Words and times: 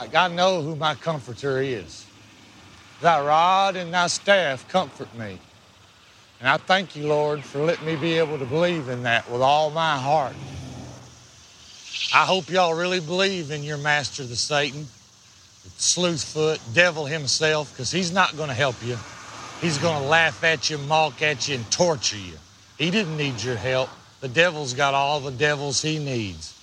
I, 0.00 0.28
know 0.28 0.62
who 0.62 0.76
my 0.76 0.94
comforter 0.94 1.60
is. 1.60 2.06
Thy 3.02 3.20
rod 3.20 3.76
and 3.76 3.92
thy 3.92 4.06
staff 4.06 4.66
comfort 4.68 5.14
me. 5.14 5.38
And 6.38 6.48
I 6.48 6.56
thank 6.56 6.96
you, 6.96 7.06
Lord, 7.06 7.44
for 7.44 7.58
letting 7.58 7.84
me 7.84 7.96
be 7.96 8.14
able 8.14 8.38
to 8.38 8.46
believe 8.46 8.88
in 8.88 9.02
that 9.02 9.30
with 9.30 9.42
all 9.42 9.70
my 9.70 9.98
heart. 9.98 10.34
I 12.14 12.24
hope 12.24 12.48
y'all 12.48 12.74
really 12.74 13.00
believe 13.00 13.50
in 13.50 13.62
your 13.62 13.76
master, 13.76 14.24
the 14.24 14.36
Satan, 14.36 14.86
the 15.64 15.70
sleuthfoot, 15.70 16.60
devil 16.72 17.04
himself, 17.04 17.70
because 17.72 17.90
he's 17.90 18.12
not 18.12 18.36
going 18.36 18.48
to 18.48 18.54
help 18.54 18.76
you. 18.82 18.96
He's 19.60 19.76
going 19.76 20.00
to 20.00 20.08
laugh 20.08 20.42
at 20.42 20.70
you, 20.70 20.78
mock 20.78 21.20
at 21.20 21.46
you, 21.46 21.56
and 21.56 21.70
torture 21.70 22.16
you. 22.16 22.38
He 22.78 22.90
didn't 22.90 23.18
need 23.18 23.42
your 23.42 23.56
help. 23.56 23.90
The 24.20 24.28
devil's 24.28 24.72
got 24.72 24.94
all 24.94 25.20
the 25.20 25.30
devils 25.30 25.82
he 25.82 25.98
needs. 25.98 26.59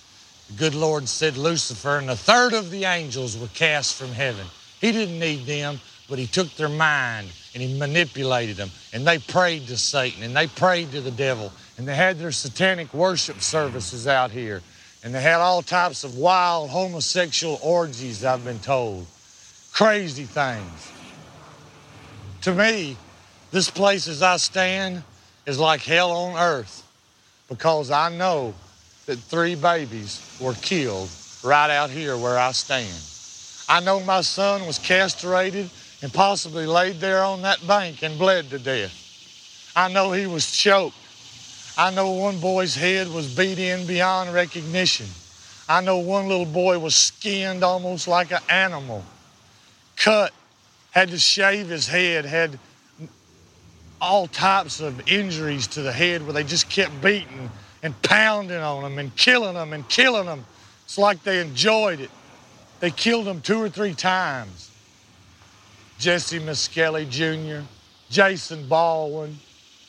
The 0.48 0.54
good 0.54 0.74
Lord 0.74 1.08
said 1.08 1.36
Lucifer 1.36 1.98
and 1.98 2.10
a 2.10 2.16
third 2.16 2.54
of 2.54 2.70
the 2.70 2.84
angels 2.84 3.36
were 3.36 3.48
cast 3.48 3.94
from 3.94 4.08
heaven. 4.08 4.46
He 4.80 4.92
didn't 4.92 5.18
need 5.18 5.44
them, 5.46 5.80
but 6.08 6.18
he 6.18 6.26
took 6.26 6.54
their 6.54 6.68
mind 6.68 7.28
and 7.52 7.62
he 7.62 7.78
manipulated 7.78 8.56
them. 8.56 8.70
And 8.92 9.06
they 9.06 9.18
prayed 9.18 9.66
to 9.66 9.76
Satan 9.76 10.22
and 10.22 10.34
they 10.34 10.46
prayed 10.46 10.92
to 10.92 11.00
the 11.00 11.10
devil. 11.10 11.52
And 11.76 11.86
they 11.86 11.94
had 11.94 12.18
their 12.18 12.32
satanic 12.32 12.92
worship 12.94 13.40
services 13.40 14.06
out 14.06 14.30
here. 14.30 14.62
And 15.04 15.14
they 15.14 15.20
had 15.20 15.36
all 15.36 15.62
types 15.62 16.02
of 16.02 16.16
wild 16.16 16.70
homosexual 16.70 17.58
orgies, 17.62 18.24
I've 18.24 18.44
been 18.44 18.58
told. 18.58 19.06
Crazy 19.72 20.24
things. 20.24 20.92
To 22.42 22.54
me, 22.54 22.96
this 23.50 23.70
place 23.70 24.08
as 24.08 24.22
I 24.22 24.38
stand 24.38 25.02
is 25.46 25.58
like 25.58 25.82
hell 25.82 26.10
on 26.10 26.36
earth 26.36 26.84
because 27.48 27.90
I 27.90 28.14
know 28.14 28.54
that 29.08 29.18
three 29.20 29.54
babies 29.54 30.20
were 30.38 30.52
killed 30.52 31.08
right 31.42 31.70
out 31.70 31.88
here 31.88 32.14
where 32.18 32.38
I 32.38 32.52
stand. 32.52 33.00
I 33.66 33.80
know 33.80 34.00
my 34.00 34.20
son 34.20 34.66
was 34.66 34.78
castrated 34.78 35.70
and 36.02 36.12
possibly 36.12 36.66
laid 36.66 37.00
there 37.00 37.24
on 37.24 37.40
that 37.42 37.66
bank 37.66 38.02
and 38.02 38.18
bled 38.18 38.50
to 38.50 38.58
death. 38.58 38.92
I 39.74 39.88
know 39.88 40.12
he 40.12 40.26
was 40.26 40.50
choked. 40.50 40.94
I 41.74 41.90
know 41.90 42.10
one 42.10 42.38
boy's 42.38 42.74
head 42.74 43.10
was 43.10 43.26
beat 43.26 43.58
in 43.58 43.86
beyond 43.86 44.34
recognition. 44.34 45.06
I 45.66 45.80
know 45.80 45.98
one 46.00 46.28
little 46.28 46.44
boy 46.44 46.78
was 46.78 46.94
skinned 46.94 47.64
almost 47.64 48.08
like 48.08 48.30
an 48.30 48.40
animal, 48.50 49.02
cut, 49.96 50.34
had 50.90 51.08
to 51.10 51.18
shave 51.18 51.68
his 51.68 51.86
head, 51.86 52.26
had 52.26 52.58
all 54.02 54.26
types 54.26 54.80
of 54.80 55.08
injuries 55.08 55.66
to 55.68 55.80
the 55.80 55.92
head 55.92 56.22
where 56.24 56.34
they 56.34 56.44
just 56.44 56.68
kept 56.68 57.00
beating 57.00 57.50
and 57.82 58.00
pounding 58.02 58.58
on 58.58 58.82
them 58.82 58.98
and 58.98 59.14
killing 59.16 59.54
them 59.54 59.72
and 59.72 59.88
killing 59.88 60.26
them. 60.26 60.44
It's 60.84 60.98
like 60.98 61.22
they 61.22 61.40
enjoyed 61.40 62.00
it. 62.00 62.10
They 62.80 62.90
killed 62.90 63.26
them 63.26 63.40
two 63.40 63.60
or 63.60 63.68
three 63.68 63.94
times. 63.94 64.70
Jessie 65.98 66.38
Misskelley 66.38 67.06
Jr., 67.06 67.60
Jason 68.08 68.66
Baldwin, 68.68 69.36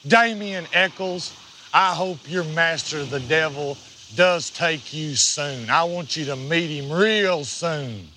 Damien 0.07 0.65
Echols. 0.73 1.33
I 1.73 1.93
hope 1.93 2.17
your 2.27 2.43
master, 2.45 3.03
the 3.05 3.19
devil, 3.19 3.77
does 4.15 4.49
take 4.49 4.91
you 4.91 5.15
soon. 5.15 5.69
I 5.69 5.83
want 5.83 6.17
you 6.17 6.25
to 6.25 6.35
meet 6.35 6.81
him 6.81 6.91
real 6.91 7.43
soon. 7.43 8.07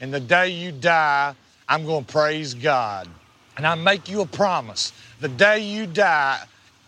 And 0.00 0.14
the 0.14 0.20
day 0.20 0.50
you 0.50 0.72
die, 0.72 1.34
I'm 1.68 1.84
going 1.84 2.04
to 2.04 2.12
praise 2.12 2.54
God. 2.54 3.08
And 3.56 3.66
I 3.66 3.74
make 3.74 4.08
you 4.08 4.20
a 4.20 4.26
promise. 4.26 4.92
The 5.20 5.28
day 5.28 5.60
you 5.60 5.86
die, 5.86 6.40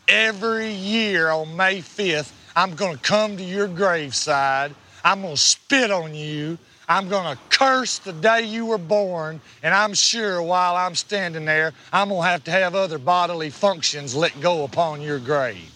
every 0.09 0.71
year 0.71 1.29
on 1.29 1.57
May 1.57 1.81
5th, 1.81 2.33
I'm 2.57 2.75
going 2.75 2.97
to 2.97 3.03
come 3.03 3.37
to 3.37 3.45
your 3.45 3.69
graveside. 3.69 4.75
I'm 5.05 5.23
going 5.23 5.35
to 5.35 5.41
spit 5.41 5.91
on 5.91 6.15
you. 6.15 6.59
I'm 6.89 7.09
going 7.09 7.37
to 7.37 7.41
curse 7.51 7.99
the 7.99 8.15
day 8.15 8.43
you 8.43 8.67
were 8.67 8.79
born. 8.79 9.41
And 9.63 9.75
I'm 9.75 9.95
sure 9.95 10.43
while 10.43 10.75
I'm 10.75 10.95
standing 10.95 11.45
there, 11.45 11.73
I'm 11.93 12.09
going 12.09 12.23
to 12.23 12.29
have 12.29 12.45
to 12.45 12.51
have 12.51 12.75
other 12.75 12.99
bodily 12.99 13.51
functions 13.51 14.17
let 14.17 14.41
go 14.41 14.65
upon 14.65 15.03
your 15.03 15.19
grave. 15.19 15.73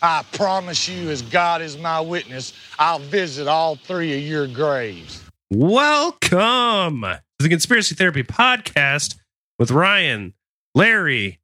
I 0.00 0.22
promise 0.32 0.88
you, 0.88 1.10
as 1.10 1.22
God 1.22 1.62
is 1.62 1.76
my 1.78 2.00
witness, 2.00 2.52
I'll 2.78 2.98
visit 2.98 3.48
all 3.48 3.76
three 3.76 4.16
of 4.16 4.22
your 4.22 4.46
graves. 4.46 5.22
Welcome 5.50 7.02
to 7.02 7.20
the 7.38 7.48
Conspiracy 7.48 7.94
Therapy 7.94 8.22
Podcast 8.22 9.16
with 9.58 9.70
Ryan, 9.70 10.34
Larry, 10.74 11.38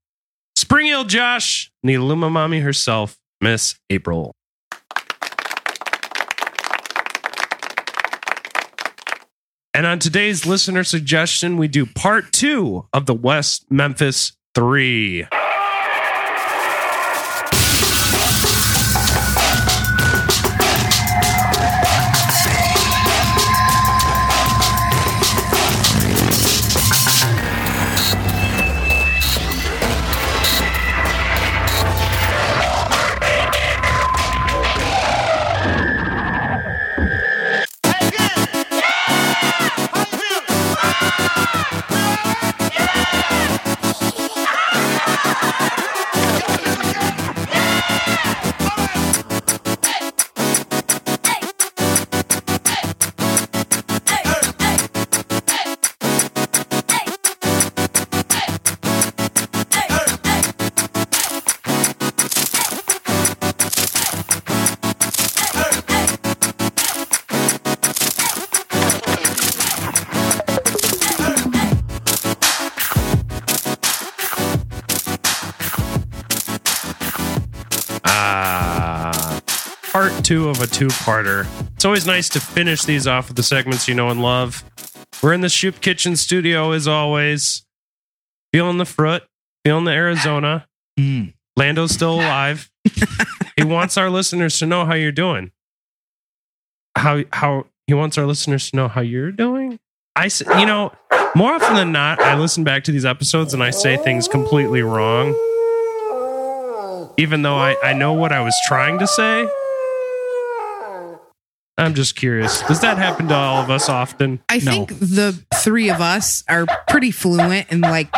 Spring 0.60 0.88
Hill 0.88 1.04
Josh, 1.04 1.72
and 1.82 1.88
the 1.88 1.94
herself, 2.60 3.16
Miss 3.41 3.76
April. 3.88 4.34
And 9.72 9.87
on 9.87 9.98
today's 9.98 10.44
listener 10.44 10.84
suggestion, 10.84 11.56
we 11.56 11.66
do 11.66 11.87
part 11.87 12.34
two 12.34 12.87
of 12.93 13.06
the 13.06 13.15
West 13.15 13.71
Memphis 13.71 14.37
Three. 14.54 15.25
Two 80.30 80.48
of 80.48 80.60
a 80.60 80.66
two 80.68 80.86
parter. 80.86 81.44
It's 81.74 81.84
always 81.84 82.06
nice 82.06 82.28
to 82.28 82.41
finish 82.41 82.84
these 82.84 83.08
off 83.08 83.26
with 83.26 83.36
the 83.36 83.42
segments 83.42 83.88
you 83.88 83.96
know 83.96 84.10
and 84.10 84.22
love. 84.22 84.62
We're 85.24 85.32
in 85.32 85.41
the 85.41 85.48
Shoop 85.48 85.80
Kitchen 85.80 86.14
studio 86.14 86.70
as 86.70 86.86
always. 86.86 87.66
Feeling 88.52 88.78
the 88.78 88.84
fruit, 88.84 89.24
feeling 89.64 89.86
the 89.86 89.91
Arizona. 89.91 90.68
Mm. 90.96 91.34
Lando's 91.56 91.91
still 91.91 92.14
alive. 92.14 92.70
he 93.56 93.64
wants 93.64 93.96
our 93.96 94.08
listeners 94.08 94.56
to 94.60 94.66
know 94.66 94.84
how 94.84 94.94
you're 94.94 95.10
doing. 95.10 95.50
How 96.97 97.24
how 97.32 97.66
he 97.88 97.94
wants 97.94 98.16
our 98.16 98.24
listeners 98.24 98.70
to 98.70 98.76
know 98.76 98.86
how 98.86 99.00
you're 99.00 99.32
doing. 99.32 99.80
I 100.14 100.30
you 100.60 100.66
know 100.66 100.92
more 101.34 101.54
often 101.54 101.74
than 101.74 101.91
not, 101.91 102.20
I 102.20 102.38
listen 102.38 102.62
back 102.62 102.84
to 102.84 102.92
these 102.92 103.04
episodes 103.04 103.52
and 103.52 103.64
I 103.64 103.70
say 103.70 103.97
things 103.97 104.28
completely 104.28 104.82
wrong, 104.82 105.30
even 107.18 107.42
though 107.42 107.56
I 107.56 107.74
I 107.82 107.94
know 107.94 108.12
what 108.12 108.30
I 108.30 108.42
was 108.42 108.54
trying 108.68 109.00
to 109.00 109.08
say. 109.08 109.48
I'm 111.78 111.94
just 111.94 112.14
curious. 112.16 112.60
Does 112.62 112.81
that 112.81 112.98
happen 112.98 113.28
to 113.28 113.34
all 113.34 113.62
of 113.62 113.70
us 113.70 113.88
often? 113.88 114.32
No. 114.34 114.38
I 114.50 114.58
think 114.60 114.88
the 114.98 115.42
three 115.54 115.89
of 115.91 116.00
us 116.00 116.44
are 116.48 116.66
pretty 116.89 117.10
fluent 117.10 117.71
in 117.72 117.80
like 117.80 118.15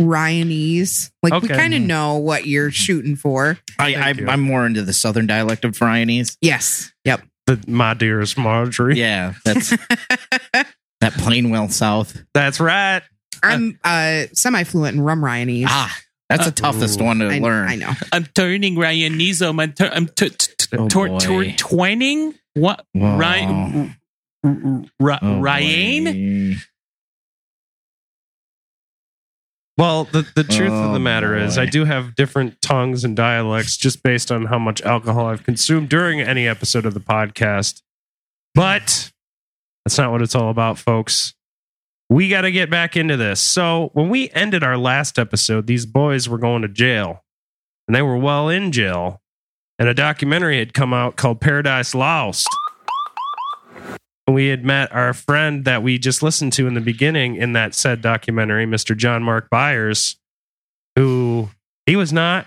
Ryanese. 0.00 1.10
Like 1.22 1.40
we 1.42 1.48
kind 1.48 1.74
of 1.74 1.82
know 1.82 2.16
what 2.16 2.46
you're 2.46 2.70
shooting 2.70 3.16
for. 3.16 3.58
I, 3.78 3.94
I, 3.94 4.14
I'm 4.28 4.40
more 4.40 4.66
into 4.66 4.82
the 4.82 4.92
southern 4.92 5.26
dialect 5.26 5.64
of 5.64 5.72
Ryanese. 5.78 6.36
Yes. 6.40 6.92
Yep. 7.04 7.22
The, 7.46 7.64
my 7.66 7.94
dearest 7.94 8.36
Marjorie. 8.36 8.98
Yeah, 8.98 9.34
that's 9.44 9.70
that 10.10 10.66
Plainwell 11.14 11.70
South. 11.72 12.22
That's 12.34 12.60
right. 12.60 13.02
I'm 13.42 13.78
uh 13.84 14.24
semi 14.34 14.64
fluent 14.64 14.96
in 14.96 15.02
rum 15.02 15.20
Ryanese. 15.22 15.66
Ah, 15.68 15.96
that's 16.28 16.44
the 16.44 16.50
toughest 16.50 17.00
one 17.00 17.20
to 17.20 17.26
I, 17.28 17.38
learn. 17.38 17.68
I 17.68 17.76
know. 17.76 17.92
I'm 18.12 18.26
turning 18.34 18.74
Ryanese. 18.74 19.40
I'm, 19.46 19.72
tur- 19.72 19.90
I'm 19.92 20.06
t- 20.08 20.28
t- 20.30 20.52
t- 20.58 20.76
Oh, 20.76 20.88
tor- 20.88 21.08
boy. 21.08 21.18
tor- 21.18 21.44
twining? 21.56 22.34
What? 22.58 22.84
Whoa. 22.92 23.14
Oh, 23.14 23.18
Ryan? 23.18 23.96
R- 24.44 25.18
Oh, 25.22 25.40
Ryan? 25.40 26.04
boy. 26.52 26.56
Well, 29.76 30.04
the, 30.04 30.26
the 30.34 30.42
truth 30.42 30.72
of 30.72 30.90
Oh, 30.90 30.92
the 30.92 30.98
matter 30.98 31.36
is. 31.36 31.56
I 31.56 31.64
do 31.66 31.84
have 31.84 32.16
different 32.16 32.60
tongues 32.60 33.04
and 33.04 33.16
dialects 33.16 33.76
just 33.76 34.02
based 34.02 34.32
on 34.32 34.46
how 34.46 34.58
much 34.58 34.82
alcohol 34.82 35.26
I've 35.26 35.44
consumed 35.44 35.88
during 35.88 36.20
any 36.20 36.48
episode 36.48 36.84
of 36.84 36.94
the 36.94 37.00
podcast. 37.00 37.82
But 38.54 39.12
That's 39.84 39.96
not 39.96 40.10
what 40.10 40.20
it's 40.22 40.34
all 40.34 40.50
about, 40.50 40.78
folks. 40.78 41.34
We 42.10 42.28
got 42.28 42.40
to 42.40 42.50
get 42.50 42.70
back 42.70 42.96
into 42.96 43.16
this. 43.16 43.40
So, 43.40 43.90
when 43.92 44.08
we 44.08 44.30
ended 44.30 44.64
our 44.64 44.76
last 44.78 45.18
episode, 45.18 45.66
these 45.68 45.86
boys 45.86 46.28
were 46.28 46.38
going 46.38 46.62
to 46.62 46.68
jail 46.68 47.22
and 47.86 47.94
they 47.94 48.02
were 48.02 48.16
well 48.16 48.48
in 48.48 48.72
jail. 48.72 49.20
And 49.78 49.88
a 49.88 49.94
documentary 49.94 50.58
had 50.58 50.74
come 50.74 50.92
out 50.92 51.16
called 51.16 51.40
Paradise 51.40 51.94
Lost. 51.94 52.48
We 54.26 54.48
had 54.48 54.64
met 54.64 54.92
our 54.92 55.14
friend 55.14 55.64
that 55.64 55.82
we 55.82 55.98
just 55.98 56.22
listened 56.22 56.52
to 56.54 56.66
in 56.66 56.74
the 56.74 56.80
beginning 56.80 57.36
in 57.36 57.54
that 57.54 57.74
said 57.74 58.02
documentary, 58.02 58.66
Mr. 58.66 58.96
John 58.96 59.22
Mark 59.22 59.48
Byers, 59.48 60.16
who 60.96 61.48
he 61.86 61.96
was 61.96 62.12
not, 62.12 62.46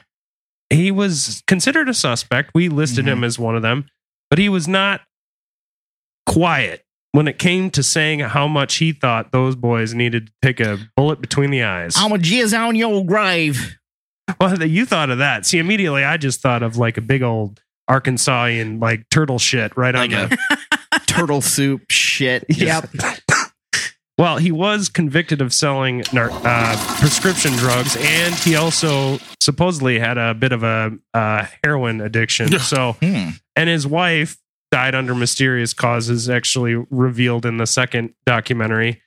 he 0.69 0.92
was 0.92 1.42
considered 1.48 1.89
a 1.89 1.94
suspect. 1.94 2.51
We 2.54 2.69
listed 2.69 3.07
him 3.07 3.18
mm-hmm. 3.18 3.24
as 3.24 3.39
one 3.39 3.56
of 3.56 3.62
them, 3.62 3.88
but 4.30 4.38
he 4.38 4.48
was 4.48 4.68
not 4.68 5.01
quiet 6.27 6.86
when 7.12 7.27
it 7.27 7.39
came 7.39 7.69
to 7.72 7.84
saying 7.84 8.19
how 8.19 8.48
much 8.48 8.75
he 8.75 8.94
thought 8.94 9.31
those 9.31 9.56
boys 9.56 9.94
needed 9.94 10.27
to 10.27 10.34
take 10.42 10.60
a 10.60 10.77
bullet 10.95 11.19
between 11.19 11.51
the 11.51 11.63
eyes. 11.63 11.95
I'm 11.98 12.12
a 12.12 12.18
jizz 12.18 12.57
on 12.57 12.75
your 12.75 13.06
grave. 13.06 13.77
Well, 14.39 14.62
you 14.63 14.86
thought 14.86 15.10
of 15.10 15.18
that. 15.19 15.45
See, 15.45 15.57
immediately 15.60 16.04
I 16.04 16.18
just 16.18 16.42
thought 16.42 16.63
of 16.63 16.78
like 16.78 16.98
a 16.98 17.01
big 17.01 17.22
old 17.24 17.62
Arkansasian 17.89 18.81
like 18.81 19.10
turtle 19.10 19.39
shit 19.39 19.75
right 19.78 19.94
Like 19.95 20.12
on 20.13 20.30
the. 20.30 20.38
Turtle 21.07 21.42
soup 21.42 21.83
shit. 21.89 22.45
Yep. 22.50 22.89
Well, 24.18 24.38
he 24.38 24.51
was 24.51 24.88
convicted 24.88 25.42
of 25.42 25.54
selling 25.54 26.04
uh, 26.16 26.95
prescription 27.00 27.54
drugs, 27.54 27.98
and 28.00 28.36
he 28.36 28.56
also 28.56 29.18
supposedly 29.42 29.98
had 30.00 30.18
a 30.18 30.34
bit 30.34 30.51
of 30.51 30.63
a 30.63 30.92
uh, 31.13 31.48
heroin 31.63 32.01
addiction. 32.01 32.60
So, 32.60 32.94
Hmm. 33.01 33.30
and 33.56 33.68
his 33.69 33.88
wife 33.88 34.38
died 34.72 34.94
under 34.95 35.16
mysterious 35.16 35.74
causes, 35.74 36.30
actually 36.30 36.75
revealed 36.92 37.45
in 37.45 37.57
the 37.57 37.66
second 37.66 38.13
documentary. 38.25 39.01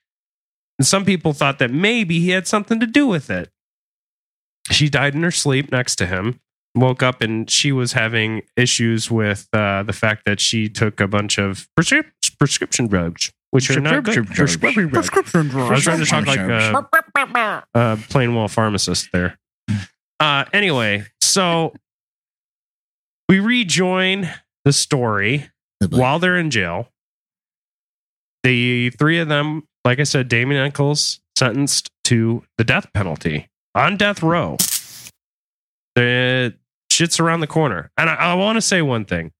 And 0.79 0.87
some 0.87 1.05
people 1.05 1.33
thought 1.33 1.59
that 1.61 1.71
maybe 1.71 2.19
he 2.19 2.31
had 2.31 2.47
something 2.49 2.81
to 2.81 2.87
do 2.87 3.07
with 3.07 3.31
it. 3.31 3.51
She 4.71 4.89
died 4.89 5.15
in 5.15 5.23
her 5.23 5.31
sleep 5.31 5.71
next 5.71 5.97
to 5.97 6.07
him. 6.07 6.41
Woke 6.77 7.03
up 7.03 7.21
and 7.21 7.49
she 7.49 7.71
was 7.71 7.93
having 7.93 8.43
issues 8.57 9.09
with 9.11 9.49
uh, 9.53 9.85
the 9.85 9.93
fact 9.93 10.25
that 10.27 10.41
she 10.41 10.69
took 10.69 11.01
a 11.01 11.07
bunch 11.07 11.39
of 11.39 11.69
prescrip- 11.79 12.11
prescription 12.39 12.89
drugs, 12.89 13.33
which 13.51 13.71
are 13.71 13.81
not 13.81 14.03
good. 14.03 14.27
Prescription 14.27 14.89
drugs. 14.89 15.09
Prescription 15.11 15.49
drugs. 15.49 15.71
I 15.71 15.75
was 15.75 16.09
trying 16.09 16.25
to 16.25 16.27
talk 16.27 16.27
like 16.27 16.39
a, 16.41 16.73
a 17.75 17.97
plain 18.09 18.35
wall 18.35 18.49
pharmacist 18.49 19.11
there. 19.13 19.39
Uh, 20.19 20.45
anyway, 20.53 21.05
so 21.21 21.75
we 23.29 23.39
rejoin 23.39 24.29
the 24.65 24.73
story 24.73 25.51
while 25.91 26.19
they're 26.19 26.37
in 26.37 26.51
jail. 26.51 26.89
The 28.43 28.91
three 28.91 29.21
of 29.21 29.29
them, 29.29 29.69
like 29.85 30.01
I 30.01 30.05
said, 30.05 30.29
Damien 30.29 30.67
Echols 30.67 31.21
sentenced 31.39 31.89
to 32.05 32.43
the 32.59 32.65
death 32.65 32.93
penalty 32.93 33.49
on 33.75 33.97
death 33.97 34.23
row. 34.23 34.57
The 35.95 36.55
shit's 36.91 37.21
around 37.21 37.41
the 37.41 37.47
corner. 37.47 37.91
And 37.97 38.09
I, 38.09 38.15
I 38.15 38.35
want 38.35 38.57
to 38.57 38.61
say 38.61 38.83
one 38.83 39.05
thing. 39.05 39.33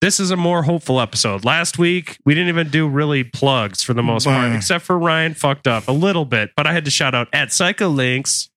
This 0.00 0.18
is 0.18 0.32
a 0.32 0.36
more 0.36 0.64
hopeful 0.64 1.00
episode. 1.00 1.44
Last 1.44 1.78
week, 1.78 2.18
we 2.24 2.34
didn't 2.34 2.48
even 2.48 2.70
do 2.70 2.88
really 2.88 3.22
plugs 3.22 3.84
for 3.84 3.94
the 3.94 4.02
most 4.02 4.24
part, 4.24 4.52
except 4.52 4.84
for 4.84 4.98
Ryan 4.98 5.32
fucked 5.32 5.68
up 5.68 5.86
a 5.86 5.92
little 5.92 6.24
bit, 6.24 6.50
but 6.56 6.66
I 6.66 6.72
had 6.72 6.84
to 6.86 6.90
shout 6.90 7.14
out 7.14 7.28
at 7.32 7.50
Psycholinks. 7.50 8.48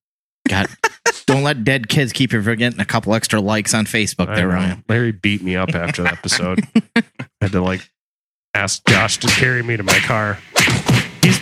God, 0.49 0.67
don't 1.27 1.43
let 1.43 1.63
dead 1.63 1.87
kids 1.87 2.13
keep 2.13 2.33
you 2.33 2.41
from 2.41 2.57
getting 2.57 2.79
a 2.79 2.85
couple 2.85 3.13
extra 3.13 3.39
likes 3.39 3.75
on 3.75 3.85
Facebook 3.85 4.29
I 4.29 4.35
there, 4.37 4.47
know. 4.47 4.55
Ryan. 4.55 4.83
Larry 4.89 5.11
beat 5.11 5.43
me 5.43 5.55
up 5.55 5.75
after 5.75 6.01
the 6.01 6.11
episode. 6.11 6.61
I 6.95 7.03
had 7.41 7.51
to 7.51 7.61
like 7.61 7.87
ask 8.55 8.83
Josh 8.87 9.17
to 9.19 9.27
carry 9.27 9.61
me 9.61 9.77
to 9.77 9.83
my 9.83 9.99
car. 9.99 10.39
He's 11.21 11.39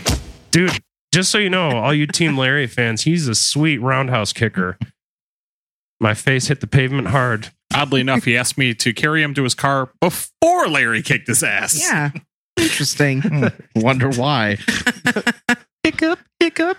dude, 0.52 0.78
just 1.13 1.30
so 1.30 1.38
you 1.38 1.50
know, 1.50 1.69
all 1.69 1.94
you 1.94 2.07
Team 2.07 2.36
Larry 2.36 2.65
fans, 2.65 3.04
he's 3.04 3.27
a 3.27 3.36
sweet 3.36 3.77
roundhouse 3.77 4.33
kicker. 4.33 4.77
My 6.00 6.15
face 6.15 6.48
hit 6.48 6.60
the 6.60 6.68
pavement 6.68 7.10
hard. 7.10 7.51
Oddly 7.74 8.01
enough, 8.01 8.24
he 8.24 8.36
asked 8.36 8.57
me 8.57 8.74
to 8.74 8.94
carry 8.94 9.21
him 9.21 9.33
to 9.36 9.44
his 9.44 9.54
car 9.54 9.92
before 10.01 10.68
Larry 10.68 11.04
kicked 11.04 11.27
his 11.27 11.44
ass. 11.44 11.80
Yeah. 11.80 12.10
Interesting. 12.57 13.51
Wonder 13.75 14.10
why. 14.10 14.57
Hiccup, 15.83 16.19
hiccup. 16.39 16.77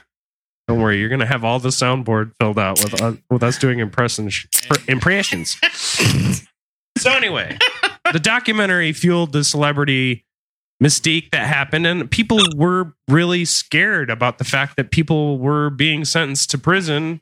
Don't 0.67 0.81
worry, 0.81 0.99
you're 0.99 1.11
gonna 1.11 1.27
have 1.27 1.45
all 1.45 1.59
the 1.59 1.69
soundboard 1.69 2.33
filled 2.41 2.59
out 2.59 2.83
with 2.83 3.03
uh, 3.03 3.13
with 3.29 3.43
us 3.43 3.59
doing 3.59 3.81
impressions 3.81 4.47
impressions. 4.89 5.59
so 6.99 7.13
anyway, 7.13 7.59
the 8.15 8.19
documentary 8.19 8.95
fueled 8.95 9.33
the 9.33 9.45
celebrity 9.45 10.25
mystique 10.85 11.31
that 11.31 11.47
happened, 11.47 11.87
and 11.87 12.11
people 12.11 12.39
were 12.57 12.95
really 13.09 13.45
scared 13.45 14.11
about 14.11 14.39
the 14.39 14.45
fact 14.45 14.77
that 14.77 14.91
people 14.91 15.39
were 15.39 15.71
being 15.71 16.05
sentenced 16.05 16.51
to 16.51 16.59
prison, 16.59 17.21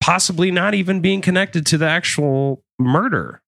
possibly 0.00 0.50
not 0.50 0.74
even 0.74 1.00
being 1.00 1.20
connected 1.20 1.66
to 1.66 1.78
the 1.78 1.88
actual 1.88 2.62
murder. 2.78 3.42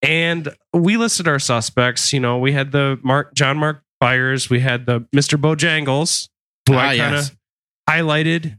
And 0.00 0.54
we 0.72 0.96
listed 0.96 1.26
our 1.26 1.38
suspects. 1.40 2.12
You 2.12 2.20
know, 2.20 2.38
we 2.38 2.52
had 2.52 2.72
the 2.72 2.98
Mark 3.02 3.34
John 3.34 3.58
Mark 3.58 3.82
Byers, 4.00 4.48
we 4.48 4.60
had 4.60 4.86
the 4.86 5.00
Mr. 5.14 5.40
Bojangles, 5.40 6.28
who 6.68 6.74
Ah, 6.74 6.88
I 6.90 6.96
kind 6.98 7.14
of 7.16 7.20
yes. 7.22 7.36
highlighted. 7.90 8.58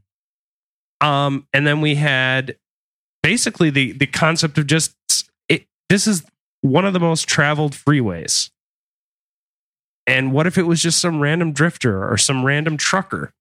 Um, 1.02 1.48
and 1.54 1.66
then 1.66 1.80
we 1.80 1.96
had 1.96 2.58
basically 3.24 3.70
the 3.70 3.94
the 3.94 4.06
concept 4.06 4.58
of 4.58 4.68
just 4.68 4.94
it. 5.48 5.66
This 5.88 6.08
is 6.08 6.26
one 6.62 6.86
of 6.86 6.92
the 6.92 7.00
most 7.00 7.26
traveled 7.28 7.72
freeways. 7.72 8.50
And 10.10 10.32
what 10.32 10.48
if 10.48 10.58
it 10.58 10.64
was 10.64 10.82
just 10.82 11.00
some 11.00 11.22
random 11.22 11.54
drifter 11.54 12.12
or 12.12 12.18
some 12.18 12.44
random 12.44 12.78
trucker 12.78 13.32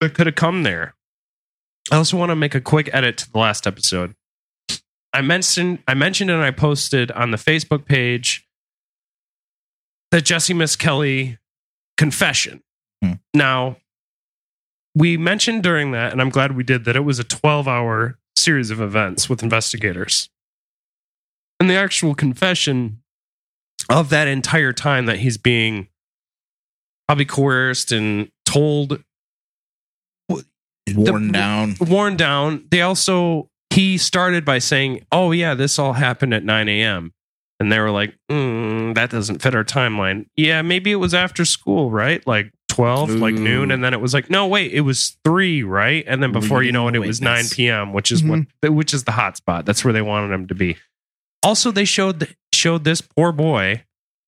that 0.00 0.14
could 0.14 0.26
have 0.26 0.34
come 0.34 0.62
there? 0.62 0.94
I 1.90 1.96
also 1.96 2.16
want 2.16 2.30
to 2.30 2.36
make 2.36 2.54
a 2.54 2.62
quick 2.62 2.88
edit 2.94 3.18
to 3.18 3.30
the 3.30 3.38
last 3.38 3.66
episode. 3.66 4.14
I 5.12 5.20
mentioned 5.20 5.80
I 5.86 5.92
mentioned 5.92 6.30
and 6.30 6.42
I 6.42 6.50
posted 6.50 7.10
on 7.10 7.30
the 7.30 7.36
Facebook 7.36 7.84
page 7.84 8.48
the 10.10 10.22
Jessie 10.22 10.54
Misskelley 10.54 11.38
confession. 11.98 12.62
Hmm. 13.02 13.12
Now, 13.34 13.76
we 14.94 15.18
mentioned 15.18 15.62
during 15.62 15.92
that, 15.92 16.12
and 16.12 16.22
I'm 16.22 16.30
glad 16.30 16.56
we 16.56 16.64
did, 16.64 16.86
that 16.86 16.96
it 16.96 17.00
was 17.00 17.18
a 17.18 17.24
12 17.24 17.68
hour 17.68 18.18
series 18.34 18.70
of 18.70 18.80
events 18.80 19.28
with 19.28 19.42
investigators. 19.42 20.30
And 21.60 21.68
the 21.68 21.74
actual 21.74 22.14
confession 22.14 23.01
of 23.88 24.10
that 24.10 24.28
entire 24.28 24.72
time 24.72 25.06
that 25.06 25.18
he's 25.18 25.36
being 25.38 25.88
probably 27.08 27.24
coerced 27.24 27.92
and 27.92 28.30
told 28.44 29.02
Worn 30.94 31.28
the- 31.28 31.32
down. 31.32 31.76
worn 31.80 32.16
down. 32.16 32.64
They 32.70 32.82
also 32.82 33.48
he 33.70 33.96
started 33.98 34.44
by 34.44 34.58
saying, 34.58 35.06
"Oh 35.12 35.30
yeah, 35.32 35.54
this 35.54 35.78
all 35.78 35.92
happened 35.94 36.34
at 36.34 36.44
9 36.44 36.68
a.m." 36.68 37.12
And 37.60 37.70
they 37.70 37.78
were 37.78 37.90
like, 37.92 38.14
mm, 38.30 38.94
"That 38.94 39.10
doesn't 39.10 39.40
fit 39.40 39.54
our 39.54 39.64
timeline." 39.64 40.26
Yeah, 40.36 40.60
maybe 40.62 40.90
it 40.90 40.96
was 40.96 41.14
after 41.14 41.44
school, 41.44 41.90
right? 41.90 42.26
Like 42.26 42.50
12, 42.68 43.10
like 43.16 43.34
noon, 43.34 43.70
and 43.70 43.84
then 43.84 43.94
it 43.94 44.00
was 44.00 44.12
like, 44.12 44.28
"No, 44.28 44.46
wait, 44.48 44.72
it 44.72 44.80
was 44.80 45.16
three, 45.24 45.62
right?" 45.62 46.04
And 46.08 46.22
then 46.22 46.32
before 46.32 46.62
you 46.64 46.72
know 46.72 46.88
it, 46.88 46.96
it 46.96 46.98
was 46.98 47.20
9 47.20 47.44
p.m., 47.52 47.92
which 47.92 48.10
is 48.10 48.24
what 48.24 48.40
which 48.64 48.92
is 48.92 49.04
the 49.04 49.12
hot 49.12 49.36
spot. 49.36 49.64
That's 49.64 49.84
where 49.84 49.92
they 49.92 50.02
wanted 50.02 50.34
him 50.34 50.48
to 50.48 50.54
be. 50.54 50.76
Also, 51.44 51.70
they 51.70 51.84
showed 51.84 52.34
showed 52.62 52.84
this 52.84 53.00
poor 53.00 53.32
boy 53.32 53.82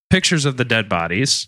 pictures 0.09 0.43
of 0.43 0.57
the 0.57 0.65
dead 0.65 0.89
bodies 0.89 1.47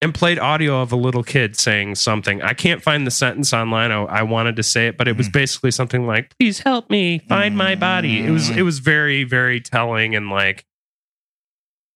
and 0.00 0.14
played 0.14 0.38
audio 0.38 0.80
of 0.80 0.92
a 0.92 0.96
little 0.96 1.22
kid 1.22 1.56
saying 1.56 1.94
something. 1.94 2.40
I 2.40 2.54
can't 2.54 2.82
find 2.82 3.06
the 3.06 3.10
sentence 3.10 3.52
online. 3.52 3.92
I, 3.92 4.02
I 4.04 4.22
wanted 4.22 4.56
to 4.56 4.62
say 4.62 4.88
it, 4.88 4.96
but 4.96 5.08
it 5.08 5.16
was 5.16 5.26
hmm. 5.26 5.32
basically 5.32 5.70
something 5.70 6.06
like, 6.06 6.34
"Please 6.38 6.60
help 6.60 6.88
me 6.88 7.18
find 7.28 7.56
my 7.56 7.74
body." 7.74 8.24
It 8.24 8.30
was 8.30 8.48
hmm. 8.48 8.58
it 8.58 8.62
was 8.62 8.78
very 8.78 9.24
very 9.24 9.60
telling 9.60 10.16
and 10.16 10.30
like 10.30 10.64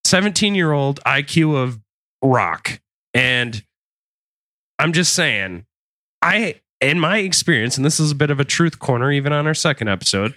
17 0.05 0.55
year 0.55 0.73
old 0.73 1.01
IQ 1.05 1.57
of 1.57 1.81
rock. 2.23 2.81
And 3.15 3.65
I'm 4.79 4.93
just 4.93 5.15
saying, 5.15 5.65
I 6.21 6.61
in 6.83 7.01
my 7.01 7.19
experience, 7.19 7.79
and 7.79 7.87
this 7.87 7.99
is 7.99 8.11
a 8.11 8.15
bit 8.15 8.31
of 8.31 8.39
a 8.39 8.45
truth 8.45 8.79
corner, 8.79 9.11
even 9.11 9.33
on 9.33 9.47
our 9.47 9.55
second 9.55 9.89
episode 9.89 10.35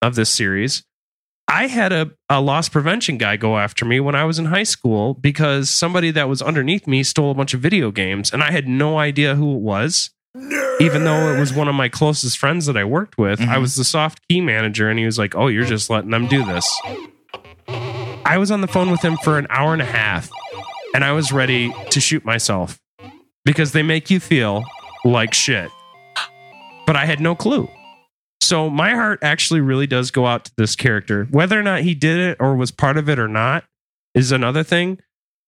of 0.00 0.14
this 0.14 0.30
series. 0.30 0.84
I 1.54 1.66
had 1.66 1.92
a, 1.92 2.10
a 2.30 2.40
loss 2.40 2.70
prevention 2.70 3.18
guy 3.18 3.36
go 3.36 3.58
after 3.58 3.84
me 3.84 4.00
when 4.00 4.14
I 4.14 4.24
was 4.24 4.38
in 4.38 4.46
high 4.46 4.62
school 4.62 5.12
because 5.14 5.68
somebody 5.68 6.10
that 6.12 6.26
was 6.28 6.40
underneath 6.40 6.86
me 6.86 7.02
stole 7.02 7.30
a 7.30 7.34
bunch 7.34 7.52
of 7.52 7.60
video 7.60 7.90
games 7.90 8.32
and 8.32 8.42
I 8.42 8.50
had 8.50 8.66
no 8.66 8.98
idea 8.98 9.34
who 9.34 9.56
it 9.56 9.60
was. 9.60 10.10
Even 10.80 11.04
though 11.04 11.34
it 11.34 11.38
was 11.38 11.52
one 11.52 11.68
of 11.68 11.74
my 11.74 11.90
closest 11.90 12.38
friends 12.38 12.64
that 12.66 12.76
I 12.76 12.84
worked 12.84 13.18
with, 13.18 13.38
I 13.42 13.56
Mhm. 13.56 13.60
was 13.60 13.74
the 13.76 13.84
soft 13.84 14.26
key 14.30 14.40
manager 14.40 14.88
and 14.88 14.98
he 14.98 15.04
was 15.04 15.18
like, 15.18 15.34
Oh, 15.34 15.48
you're 15.48 15.66
just 15.66 15.90
letting 15.90 16.10
them 16.10 16.26
do 16.26 16.42
this. 16.42 16.66
I 18.24 18.38
was 18.38 18.50
on 18.50 18.62
the 18.62 18.66
phone 18.66 18.90
with 18.90 19.02
him 19.02 19.18
for 19.18 19.36
an 19.38 19.46
hour 19.50 19.74
and 19.74 19.82
a 19.82 19.86
half 19.86 20.30
and 20.94 21.04
I 21.04 21.12
was 21.12 21.32
ready 21.32 21.70
to 21.90 22.00
shoot 22.00 22.24
myself 22.24 22.80
because 23.44 23.72
they 23.72 23.82
make 23.82 24.10
you 24.10 24.20
feel 24.20 24.64
like 25.04 25.34
shit. 25.34 25.70
But 26.86 26.96
I 26.96 27.04
had 27.04 27.20
no 27.20 27.34
clue. 27.34 27.68
So 28.52 28.68
my 28.68 28.90
heart 28.90 29.18
actually 29.22 29.62
really 29.62 29.86
does 29.86 30.10
go 30.10 30.26
out 30.26 30.44
to 30.44 30.52
this 30.58 30.76
character. 30.76 31.26
Whether 31.30 31.58
or 31.58 31.62
not 31.62 31.80
he 31.80 31.94
did 31.94 32.18
it 32.18 32.36
or 32.38 32.54
was 32.54 32.70
part 32.70 32.98
of 32.98 33.08
it 33.08 33.18
or 33.18 33.26
not 33.26 33.64
is 34.14 34.30
another 34.30 34.62
thing. 34.62 34.98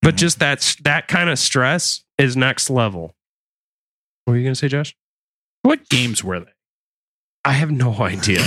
But 0.00 0.14
Mhm. 0.14 0.18
just 0.20 0.38
that 0.38 0.76
that 0.84 1.06
kind 1.06 1.28
of 1.28 1.38
stress 1.38 2.02
is 2.16 2.34
next 2.34 2.70
level. 2.70 3.14
What 4.24 4.32
were 4.32 4.38
you 4.38 4.44
gonna 4.44 4.54
say, 4.54 4.68
Josh? 4.68 4.96
What 5.60 5.86
games 5.90 6.24
were 6.24 6.40
they? 6.40 6.52
I 7.44 7.52
have 7.52 7.70
no 7.70 7.92
idea. 8.00 8.40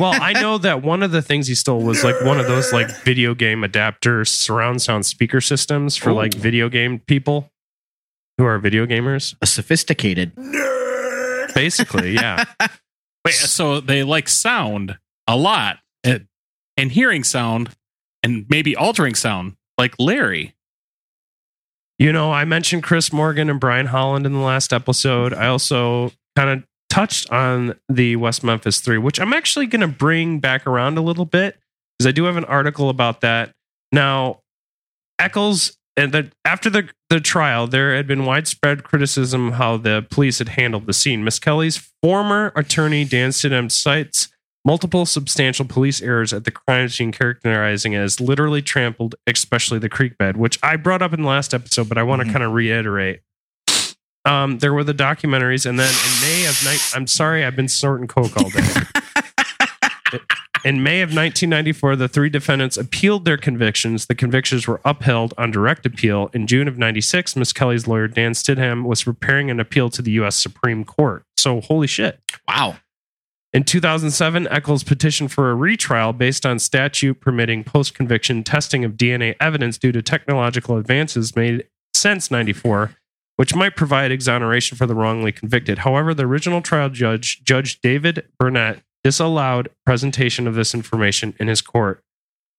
well, 0.00 0.20
I 0.20 0.32
know 0.32 0.58
that 0.58 0.82
one 0.82 1.04
of 1.04 1.12
the 1.12 1.22
things 1.22 1.46
he 1.46 1.54
stole 1.54 1.84
was 1.84 2.02
like 2.02 2.20
one 2.22 2.40
of 2.40 2.48
those 2.48 2.72
like 2.72 2.90
video 3.04 3.36
game 3.36 3.62
adapter 3.62 4.24
surround 4.24 4.82
sound 4.82 5.06
speaker 5.06 5.40
systems 5.40 5.96
for 5.96 6.12
like 6.12 6.34
video 6.34 6.68
game 6.68 6.98
people 6.98 7.52
who 8.36 8.46
are 8.46 8.58
video 8.58 8.84
gamers. 8.84 9.36
A 9.40 9.46
sophisticated. 9.46 10.32
Basically, 11.54 12.14
yeah. 12.14 12.46
Wait, 13.24 13.34
so 13.34 13.80
they 13.80 14.02
like 14.02 14.28
sound 14.28 14.98
a 15.26 15.36
lot 15.36 15.78
and, 16.02 16.26
and 16.76 16.92
hearing 16.92 17.24
sound 17.24 17.70
and 18.22 18.46
maybe 18.48 18.74
altering 18.74 19.14
sound 19.14 19.56
like 19.78 19.94
Larry. 19.98 20.54
You 21.98 22.12
know, 22.12 22.32
I 22.32 22.44
mentioned 22.44 22.82
Chris 22.82 23.12
Morgan 23.12 23.48
and 23.48 23.60
Brian 23.60 23.86
Holland 23.86 24.26
in 24.26 24.32
the 24.32 24.40
last 24.40 24.72
episode. 24.72 25.32
I 25.32 25.46
also 25.46 26.10
kind 26.34 26.50
of 26.50 26.64
touched 26.90 27.30
on 27.30 27.76
the 27.88 28.16
West 28.16 28.42
Memphis 28.42 28.80
Three, 28.80 28.98
which 28.98 29.20
I'm 29.20 29.32
actually 29.32 29.66
going 29.66 29.82
to 29.82 29.88
bring 29.88 30.40
back 30.40 30.66
around 30.66 30.98
a 30.98 31.02
little 31.02 31.24
bit 31.24 31.58
because 31.98 32.08
I 32.08 32.12
do 32.12 32.24
have 32.24 32.36
an 32.36 32.44
article 32.46 32.88
about 32.88 33.20
that. 33.20 33.52
Now, 33.92 34.40
Echols 35.18 35.76
and 35.96 36.12
the, 36.12 36.30
after 36.44 36.70
the 36.70 36.88
the 37.10 37.20
trial, 37.20 37.66
there 37.66 37.94
had 37.94 38.06
been 38.06 38.24
widespread 38.24 38.82
criticism 38.84 39.52
how 39.52 39.76
the 39.76 40.06
police 40.10 40.38
had 40.38 40.50
handled 40.50 40.86
the 40.86 40.92
scene. 40.92 41.22
Misskelley's 41.24 41.90
former 42.02 42.52
attorney 42.56 43.04
Dan 43.04 43.30
Stidham 43.30 43.70
cites 43.70 44.28
multiple 44.64 45.04
substantial 45.04 45.64
police 45.66 46.00
errors 46.00 46.32
at 46.32 46.44
the 46.44 46.50
crime 46.50 46.88
scene, 46.88 47.12
characterizing 47.12 47.92
it 47.92 47.98
as 47.98 48.20
literally 48.20 48.62
trampled, 48.62 49.14
especially 49.26 49.78
the 49.78 49.88
creek 49.88 50.16
bed, 50.16 50.36
which 50.36 50.58
I 50.62 50.76
brought 50.76 51.02
up 51.02 51.12
in 51.12 51.22
the 51.22 51.28
last 51.28 51.52
episode, 51.52 51.88
but 51.88 51.98
I 51.98 52.02
want 52.04 52.22
to 52.22 52.28
Mhm. 52.28 52.32
kind 52.32 52.44
of 52.44 52.52
reiterate. 52.52 53.20
Um, 54.24 54.58
there 54.60 54.72
were 54.72 54.84
the 54.84 54.94
documentaries, 54.94 55.66
and 55.66 55.78
then 55.80 55.88
in 55.92 56.20
May 56.22 56.46
of 56.46 56.64
night, 56.64 56.80
I'm 56.94 57.08
sorry, 57.08 57.44
I've 57.44 57.56
been 57.56 57.66
snorting 57.68 58.06
coke 58.06 58.36
all 58.36 58.48
day. 58.50 58.68
In 60.64 60.80
May 60.80 61.00
of 61.00 61.08
1994, 61.08 61.96
the 61.96 62.06
three 62.06 62.30
defendants 62.30 62.76
appealed 62.76 63.24
their 63.24 63.36
convictions. 63.36 64.06
The 64.06 64.14
convictions 64.14 64.68
were 64.68 64.80
upheld 64.84 65.34
on 65.36 65.50
direct 65.50 65.84
appeal. 65.84 66.30
In 66.32 66.46
June 66.46 66.68
of 66.68 66.78
96, 66.78 67.34
Misskelley's 67.34 67.88
lawyer, 67.88 68.06
Dan 68.06 68.30
Stidham, 68.30 68.84
was 68.84 69.02
preparing 69.02 69.50
an 69.50 69.58
appeal 69.58 69.90
to 69.90 70.00
the 70.00 70.12
U.S. 70.12 70.36
Supreme 70.36 70.84
Court. 70.84 71.24
So, 71.36 71.60
holy 71.60 71.88
shit. 71.88 72.20
Wow. 72.46 72.76
In 73.52 73.64
2007, 73.64 74.46
Echols 74.48 74.84
petitioned 74.84 75.32
for 75.32 75.50
a 75.50 75.54
retrial 75.56 76.12
based 76.12 76.46
on 76.46 76.60
statute 76.60 77.20
permitting 77.20 77.64
post 77.64 77.94
conviction 77.94 78.44
testing 78.44 78.84
of 78.84 78.92
DNA 78.92 79.34
evidence 79.40 79.78
due 79.78 79.90
to 79.90 80.00
technological 80.00 80.76
advances 80.76 81.34
made 81.34 81.66
since 81.92 82.30
94, 82.30 82.94
which 83.34 83.52
might 83.52 83.74
provide 83.74 84.12
exoneration 84.12 84.78
for 84.78 84.86
the 84.86 84.94
wrongly 84.94 85.32
convicted. 85.32 85.78
However, 85.78 86.14
the 86.14 86.24
original 86.24 86.62
trial 86.62 86.88
judge, 86.88 87.42
Judge 87.42 87.80
David 87.80 88.28
Burnett, 88.38 88.80
disallowed 89.04 89.68
presentation 89.84 90.46
of 90.46 90.54
this 90.54 90.74
information 90.74 91.34
in 91.38 91.48
his 91.48 91.60
court. 91.60 92.02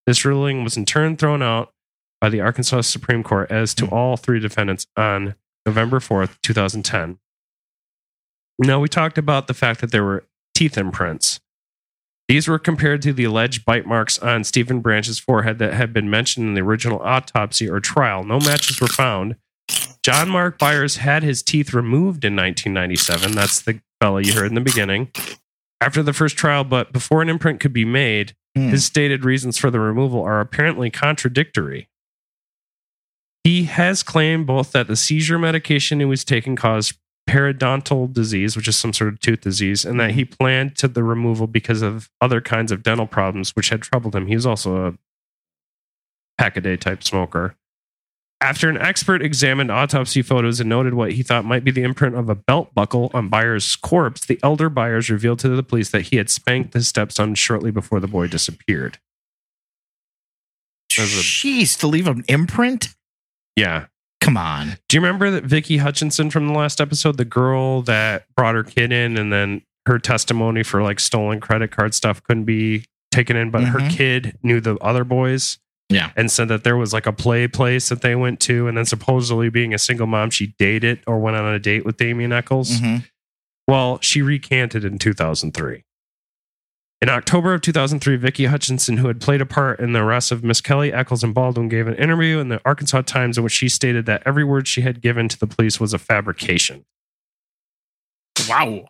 This 0.05 0.25
ruling 0.25 0.63
was 0.63 0.75
in 0.75 0.85
turn 0.85 1.15
thrown 1.15 1.41
out 1.41 1.71
by 2.19 2.29
the 2.29 2.41
Arkansas 2.41 2.81
Supreme 2.81 3.23
Court 3.23 3.51
as 3.51 3.73
to 3.75 3.85
mm-hmm. 3.85 3.93
all 3.93 4.17
three 4.17 4.39
defendants 4.39 4.87
on 4.95 5.35
November 5.65 5.99
4th, 5.99 6.37
2010. 6.41 7.19
Now, 8.59 8.79
we 8.79 8.87
talked 8.87 9.17
about 9.17 9.47
the 9.47 9.53
fact 9.53 9.81
that 9.81 9.91
there 9.91 10.03
were 10.03 10.25
teeth 10.53 10.77
imprints. 10.77 11.39
These 12.29 12.47
were 12.47 12.59
compared 12.59 13.01
to 13.01 13.13
the 13.13 13.25
alleged 13.25 13.65
bite 13.65 13.85
marks 13.85 14.17
on 14.19 14.43
Stephen 14.43 14.79
Branch's 14.79 15.19
forehead 15.19 15.59
that 15.59 15.73
had 15.73 15.91
been 15.91 16.09
mentioned 16.09 16.47
in 16.47 16.53
the 16.53 16.61
original 16.61 16.99
autopsy 16.99 17.69
or 17.69 17.79
trial. 17.79 18.23
No 18.23 18.39
matches 18.39 18.79
were 18.79 18.87
found. 18.87 19.35
John 20.03 20.29
Mark 20.29 20.57
Byers 20.57 20.97
had 20.97 21.23
his 21.23 21.43
teeth 21.43 21.73
removed 21.73 22.23
in 22.23 22.35
1997. 22.35 23.33
That's 23.33 23.61
the 23.61 23.81
fella 24.01 24.21
you 24.21 24.33
heard 24.33 24.47
in 24.47 24.55
the 24.55 24.61
beginning. 24.61 25.09
After 25.83 26.01
the 26.01 26.13
first 26.13 26.37
trial, 26.37 26.63
but 26.63 26.93
before 26.93 27.21
an 27.21 27.27
imprint 27.27 27.59
could 27.59 27.73
be 27.73 27.83
made, 27.83 28.35
Hmm. 28.55 28.69
his 28.69 28.85
stated 28.85 29.25
reasons 29.25 29.57
for 29.57 29.69
the 29.69 29.79
removal 29.79 30.21
are 30.21 30.39
apparently 30.39 30.89
contradictory. 30.89 31.89
He 33.43 33.63
has 33.65 34.03
claimed 34.03 34.45
both 34.47 34.71
that 34.71 34.87
the 34.87 34.95
seizure 34.95 35.37
medication 35.39 35.99
he 35.99 36.05
was 36.05 36.23
taking 36.23 36.55
caused 36.55 36.97
periodontal 37.29 38.13
disease, 38.13 38.55
which 38.55 38.67
is 38.67 38.77
some 38.77 38.93
sort 38.93 39.11
of 39.11 39.19
tooth 39.19 39.41
disease, 39.41 39.83
and 39.83 39.99
that 39.99 40.11
he 40.11 40.23
planned 40.23 40.77
to 40.77 40.87
the 40.87 41.03
removal 41.03 41.47
because 41.47 41.81
of 41.81 42.09
other 42.21 42.39
kinds 42.39 42.71
of 42.71 42.83
dental 42.83 43.07
problems 43.07 43.51
which 43.55 43.69
had 43.69 43.81
troubled 43.81 44.15
him. 44.15 44.27
He 44.27 44.35
was 44.35 44.45
also 44.45 44.87
a 44.87 44.93
pack 46.37 46.55
a 46.55 46.61
day 46.61 46.77
type 46.77 47.03
smoker. 47.03 47.55
After 48.43 48.67
an 48.69 48.77
expert 48.77 49.21
examined 49.21 49.71
autopsy 49.71 50.21
photos 50.21 50.59
and 50.59 50.67
noted 50.69 50.95
what 50.95 51.13
he 51.13 51.23
thought 51.23 51.45
might 51.45 51.63
be 51.63 51.71
the 51.71 51.81
imprint 51.83 52.15
of 52.17 52.27
a 52.29 52.35
belt 52.35 52.75
buckle 52.75 53.09
on 53.13 53.29
Byers' 53.29 53.77
corpse, 53.77 54.25
the 54.25 54.37
elder 54.43 54.69
Byers 54.69 55.09
revealed 55.09 55.39
to 55.39 55.47
the 55.49 55.63
police 55.63 55.89
that 55.91 56.01
he 56.03 56.17
had 56.17 56.29
spanked 56.29 56.73
his 56.73 56.87
stepson 56.89 57.35
shortly 57.35 57.71
before 57.71 58.01
the 58.01 58.07
boy 58.07 58.27
disappeared. 58.27 58.97
A- 60.97 61.01
Jeez, 61.01 61.79
to 61.79 61.87
leave 61.87 62.05
an 62.07 62.25
imprint? 62.27 62.89
Yeah. 63.55 63.85
Come 64.19 64.35
on. 64.35 64.77
Do 64.89 64.97
you 64.97 65.01
remember 65.01 65.31
that 65.31 65.45
Vicki 65.45 65.77
Hutcheson 65.77 66.29
from 66.31 66.47
the 66.47 66.53
last 66.53 66.81
episode, 66.81 67.15
the 67.17 67.25
girl 67.25 67.81
that 67.83 68.25
brought 68.35 68.55
her 68.55 68.63
kid 68.63 68.91
in 68.91 69.17
and 69.17 69.31
then 69.31 69.61
her 69.85 69.99
testimony 69.99 70.63
for 70.63 70.83
like 70.83 70.99
stolen 70.99 71.39
credit 71.39 71.71
card 71.71 71.93
stuff 71.93 72.21
couldn't 72.23 72.43
be 72.45 72.85
taken 73.11 73.37
in, 73.37 73.51
but 73.51 73.63
her 73.63 73.79
Mhm. 73.79 73.89
kid 73.91 74.37
knew 74.43 74.59
the 74.59 74.75
other 74.77 75.03
boys? 75.05 75.59
Yeah. 75.93 76.11
And 76.15 76.31
said 76.31 76.47
that 76.49 76.63
there 76.63 76.77
was 76.77 76.93
like 76.93 77.05
a 77.05 77.13
play 77.13 77.47
place 77.47 77.89
that 77.89 78.01
they 78.01 78.15
went 78.15 78.39
to, 78.41 78.67
and 78.67 78.77
then 78.77 78.85
supposedly 78.85 79.49
being 79.49 79.73
a 79.73 79.77
single 79.77 80.07
mom, 80.07 80.29
she 80.29 80.55
dated 80.57 81.01
or 81.07 81.19
went 81.19 81.37
on 81.37 81.53
a 81.53 81.59
date 81.59 81.85
with 81.85 81.97
Damien 81.97 82.31
Echols. 82.31 82.79
Mhm. 82.79 83.07
Well, 83.67 83.99
she 84.01 84.21
recanted 84.21 84.83
in 84.83 84.97
2003. 84.99 85.83
In 87.01 87.09
October 87.09 87.53
of 87.53 87.59
2003, 87.61 88.15
Vicki 88.15 88.45
Hutcheson, 88.45 88.97
who 88.97 89.07
had 89.07 89.19
played 89.19 89.41
a 89.41 89.45
part 89.45 89.81
in 89.81 89.91
the 89.91 89.99
arrest 89.99 90.31
of 90.31 90.41
Miss 90.41 90.61
Kelly, 90.61 90.93
Echols, 90.93 91.21
and 91.21 91.33
Baldwin, 91.33 91.67
gave 91.67 91.85
an 91.85 91.95
interview 91.95 92.39
in 92.39 92.47
the 92.47 92.61
Arkansas 92.63 93.01
Times 93.01 93.37
in 93.37 93.43
which 93.43 93.51
she 93.51 93.67
stated 93.67 94.05
that 94.05 94.23
every 94.25 94.45
word 94.45 94.69
she 94.69 94.81
had 94.81 95.01
given 95.01 95.27
to 95.27 95.37
the 95.37 95.47
police 95.47 95.81
was 95.81 95.93
a 95.93 95.97
fabrication. 95.99 96.85
Wow. 98.47 98.85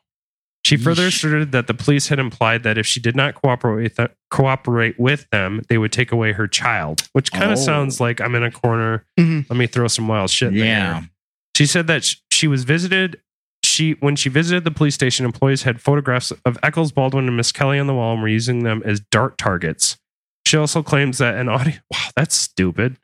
She 0.66 0.78
further 0.78 1.08
asserted 1.08 1.52
that 1.52 1.68
the 1.68 1.74
police 1.74 2.08
had 2.08 2.20
implied 2.20 2.64
that 2.64 2.78
if 2.78 2.86
she 2.88 3.00
did 3.02 3.16
not 3.18 3.36
cooperate 3.36 3.98
with, 3.98 4.10
cooperate 4.32 4.98
with 5.00 5.30
them, 5.30 5.62
they 5.68 5.78
would 5.78 5.92
take 5.92 6.12
away 6.14 6.32
her 6.32 6.48
child, 6.48 7.08
which 7.12 7.32
kind 7.34 7.52
of 7.52 7.58
Oh. 7.60 7.62
sounds 7.62 8.00
like 8.00 8.22
I'm 8.22 8.34
in 8.36 8.44
a 8.44 8.52
corner. 8.52 9.06
Mhm. 9.20 9.46
Let 9.50 9.58
me 9.58 9.68
throw 9.68 9.88
some 9.90 10.08
wild 10.08 10.30
shit 10.30 10.54
Yeah. 10.54 10.64
there. 11.02 11.10
She 11.58 11.66
said 11.66 11.88
that 11.88 12.06
sh- 12.06 12.16
she 12.32 12.48
was 12.48 12.64
visited. 12.64 13.20
She 13.66 13.92
when 14.00 14.16
she 14.16 14.30
visited 14.30 14.64
the 14.64 14.72
police 14.72 14.96
station, 14.96 15.26
employees 15.26 15.64
had 15.64 15.82
photographs 15.82 16.32
of 16.46 16.58
Echols, 16.64 16.92
Baldwin, 16.92 17.28
and 17.28 17.36
Misskelley 17.38 17.78
on 17.80 17.88
the 17.88 17.94
wall 17.94 18.14
and 18.14 18.22
were 18.22 18.28
using 18.30 18.64
them 18.64 18.82
as 18.86 19.00
dart 19.00 19.38
targets. 19.38 19.98
She 20.48 20.58
also 20.58 20.82
claims 20.84 21.18
that 21.20 21.36
an 21.36 21.50
audio. 21.50 21.74
Wow, 21.92 22.10
that's 22.16 22.36
stupid. 22.36 22.98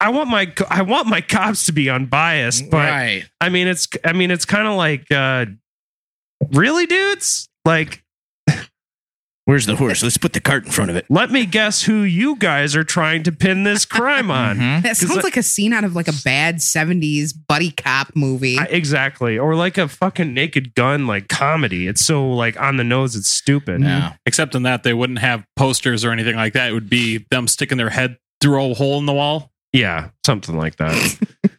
I 0.00 0.10
want 0.10 0.28
my 0.30 0.52
I 0.70 0.82
want 0.82 1.08
my 1.08 1.20
cops 1.20 1.66
to 1.66 1.72
be 1.72 1.88
unbiased, 1.90 2.70
but 2.70 2.88
right. 2.90 3.24
I 3.40 3.48
mean 3.50 3.66
it's 3.68 3.86
I 4.04 4.12
mean 4.12 4.30
it's 4.30 4.44
kind 4.44 4.66
of 4.66 4.74
like 4.76 5.10
uh, 5.10 5.46
really, 6.52 6.86
dudes. 6.86 7.48
Like, 7.64 8.02
Where's 9.44 9.66
the 9.66 9.76
horse? 9.76 10.02
Let's 10.02 10.16
put 10.18 10.32
the 10.32 10.40
cart 10.40 10.64
in 10.66 10.72
front 10.72 10.90
of 10.90 10.96
it. 10.96 11.06
let 11.08 11.30
me 11.30 11.46
guess 11.46 11.84
who 11.84 12.00
you 12.02 12.34
guys 12.34 12.74
are 12.74 12.82
trying 12.82 13.22
to 13.22 13.30
pin 13.30 13.62
this 13.62 13.84
crime 13.84 14.28
on. 14.28 14.56
Mhm. 14.58 14.82
That 14.82 14.96
sounds 14.96 15.18
I- 15.18 15.20
like 15.20 15.36
a 15.36 15.42
scene 15.44 15.72
out 15.72 15.84
of 15.84 15.94
like 15.94 16.08
a 16.08 16.12
bad 16.24 16.56
70s 16.56 17.32
buddy 17.46 17.70
cop 17.70 18.10
movie. 18.16 18.58
I- 18.58 18.64
exactly, 18.64 19.38
or 19.38 19.54
like 19.54 19.78
a 19.78 19.86
fucking 19.86 20.34
Naked 20.34 20.74
Gun 20.74 21.06
like 21.06 21.28
comedy. 21.28 21.86
It's 21.86 22.04
so 22.04 22.28
like 22.28 22.60
on 22.60 22.76
the 22.76 22.82
nose, 22.82 23.14
it's 23.14 23.28
stupid. 23.28 23.82
Yeah. 23.82 24.14
Except 24.26 24.56
in 24.56 24.64
that 24.64 24.82
they 24.82 24.92
wouldn't 24.94 25.20
have 25.20 25.44
posters 25.54 26.04
or 26.04 26.10
anything 26.10 26.34
like 26.34 26.54
that. 26.54 26.70
It 26.70 26.74
would 26.74 26.90
be 26.90 27.24
them 27.30 27.46
sticking 27.46 27.78
their 27.78 27.90
head 27.90 28.16
through 28.40 28.68
a 28.72 28.74
hole 28.74 28.98
in 28.98 29.06
the 29.06 29.14
wall. 29.14 29.52
Yeah, 29.72 30.08
something 30.24 30.56
like 30.58 30.74
that. 30.76 31.18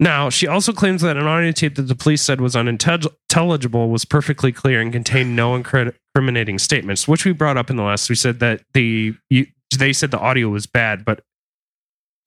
now, 0.00 0.28
she 0.28 0.46
also 0.46 0.72
claims 0.72 1.02
that 1.02 1.16
an 1.16 1.26
audio 1.26 1.52
tape 1.52 1.76
that 1.76 1.82
the 1.82 1.94
police 1.94 2.22
said 2.22 2.40
was 2.40 2.56
unintelligible 2.56 3.88
was 3.90 4.04
perfectly 4.04 4.50
clear 4.52 4.80
and 4.80 4.92
contained 4.92 5.36
no 5.36 5.54
incriminating 5.54 6.58
statements, 6.58 7.06
which 7.06 7.24
we 7.24 7.32
brought 7.32 7.56
up 7.56 7.70
in 7.70 7.76
the 7.76 7.82
last. 7.82 8.08
We 8.08 8.16
said 8.16 8.40
that 8.40 8.62
the 8.74 9.14
you, 9.30 9.46
they 9.78 9.92
said 9.92 10.10
the 10.10 10.18
audio 10.18 10.48
was 10.48 10.66
bad, 10.66 11.04
but 11.04 11.22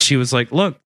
she 0.00 0.16
was 0.16 0.32
like, 0.32 0.50
"Look, 0.50 0.80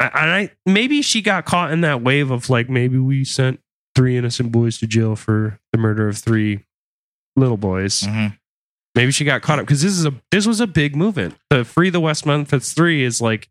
I, 0.00 0.10
I 0.14 0.50
maybe 0.66 1.02
she 1.02 1.22
got 1.22 1.44
caught 1.44 1.72
in 1.72 1.82
that 1.82 2.02
wave 2.02 2.30
of 2.30 2.50
like 2.50 2.68
maybe 2.68 2.98
we 2.98 3.24
sent 3.24 3.60
three 3.94 4.16
innocent 4.16 4.50
boys 4.50 4.78
to 4.78 4.86
jail 4.88 5.14
for 5.14 5.60
the 5.72 5.78
murder 5.78 6.08
of 6.08 6.18
three 6.18 6.64
little 7.36 7.56
boys." 7.56 8.02
Mhm. 8.02 8.36
maybe 8.96 9.10
she 9.12 9.24
got 9.24 9.42
caught 9.42 9.58
up 9.58 9.66
because 9.66 9.82
this 9.82 9.92
is 9.92 10.04
a 10.04 10.14
this 10.32 10.46
was 10.46 10.60
a 10.60 10.66
big 10.66 10.96
movement. 10.96 11.36
The 11.50 11.64
Free 11.64 11.90
the 11.90 12.00
West 12.00 12.26
Memphis 12.26 12.72
Three 12.72 13.04
is 13.04 13.20
like 13.20 13.48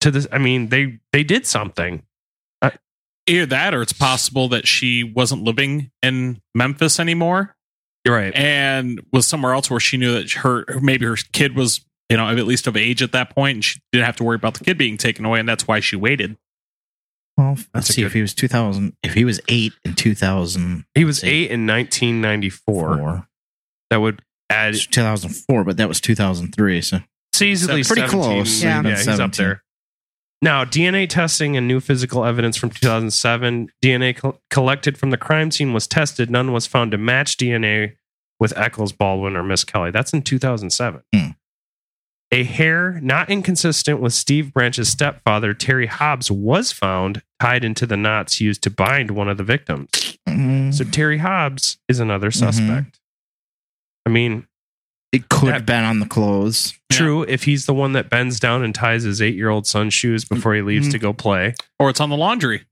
to 0.00 0.10
this. 0.10 0.26
I 0.32 0.38
mean, 0.38 0.68
they 0.68 0.98
they 1.12 1.22
did 1.24 1.46
something. 1.46 2.02
Either 3.26 3.46
that 3.46 3.74
or 3.74 3.82
it's 3.82 3.92
possible 3.92 4.48
that 4.48 4.66
she 4.66 5.04
wasn't 5.04 5.44
living 5.44 5.90
in 6.02 6.40
Memphis 6.54 6.98
anymore 6.98 7.54
You're 8.04 8.16
right. 8.16 8.34
and 8.34 9.00
was 9.12 9.26
somewhere 9.26 9.52
else 9.52 9.70
where 9.70 9.78
she 9.78 9.98
knew 9.98 10.14
that 10.14 10.32
her 10.32 10.64
maybe 10.80 11.04
her 11.06 11.14
kid 11.32 11.54
was 11.54 11.84
you 12.08 12.16
know, 12.16 12.28
at 12.28 12.38
least 12.46 12.66
of 12.66 12.76
age 12.76 13.02
at 13.02 13.12
that 13.12 13.32
point, 13.32 13.54
and 13.56 13.64
she 13.64 13.78
didn't 13.92 14.06
have 14.06 14.16
to 14.16 14.24
worry 14.24 14.34
about 14.34 14.54
the 14.54 14.64
kid 14.64 14.76
being 14.76 14.96
taken 14.96 15.24
away, 15.24 15.38
and 15.38 15.48
that's 15.48 15.68
why 15.68 15.78
she 15.78 15.94
waited. 15.94 16.36
Well, 17.36 17.56
let's 17.72 17.88
a 17.90 17.92
see 17.92 18.00
good- 18.02 18.06
if 18.08 18.12
he 18.14 18.20
was 18.22 18.34
2000. 18.34 18.96
If 19.04 19.14
he 19.14 19.24
was 19.24 19.40
eight 19.46 19.74
in 19.84 19.94
2000, 19.94 20.86
He 20.96 21.04
was 21.04 21.22
eight 21.22 21.52
in 21.52 21.66
1994. 21.68 23.28
That 23.90 23.98
would 24.00 24.22
add 24.48 24.74
It's 24.74 24.86
2004, 24.86 25.62
but 25.62 25.76
that 25.76 25.86
was 25.86 26.00
2003. 26.00 26.80
So 26.82 26.98
it's 27.32 27.42
easily 27.42 27.84
Pretty 27.84 28.00
17. 28.02 28.08
close. 28.10 28.62
Yeah. 28.62 28.82
yeah, 28.82 28.96
he's 28.96 29.08
up 29.08 29.32
there. 29.34 29.62
Now, 30.42 30.64
DNA 30.64 31.06
testing 31.08 31.56
and 31.56 31.68
new 31.68 31.80
physical 31.80 32.24
evidence 32.24 32.56
from 32.56 32.70
2007, 32.70 33.70
DNA 33.82 34.16
col- 34.16 34.40
collected 34.48 34.96
from 34.96 35.10
the 35.10 35.18
crime 35.18 35.50
scene 35.50 35.72
was 35.74 35.86
tested. 35.86 36.30
None 36.30 36.52
was 36.52 36.66
found 36.66 36.92
to 36.92 36.98
match 36.98 37.36
DNA 37.36 37.96
with 38.38 38.56
Echols, 38.56 38.92
Baldwin, 38.92 39.36
or 39.36 39.42
Misskelley. 39.42 39.90
That's 39.90 40.14
in 40.14 40.22
2007. 40.22 41.02
Hmm. 41.14 41.30
A 42.32 42.44
hair 42.44 43.00
not 43.02 43.28
inconsistent 43.28 44.00
with 44.00 44.12
Steve 44.14 44.54
Branch's 44.54 44.88
stepfather, 44.88 45.52
Terry 45.52 45.86
Hobbs, 45.88 46.30
was 46.30 46.70
found 46.72 47.22
tied 47.40 47.64
into 47.64 47.86
the 47.86 47.96
knots 47.96 48.40
used 48.40 48.62
to 48.62 48.70
bind 48.70 49.10
one 49.10 49.28
of 49.28 49.36
the 49.36 49.42
victims. 49.42 50.16
mm, 50.28 50.72
So 50.72 50.84
Terry 50.84 51.18
Hobbs 51.18 51.78
is 51.88 51.98
another 52.00 52.30
suspect. 52.30 53.00
I 54.06 54.10
mean, 54.10 54.46
it 55.12 55.28
could 55.28 55.48
that- 55.48 55.52
have 55.54 55.66
been 55.66 55.84
on 55.84 56.00
the 56.00 56.06
clothes. 56.06 56.74
True, 56.92 57.22
if 57.22 57.44
he's 57.44 57.66
the 57.66 57.74
one 57.74 57.92
that 57.92 58.10
bends 58.10 58.38
down 58.40 58.62
and 58.64 58.74
ties 58.74 59.04
his 59.04 59.22
eight 59.22 59.34
year 59.36 59.48
old 59.48 59.66
son's 59.66 59.94
shoes 59.94 60.24
before 60.24 60.54
he 60.54 60.62
leaves 60.62 60.88
Mhm. 60.88 60.92
to 60.92 60.98
go 60.98 61.12
play. 61.12 61.54
Or 61.78 61.88
it's 61.90 62.00
on 62.00 62.10
the 62.10 62.16
laundry. 62.16 62.64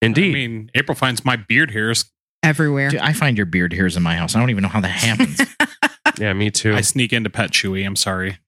Indeed. 0.00 0.30
I 0.30 0.34
mean, 0.34 0.70
April 0.74 0.94
finds 0.94 1.24
my 1.24 1.36
beard 1.36 1.70
hairs. 1.72 2.04
everywhere. 2.42 2.90
Dude, 2.90 3.00
I 3.00 3.12
find 3.12 3.36
your 3.36 3.46
beard 3.46 3.72
hairs 3.72 3.96
in 3.96 4.04
my 4.04 4.14
house. 4.14 4.36
I 4.36 4.40
don't 4.40 4.50
even 4.50 4.62
know 4.62 4.68
how 4.68 4.80
that 4.80 4.88
happens. 4.88 5.40
yeah, 6.18 6.32
me 6.32 6.48
too. 6.50 6.74
I 6.76 6.80
sneak 6.80 7.12
into 7.12 7.28
Pet 7.28 7.50
Chewy. 7.50 7.84
I'm 7.84 7.96
sorry. 7.96 8.38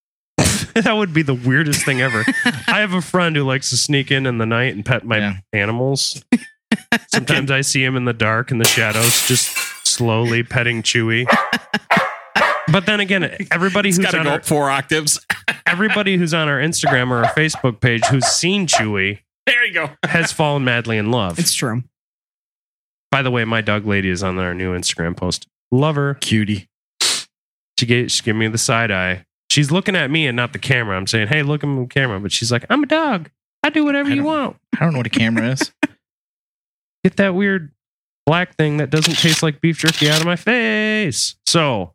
that 0.38 0.92
would 0.96 1.12
be 1.12 1.20
the 1.22 1.34
weirdest 1.34 1.84
thing 1.84 2.00
ever. 2.00 2.24
I 2.66 2.80
have 2.80 2.94
a 2.94 3.02
friend 3.02 3.36
who 3.36 3.44
likes 3.44 3.68
to 3.70 3.76
sneak 3.76 4.10
in 4.10 4.24
in 4.24 4.38
the 4.38 4.46
night 4.46 4.74
and 4.74 4.82
pet 4.84 5.04
my 5.04 5.18
Yeah. 5.18 5.34
animals. 5.52 6.24
Sometimes 7.08 7.50
I 7.50 7.60
see 7.60 7.84
him 7.84 7.96
in 7.96 8.06
the 8.06 8.14
dark 8.14 8.50
in 8.50 8.56
the 8.58 8.64
shadows, 8.64 9.28
just 9.28 9.54
slowly 9.86 10.42
petting 10.42 10.82
Chewy. 10.82 11.26
But 12.74 12.86
then 12.86 12.98
again, 12.98 13.36
everybody 13.52 13.90
It's 13.90 13.98
who's 13.98 14.06
got 14.06 14.10
to 14.10 14.18
on 14.18 14.24
go 14.24 14.30
our, 14.30 14.36
up 14.38 14.44
four 14.44 14.68
octaves. 14.68 15.24
everybody 15.66 16.16
who's 16.16 16.34
on 16.34 16.48
our 16.48 16.58
Instagram 16.58 17.12
or 17.12 17.24
our 17.24 17.32
Facebook 17.32 17.78
page 17.78 18.04
who's 18.06 18.26
seen 18.26 18.66
Chewy 18.66 19.20
There 19.46 19.64
you 19.64 19.72
go. 19.72 19.90
has 20.04 20.32
fallen 20.32 20.64
madly 20.64 20.98
in 20.98 21.12
love. 21.12 21.38
It's 21.38 21.54
true. 21.54 21.84
By 23.12 23.22
the 23.22 23.30
way, 23.30 23.44
my 23.44 23.60
dog 23.60 23.86
lady 23.86 24.08
is 24.08 24.24
on 24.24 24.40
our 24.40 24.54
new 24.54 24.76
Instagram 24.76 25.16
post. 25.16 25.46
Love 25.70 25.94
her. 25.94 26.14
Cutie. 26.14 26.68
She 27.78 27.86
gave, 27.86 28.10
she 28.10 28.24
gave 28.24 28.34
me 28.34 28.48
the 28.48 28.58
side 28.58 28.90
eye. 28.90 29.24
She's 29.52 29.70
looking 29.70 29.94
at 29.94 30.10
me 30.10 30.26
and 30.26 30.34
not 30.34 30.52
the 30.52 30.58
camera. 30.58 30.96
I'm 30.96 31.06
saying, 31.06 31.28
hey, 31.28 31.44
look 31.44 31.62
at 31.62 31.68
the 31.68 31.86
camera. 31.86 32.18
But 32.18 32.32
she's 32.32 32.50
like, 32.50 32.66
I'm 32.70 32.82
a 32.82 32.86
dog. 32.86 33.30
I 33.62 33.70
do 33.70 33.84
whatever 33.84 34.10
I 34.10 34.14
you 34.14 34.24
want. 34.24 34.56
I 34.76 34.80
don't 34.80 34.94
know 34.94 34.98
what 34.98 35.06
a 35.06 35.10
camera 35.10 35.52
is. 35.52 35.70
Get 37.04 37.18
that 37.18 37.36
weird 37.36 37.70
black 38.26 38.56
thing 38.56 38.78
that 38.78 38.90
doesn't 38.90 39.14
taste 39.14 39.44
like 39.44 39.60
beef 39.60 39.78
jerky 39.78 40.10
out 40.10 40.18
of 40.18 40.26
my 40.26 40.34
face. 40.34 41.36
So, 41.46 41.93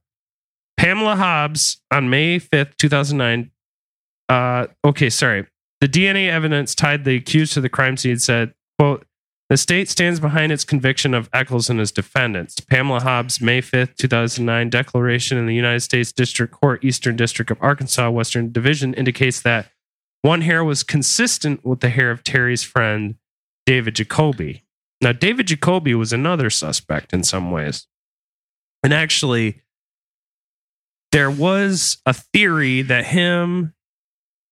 Pamela 0.79 1.17
Hobbs 1.17 1.81
on 1.91 2.09
May 2.09 2.39
5th, 2.39 2.77
2009. 2.77 3.51
Uh, 4.29 4.67
okay, 4.85 5.09
sorry. 5.09 5.45
The 5.81 5.89
DNA 5.89 6.29
evidence 6.29 6.73
tied 6.73 7.03
the 7.03 7.17
accused 7.17 7.51
to 7.55 7.61
the 7.61 7.67
crime 7.67 7.97
scene 7.97 8.17
said, 8.17 8.53
quote, 8.79 9.05
the 9.49 9.57
state 9.57 9.89
stands 9.89 10.21
behind 10.21 10.53
its 10.53 10.63
conviction 10.63 11.13
of 11.13 11.29
Echols 11.33 11.69
and 11.69 11.81
his 11.81 11.91
defendants. 11.91 12.61
Pamela 12.61 13.01
Hobbs, 13.01 13.41
May 13.41 13.61
5th, 13.61 13.97
2009 13.97 14.69
declaration 14.69 15.37
in 15.37 15.47
the 15.47 15.53
United 15.53 15.81
States 15.81 16.13
District 16.13 16.53
Court, 16.53 16.81
Eastern 16.81 17.17
District 17.17 17.51
of 17.51 17.57
Arkansas, 17.59 18.09
Western 18.09 18.49
Division 18.49 18.93
indicates 18.93 19.41
that 19.41 19.71
one 20.21 20.41
hair 20.43 20.63
was 20.63 20.83
consistent 20.83 21.65
with 21.65 21.81
the 21.81 21.89
hair 21.89 22.09
of 22.09 22.23
Terry's 22.23 22.63
friend, 22.63 23.15
David 23.65 23.95
Jacoby. 23.95 24.63
Now, 25.01 25.11
David 25.11 25.47
Jacoby 25.47 25.93
was 25.93 26.13
another 26.13 26.49
suspect 26.49 27.11
in 27.11 27.23
some 27.25 27.51
ways. 27.51 27.85
And 28.81 28.93
actually, 28.93 29.61
there 31.11 31.31
was 31.31 31.97
a 32.05 32.13
theory 32.13 32.81
that 32.83 33.05
him, 33.05 33.73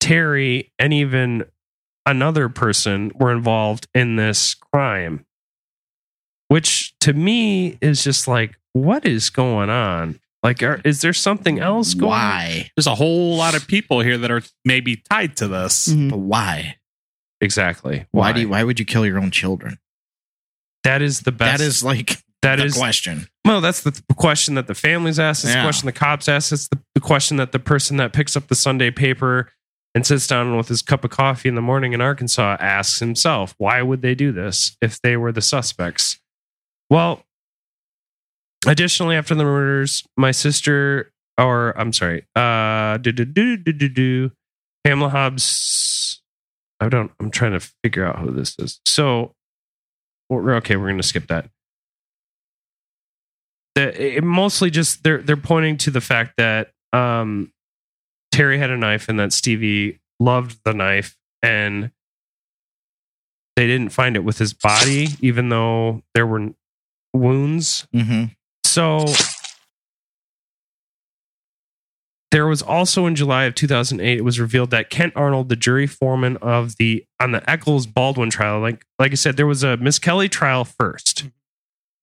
Terry, 0.00 0.72
and 0.78 0.92
even 0.92 1.44
another 2.06 2.48
person 2.48 3.12
were 3.14 3.30
involved 3.32 3.86
in 3.94 4.16
this 4.16 4.54
crime, 4.54 5.24
which 6.48 6.94
to 7.00 7.12
me 7.12 7.78
is 7.80 8.02
just 8.02 8.26
like, 8.26 8.58
what 8.72 9.04
is 9.04 9.30
going 9.30 9.70
on? 9.70 10.18
Like, 10.42 10.62
are, 10.62 10.80
is 10.84 11.00
there 11.02 11.12
something 11.12 11.58
else 11.58 11.94
going 11.94 12.12
on? 12.12 12.18
Why? 12.18 12.70
There's 12.76 12.86
a 12.86 12.94
whole 12.94 13.36
lot 13.36 13.54
of 13.56 13.66
people 13.66 14.00
here 14.00 14.16
that 14.18 14.30
are 14.30 14.42
maybe 14.64 14.96
tied 15.10 15.36
to 15.38 15.48
this. 15.48 15.88
Mhm. 15.88 16.10
But 16.10 16.18
why? 16.18 16.76
Exactly. 17.40 18.06
Why 18.12 18.32
do 18.32 18.40
you, 18.40 18.48
why 18.48 18.62
would 18.64 18.78
you 18.80 18.84
kill 18.86 19.04
your 19.06 19.18
own 19.18 19.30
children? 19.30 19.78
That 20.84 21.02
is 21.02 21.20
the 21.20 21.32
best. 21.32 21.58
that 21.58 21.64
is 21.64 21.82
like 21.84 22.18
that 22.42 22.56
the 22.56 22.66
is 22.66 22.76
question. 22.76 23.28
Well, 23.44 23.60
that's 23.60 23.82
the 23.82 23.90
th- 23.90 24.02
question 24.16 24.54
that 24.54 24.66
the 24.66 24.74
families 24.74 25.18
ask. 25.18 25.44
It's 25.44 25.54
the 25.54 25.62
question 25.62 25.86
the 25.86 25.92
cops 25.92 26.28
ask. 26.28 26.52
It's 26.52 26.68
the, 26.68 26.78
the 26.94 27.00
question 27.00 27.36
that 27.38 27.52
the 27.52 27.58
person 27.58 27.96
that 27.96 28.12
picks 28.12 28.36
up 28.36 28.48
the 28.48 28.54
Sunday 28.54 28.90
paper 28.90 29.50
and 29.94 30.06
sits 30.06 30.26
down 30.26 30.56
with 30.56 30.68
his 30.68 30.82
cup 30.82 31.04
of 31.04 31.10
coffee 31.10 31.48
in 31.48 31.54
the 31.54 31.62
morning 31.62 31.92
in 31.92 32.00
Arkansas 32.00 32.56
asks 32.60 33.00
himself, 33.00 33.54
why 33.58 33.82
would 33.82 34.02
they 34.02 34.14
do 34.14 34.32
this 34.32 34.76
if 34.80 35.00
they 35.00 35.16
were 35.16 35.32
the 35.32 35.40
suspects? 35.40 36.20
Well, 36.90 37.24
additionally, 38.66 39.16
after 39.16 39.34
the 39.34 39.44
murders, 39.44 40.04
my 40.16 40.30
sister, 40.30 41.12
or 41.38 41.78
I'm 41.78 41.92
sorry, 41.92 42.26
uh, 42.36 42.98
do, 42.98 43.12
do, 43.12 43.24
do, 43.24 43.56
do, 43.56 43.72
do, 43.72 43.88
do, 43.88 44.32
Pamela 44.84 45.10
Hobbs. 45.10 46.22
I 46.80 46.88
don't, 46.88 47.10
I'm 47.18 47.30
trying 47.30 47.52
to 47.52 47.68
figure 47.82 48.04
out 48.04 48.20
who 48.20 48.30
this 48.30 48.54
is. 48.58 48.80
So, 48.86 49.34
okay, 50.30 50.76
we're 50.76 50.86
going 50.86 50.98
to 50.98 51.02
skip 51.02 51.26
that 51.26 51.50
it 53.82 54.24
mostly 54.24 54.70
just 54.70 55.02
they're 55.04 55.22
they're 55.22 55.36
pointing 55.36 55.76
to 55.78 55.90
the 55.90 56.00
fact 56.00 56.34
that 56.38 56.70
um, 56.92 57.52
Terry 58.32 58.58
had 58.58 58.70
a 58.70 58.76
knife 58.76 59.08
and 59.08 59.18
that 59.20 59.32
Stevie 59.32 60.00
loved 60.20 60.58
the 60.64 60.74
knife 60.74 61.16
and 61.42 61.90
they 63.56 63.66
didn't 63.66 63.90
find 63.90 64.16
it 64.16 64.20
with 64.20 64.38
his 64.38 64.52
body 64.52 65.08
even 65.20 65.48
though 65.48 66.02
there 66.14 66.26
were 66.26 66.50
wounds. 67.12 67.86
Hmm 67.92 68.26
so 68.68 69.06
there 72.30 72.46
was 72.46 72.60
also 72.60 73.06
in 73.06 73.14
July 73.14 73.44
of 73.44 73.54
2008 73.54 74.18
it 74.18 74.22
was 74.22 74.38
revealed 74.38 74.70
that 74.70 74.90
Kent 74.90 75.14
Arnold 75.16 75.48
the 75.48 75.56
jury 75.56 75.86
foreman 75.86 76.36
of 76.38 76.76
the 76.76 77.04
on 77.18 77.32
the 77.32 77.48
Echols 77.50 77.86
Baldwin 77.86 78.30
trial 78.30 78.60
like 78.60 78.84
like 78.98 79.12
I 79.12 79.14
said 79.14 79.36
there 79.36 79.46
was 79.46 79.62
a 79.64 79.76
Misskelley 79.78 80.28
trial 80.28 80.64
first 80.64 81.24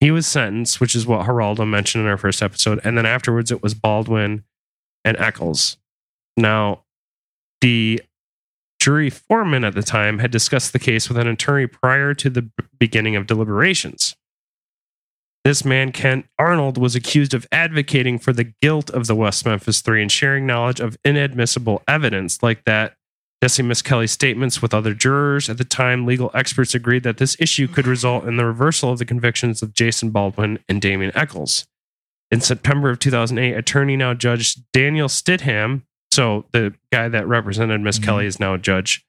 he 0.05 0.11
was 0.11 0.27
sentenced 0.27 0.79
which 0.79 0.95
is 0.95 1.07
what 1.07 1.25
Geraldo 1.25 1.67
mentioned 1.67 2.03
in 2.03 2.09
our 2.09 2.17
first 2.17 2.43
episode 2.43 2.79
and 2.83 2.95
then 2.95 3.07
afterwards 3.07 3.49
it 3.49 3.63
was 3.63 3.73
Baldwin 3.73 4.43
and 5.03 5.17
Echols 5.17 5.77
now 6.37 6.83
the 7.61 7.99
jury 8.79 9.09
foreman 9.09 9.63
at 9.63 9.73
the 9.73 9.81
time 9.81 10.19
had 10.19 10.29
discussed 10.29 10.73
the 10.73 10.79
case 10.79 11.09
with 11.09 11.17
an 11.17 11.27
attorney 11.27 11.65
prior 11.65 12.13
to 12.13 12.29
the 12.29 12.47
beginning 12.77 13.15
of 13.15 13.25
deliberations 13.25 14.15
this 15.43 15.63
man, 15.63 15.91
Kent 15.91 16.25
Arnold, 16.39 16.79
was 16.79 16.95
accused 16.95 17.35
of 17.35 17.45
advocating 17.51 18.17
for 18.17 18.33
the 18.33 18.51
guilt 18.63 18.89
of 18.89 19.05
the 19.05 19.13
West 19.13 19.45
Memphis 19.45 19.79
Three 19.79 20.01
and 20.01 20.11
sharing 20.11 20.47
knowledge 20.47 20.79
of 20.79 20.97
inadmissible 21.05 21.83
evidence 21.87 22.41
like 22.41 22.65
that. 22.65 22.95
Jessie 23.43 23.63
Misskelley's 23.63 24.11
statements 24.11 24.61
with 24.61 24.73
other 24.73 24.93
jurors. 24.93 25.49
At 25.49 25.57
the 25.57 25.65
time, 25.65 26.05
legal 26.05 26.31
experts 26.33 26.73
agreed 26.73 27.03
that 27.03 27.17
this 27.17 27.35
issue 27.39 27.67
could 27.67 27.85
result 27.85 28.25
in 28.25 28.37
the 28.37 28.45
reversal 28.45 28.91
of 28.91 28.99
the 28.99 29.05
convictions 29.05 29.61
of 29.61 29.73
Jason 29.73 30.09
Baldwin 30.09 30.59
and 30.67 30.81
Damien 30.81 31.11
Echols. 31.15 31.67
In 32.31 32.41
September 32.41 32.89
of 32.89 32.99
2008, 32.99 33.53
attorney 33.53 33.95
now 33.95 34.13
Judge 34.13 34.57
Daniel 34.73 35.07
Stidham, 35.07 35.83
so 36.11 36.45
the 36.53 36.73
guy 36.91 37.07
that 37.07 37.27
represented 37.27 37.81
Miss 37.81 37.99
Mhm. 37.99 38.03
Kelly 38.03 38.25
is 38.25 38.39
now 38.39 38.55
a 38.55 38.57
judge, 38.57 39.05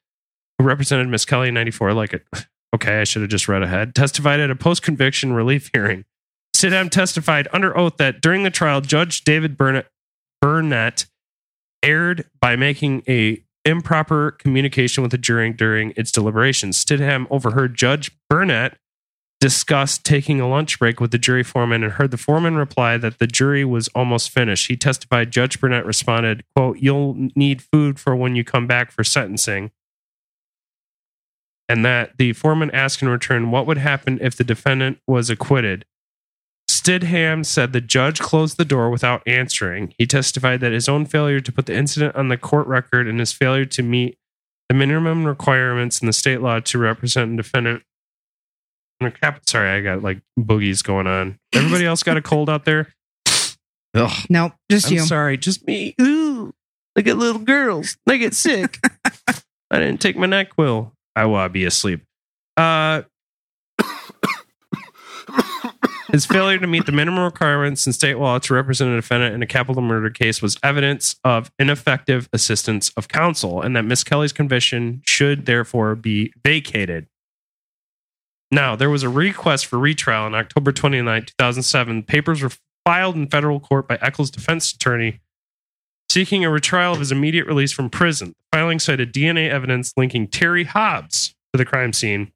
who 0.58 0.66
represented 0.66 1.08
Misskelley 1.08 1.48
in 1.48 1.54
94, 1.54 1.94
like 1.94 2.12
it. 2.12 2.26
Okay, 2.74 3.00
I 3.00 3.04
should 3.04 3.22
have 3.22 3.30
just 3.30 3.48
read 3.48 3.62
ahead. 3.62 3.94
Testified 3.94 4.40
at 4.40 4.50
a 4.50 4.56
post 4.56 4.82
conviction 4.82 5.32
relief 5.32 5.70
hearing. 5.72 6.04
Stidham 6.54 6.90
testified 6.90 7.48
under 7.52 7.76
oath 7.76 7.96
that 7.96 8.20
during 8.20 8.42
the 8.42 8.50
trial, 8.50 8.80
Judge 8.80 9.22
David 9.22 9.56
Burnett, 9.56 9.86
Burnett 10.42 11.06
erred 11.82 12.28
by 12.40 12.56
making 12.56 13.02
a 13.08 13.42
improper 13.66 14.30
communication 14.30 15.02
with 15.02 15.10
the 15.10 15.18
jury 15.18 15.52
during 15.52 15.92
its 15.96 16.12
deliberations. 16.12 16.82
Stidham 16.82 17.26
overheard 17.28 17.74
Judge 17.74 18.10
Burnett 18.30 18.78
discuss 19.40 19.98
taking 19.98 20.40
a 20.40 20.48
lunch 20.48 20.78
break 20.78 21.00
with 21.00 21.10
the 21.10 21.18
jury 21.18 21.42
foreman 21.42 21.82
and 21.82 21.92
heard 21.92 22.10
the 22.10 22.16
foreman 22.16 22.56
reply 22.56 22.96
that 22.96 23.18
the 23.18 23.26
jury 23.26 23.64
was 23.64 23.88
almost 23.88 24.30
finished. 24.30 24.68
He 24.68 24.76
testified 24.76 25.30
Judge 25.30 25.60
Burnett 25.60 25.84
responded, 25.84 26.44
quote, 26.54 26.78
You'll 26.78 27.14
need 27.34 27.60
food 27.60 28.00
for 28.00 28.16
when 28.16 28.34
you 28.34 28.44
come 28.44 28.66
back 28.66 28.90
for 28.90 29.04
sentencing. 29.04 29.72
And 31.68 31.84
that 31.84 32.16
the 32.16 32.32
foreman 32.32 32.70
asked 32.70 33.02
in 33.02 33.08
return 33.08 33.50
what 33.50 33.66
would 33.66 33.78
happen 33.78 34.18
if 34.22 34.36
the 34.36 34.44
defendant 34.44 34.98
was 35.06 35.28
acquitted. 35.28 35.84
Stidham 36.86 37.44
said 37.44 37.72
the 37.72 37.80
judge 37.80 38.20
closed 38.20 38.58
the 38.58 38.64
door 38.64 38.90
without 38.90 39.20
answering. 39.26 39.92
He 39.98 40.06
testified 40.06 40.60
that 40.60 40.70
his 40.70 40.88
own 40.88 41.04
failure 41.04 41.40
to 41.40 41.50
put 41.50 41.66
the 41.66 41.74
incident 41.74 42.14
on 42.14 42.28
the 42.28 42.36
court 42.36 42.68
record 42.68 43.08
and 43.08 43.18
his 43.18 43.32
failure 43.32 43.64
to 43.64 43.82
meet 43.82 44.18
the 44.68 44.74
minimum 44.76 45.24
requirements 45.24 46.00
in 46.00 46.06
the 46.06 46.12
state 46.12 46.40
law 46.40 46.60
to 46.60 46.78
represent 46.78 47.32
a 47.32 47.36
defendant. 47.36 47.82
Sorry, 49.46 49.68
I 49.68 49.80
got 49.80 50.02
like 50.02 50.20
boogies 50.38 50.84
going 50.84 51.08
on. 51.08 51.40
Everybody 51.52 51.86
else 51.86 52.04
got 52.04 52.16
a 52.16 52.22
cold 52.22 52.48
out 52.48 52.64
there? 52.64 52.94
Ugh. 53.94 54.26
Nope, 54.28 54.52
just 54.70 54.86
I'm 54.86 54.94
you. 54.94 55.00
sorry, 55.00 55.36
just 55.38 55.66
me. 55.66 55.96
Ooh, 56.00 56.54
look 56.94 57.08
at 57.08 57.16
little 57.16 57.40
girls. 57.40 57.96
They 58.06 58.18
get 58.18 58.32
sick. 58.32 58.78
I 59.26 59.80
didn't 59.80 60.00
take 60.00 60.16
my 60.16 60.26
NyQuil. 60.26 60.92
I 61.16 61.24
will 61.24 61.48
be 61.48 61.64
asleep. 61.64 62.04
Uh, 62.56 63.02
his 66.12 66.26
failure 66.26 66.58
to 66.58 66.66
meet 66.66 66.86
the 66.86 66.92
minimum 66.92 67.24
requirements 67.24 67.86
in 67.86 67.92
state 67.92 68.18
law 68.18 68.38
to 68.38 68.54
represent 68.54 68.90
a 68.90 68.96
defendant 68.96 69.34
in 69.34 69.42
a 69.42 69.46
capital 69.46 69.82
murder 69.82 70.10
case 70.10 70.40
was 70.40 70.58
evidence 70.62 71.16
of 71.24 71.50
ineffective 71.58 72.28
assistance 72.32 72.90
of 72.96 73.08
counsel, 73.08 73.60
and 73.60 73.74
that 73.76 73.84
Misskelley's 73.84 74.32
conviction 74.32 75.02
should 75.04 75.46
therefore 75.46 75.94
be 75.94 76.32
vacated. 76.44 77.06
Now, 78.50 78.76
there 78.76 78.90
was 78.90 79.02
a 79.02 79.08
request 79.08 79.66
for 79.66 79.78
retrial 79.78 80.24
on 80.24 80.34
October 80.34 80.72
29, 80.72 81.22
2007. 81.22 82.04
Papers 82.04 82.42
were 82.42 82.52
filed 82.84 83.16
in 83.16 83.28
federal 83.28 83.58
court 83.58 83.88
by 83.88 83.98
Echols' 84.00 84.30
defense 84.30 84.72
attorney 84.72 85.20
seeking 86.08 86.44
a 86.44 86.50
retrial 86.50 86.92
of 86.92 87.00
his 87.00 87.12
immediate 87.12 87.46
release 87.46 87.72
from 87.72 87.90
prison. 87.90 88.28
The 88.28 88.58
filing 88.58 88.78
cited 88.78 89.12
DNA 89.12 89.50
evidence 89.50 89.92
linking 89.96 90.28
Terry 90.28 90.64
Hobbs 90.64 91.34
to 91.52 91.58
the 91.58 91.64
crime 91.64 91.92
scene 91.92 92.32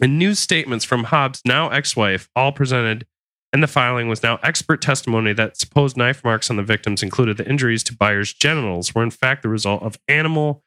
and 0.00 0.18
news 0.18 0.38
statements 0.38 0.84
from 0.84 1.04
Hobbs' 1.04 1.42
now 1.44 1.68
ex 1.68 1.96
wife, 1.96 2.28
all 2.34 2.52
presented 2.52 3.06
and 3.52 3.62
the 3.62 3.68
filing, 3.68 4.08
was 4.08 4.22
now 4.22 4.38
expert 4.42 4.80
testimony 4.80 5.34
that 5.34 5.58
supposed 5.58 5.96
knife 5.96 6.24
marks 6.24 6.48
on 6.48 6.56
the 6.56 6.62
victims 6.62 7.02
included 7.02 7.36
the 7.36 7.48
injuries 7.48 7.82
to 7.84 7.94
Byers' 7.94 8.32
genitals 8.32 8.94
were 8.94 9.02
in 9.02 9.10
fact 9.10 9.42
the 9.42 9.48
result 9.48 9.82
of 9.82 9.98
animal 10.08 10.64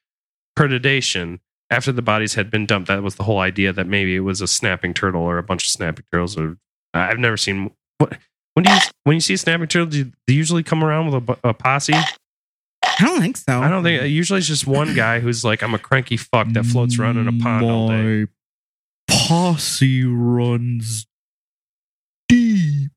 predation 0.57 1.39
after 1.69 1.91
the 1.91 2.01
bodies 2.01 2.35
had 2.35 2.51
been 2.51 2.65
dumped. 2.65 2.87
That 2.87 3.03
was 3.03 3.15
the 3.15 3.23
whole 3.23 3.39
idea 3.39 3.73
that 3.73 3.87
maybe 3.87 4.15
it 4.15 4.19
was 4.19 4.41
a 4.41 4.47
snapping 4.47 4.93
turtle 4.93 5.21
or 5.21 5.37
a 5.37 5.43
bunch 5.43 5.63
of 5.63 5.69
snapping 5.69 6.05
turtles. 6.11 6.37
Or 6.37 6.57
I've 6.93 7.19
never 7.19 7.37
seen. 7.37 7.71
What, 7.97 8.17
when 8.53 8.63
do 8.63 8.71
you 8.71 8.79
when 9.03 9.15
you 9.15 9.21
see 9.21 9.33
a 9.33 9.37
snapping 9.37 9.67
turtle, 9.67 9.87
do 9.87 10.11
they 10.27 10.33
usually 10.33 10.63
come 10.63 10.83
around 10.83 11.11
with 11.11 11.29
a, 11.29 11.49
a 11.49 11.53
posse? 11.53 11.93
I 11.93 13.03
don't 13.03 13.19
think 13.19 13.37
so. 13.37 13.59
I 13.59 13.69
don't 13.69 13.83
think 13.83 14.03
usually 14.03 14.37
it's 14.37 14.47
just 14.47 14.67
one 14.67 14.93
guy 14.93 15.19
who's 15.19 15.43
like, 15.43 15.61
I'm 15.63 15.73
a 15.73 15.79
cranky 15.79 16.17
fuck 16.17 16.47
that 16.53 16.65
floats 16.65 16.97
around 16.97 17.17
in 17.17 17.27
a 17.27 17.33
pond 17.33 17.65
all 17.65 17.89
day. 17.89 17.95
Mm, 17.95 18.27
My 19.29 19.35
posse 19.53 20.03
runs 20.03 21.07
deep. 22.29 22.91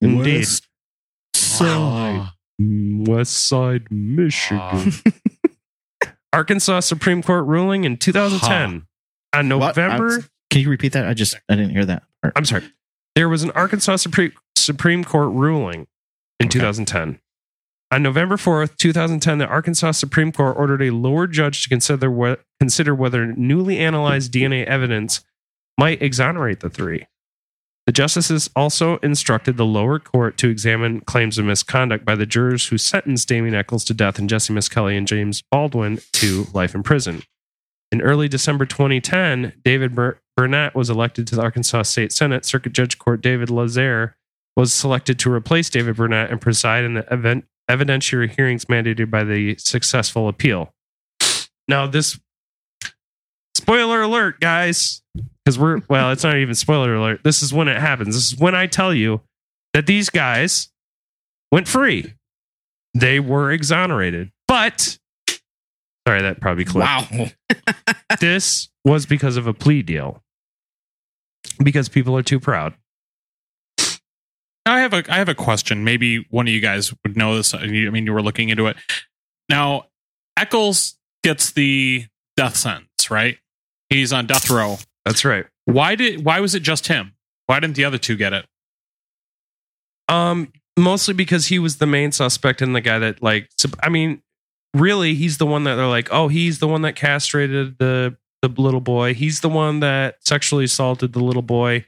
Indeed. 0.00 0.38
West 0.38 0.68
side. 1.34 2.28
Mm, 2.60 3.08
West 3.08 3.48
Side, 3.48 3.90
Michigan. 3.90 4.92
Arkansas 6.32 6.80
Supreme 6.80 7.22
Court 7.22 7.46
ruling 7.46 7.84
in 7.84 7.96
2010 7.96 8.86
on 9.32 9.58
What? 9.58 9.76
November. 9.76 10.10
I'm- 10.12 10.28
Can 10.50 10.60
you 10.62 10.68
repeat 10.70 10.92
that? 10.92 11.06
I 11.06 11.14
just 11.14 11.34
I 11.48 11.54
didn't 11.56 11.70
hear 11.70 11.84
that. 11.86 12.02
part. 12.22 12.32
I'm 12.36 12.44
sorry. 12.44 12.64
There 13.14 13.28
was 13.28 13.42
an 13.42 13.50
Arkansas 13.52 13.96
Supreme 13.96 14.32
Supreme 14.56 15.04
Court 15.04 15.30
ruling 15.32 15.86
in 16.40 16.46
Okay. 16.46 16.58
2010. 16.58 17.18
On 17.92 18.02
November 18.02 18.36
4th, 18.36 18.78
2010, 18.78 19.36
the 19.36 19.46
Arkansas 19.46 19.90
Supreme 19.90 20.32
Court 20.32 20.56
ordered 20.56 20.80
a 20.80 20.88
lower 20.88 21.26
judge 21.26 21.62
to 21.62 21.68
consider 21.68 22.38
consider 22.58 22.94
whether 22.94 23.26
newly 23.26 23.78
analyzed 23.78 24.32
DNA 24.32 24.64
evidence 24.64 25.20
might 25.76 26.00
exonerate 26.00 26.60
the 26.60 26.70
three. 26.70 27.06
The 27.84 27.92
justices 27.92 28.48
also 28.56 28.96
instructed 28.98 29.58
the 29.58 29.66
lower 29.66 29.98
court 29.98 30.38
to 30.38 30.48
examine 30.48 31.02
claims 31.02 31.36
of 31.36 31.44
misconduct 31.44 32.06
by 32.06 32.14
the 32.14 32.24
jurors 32.24 32.68
who 32.68 32.78
sentenced 32.78 33.28
Damien 33.28 33.54
Echols 33.54 33.84
to 33.84 33.92
death 33.92 34.18
and 34.18 34.30
Jessie 34.30 34.54
Misskelley 34.54 34.96
and 34.96 35.06
James 35.06 35.42
Baldwin 35.50 35.98
to 36.14 36.46
life 36.54 36.74
in 36.74 36.82
prison. 36.82 37.22
In 37.90 38.00
early 38.00 38.26
December 38.26 38.64
2010, 38.64 39.60
David 39.62 39.94
Bur- 39.94 40.18
Burnett 40.34 40.74
was 40.74 40.88
elected 40.88 41.26
to 41.26 41.36
the 41.36 41.42
Arkansas 41.42 41.82
State 41.82 42.12
Senate. 42.12 42.46
Circuit 42.46 42.72
Judge 42.72 42.98
Court 42.98 43.20
David 43.20 43.50
Laser 43.50 44.16
was 44.56 44.72
selected 44.72 45.18
to 45.18 45.30
replace 45.32 45.68
David 45.68 45.96
Burnett 45.96 46.30
and 46.30 46.40
preside 46.40 46.84
in 46.84 46.94
the 46.94 47.06
event 47.12 47.44
evidentiary 47.70 48.30
hearings 48.30 48.66
mandated 48.66 49.10
by 49.10 49.24
the 49.24 49.56
successful 49.56 50.28
appeal. 50.28 50.72
Now, 51.68 51.86
this 51.86 52.18
spoiler 53.54 54.02
alert, 54.02 54.40
guys, 54.40 55.02
because 55.44 55.58
we're 55.58 55.80
well, 55.88 56.10
it's 56.10 56.24
not 56.24 56.36
even 56.36 56.54
spoiler 56.54 56.94
alert. 56.94 57.20
This 57.24 57.42
is 57.42 57.52
when 57.52 57.68
it 57.68 57.78
happens. 57.80 58.14
This 58.14 58.32
is 58.32 58.38
when 58.38 58.54
I 58.54 58.66
tell 58.66 58.92
you 58.92 59.20
that 59.74 59.86
these 59.86 60.10
guys 60.10 60.70
went 61.50 61.68
free. 61.68 62.14
They 62.94 63.20
were 63.20 63.50
exonerated, 63.50 64.32
but 64.48 64.98
sorry, 66.06 66.22
that 66.22 66.40
probably 66.40 66.64
clipped 66.64 67.10
Wow. 67.10 67.28
this 68.20 68.68
was 68.84 69.06
because 69.06 69.36
of 69.36 69.46
a 69.46 69.54
plea 69.54 69.82
deal. 69.82 70.22
Because 71.62 71.88
people 71.88 72.16
are 72.16 72.22
too 72.22 72.40
proud. 72.40 72.74
Now 74.66 74.74
I 74.74 74.80
have 74.80 74.92
a 74.92 75.02
I 75.08 75.16
have 75.16 75.28
a 75.28 75.34
question. 75.34 75.84
Maybe 75.84 76.26
one 76.30 76.46
of 76.46 76.52
you 76.52 76.60
guys 76.60 76.92
would 77.04 77.16
know 77.16 77.36
this. 77.36 77.54
I 77.54 77.66
mean, 77.66 78.06
you 78.06 78.12
were 78.12 78.22
looking 78.22 78.48
into 78.48 78.66
it. 78.66 78.76
Now, 79.48 79.86
Echols 80.36 80.96
gets 81.24 81.52
the 81.52 82.06
death 82.36 82.56
sentence, 82.56 83.10
right? 83.10 83.38
He's 83.90 84.12
on 84.12 84.26
death 84.26 84.48
row. 84.50 84.78
That's 85.04 85.24
right. 85.24 85.46
Why 85.64 85.94
did 85.94 86.24
why 86.24 86.40
was 86.40 86.54
it 86.54 86.60
just 86.60 86.86
him? 86.86 87.12
Why 87.46 87.60
didn't 87.60 87.76
the 87.76 87.84
other 87.84 87.98
two 87.98 88.16
get 88.16 88.32
it? 88.32 88.46
Um, 90.08 90.52
mostly 90.78 91.14
because 91.14 91.46
he 91.46 91.58
was 91.58 91.76
the 91.76 91.86
main 91.86 92.12
suspect 92.12 92.62
and 92.62 92.74
the 92.74 92.80
guy 92.80 92.98
that 92.98 93.22
like. 93.22 93.50
I 93.82 93.88
mean, 93.88 94.22
really, 94.74 95.14
he's 95.14 95.38
the 95.38 95.46
one 95.46 95.64
that 95.64 95.74
they're 95.74 95.86
like, 95.86 96.08
oh, 96.12 96.28
he's 96.28 96.58
the 96.60 96.68
one 96.68 96.82
that 96.82 96.96
castrated 96.96 97.78
the 97.78 98.16
the 98.42 98.48
little 98.48 98.80
boy. 98.80 99.14
He's 99.14 99.40
the 99.40 99.48
one 99.48 99.80
that 99.80 100.16
sexually 100.20 100.64
assaulted 100.64 101.12
the 101.12 101.22
little 101.22 101.42
boy. 101.42 101.84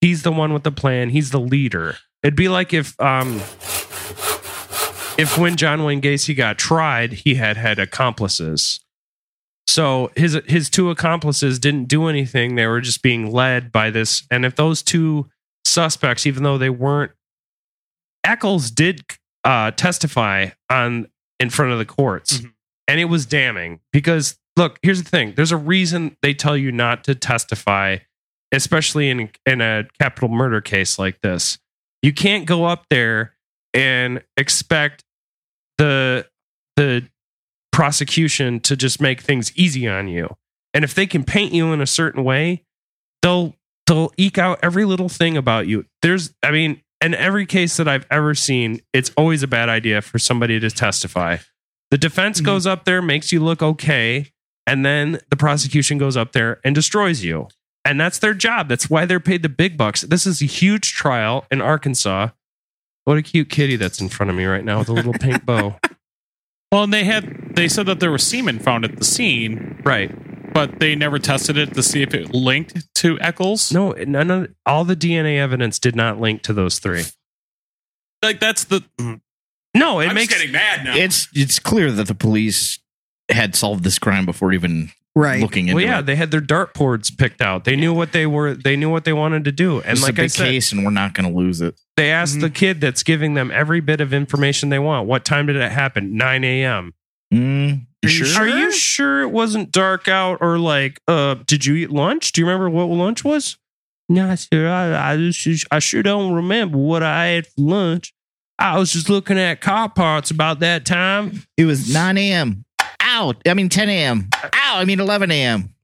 He's 0.00 0.22
the 0.22 0.32
one 0.32 0.52
with 0.52 0.62
the 0.62 0.72
plan. 0.72 1.10
He's 1.10 1.30
the 1.30 1.40
leader. 1.40 1.96
It'd 2.22 2.36
be 2.36 2.48
like 2.48 2.72
if 2.74 2.98
um 3.00 3.40
if 5.18 5.36
when 5.36 5.56
John 5.56 5.84
Wayne 5.84 6.00
Gacy 6.00 6.36
got 6.36 6.58
tried, 6.58 7.12
he 7.12 7.34
had 7.34 7.56
had 7.56 7.78
accomplices. 7.78 8.80
So 9.66 10.10
his 10.16 10.38
his 10.46 10.70
two 10.70 10.90
accomplices 10.90 11.58
didn't 11.58 11.84
do 11.88 12.06
anything. 12.06 12.54
They 12.54 12.66
were 12.66 12.80
just 12.80 13.02
being 13.02 13.30
led 13.30 13.70
by 13.72 13.90
this. 13.90 14.22
And 14.30 14.44
if 14.44 14.56
those 14.56 14.82
two 14.82 15.28
suspects, 15.64 16.26
even 16.26 16.42
though 16.42 16.58
they 16.58 16.70
weren't, 16.70 17.12
Echols 18.24 18.70
did 18.70 19.02
uh, 19.44 19.70
testify 19.72 20.50
on 20.70 21.06
in 21.40 21.50
front 21.50 21.72
of 21.72 21.78
the 21.78 21.84
courts, 21.84 22.38
Mhm. 22.38 22.52
and 22.88 23.00
it 23.00 23.04
was 23.06 23.26
damning 23.26 23.80
because 23.92 24.38
look, 24.56 24.78
here's 24.82 25.02
the 25.02 25.08
thing: 25.08 25.34
there's 25.36 25.52
a 25.52 25.56
reason 25.56 26.16
they 26.22 26.34
tell 26.34 26.56
you 26.56 26.72
not 26.72 27.04
to 27.04 27.14
testify, 27.14 27.98
especially 28.52 29.08
in 29.10 29.30
in 29.46 29.60
a 29.60 29.84
capital 30.00 30.28
murder 30.28 30.60
case 30.60 30.98
like 30.98 31.20
this. 31.20 31.58
You 32.02 32.12
can't 32.12 32.46
go 32.46 32.64
up 32.64 32.86
there 32.90 33.34
and 33.74 34.22
expect 34.36 35.04
the 35.78 36.26
the 36.76 37.08
prosecution 37.72 38.60
to 38.60 38.76
just 38.76 39.00
make 39.00 39.20
things 39.20 39.52
easy 39.56 39.86
on 39.86 40.08
you. 40.08 40.34
And 40.74 40.84
if 40.84 40.94
they 40.94 41.06
can 41.06 41.24
paint 41.24 41.52
you 41.52 41.72
in 41.72 41.80
a 41.80 41.86
certain 41.86 42.24
way, 42.24 42.64
they'll 43.22 43.54
they'll 43.86 44.12
eke 44.16 44.38
out 44.38 44.58
every 44.62 44.84
little 44.84 45.08
thing 45.08 45.36
about 45.36 45.66
you. 45.66 45.84
There's 46.02 46.34
I 46.42 46.50
mean, 46.50 46.82
in 47.00 47.14
every 47.14 47.46
case 47.46 47.76
that 47.76 47.88
I've 47.88 48.06
ever 48.10 48.34
seen, 48.34 48.80
it's 48.92 49.10
always 49.16 49.42
a 49.42 49.48
bad 49.48 49.68
idea 49.68 50.02
for 50.02 50.18
somebody 50.18 50.58
to 50.60 50.70
testify. 50.70 51.38
The 51.90 51.98
defense 51.98 52.40
Mhm. 52.40 52.44
goes 52.44 52.66
up 52.66 52.84
there, 52.84 53.00
makes 53.00 53.32
you 53.32 53.40
look 53.42 53.62
okay, 53.62 54.30
and 54.66 54.84
then 54.84 55.20
the 55.30 55.36
prosecution 55.36 55.96
goes 55.98 56.16
up 56.16 56.32
there 56.32 56.60
and 56.64 56.74
destroys 56.74 57.24
you. 57.24 57.48
And 57.88 58.00
that's 58.00 58.18
their 58.18 58.34
job. 58.34 58.68
That's 58.68 58.90
why 58.90 59.06
they're 59.06 59.20
paid 59.20 59.42
the 59.42 59.48
big 59.48 59.76
bucks. 59.76 60.02
This 60.02 60.26
is 60.26 60.42
a 60.42 60.46
huge 60.46 60.92
trial 60.92 61.46
in 61.50 61.60
Arkansas. 61.60 62.28
What 63.04 63.16
a 63.18 63.22
cute 63.22 63.48
kitty 63.48 63.76
that's 63.76 64.00
in 64.00 64.08
front 64.10 64.28
of 64.30 64.36
me 64.36 64.44
right 64.44 64.64
now 64.64 64.78
with 64.80 64.88
a 64.88 64.92
little 64.92 65.12
pink 65.14 65.44
bow. 65.44 65.76
Well, 66.70 66.82
and 66.84 66.92
they 66.92 67.04
had 67.04 67.56
they 67.56 67.66
said 67.66 67.86
that 67.86 67.98
there 67.98 68.10
was 68.12 68.22
semen 68.22 68.58
found 68.58 68.84
at 68.84 68.98
the 68.98 69.04
scene, 69.04 69.80
Right. 69.86 70.12
but 70.52 70.80
they 70.80 70.94
never 70.94 71.18
tested 71.18 71.56
it 71.56 71.72
to 71.72 71.82
see 71.82 72.02
if 72.02 72.12
it 72.12 72.34
linked 72.34 72.94
to 72.96 73.18
Echols. 73.20 73.72
No, 73.72 73.92
none 73.92 74.30
of 74.30 74.54
all 74.66 74.84
the 74.84 74.94
DNA 74.94 75.38
evidence 75.38 75.78
did 75.78 75.96
not 75.96 76.20
link 76.20 76.42
to 76.42 76.52
those 76.52 76.78
three. 76.78 77.04
like 78.22 78.38
that's 78.38 78.64
the. 78.64 78.82
No, 79.74 80.00
it 80.00 80.08
I'm 80.08 80.14
makes 80.14 80.28
just 80.28 80.40
getting 80.40 80.52
mad 80.52 80.84
now. 80.84 80.94
It's 80.94 81.28
it's 81.34 81.58
clear 81.58 81.90
that 81.90 82.06
the 82.06 82.14
police 82.14 82.78
had 83.30 83.54
solved 83.54 83.82
this 83.82 83.98
crime 83.98 84.26
before 84.26 84.52
even 84.52 84.90
Right. 85.16 85.40
looking 85.40 85.66
into 85.66 85.76
well, 85.76 85.84
yeah, 85.84 85.98
it. 85.98 86.06
they 86.06 86.14
had 86.14 86.30
their 86.30 86.40
dart 86.40 86.74
dartboards 86.74 87.16
picked 87.16 87.40
out. 87.40 87.64
They 87.64 87.74
knew 87.74 87.92
what 87.92 88.12
they 88.12 88.24
were. 88.26 88.54
They 88.54 88.76
knew 88.76 88.88
what 88.88 89.04
they 89.04 89.12
wanted 89.12 89.44
to 89.46 89.52
do. 89.52 89.80
And 89.80 89.92
It's 89.98 90.02
like 90.02 90.16
a 90.18 90.22
I 90.22 90.24
big 90.24 90.30
said, 90.30 90.44
case, 90.44 90.70
and 90.72 90.84
we're 90.84 90.90
not 90.90 91.14
going 91.14 91.28
to 91.28 91.36
lose 91.36 91.60
it. 91.60 91.74
they 91.96 92.10
asked 92.12 92.36
Mhm. 92.36 92.42
the 92.42 92.50
kid 92.50 92.80
that's 92.80 93.02
giving 93.02 93.34
them 93.34 93.50
every 93.50 93.80
bit 93.80 94.00
of 94.00 94.12
information 94.12 94.68
they 94.68 94.78
want. 94.78 95.08
What 95.08 95.24
time 95.24 95.46
did 95.46 95.56
it 95.56 95.72
happen? 95.72 96.16
Nine 96.16 96.44
a.m. 96.44 96.94
Mm, 97.34 97.86
you 98.02 98.08
Are 98.08 98.10
you 98.12 98.24
sure? 98.24 98.42
Are 98.42 98.48
you 98.48 98.72
sure 98.72 99.22
it 99.22 99.30
wasn't 99.32 99.72
dark 99.72 100.06
out 100.06 100.38
or 100.40 100.58
like? 100.58 101.00
Uh, 101.08 101.34
did 101.46 101.66
you 101.66 101.74
eat 101.74 101.90
lunch? 101.90 102.30
Do 102.32 102.40
you 102.40 102.46
remember 102.46 102.70
what 102.70 102.84
lunch 102.84 103.24
was? 103.24 103.56
No, 104.08 104.34
sir, 104.36 104.68
I, 104.68 105.12
I, 105.12 105.16
just, 105.30 105.66
I 105.70 105.80
sure 105.80 106.02
don't 106.02 106.32
remember 106.32 106.78
what 106.78 107.02
I 107.02 107.26
had 107.26 107.46
for 107.48 107.60
lunch. 107.60 108.14
I 108.58 108.78
was 108.78 108.92
just 108.92 109.10
looking 109.10 109.38
at 109.38 109.60
car 109.60 109.88
parts 109.90 110.30
about 110.30 110.60
that 110.60 110.84
time. 110.86 111.42
It 111.58 111.66
was 111.66 111.92
9 111.92 112.16
a.m. 112.16 112.64
Ow. 113.18 113.34
I 113.46 113.54
mean 113.54 113.68
10 113.68 113.88
a.m. 113.88 114.28
Ow. 114.34 114.50
I 114.78 114.84
mean 114.84 115.00
11 115.00 115.30
a.m. 115.30 115.74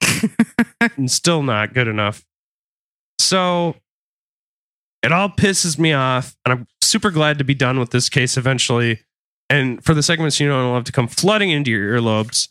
and 0.97 1.11
still 1.11 1.43
not 1.43 1.75
good 1.75 1.89
enough. 1.89 2.25
So 3.19 3.75
it 5.03 5.13
all 5.13 5.29
pisses 5.29 5.79
me 5.79 5.93
off, 5.93 6.37
and 6.45 6.53
I'm 6.53 6.67
super 6.81 7.11
glad 7.11 7.39
to 7.39 7.45
be 7.45 7.55
done 7.55 7.79
with 7.79 7.91
this 7.91 8.09
case 8.09 8.37
eventually. 8.37 9.01
And 9.51 9.85
for 9.85 9.93
the 9.95 10.03
segments 10.03 10.41
you 10.41 10.49
know 10.49 10.61
and 10.63 10.73
love 10.73 10.85
to 10.85 10.93
come 10.93 11.09
flooding 11.09 11.51
into 11.51 11.71
your 11.71 11.99
earlobes. 11.99 12.49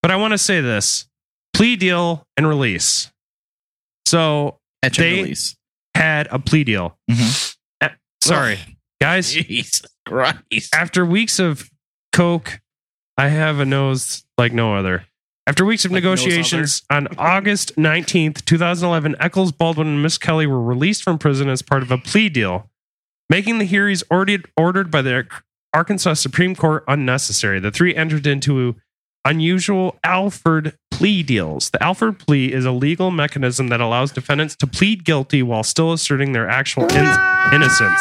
But 0.00 0.10
I 0.10 0.16
want 0.16 0.32
to 0.32 0.38
say 0.38 0.60
this 0.60 1.06
plea 1.54 1.76
deal 1.76 2.26
and 2.36 2.48
release. 2.48 3.10
So 4.06 4.58
Catch 4.82 4.96
They- 4.96 5.22
release. 5.22 5.56
had 5.94 6.26
a 6.30 6.38
plea 6.38 6.64
deal. 6.64 6.98
Mhm. 7.10 7.56
Uh, 7.80 7.88
sorry, 8.22 8.58
guys. 9.00 9.32
Jesus 9.34 9.82
Christ. 10.06 10.74
After 10.74 11.04
weeks 11.06 11.38
of 11.38 11.70
coke, 12.12 12.60
I 13.16 13.28
have 13.28 13.58
a 13.58 13.64
nose 13.64 14.24
like 14.38 14.52
no 14.52 14.74
other. 14.74 15.06
After 15.46 15.64
weeks 15.64 15.84
of 15.84 15.90
Like 15.90 16.02
negotiations 16.02 16.82
on 16.88 17.08
August 17.18 17.76
19th, 17.76 18.44
2011, 18.44 19.16
Echols, 19.18 19.50
Baldwin, 19.50 19.88
and 19.88 20.02
Misskelley 20.02 20.46
were 20.46 20.62
released 20.62 21.02
from 21.02 21.18
prison 21.18 21.48
as 21.48 21.62
part 21.62 21.82
of 21.82 21.90
a 21.90 21.98
plea 21.98 22.28
deal, 22.28 22.70
making 23.28 23.58
the 23.58 23.64
hearings 23.64 24.04
ordered, 24.08 24.48
ordered 24.56 24.90
by 24.90 25.02
the 25.02 25.26
Arkansas 25.74 26.14
Supreme 26.14 26.54
Court 26.54 26.84
unnecessary. 26.86 27.58
The 27.58 27.72
three 27.72 27.94
entered 27.94 28.26
into 28.26 28.76
unusual 29.24 29.96
Alford 30.04 30.76
plea 30.92 31.24
deals. 31.24 31.70
The 31.70 31.82
Alford 31.82 32.20
plea 32.20 32.52
is 32.52 32.64
a 32.64 32.72
legal 32.72 33.10
mechanism 33.10 33.68
that 33.68 33.80
allows 33.80 34.12
defendants 34.12 34.54
to 34.56 34.66
plead 34.66 35.04
guilty 35.04 35.42
while 35.42 35.64
still 35.64 35.92
asserting 35.92 36.32
their 36.32 36.48
actual 36.48 36.84
in- 36.84 37.52
innocence. 37.52 38.00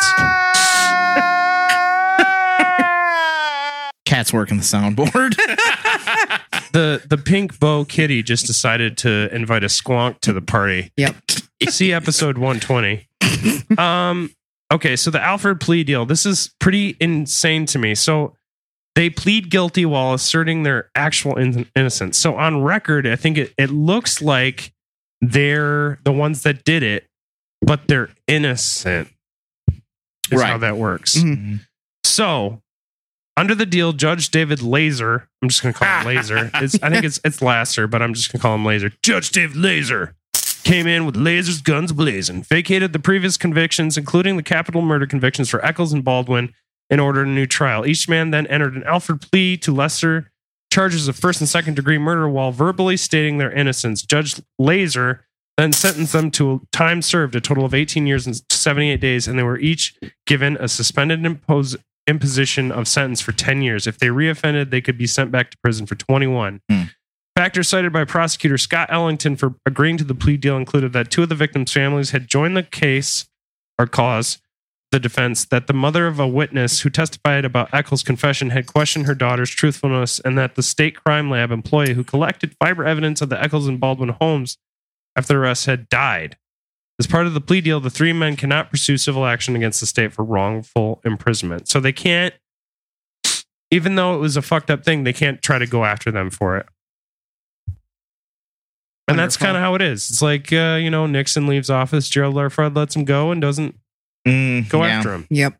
Cat's 4.11 4.33
working 4.33 4.57
the 4.57 4.63
soundboard. 4.63 5.35
the 6.73 7.01
the 7.07 7.17
pink 7.17 7.57
bow 7.61 7.85
kitty 7.85 8.21
just 8.21 8.45
decided 8.45 8.97
to 8.97 9.33
invite 9.33 9.63
a 9.63 9.67
squonk 9.67 10.19
to 10.19 10.33
the 10.33 10.41
party. 10.41 10.91
Yep. 10.97 11.15
See 11.69 11.93
episode 11.93 12.37
120. 12.37 13.07
Um 13.77 14.29
okay, 14.69 14.97
so 14.97 15.11
the 15.11 15.21
Alford 15.21 15.61
plea 15.61 15.85
deal. 15.85 16.05
This 16.05 16.25
is 16.25 16.53
pretty 16.59 16.97
insane 16.99 17.65
to 17.67 17.79
me. 17.79 17.95
So 17.95 18.35
they 18.95 19.09
plead 19.09 19.49
guilty 19.49 19.85
while 19.85 20.13
asserting 20.13 20.63
their 20.63 20.89
actual 20.93 21.37
in- 21.37 21.69
innocence. 21.73 22.17
So 22.17 22.35
on 22.35 22.61
record, 22.63 23.07
I 23.07 23.15
think 23.15 23.37
it, 23.37 23.53
it 23.57 23.69
looks 23.69 24.21
like 24.21 24.73
they're 25.21 26.01
the 26.03 26.11
ones 26.11 26.43
that 26.43 26.65
did 26.65 26.83
it, 26.83 27.07
but 27.61 27.87
they're 27.87 28.09
innocent. 28.27 29.07
Is 30.29 30.41
how 30.41 30.57
that 30.57 30.75
works. 30.75 31.17
Mhm. 31.17 31.61
So, 32.03 32.61
under 33.37 33.55
the 33.55 33.65
deal, 33.65 33.93
Judge 33.93 34.29
David 34.29 34.61
Laser, 34.61 35.27
I'm 35.41 35.49
just 35.49 35.63
going 35.63 35.73
to 35.73 35.79
call 35.79 35.99
him 35.99 36.05
Laser. 36.05 36.51
It's, 36.55 36.81
I 36.81 36.89
think 36.89 37.05
it's 37.05 37.19
it's 37.23 37.41
Lasser, 37.41 37.87
but 37.87 38.01
I'm 38.01 38.13
just 38.13 38.31
going 38.31 38.39
to 38.39 38.41
call 38.41 38.55
him 38.55 38.65
Laser. 38.65 38.91
Judge 39.01 39.29
David 39.31 39.57
Laser 39.57 40.15
came 40.63 40.85
in 40.85 41.05
with 41.05 41.15
lasers, 41.15 41.63
guns 41.63 41.91
blazing, 41.91 42.43
vacated 42.43 42.93
the 42.93 42.99
previous 42.99 43.37
convictions, 43.37 43.97
including 43.97 44.37
the 44.37 44.43
capital 44.43 44.81
murder 44.81 45.07
convictions 45.07 45.49
for 45.49 45.63
Echols 45.65 45.91
and 45.91 46.03
Baldwin, 46.03 46.53
and 46.89 47.01
ordered 47.01 47.27
a 47.27 47.31
new 47.31 47.47
trial. 47.47 47.85
Each 47.85 48.07
man 48.07 48.31
then 48.31 48.45
entered 48.47 48.75
an 48.75 48.83
Alford 48.83 49.21
plea 49.21 49.57
to 49.57 49.73
lesser 49.73 50.31
charges 50.71 51.07
of 51.07 51.15
first 51.15 51.41
and 51.41 51.49
second 51.49 51.75
degree 51.75 51.97
murder 51.97 52.29
while 52.29 52.51
verbally 52.51 52.97
stating 52.97 53.37
their 53.37 53.51
innocence. 53.51 54.03
Judge 54.03 54.41
Laser 54.57 55.25
then 55.57 55.73
sentenced 55.73 56.13
them 56.13 56.31
to 56.31 56.65
time 56.71 57.01
served, 57.01 57.35
a 57.35 57.41
total 57.41 57.65
of 57.65 57.73
18 57.73 58.07
years 58.07 58.25
and 58.25 58.41
78 58.49 58.99
days, 58.99 59.27
and 59.27 59.37
they 59.37 59.43
were 59.43 59.59
each 59.59 59.95
given 60.25 60.57
a 60.57 60.67
suspended 60.67 61.25
impose, 61.25 61.75
imposition 62.11 62.71
of 62.71 62.87
sentence 62.87 63.21
for 63.21 63.31
10 63.31 63.63
years. 63.63 63.87
If 63.87 63.97
they 63.97 64.07
reoffended, 64.07 64.69
they 64.69 64.81
could 64.81 64.97
be 64.97 65.07
sent 65.07 65.31
back 65.31 65.49
to 65.49 65.57
prison 65.63 65.87
for 65.87 65.95
21. 65.95 66.61
Hmm. 66.69 66.81
Factors 67.35 67.69
cited 67.69 67.91
by 67.91 68.05
prosecutor 68.05 68.59
Scott 68.59 68.89
Ellington 68.91 69.35
for 69.35 69.55
agreeing 69.65 69.97
to 69.97 70.03
the 70.03 70.13
plea 70.13 70.37
deal 70.37 70.57
included 70.57 70.93
that 70.93 71.09
two 71.09 71.23
of 71.23 71.29
the 71.29 71.35
victims' 71.35 71.73
families 71.73 72.11
had 72.11 72.27
joined 72.27 72.55
the 72.55 72.61
case 72.61 73.25
or 73.79 73.87
cause 73.87 74.37
the 74.91 74.99
defense 74.99 75.45
that 75.45 75.67
the 75.67 75.73
mother 75.73 76.05
of 76.05 76.19
a 76.19 76.27
witness 76.27 76.81
who 76.81 76.89
testified 76.89 77.45
about 77.45 77.73
Echols' 77.73 78.03
confession 78.03 78.49
had 78.49 78.67
questioned 78.67 79.07
her 79.07 79.15
daughter's 79.15 79.49
truthfulness 79.49 80.19
and 80.19 80.37
that 80.37 80.55
the 80.55 80.61
state 80.61 81.01
crime 81.01 81.29
lab 81.29 81.49
employee 81.49 81.93
who 81.93 82.03
collected 82.03 82.55
fiber 82.59 82.83
evidence 82.83 83.21
of 83.21 83.29
the 83.29 83.41
Echols 83.41 83.67
and 83.67 83.79
Baldwin 83.79 84.09
homes 84.09 84.57
after 85.15 85.33
the 85.33 85.39
arrest 85.39 85.65
had 85.65 85.87
died. 85.87 86.35
As 87.01 87.07
part 87.07 87.25
of 87.25 87.33
the 87.33 87.41
plea 87.41 87.61
deal, 87.61 87.79
the 87.79 87.89
three 87.89 88.13
men 88.13 88.35
cannot 88.35 88.69
pursue 88.69 88.95
civil 88.95 89.25
action 89.25 89.55
against 89.55 89.79
the 89.79 89.87
state 89.87 90.13
for 90.13 90.23
wrongful 90.23 91.01
imprisonment. 91.03 91.67
So 91.67 91.79
they 91.79 91.91
can't, 91.91 92.31
even 93.71 93.95
though 93.95 94.13
it 94.13 94.19
was 94.19 94.37
a 94.37 94.41
fucked 94.43 94.69
up 94.69 94.85
thing, 94.85 95.03
they 95.03 95.11
can't 95.11 95.41
try 95.41 95.57
to 95.57 95.65
go 95.65 95.83
after 95.83 96.11
them 96.11 96.29
for 96.29 96.57
it. 96.57 96.67
And 99.07 99.17
that's 99.17 99.35
kind 99.35 99.57
of 99.57 99.63
how 99.63 99.73
it 99.73 99.81
is. 99.81 100.11
It's 100.11 100.21
like, 100.21 100.53
uh, 100.53 100.77
you 100.79 100.91
know, 100.91 101.07
Nixon 101.07 101.47
leaves 101.47 101.71
office, 101.71 102.07
Gerald 102.07 102.37
R. 102.37 102.51
Fred 102.51 102.75
lets 102.75 102.95
him 102.95 103.03
go 103.03 103.31
and 103.31 103.41
doesn't 103.41 103.75
Mm, 104.27 104.69
go 104.69 104.83
yeah. 104.83 104.89
after 104.99 105.11
him. 105.15 105.25
Yep. 105.31 105.55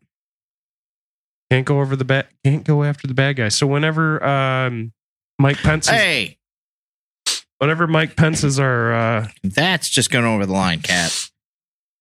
Can't 1.50 1.66
go 1.66 1.80
over 1.80 1.96
the 1.96 2.04
bad, 2.04 2.28
can't 2.44 2.62
go 2.62 2.84
after 2.84 3.08
the 3.08 3.14
bad 3.14 3.34
guy. 3.34 3.48
So 3.48 3.66
whenever 3.66 4.24
um, 4.24 4.92
Mike 5.40 5.56
Pence, 5.56 5.86
is, 5.86 5.90
Hey, 5.90 6.38
whenever 7.58 7.88
Mike 7.88 8.14
Pence 8.14 8.44
is 8.44 8.60
our, 8.60 8.94
uh, 8.94 9.28
that's 9.42 9.88
just 9.88 10.12
going 10.12 10.24
over 10.24 10.46
the 10.46 10.52
line, 10.52 10.78
Cat. 10.82 11.30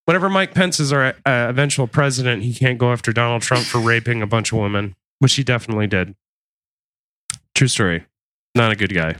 Whenever 0.05 0.29
Mike 0.29 0.53
Pence 0.53 0.79
is 0.79 0.91
our 0.91 1.07
uh, 1.07 1.13
eventual 1.25 1.87
president, 1.87 2.43
he 2.43 2.53
can't 2.53 2.77
go 2.77 2.91
after 2.91 3.11
Donald 3.11 3.41
Trump 3.41 3.65
for 3.65 3.79
raping 3.79 4.21
a 4.21 4.27
bunch 4.27 4.51
of 4.51 4.59
women, 4.59 4.95
which 5.19 5.35
he 5.35 5.43
definitely 5.43 5.87
did. 5.87 6.15
True 7.55 7.67
story. 7.67 8.05
Not 8.55 8.71
a 8.71 8.75
good 8.75 8.93
guy. 8.93 9.15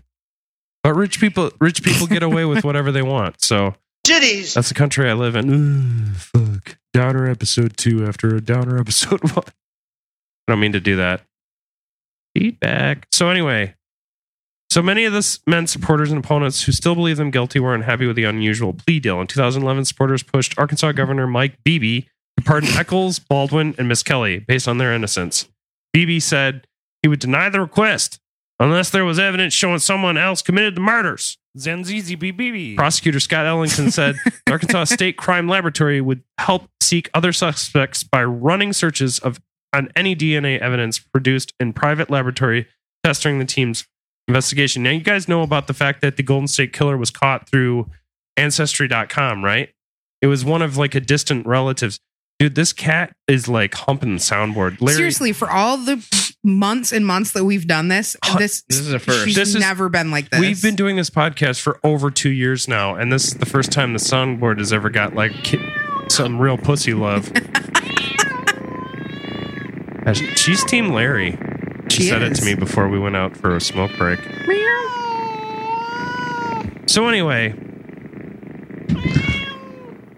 But 0.84 0.96
rich 0.96 1.20
people, 1.20 1.52
rich 1.60 1.84
people 1.84 2.08
get 2.08 2.24
away 2.24 2.46
with 2.46 2.64
whatever 2.64 2.92
they 2.92 3.04
want. 3.04 3.42
So 3.44 3.76
Titties. 4.06 4.56
that's 4.56 4.70
the 4.70 4.74
country 4.74 5.10
I 5.10 5.14
live 5.14 5.36
in. 5.36 6.10
Ugh, 6.12 6.16
fuck. 6.18 6.78
Downer 6.94 7.30
episode 7.30 7.78
two 7.78 8.06
after 8.06 8.36
a 8.36 8.42
downer 8.42 8.80
episode 8.80 9.22
one. 9.36 9.46
I 9.48 10.52
don't 10.52 10.60
mean 10.60 10.74
to 10.74 10.80
do 10.80 10.96
that. 10.98 11.22
Feedback. 12.36 13.08
So 13.12 13.30
anyway, 13.30 13.76
so 14.72 14.82
many 14.82 15.04
of 15.04 15.12
the 15.12 15.40
men's 15.46 15.70
supporters 15.70 16.12
and 16.12 16.24
opponents 16.24 16.64
who 16.64 16.72
still 16.72 16.96
believe 16.96 17.18
them 17.18 17.30
guilty 17.30 17.60
were 17.60 17.76
unhappy 17.76 18.08
with 18.08 18.16
the 18.16 18.24
unusual 18.24 18.72
plea 18.72 19.02
deal. 19.02 19.20
In 19.20 19.28
2011, 19.28 19.84
supporters 19.84 20.24
pushed 20.24 20.58
Arkansas 20.58 20.94
Governor 20.94 21.28
Mike 21.28 21.62
Beebe 21.66 22.04
to 22.38 22.44
pardon 22.46 22.70
Echols, 22.78 23.20
Baldwin, 23.20 23.76
and 23.78 23.90
Misskelley 23.90 24.40
based 24.40 24.70
on 24.70 24.78
their 24.78 24.94
innocence. 24.94 25.50
Beebe 25.92 26.22
said 26.22 26.68
he 27.02 27.10
would 27.10 27.20
deny 27.20 27.50
the 27.50 27.60
request 27.60 28.20
unless 28.62 28.90
there 28.90 29.04
was 29.04 29.20
evidence 29.20 29.54
showing 29.54 29.80
someone 29.80 30.18
else 30.18 30.42
committed 30.42 30.76
the 30.76 30.82
murders. 30.82 31.38
Zenzizi 31.58 32.16
BB. 32.16 32.78
Prosecutor 32.78 33.20
Scott 33.20 33.46
Ellington 33.46 33.92
said 33.92 34.16
the 34.46 34.54
Arkansas 34.54 34.86
State 34.86 35.18
Crime 35.18 35.50
Laboratory 35.50 36.00
would 36.00 36.24
help 36.38 36.70
seek 36.80 37.10
other 37.14 37.34
suspects 37.34 38.06
by 38.06 38.24
running 38.24 38.72
searches 38.72 39.20
of 39.20 39.42
on 39.74 39.90
any 39.98 40.16
DNA 40.16 40.60
evidence 40.60 40.98
produced 40.98 41.54
in 41.60 41.74
private 41.74 42.10
laboratory 42.10 42.68
testing 43.04 43.40
the 43.40 43.46
team's 43.46 43.86
investigation. 44.28 44.84
Now 44.84 44.92
you 44.92 45.02
guys 45.02 45.28
know 45.28 45.42
about 45.42 45.68
the 45.68 45.74
fact 45.74 46.02
that 46.02 46.18
the 46.18 46.24
Golden 46.24 46.48
State 46.48 46.74
Killer 46.74 46.98
was 46.98 47.12
caught 47.12 47.50
through 47.50 47.90
ancestry.com, 48.38 49.44
right? 49.44 49.70
It 50.22 50.28
was 50.28 50.46
one 50.46 50.62
of 50.62 50.78
like 50.78 50.96
a 50.96 51.00
distant 51.00 51.46
relatives. 51.46 52.00
Dude, 52.40 52.56
this 52.56 52.74
cat 52.74 53.14
is 53.28 53.48
like 53.48 53.74
humping 53.76 54.14
the 54.16 54.20
soundboard. 54.20 54.82
Larry, 54.82 54.96
Seriously, 54.98 55.32
for 55.34 55.50
all 55.50 55.78
the 55.78 56.04
months 56.44 56.92
and 56.92 57.06
months 57.06 57.34
that 57.34 57.44
we've 57.46 57.68
done 57.68 57.88
this, 57.88 58.16
this 58.40 58.64
This 58.68 58.80
is 58.80 58.94
a 58.94 59.00
first. 59.00 59.26
she's 59.26 59.36
This 59.36 59.50
is- 59.50 59.62
never 59.62 59.90
been 59.90 60.10
like 60.10 60.30
this. 60.32 60.40
We've 60.40 60.62
been 60.62 60.76
doing 60.76 60.96
this 60.96 61.12
podcast 61.12 61.62
for 61.62 61.80
over 61.84 62.10
two 62.10 62.32
years 62.32 62.68
now, 62.68 62.96
and 62.96 63.14
this 63.14 63.28
is 63.28 63.36
the 63.36 63.46
first 63.46 63.72
time 63.72 63.94
the 63.94 64.00
soundboard 64.00 64.58
has 64.58 64.74
ever 64.74 64.90
got 64.90 65.14
like 65.14 65.32
ki- 65.44 65.60
some 66.10 66.40
real 66.40 66.58
pussy 66.58 66.94
love. 66.96 67.32
She's 70.36 70.64
Team 70.66 70.90
Larry. 70.90 71.38
She, 71.92 72.04
said 72.04 72.22
it 72.22 72.36
to 72.36 72.46
me 72.46 72.56
before 72.56 72.88
we 72.88 72.98
went 72.98 73.18
out 73.18 73.36
for 73.36 73.56
a 73.56 73.60
smoke 73.60 73.92
break. 73.98 74.20
So 76.88 77.08
anyway, 77.08 77.54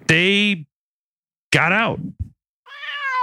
they 0.08 0.68
got 1.52 1.72
out. 1.72 2.00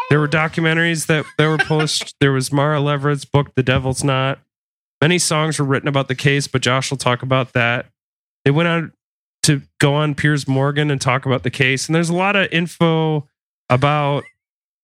There 0.08 0.18
were 0.18 0.28
documentaries 0.28 1.06
that, 1.06 1.24
that 1.38 1.46
were 1.46 1.58
posted. 1.58 2.12
there 2.20 2.32
was 2.32 2.52
Mara 2.52 2.78
Leveritt's 2.78 3.24
book, 3.24 3.54
The 3.54 3.62
Devil's 3.62 4.02
Knot. 4.02 4.40
Many 5.00 5.18
songs 5.18 5.58
were 5.58 5.64
written 5.64 5.88
about 5.88 6.08
the 6.08 6.16
case, 6.16 6.48
but 6.48 6.60
Josh 6.60 6.90
will 6.90 6.98
talk 6.98 7.22
about 7.22 7.52
that. 7.52 7.86
They 8.44 8.50
went 8.50 8.68
out 8.68 8.90
to 9.44 9.62
go 9.78 9.94
on 9.94 10.14
Piers 10.16 10.48
Morgan 10.48 10.90
and 10.90 11.00
talk 11.00 11.24
about 11.24 11.44
the 11.44 11.50
case, 11.50 11.88
and 11.88 11.94
there's 11.94 12.08
a 12.10 12.14
lot 12.14 12.34
of 12.34 12.48
info 12.52 13.28
about 13.68 14.24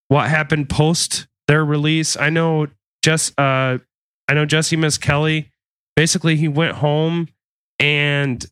what 0.08 0.28
happened 0.28 0.68
post 0.68 1.26
their 1.48 1.64
release. 1.64 2.16
I 2.16 2.30
know 2.30 2.68
Jess, 3.06 3.30
uh, 3.38 3.78
I 4.28 4.34
know 4.34 4.44
Jessie 4.46 4.74
Misskelley. 4.74 5.48
Basically, 5.94 6.34
he 6.34 6.48
went 6.48 6.74
home 6.74 7.28
and 7.78 8.44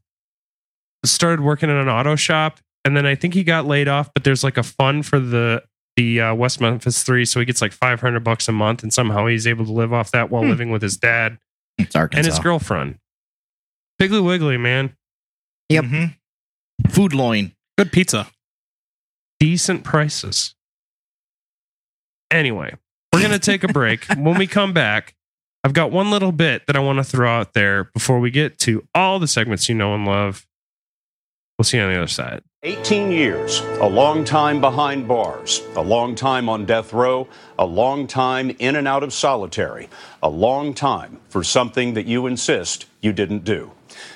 started 1.04 1.40
working 1.40 1.68
in 1.70 1.74
an 1.76 1.88
auto 1.88 2.14
shop, 2.14 2.60
and 2.84 2.96
then 2.96 3.04
I 3.04 3.16
think 3.16 3.34
he 3.34 3.42
got 3.42 3.66
laid 3.66 3.88
off. 3.88 4.14
But 4.14 4.22
there's 4.22 4.44
like 4.44 4.56
a 4.56 4.62
fund 4.62 5.06
for 5.06 5.18
the 5.18 5.64
the 5.96 6.20
uh, 6.20 6.34
West 6.36 6.60
Memphis 6.60 7.02
Three, 7.02 7.24
so 7.24 7.40
he 7.40 7.46
gets 7.46 7.60
like 7.60 7.72
500 7.72 8.22
bucks 8.22 8.46
a 8.46 8.52
month, 8.52 8.84
and 8.84 8.92
somehow 8.92 9.26
he's 9.26 9.44
able 9.48 9.64
to 9.66 9.72
live 9.72 9.92
off 9.92 10.12
that 10.12 10.30
while 10.30 10.44
Hmm. 10.44 10.50
living 10.50 10.70
with 10.70 10.82
his 10.82 10.96
dad 10.96 11.38
and 11.78 12.24
his 12.24 12.38
girlfriend. 12.38 13.00
Piggly 14.00 14.24
Wiggly, 14.24 14.56
man, 14.56 14.96
Yep. 15.68 15.84
Mhm. 15.84 16.16
Food 16.90 17.12
loin. 17.12 17.56
Good 17.76 17.90
pizza. 17.90 18.30
decent 19.40 19.82
prices. 19.84 20.54
Anyway, 22.30 22.74
we're 23.14 23.22
gonna 23.22 23.38
take 23.38 23.64
a 23.64 23.68
break. 23.68 24.04
when 24.16 24.36
we 24.38 24.46
come 24.46 24.72
back, 24.72 25.14
I've 25.62 25.72
got 25.72 25.90
one 25.90 26.10
little 26.10 26.32
bit 26.32 26.66
that 26.66 26.76
I 26.76 26.80
want 26.80 26.98
to 26.98 27.04
throw 27.04 27.30
out 27.30 27.54
there 27.54 27.84
before 27.84 28.20
we 28.20 28.30
get 28.30 28.58
to 28.60 28.86
all 28.94 29.18
the 29.18 29.28
segments 29.28 29.68
you 29.68 29.74
know 29.74 29.94
and 29.94 30.04
love. 30.04 30.46
We'll 31.58 31.64
see 31.64 31.76
you 31.76 31.84
on 31.84 31.92
the 31.92 31.98
other 31.98 32.08
side. 32.08 32.42
18 32.64 33.12
years, 33.12 33.60
a 33.80 33.86
long 33.86 34.24
time 34.24 34.60
behind 34.60 35.06
bars, 35.06 35.62
a 35.76 35.82
long 35.82 36.16
time 36.16 36.48
on 36.48 36.64
death 36.64 36.92
row, 36.92 37.28
a 37.58 37.64
long 37.64 38.08
time 38.08 38.50
in 38.58 38.74
and 38.74 38.88
out 38.88 39.04
of 39.04 39.12
solitary, 39.12 39.88
a 40.22 40.28
long 40.28 40.74
time 40.74 41.20
for 41.28 41.44
something 41.44 41.94
that 41.94 42.06
you 42.06 42.26
insist 42.26 42.86
you 43.00 43.12
didn't 43.12 43.44
do. 43.44 43.70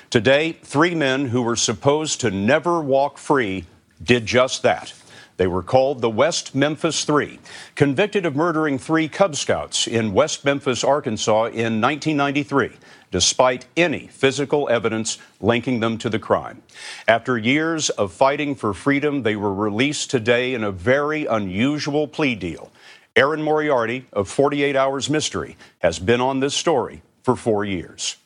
Today, 0.09 0.53
three 0.63 0.95
men 0.95 1.27
who 1.27 1.41
were 1.41 1.55
supposed 1.55 2.19
to 2.21 2.31
never 2.31 2.81
walk 2.81 3.17
free 3.17 3.65
did 4.03 4.25
just 4.25 4.63
that. 4.63 4.93
They 5.39 5.47
were 5.47 5.63
called 5.63 6.01
the 6.01 6.09
West 6.09 6.53
Memphis 6.53 7.05
Three, 7.05 7.39
convicted 7.75 8.25
of 8.25 8.35
murdering 8.35 8.77
three 8.77 9.07
Cub 9.07 9.37
Scouts 9.37 9.87
in 9.87 10.11
West 10.11 10.43
Memphis, 10.43 10.83
Arkansas 10.83 11.45
in 11.45 11.79
1993, 11.79 12.71
despite 13.09 13.65
any 13.77 14.07
physical 14.07 14.67
evidence 14.67 15.17
linking 15.39 15.79
them 15.79 15.97
to 15.99 16.09
the 16.09 16.19
crime. 16.19 16.61
After 17.07 17.37
years 17.37 17.89
of 17.91 18.11
fighting 18.11 18.53
for 18.53 18.73
freedom, 18.73 19.23
they 19.23 19.37
were 19.37 19.53
released 19.53 20.11
today 20.11 20.53
in 20.53 20.61
a 20.61 20.73
very 20.73 21.25
unusual 21.25 22.05
plea 22.05 22.35
deal. 22.35 22.69
Erin 23.15 23.41
Moriarty 23.41 24.07
of 24.11 24.27
48 24.27 24.75
Hours 24.75 25.09
Mystery 25.09 25.55
has 25.77 25.99
been 25.99 26.19
on 26.19 26.41
this 26.41 26.53
story 26.53 27.01
for 27.23 27.37
four 27.37 27.63
years. 27.63 28.17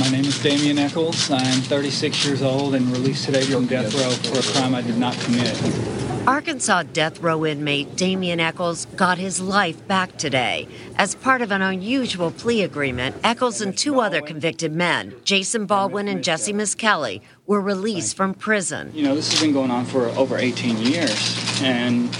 My 0.00 0.10
name 0.10 0.24
is 0.24 0.42
Damien 0.42 0.78
Echols. 0.78 1.30
I'm 1.30 1.60
36 1.60 2.26
years 2.26 2.42
old 2.42 2.74
and 2.74 2.84
released 2.88 3.24
today 3.24 3.42
from 3.42 3.66
death 3.66 3.94
row 3.94 4.10
for 4.32 4.40
a 4.40 4.52
crime 4.52 4.74
I 4.74 4.82
did 4.82 4.98
not 4.98 5.14
commit. 5.20 6.07
Arkansas 6.28 6.82
death 6.92 7.22
row 7.22 7.46
inmate 7.46 7.96
Damien 7.96 8.38
Echols 8.38 8.84
got 8.96 9.16
his 9.16 9.40
life 9.40 9.88
back 9.88 10.18
today. 10.18 10.68
As 10.96 11.14
part 11.14 11.40
of 11.40 11.50
an 11.50 11.62
unusual 11.62 12.30
plea 12.30 12.64
agreement, 12.64 13.16
Echols 13.24 13.62
and 13.62 13.74
two 13.74 13.98
other 14.02 14.20
convicted 14.20 14.70
men, 14.70 15.14
Jason 15.24 15.64
Baldwin 15.64 16.06
and 16.06 16.22
Jessie 16.22 16.52
Misskelley, 16.52 17.22
were 17.46 17.62
released 17.62 18.14
from 18.14 18.34
prison. 18.34 18.90
You 18.94 19.04
know, 19.04 19.14
this 19.14 19.30
has 19.32 19.40
been 19.40 19.54
going 19.54 19.70
on 19.70 19.86
for 19.86 20.08
over 20.18 20.36
18 20.36 20.76
years, 20.76 21.62
and 21.62 22.10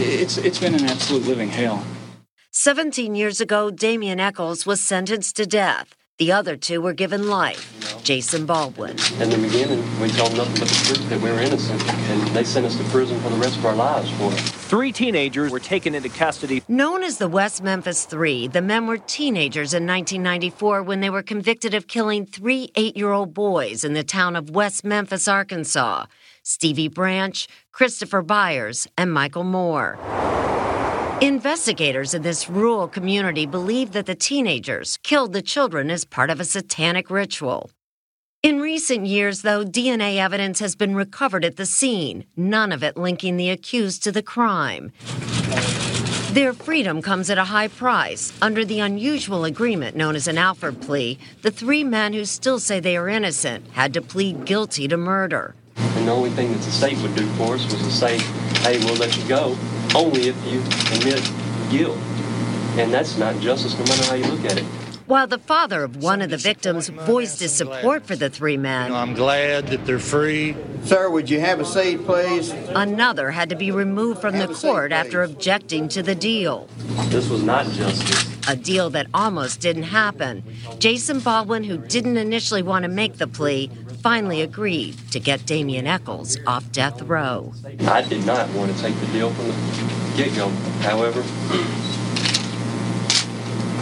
it's 0.00 0.38
it's 0.38 0.58
been 0.58 0.74
an 0.74 0.86
absolute 0.86 1.26
living 1.26 1.50
hell. 1.50 1.84
17 2.52 3.16
years 3.16 3.38
ago, 3.42 3.70
Damien 3.70 4.18
Echols 4.18 4.64
was 4.64 4.80
sentenced 4.80 5.36
to 5.36 5.44
death. 5.44 5.94
The 6.18 6.32
other 6.32 6.56
two 6.56 6.80
were 6.80 6.94
given 6.94 7.28
life. 7.28 8.02
Jason 8.02 8.44
Baldwin. 8.44 8.96
In 9.20 9.30
the 9.30 9.38
beginning, 9.38 9.78
we 10.00 10.08
told 10.08 10.32
them 10.32 10.38
nothing 10.38 10.58
but 10.58 10.68
the 10.68 10.84
truth 10.84 11.08
that 11.10 11.20
we 11.20 11.30
were 11.30 11.38
innocent, 11.38 11.80
and 11.88 12.34
they 12.34 12.42
sent 12.42 12.66
us 12.66 12.76
to 12.76 12.82
prison 12.84 13.20
for 13.20 13.28
the 13.28 13.36
rest 13.36 13.56
of 13.56 13.64
our 13.64 13.76
lives 13.76 14.10
for 14.12 14.32
it. 14.32 14.38
Three 14.40 14.90
teenagers 14.90 15.52
were 15.52 15.60
taken 15.60 15.94
into 15.94 16.08
custody. 16.08 16.64
Known 16.66 17.04
as 17.04 17.18
the 17.18 17.28
West 17.28 17.62
Memphis 17.62 18.04
Three, 18.04 18.48
the 18.48 18.60
men 18.60 18.88
were 18.88 18.98
teenagers 18.98 19.72
in 19.72 19.86
1994 19.86 20.82
when 20.82 21.00
they 21.00 21.10
were 21.10 21.22
convicted 21.22 21.72
of 21.72 21.86
killing 21.86 22.26
three 22.26 22.72
eight 22.74 22.96
year 22.96 23.12
old 23.12 23.32
boys 23.32 23.84
in 23.84 23.92
the 23.92 24.02
town 24.02 24.34
of 24.34 24.50
West 24.50 24.82
Memphis, 24.84 25.28
Arkansas 25.28 26.06
Stevie 26.42 26.88
Branch, 26.88 27.46
Christopher 27.70 28.22
Byers, 28.22 28.88
and 28.96 29.12
Michael 29.12 29.44
Moore. 29.44 29.98
Investigators 31.20 32.14
in 32.14 32.22
this 32.22 32.48
rural 32.48 32.86
community 32.86 33.44
believe 33.44 33.90
that 33.90 34.06
the 34.06 34.14
teenagers 34.14 34.98
killed 34.98 35.32
the 35.32 35.42
children 35.42 35.90
as 35.90 36.04
part 36.04 36.30
of 36.30 36.38
a 36.38 36.44
satanic 36.44 37.10
ritual. 37.10 37.72
In 38.44 38.60
recent 38.60 39.04
years, 39.04 39.42
though, 39.42 39.64
DNA 39.64 40.18
evidence 40.18 40.60
has 40.60 40.76
been 40.76 40.94
recovered 40.94 41.44
at 41.44 41.56
the 41.56 41.66
scene, 41.66 42.24
none 42.36 42.70
of 42.70 42.84
it 42.84 42.96
linking 42.96 43.36
the 43.36 43.50
accused 43.50 44.04
to 44.04 44.12
the 44.12 44.22
crime. 44.22 44.92
Their 46.34 46.52
freedom 46.52 47.02
comes 47.02 47.30
at 47.30 47.38
a 47.38 47.44
high 47.44 47.68
price. 47.68 48.32
Under 48.40 48.64
the 48.64 48.78
unusual 48.78 49.44
agreement 49.44 49.96
known 49.96 50.14
as 50.14 50.28
an 50.28 50.38
Alford 50.38 50.80
plea, 50.80 51.18
the 51.42 51.50
three 51.50 51.82
men 51.82 52.12
who 52.12 52.24
still 52.26 52.60
say 52.60 52.78
they 52.78 52.96
are 52.96 53.08
innocent 53.08 53.66
had 53.72 53.92
to 53.94 54.02
plead 54.02 54.44
guilty 54.44 54.86
to 54.86 54.96
murder. 54.96 55.56
And 55.76 56.06
the 56.06 56.12
only 56.12 56.30
thing 56.30 56.52
that 56.52 56.60
the 56.60 56.70
state 56.70 56.98
would 56.98 57.16
do 57.16 57.26
for 57.30 57.56
us 57.56 57.64
was 57.64 57.82
to 57.82 57.90
say, 57.90 58.18
hey, 58.60 58.78
we'll 58.84 58.94
let 58.94 59.16
you 59.16 59.26
go 59.26 59.56
only 59.94 60.28
if 60.28 60.36
you 60.46 60.60
admit 60.96 61.22
guilt. 61.70 61.98
And 62.78 62.92
that's 62.92 63.18
not 63.18 63.40
justice 63.40 63.76
no 63.78 63.84
matter 63.84 64.04
how 64.04 64.14
you 64.14 64.26
look 64.26 64.44
at 64.44 64.58
it. 64.58 64.64
While 65.08 65.26
the 65.26 65.38
father 65.38 65.84
of 65.84 66.02
one 66.02 66.20
of 66.20 66.28
the 66.28 66.36
victims 66.36 66.90
voiced 66.90 67.40
his 67.40 67.50
support 67.50 68.04
for 68.04 68.14
the 68.14 68.28
three 68.28 68.58
men, 68.58 68.92
I'm 68.92 69.14
glad 69.14 69.68
that 69.68 69.86
they're 69.86 69.98
free. 69.98 70.54
Sir, 70.84 71.08
would 71.08 71.30
you 71.30 71.40
have 71.40 71.60
a 71.60 71.64
seat, 71.64 72.04
please? 72.04 72.50
another 72.74 73.30
had 73.30 73.48
to 73.48 73.56
be 73.56 73.70
removed 73.70 74.20
from 74.20 74.38
the 74.38 74.48
court 74.48 74.92
after 74.92 75.22
objecting 75.22 75.88
to 75.88 76.02
the 76.02 76.14
deal. 76.14 76.68
This 77.06 77.30
was 77.30 77.42
not 77.42 77.64
justice. 77.70 78.28
A 78.48 78.56
deal 78.56 78.90
that 78.90 79.06
almost 79.14 79.60
didn't 79.60 79.84
happen. 79.84 80.42
Jason 80.78 81.20
Baldwin, 81.20 81.64
who 81.64 81.78
didn't 81.78 82.18
initially 82.18 82.62
want 82.62 82.82
to 82.82 82.88
make 82.90 83.16
the 83.16 83.26
plea, 83.26 83.70
finally 84.02 84.42
agreed 84.42 84.96
to 85.10 85.20
get 85.20 85.44
Damien 85.46 85.86
Echols 85.86 86.38
off 86.46 86.70
death 86.72 87.02
row. 87.02 87.52
I 87.86 88.02
did 88.02 88.24
not 88.24 88.48
want 88.50 88.74
to 88.74 88.80
take 88.80 88.94
the 88.96 89.06
deal 89.06 89.30
from 89.30 89.48
the 89.48 90.14
get 90.16 90.34
go. 90.34 90.48
However, 90.80 91.22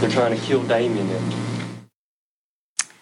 they're 0.01 0.11
trying 0.11 0.39
to 0.39 0.43
kill 0.45 0.63
Damien 0.65 1.09
now. 1.09 1.47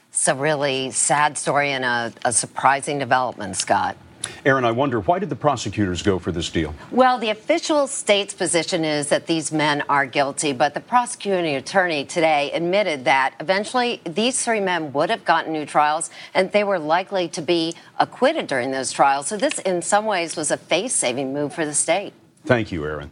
It's 0.09 0.29
a 0.29 0.35
really 0.35 0.91
sad 0.91 1.37
story 1.37 1.71
and 1.71 1.85
a, 1.85 2.13
a 2.25 2.33
surprising 2.33 2.99
development, 2.99 3.57
Scott. 3.57 3.97
Erin, 4.45 4.65
I 4.65 4.71
wonder 4.71 5.01
why 5.01 5.19
did 5.19 5.31
the 5.31 5.37
prosecutors 5.37 6.03
go 6.03 6.19
for 6.19 6.33
this 6.33 6.51
deal? 6.51 6.75
Well, 6.91 7.19
the 7.19 7.31
official 7.31 7.87
state's 7.87 8.35
position 8.35 8.85
is 8.85 9.09
that 9.09 9.27
these 9.27 9.53
men 9.53 9.83
are 9.89 10.07
guilty, 10.07 10.53
but 10.53 10.75
the 10.75 10.81
prosecuting 10.81 11.57
attorney 11.57 12.05
today 12.05 12.51
admitted 12.53 13.05
that 13.05 13.35
eventually 13.41 14.01
these 14.05 14.45
three 14.45 14.61
men 14.61 14.93
would 14.93 15.11
have 15.11 15.25
gotten 15.25 15.53
new 15.53 15.67
trials 15.67 16.11
and 16.35 16.53
they 16.53 16.65
were 16.65 16.79
likely 16.79 17.29
to 17.29 17.43
be 17.43 17.75
acquitted 17.99 18.47
during 18.47 18.71
those 18.71 18.93
trials. 18.93 19.29
So, 19.29 19.37
this 19.37 19.59
in 19.61 19.83
some 19.83 20.07
ways 20.07 20.37
was 20.37 20.51
a 20.51 20.57
face 20.57 20.95
saving 20.95 21.33
move 21.33 21.55
for 21.55 21.65
the 21.65 21.75
state. 21.75 22.13
Thank 22.45 22.73
you, 22.73 22.85
Erin. 22.85 23.11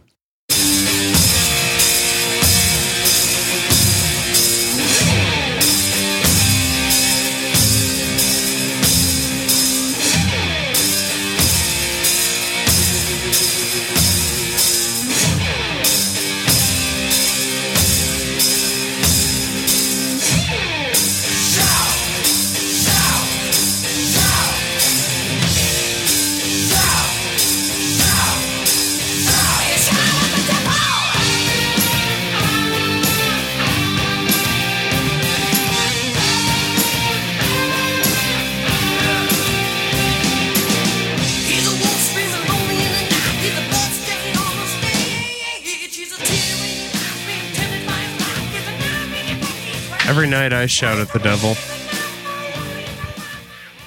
Every 50.23 50.31
night 50.31 50.53
I 50.53 50.67
shout 50.67 50.99
at 50.99 51.09
the 51.09 51.19
devil. 51.19 51.53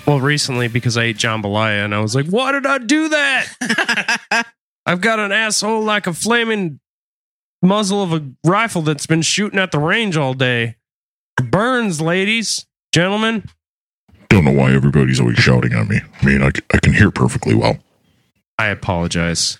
Well, 0.06 0.20
recently 0.20 0.68
because 0.68 0.98
I 0.98 1.04
ate 1.04 1.16
jambalaya 1.16 1.82
and 1.82 1.94
I 1.94 2.00
was 2.00 2.14
like, 2.14 2.26
why 2.26 2.52
did 2.52 2.66
I 2.66 2.76
do 2.76 3.08
that? 3.08 4.46
I've 4.86 5.00
got 5.00 5.18
an 5.18 5.32
asshole 5.32 5.82
like 5.82 6.06
a 6.06 6.12
flaming 6.12 6.78
muzzle 7.62 8.02
of 8.02 8.12
a 8.12 8.22
rifle 8.44 8.82
that's 8.82 9.06
been 9.06 9.22
shooting 9.22 9.58
at 9.58 9.72
the 9.72 9.78
range 9.78 10.18
all 10.18 10.34
day. 10.34 10.76
Burns, 11.42 12.02
ladies, 12.02 12.66
gentlemen. 12.92 13.48
Don't 14.28 14.44
know 14.44 14.52
why 14.52 14.72
everybody's 14.74 15.18
always 15.18 15.38
shouting 15.38 15.72
at 15.72 15.88
me. 15.88 16.00
I 16.20 16.26
mean, 16.26 16.42
I, 16.42 16.50
I 16.74 16.80
can 16.80 16.92
hear 16.92 17.10
perfectly 17.10 17.54
well. 17.54 17.78
I 18.58 18.66
apologize. 18.66 19.58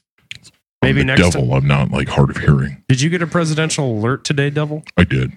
I'm 0.83 0.89
Maybe 0.89 0.99
the 1.01 1.05
next 1.07 1.22
devil. 1.22 1.49
time. 1.49 1.53
I'm 1.53 1.66
not 1.66 1.91
like 1.91 2.09
hard 2.09 2.29
of 2.29 2.37
hearing. 2.37 2.85
Did 2.87 3.01
you 3.01 3.09
get 3.09 3.22
a 3.22 3.27
presidential 3.27 3.99
alert 3.99 4.24
today, 4.24 4.51
Devil? 4.51 4.85
I 4.99 5.05
did. 5.05 5.33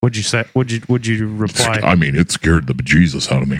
What'd 0.00 0.16
you 0.16 0.22
say? 0.22 0.44
Would 0.54 0.70
you 0.70 0.82
would 0.88 1.06
you 1.06 1.14
It's- 1.44 1.58
reply? 1.60 1.80
I 1.88 1.94
mean, 1.94 2.14
it 2.16 2.30
scared 2.30 2.66
the 2.66 2.74
bejesus 2.74 3.30
out 3.32 3.42
of 3.42 3.48
me. 3.48 3.58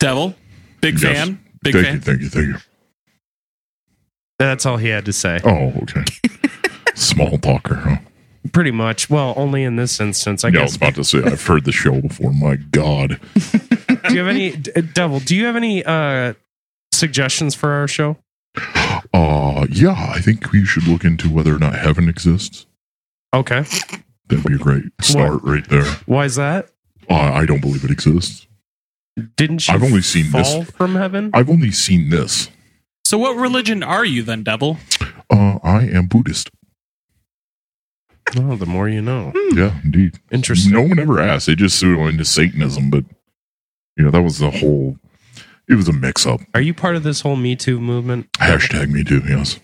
Devil, 0.00 0.34
Big 0.80 1.00
Yes. 1.00 1.16
fan. 1.16 1.38
Big 1.62 1.74
fan. 1.74 1.82
thank 1.84 1.84
fan. 1.84 1.94
you, 1.94 2.00
thank 2.00 2.20
you, 2.20 2.28
thank 2.28 2.46
you. 2.48 2.56
That's 4.38 4.66
all 4.66 4.76
he 4.76 4.88
had 4.88 5.04
to 5.06 5.12
say. 5.12 5.40
Oh, 5.44 5.72
okay. 5.82 6.04
Small 6.94 7.38
talker, 7.38 7.76
huh? 7.76 7.96
Pretty 8.52 8.70
much. 8.72 9.08
Well, 9.08 9.32
only 9.36 9.62
in 9.62 9.76
this 9.76 10.00
instance, 10.00 10.44
I 10.44 10.48
yeah, 10.48 10.60
I 10.60 10.62
was 10.64 10.76
about 10.76 10.94
to 10.96 11.04
say 11.04 11.22
I've 11.24 11.44
heard 11.46 11.64
the 11.64 11.72
show 11.72 12.00
before. 12.00 12.32
My 12.32 12.56
God. 12.56 13.18
do 13.34 14.12
you 14.14 14.18
have 14.18 14.28
any, 14.28 14.54
D- 14.56 14.70
Devil, 14.92 15.20
do 15.20 15.34
you 15.34 15.46
have 15.46 15.56
any 15.56 15.82
uh, 15.84 16.34
suggestions 16.92 17.54
for 17.54 17.70
our 17.70 17.88
show? 17.88 18.16
Uh 19.12 19.66
yeah, 19.70 20.10
I 20.14 20.20
think 20.20 20.52
we 20.52 20.64
should 20.64 20.86
look 20.86 21.04
into 21.04 21.28
whether 21.28 21.54
or 21.54 21.58
not 21.58 21.74
heaven 21.74 22.08
exists. 22.08 22.66
Okay. 23.32 23.64
That'd 24.28 24.44
be 24.44 24.54
a 24.54 24.58
great 24.58 24.84
start 25.00 25.42
right 25.42 25.68
there. 25.68 25.84
Why 26.06 26.24
is 26.24 26.36
that? 26.36 26.70
Uh, 27.10 27.14
I 27.14 27.44
don't 27.46 27.60
believe 27.60 27.84
it 27.84 27.90
exists. 27.90 28.46
Didn't 29.36 29.68
you 29.68 29.74
I've 29.74 29.82
only 29.82 30.02
seen 30.02 30.24
fall 30.30 30.42
this. 30.60 30.70
from 30.70 30.94
heaven? 30.94 31.30
I've 31.34 31.50
only 31.50 31.70
seen 31.70 32.08
this. 32.10 32.48
So, 33.04 33.18
what 33.18 33.36
religion 33.36 33.82
are 33.82 34.04
you 34.04 34.22
then, 34.22 34.42
Devil? 34.42 34.78
Uh, 35.30 35.58
I 35.62 35.82
am 35.84 36.06
Buddhist. 36.06 36.50
Oh, 38.36 38.56
the 38.56 38.66
more 38.66 38.88
you 38.88 39.02
know. 39.02 39.32
Yeah, 39.52 39.78
indeed. 39.84 40.18
Interesting. 40.32 40.72
No 40.72 40.82
one 40.82 40.98
ever 40.98 41.20
asked. 41.20 41.46
They 41.46 41.54
just 41.54 41.78
threw 41.78 42.06
into 42.08 42.24
Satanism, 42.24 42.90
but 42.90 43.04
you 43.96 44.04
know 44.04 44.10
that 44.10 44.22
was 44.22 44.38
the 44.38 44.50
whole. 44.50 44.96
It 45.68 45.74
was 45.74 45.88
a 45.88 45.92
mix-up. 45.92 46.40
Are 46.54 46.60
you 46.60 46.74
part 46.74 46.96
of 46.96 47.04
this 47.04 47.20
whole 47.20 47.36
Me 47.36 47.54
Too 47.56 47.80
movement? 47.80 48.30
Hashtag 48.32 48.90
me 48.90 49.04
too. 49.04 49.22
Yes. 49.28 49.60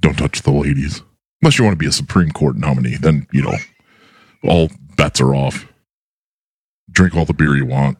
Don't 0.00 0.18
touch 0.18 0.42
the 0.42 0.52
ladies 0.52 1.02
unless 1.42 1.58
you 1.58 1.64
want 1.64 1.74
to 1.74 1.78
be 1.78 1.86
a 1.86 1.92
Supreme 1.92 2.30
Court 2.30 2.56
nominee. 2.56 2.96
Then 2.96 3.26
you 3.32 3.42
know 3.42 3.54
all 4.44 4.70
bets 4.96 5.20
are 5.20 5.34
off. 5.34 5.66
Drink 6.90 7.14
all 7.14 7.24
the 7.24 7.34
beer 7.34 7.56
you 7.56 7.66
want. 7.66 7.98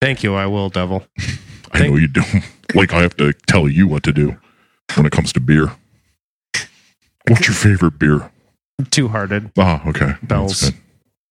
Thank 0.00 0.22
you. 0.22 0.34
I 0.34 0.46
will, 0.46 0.68
Devil. 0.68 1.06
I 1.72 1.86
know 1.86 1.96
you 1.96 2.08
do. 2.08 2.22
like 2.74 2.92
I 2.92 3.02
have 3.02 3.16
to 3.16 3.32
tell 3.46 3.68
you 3.68 3.88
what 3.88 4.02
to 4.04 4.12
do 4.12 4.36
when 4.94 5.06
it 5.06 5.12
comes 5.12 5.32
to 5.32 5.40
beer. 5.40 5.72
What's 7.28 7.46
your 7.46 7.54
favorite 7.54 7.98
beer? 7.98 8.30
Two 8.90 9.08
hearted. 9.08 9.50
Ah, 9.58 9.86
okay. 9.88 10.14
Bells. 10.22 10.72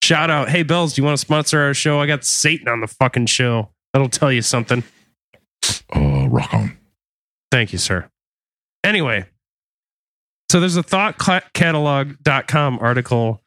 Shout 0.03 0.29
out. 0.29 0.49
Hey, 0.49 0.63
Bells, 0.63 0.93
do 0.93 1.01
you 1.01 1.05
want 1.05 1.17
to 1.17 1.21
sponsor 1.21 1.59
our 1.61 1.73
show? 1.73 1.99
I 1.99 2.07
got 2.07 2.25
Satan 2.25 2.67
on 2.67 2.81
the 2.81 2.87
fucking 2.87 3.27
show. 3.27 3.69
That'll 3.93 4.09
tell 4.09 4.31
you 4.31 4.41
something. 4.41 4.83
Uh, 5.95 6.27
rock 6.29 6.53
on. 6.53 6.77
Thank 7.51 7.71
you, 7.71 7.77
sir. 7.77 8.09
Anyway, 8.83 9.25
so 10.53 10.59
there's 10.59 10.77
a 10.77 10.83
thoughtcatalog.com 10.83 12.77
article, 12.79 13.41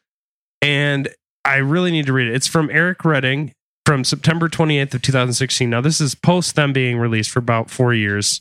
and 0.61 1.09
I 1.45 1.59
really 1.59 1.93
need 1.93 2.07
to 2.07 2.13
read 2.13 2.27
it. 2.27 2.35
It's 2.35 2.49
from 2.49 2.69
Eric 2.69 3.05
Redding 3.05 3.53
from 3.85 4.03
September 4.03 4.49
28th 4.49 4.95
of 4.95 5.03
2016. 5.03 5.71
Now, 5.71 5.81
this 5.81 6.01
is 6.01 6.17
post 6.17 6.57
them 6.57 6.73
being 6.73 6.99
released 6.99 7.31
for 7.31 7.39
about 7.39 7.71
four 7.71 7.95
years. 7.95 8.41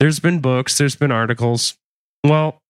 There's 0.00 0.20
been 0.20 0.40
books, 0.40 0.78
there's 0.78 0.96
been 0.96 1.12
articles. 1.12 1.76
Well, 2.24 2.62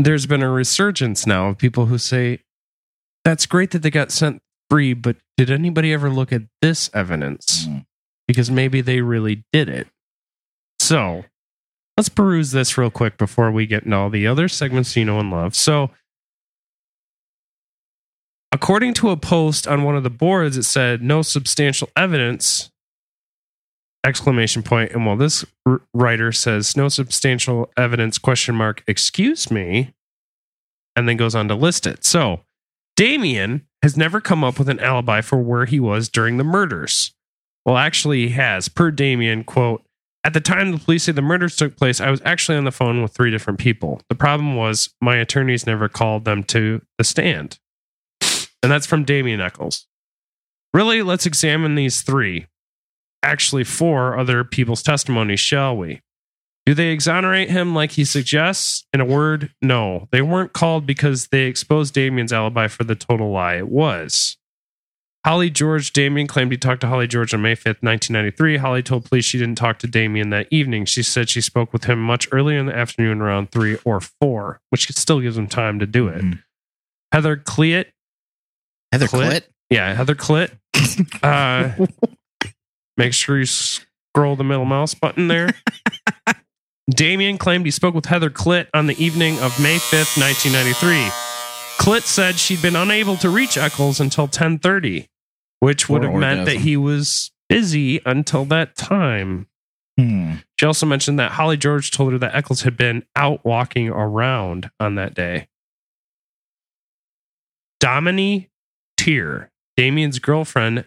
there's 0.00 0.26
been 0.26 0.42
a 0.42 0.50
resurgence 0.50 1.24
now 1.24 1.50
of 1.50 1.58
people 1.58 1.86
who 1.86 1.98
say, 1.98 2.40
that's 3.24 3.46
great 3.46 3.70
that 3.70 3.82
they 3.82 3.90
got 3.90 4.10
sent 4.10 4.42
free, 4.68 4.92
but 4.92 5.14
did 5.36 5.52
anybody 5.52 5.92
ever 5.92 6.10
look 6.10 6.32
at 6.32 6.42
this 6.60 6.90
evidence? 6.92 7.68
Mm. 7.68 7.86
Because 8.26 8.50
maybe 8.50 8.80
they 8.80 9.02
really 9.02 9.44
did 9.52 9.68
it. 9.68 9.86
So 10.80 11.26
let's 11.96 12.08
peruse 12.08 12.50
this 12.50 12.76
real 12.76 12.90
quick 12.90 13.16
before 13.16 13.50
we 13.50 13.66
get 13.66 13.84
into 13.84 13.96
all 13.96 14.10
the 14.10 14.26
other 14.26 14.48
segments 14.48 14.96
you 14.96 15.04
know 15.04 15.18
and 15.18 15.30
love. 15.30 15.54
So, 15.54 15.90
according 18.52 18.94
to 18.94 19.10
a 19.10 19.16
post 19.16 19.66
on 19.66 19.82
one 19.82 19.96
of 19.96 20.02
the 20.02 20.10
boards, 20.10 20.56
it 20.56 20.64
said 20.64 21.02
no 21.02 21.22
substantial 21.22 21.88
evidence 21.96 22.70
exclamation 24.06 24.62
point 24.62 24.92
and 24.92 25.04
while 25.04 25.16
this 25.16 25.44
r- 25.66 25.82
writer 25.92 26.30
says 26.30 26.76
no 26.76 26.88
substantial 26.88 27.68
evidence 27.76 28.18
question 28.18 28.54
mark 28.54 28.84
excuse 28.86 29.50
me 29.50 29.92
and 30.94 31.08
then 31.08 31.16
goes 31.16 31.34
on 31.34 31.48
to 31.48 31.54
list 31.56 31.86
it. 31.86 32.04
So 32.04 32.40
damien 32.94 33.66
has 33.82 33.96
never 33.96 34.20
come 34.20 34.44
up 34.44 34.58
with 34.58 34.68
an 34.68 34.78
alibi 34.78 35.20
for 35.20 35.38
where 35.38 35.66
he 35.66 35.80
was 35.80 36.08
during 36.08 36.36
the 36.36 36.44
murders. 36.44 37.12
Well 37.64 37.76
actually 37.76 38.28
he 38.28 38.34
has. 38.34 38.68
Per 38.68 38.92
damien 38.92 39.42
quote 39.42 39.82
at 40.26 40.34
the 40.34 40.40
time 40.40 40.72
the 40.72 40.78
police 40.78 41.04
say 41.04 41.12
the 41.12 41.22
murders 41.22 41.56
took 41.56 41.76
place 41.76 42.00
i 42.00 42.10
was 42.10 42.20
actually 42.24 42.58
on 42.58 42.64
the 42.64 42.72
phone 42.72 43.00
with 43.02 43.12
three 43.12 43.30
different 43.30 43.58
people 43.58 44.00
the 44.08 44.14
problem 44.14 44.56
was 44.56 44.90
my 45.00 45.16
attorneys 45.16 45.66
never 45.66 45.88
called 45.88 46.24
them 46.24 46.42
to 46.42 46.82
the 46.98 47.04
stand 47.04 47.58
and 48.20 48.72
that's 48.72 48.86
from 48.86 49.04
damien 49.04 49.40
echols 49.40 49.86
really 50.74 51.02
let's 51.02 51.26
examine 51.26 51.74
these 51.74 52.02
three 52.02 52.46
actually 53.26 53.64
four 53.64 54.18
other 54.18 54.44
people's 54.44 54.82
testimonies, 54.82 55.40
shall 55.40 55.76
we? 55.76 56.00
Do 56.64 56.74
they 56.74 56.88
exonerate 56.88 57.50
him 57.50 57.74
like 57.74 57.92
he 57.92 58.04
suggests? 58.04 58.86
In 58.92 59.00
a 59.00 59.04
word, 59.04 59.52
no. 59.62 60.08
They 60.10 60.22
weren't 60.22 60.52
called 60.52 60.86
because 60.86 61.28
they 61.28 61.42
exposed 61.42 61.94
Damien's 61.94 62.32
alibi 62.32 62.68
for 62.68 62.84
the 62.84 62.94
total 62.94 63.30
lie. 63.30 63.56
It 63.56 63.68
was. 63.68 64.36
Holly 65.26 65.50
George 65.50 65.92
Damien 65.92 66.28
claimed 66.28 66.52
he 66.52 66.56
talked 66.56 66.82
to 66.82 66.86
Holly 66.86 67.08
George 67.08 67.34
on 67.34 67.42
May 67.42 67.56
5th, 67.56 67.82
1993. 67.82 68.58
Holly 68.58 68.80
told 68.80 69.06
police 69.06 69.24
she 69.24 69.38
didn't 69.38 69.58
talk 69.58 69.80
to 69.80 69.88
Damien 69.88 70.30
that 70.30 70.46
evening. 70.52 70.84
She 70.84 71.02
said 71.02 71.28
she 71.28 71.40
spoke 71.40 71.72
with 71.72 71.86
him 71.86 72.00
much 72.00 72.28
earlier 72.30 72.60
in 72.60 72.66
the 72.66 72.76
afternoon, 72.76 73.20
around 73.20 73.50
3 73.50 73.76
or 73.84 74.00
4, 74.00 74.60
which 74.70 74.88
still 74.92 75.18
gives 75.18 75.36
him 75.36 75.48
time 75.48 75.80
to 75.80 75.86
do 75.86 76.06
it. 76.06 76.22
Heather 77.10 77.36
Cleat. 77.36 77.88
Heather 78.92 79.08
Clit? 79.08 79.42
Yeah, 79.68 79.92
Heather 79.94 80.14
Clit. 80.14 80.52
Uh, 81.22 81.72
make 82.96 83.12
sure 83.12 83.38
you 83.38 83.46
scroll 83.46 84.36
the 84.36 84.44
middle 84.44 84.64
mouse 84.64 84.94
button 84.94 85.26
there. 85.26 85.50
Damien 86.90 87.36
claimed 87.36 87.64
he 87.64 87.72
spoke 87.72 87.94
with 87.94 88.06
Heather 88.06 88.30
Clit 88.30 88.68
on 88.72 88.86
the 88.86 89.02
evening 89.02 89.40
of 89.40 89.60
May 89.60 89.76
5th, 89.76 90.16
1993. 90.20 91.10
Clit 91.78 92.02
said 92.02 92.36
she'd 92.36 92.62
been 92.62 92.76
unable 92.76 93.16
to 93.16 93.28
reach 93.28 93.56
Echols 93.56 94.00
until 94.00 94.28
10:30, 94.28 95.08
which 95.60 95.88
would 95.88 96.02
have 96.02 96.14
meant 96.14 96.46
that 96.46 96.56
he 96.56 96.76
was 96.76 97.30
busy 97.48 98.00
until 98.04 98.44
that 98.46 98.76
time. 98.76 99.46
Hmm. 99.98 100.34
She 100.58 100.66
also 100.66 100.86
mentioned 100.86 101.18
that 101.18 101.32
Holly 101.32 101.56
George 101.56 101.90
told 101.90 102.12
her 102.12 102.18
that 102.18 102.34
Echols 102.34 102.62
had 102.62 102.76
been 102.76 103.04
out 103.14 103.44
walking 103.44 103.88
around 103.88 104.70
on 104.78 104.96
that 104.96 105.14
day. 105.14 105.48
Domini 107.80 108.50
Teer, 108.96 109.50
Damien's 109.76 110.18
girlfriend, 110.18 110.86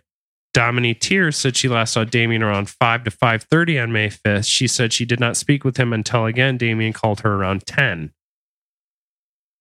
Domini 0.53 0.93
Teer 0.93 1.31
said 1.31 1.55
she 1.55 1.67
last 1.67 1.93
saw 1.93 2.03
Damien 2.03 2.43
around 2.43 2.69
5 2.69 3.03
to 3.03 3.11
5:30 3.11 3.79
on 3.83 3.91
May 3.91 4.09
5th. 4.09 4.45
She 4.45 4.67
said 4.67 4.91
she 4.91 5.05
did 5.05 5.19
not 5.19 5.37
speak 5.37 5.63
with 5.63 5.77
him 5.77 5.93
until 5.93 6.25
again 6.25 6.57
Damien 6.57 6.93
called 6.93 7.21
her 7.21 7.33
around 7.33 7.65
10. 7.65 8.11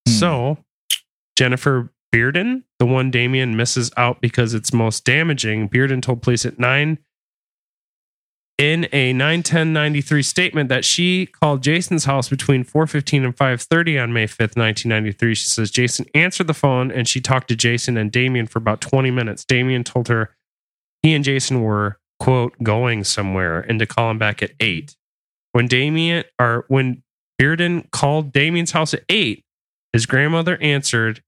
Hmm. 0.06 0.12
So, 0.12 0.64
Jennifer 1.36 1.92
Bearden, 2.14 2.64
the 2.78 2.86
one 2.86 3.10
Damien 3.10 3.56
misses 3.56 3.90
out 3.96 4.20
because 4.20 4.54
it's 4.54 4.72
most 4.72 5.04
damaging, 5.04 5.68
Bearden 5.68 6.02
told 6.02 6.22
police 6.22 6.46
at 6.46 6.58
9 6.58 6.98
in 8.58 8.88
a 8.92 9.12
91093 9.12 10.22
statement 10.22 10.68
that 10.68 10.84
she 10.84 11.26
called 11.26 11.62
Jason's 11.62 12.04
house 12.04 12.28
between 12.28 12.64
4:15 12.64 13.24
and 13.24 13.36
5:30 13.36 13.98
on 14.02 14.12
May 14.12 14.26
5th, 14.26 14.56
1993. 14.56 15.34
She 15.34 15.46
says 15.46 15.70
Jason 15.70 16.06
answered 16.12 16.48
the 16.48 16.54
phone 16.54 16.90
and 16.90 17.08
she 17.08 17.20
talked 17.20 17.48
to 17.48 17.56
Jason 17.56 17.96
and 17.96 18.10
Damien 18.10 18.48
for 18.48 18.58
about 18.58 18.80
20 18.80 19.12
minutes. 19.12 19.44
Damien 19.44 19.84
told 19.84 20.08
her 20.08 20.34
he 21.02 21.14
and 21.14 21.24
Jason 21.24 21.62
were 21.62 22.00
quote 22.18 22.54
going 22.60 23.04
somewhere 23.04 23.60
and 23.60 23.78
to 23.78 23.86
call 23.86 24.10
him 24.10 24.18
back 24.18 24.42
at 24.42 24.50
8. 24.58 24.96
When 25.52 25.68
Damien 25.68 26.24
or 26.40 26.64
when 26.66 27.04
Bearden 27.40 27.88
called 27.92 28.32
Damien's 28.32 28.72
house 28.72 28.92
at 28.92 29.04
8, 29.08 29.44
his 29.92 30.04
grandmother 30.04 30.58
answered. 30.60 31.22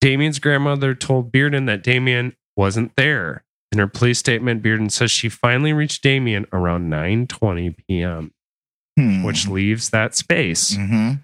Damien's 0.00 0.38
grandmother 0.38 0.94
told 0.94 1.32
Bearden 1.32 1.66
that 1.66 1.82
Damien 1.82 2.36
wasn't 2.56 2.94
there. 2.96 3.44
In 3.72 3.78
her 3.78 3.86
police 3.86 4.18
statement, 4.18 4.62
Bearden 4.62 4.90
says 4.90 5.10
she 5.10 5.28
finally 5.28 5.72
reached 5.72 6.02
Damien 6.02 6.46
around 6.52 6.90
9:20 6.90 7.76
p.m., 7.76 8.32
hmm. 8.96 9.24
which 9.24 9.48
leaves 9.48 9.90
that 9.90 10.14
space. 10.14 10.76
Mm-hmm. 10.76 11.14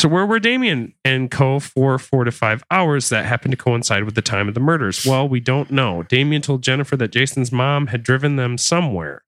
So 0.00 0.08
where 0.08 0.26
were 0.26 0.40
Damien 0.40 0.92
and 1.04 1.30
Co. 1.30 1.60
for 1.60 1.98
four 1.98 2.24
to 2.24 2.32
five 2.32 2.62
hours 2.70 3.08
that 3.08 3.24
happened 3.24 3.52
to 3.52 3.56
coincide 3.56 4.04
with 4.04 4.14
the 4.14 4.22
time 4.22 4.48
of 4.48 4.54
the 4.54 4.60
murders? 4.60 5.06
Well, 5.06 5.28
we 5.28 5.40
don't 5.40 5.70
know. 5.70 6.02
Damien 6.02 6.42
told 6.42 6.62
Jennifer 6.62 6.96
that 6.96 7.12
Jason's 7.12 7.52
mom 7.52 7.86
had 7.86 8.02
driven 8.02 8.36
them 8.36 8.58
somewhere, 8.58 9.22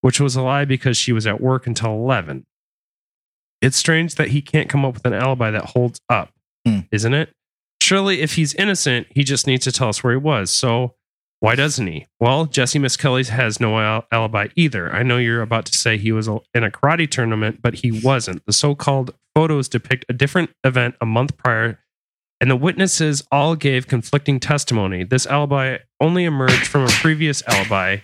which 0.00 0.20
was 0.20 0.36
a 0.36 0.42
lie 0.42 0.64
because 0.64 0.96
she 0.96 1.12
was 1.12 1.26
at 1.26 1.40
work 1.40 1.66
until 1.66 1.90
11. 1.90 2.46
It's 3.60 3.76
strange 3.76 4.14
that 4.14 4.28
he 4.28 4.40
can't 4.40 4.68
come 4.68 4.84
up 4.84 4.94
with 4.94 5.04
an 5.04 5.14
alibi 5.14 5.50
that 5.50 5.70
holds 5.70 6.00
up, 6.08 6.30
hmm. 6.66 6.80
isn't 6.90 7.14
it? 7.14 7.30
Surely, 7.84 8.22
if 8.22 8.36
he's 8.36 8.54
innocent, 8.54 9.08
he 9.10 9.22
just 9.22 9.46
needs 9.46 9.64
to 9.64 9.70
tell 9.70 9.90
us 9.90 10.02
where 10.02 10.14
he 10.14 10.18
was. 10.18 10.50
So, 10.50 10.94
why 11.40 11.54
doesn't 11.54 11.86
he? 11.86 12.06
Well, 12.18 12.46
Jessie 12.46 12.78
Misskelley 12.78 13.24
has 13.24 13.60
no 13.60 13.78
al- 13.78 14.06
alibi 14.10 14.48
either. 14.56 14.90
I 14.90 15.02
know 15.02 15.18
you're 15.18 15.42
about 15.42 15.66
to 15.66 15.76
say 15.76 15.98
he 15.98 16.10
was 16.10 16.26
in 16.26 16.64
a 16.64 16.70
karate 16.70 17.10
tournament, 17.10 17.60
but 17.60 17.74
he 17.74 17.92
wasn't. 17.92 18.42
The 18.46 18.54
so 18.54 18.74
called 18.74 19.14
photos 19.34 19.68
depict 19.68 20.06
a 20.08 20.14
different 20.14 20.48
event 20.64 20.94
a 21.02 21.04
month 21.04 21.36
prior, 21.36 21.78
and 22.40 22.50
the 22.50 22.56
witnesses 22.56 23.22
all 23.30 23.54
gave 23.54 23.86
conflicting 23.86 24.40
testimony. 24.40 25.04
This 25.04 25.26
alibi 25.26 25.76
only 26.00 26.24
emerged 26.24 26.66
from 26.66 26.84
a 26.84 26.88
previous 26.88 27.42
alibi. 27.46 27.98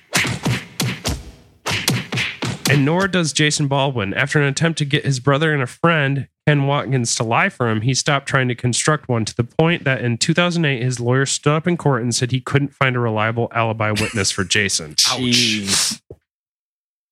And 2.70 2.84
nor 2.84 3.08
does 3.08 3.32
Jason 3.32 3.66
Baldwin. 3.66 4.12
After 4.12 4.38
an 4.38 4.44
attempt 4.44 4.76
to 4.80 4.84
get 4.84 5.06
his 5.06 5.20
brother 5.20 5.54
and 5.54 5.62
a 5.62 5.66
friend, 5.66 6.28
Ken 6.50 6.66
Watkins, 6.66 7.14
to 7.14 7.22
lie 7.22 7.48
for 7.48 7.68
him, 7.68 7.82
he 7.82 7.94
stopped 7.94 8.26
trying 8.26 8.48
to 8.48 8.56
construct 8.56 9.08
one 9.08 9.24
to 9.24 9.36
the 9.36 9.44
point 9.44 9.84
that 9.84 10.02
in 10.02 10.18
2008, 10.18 10.82
his 10.82 10.98
lawyer 10.98 11.24
stood 11.24 11.52
up 11.52 11.68
in 11.68 11.76
court 11.76 12.02
and 12.02 12.12
said 12.12 12.32
he 12.32 12.40
couldn't 12.40 12.74
find 12.74 12.96
a 12.96 12.98
reliable 12.98 13.46
alibi 13.54 13.92
witness 13.92 14.32
for 14.32 14.42
Jason. 14.42 14.94
Jeez. 14.96 16.00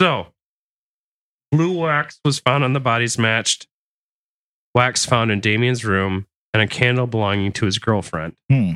So, 0.02 0.26
blue 1.52 1.78
wax 1.78 2.18
was 2.24 2.40
found 2.40 2.64
on 2.64 2.72
the 2.72 2.80
bodies 2.80 3.16
matched 3.16 3.68
wax 4.74 5.06
found 5.06 5.30
in 5.30 5.38
Damien's 5.38 5.84
room 5.84 6.26
and 6.52 6.60
a 6.60 6.66
candle 6.66 7.06
belonging 7.06 7.52
to 7.52 7.64
his 7.64 7.78
girlfriend. 7.78 8.34
Hmm. 8.50 8.72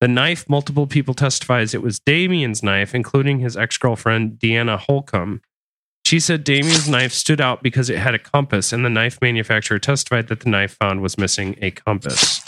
The 0.00 0.08
knife, 0.08 0.48
multiple 0.48 0.86
people 0.86 1.12
testifies 1.12 1.74
it 1.74 1.82
was 1.82 2.00
Damien's 2.00 2.62
knife, 2.62 2.94
including 2.94 3.40
his 3.40 3.54
ex 3.54 3.76
girlfriend, 3.76 4.38
Deanna 4.38 4.78
Holcomb. 4.78 5.42
She 6.04 6.20
said 6.20 6.44
Damien's 6.44 6.88
knife 6.88 7.12
stood 7.12 7.40
out 7.40 7.62
because 7.62 7.88
it 7.88 7.98
had 7.98 8.14
a 8.14 8.18
compass, 8.18 8.72
and 8.72 8.84
the 8.84 8.90
knife 8.90 9.18
manufacturer 9.22 9.78
testified 9.78 10.28
that 10.28 10.40
the 10.40 10.50
knife 10.50 10.76
found 10.78 11.00
was 11.00 11.16
missing 11.16 11.56
a 11.62 11.70
compass. 11.70 12.40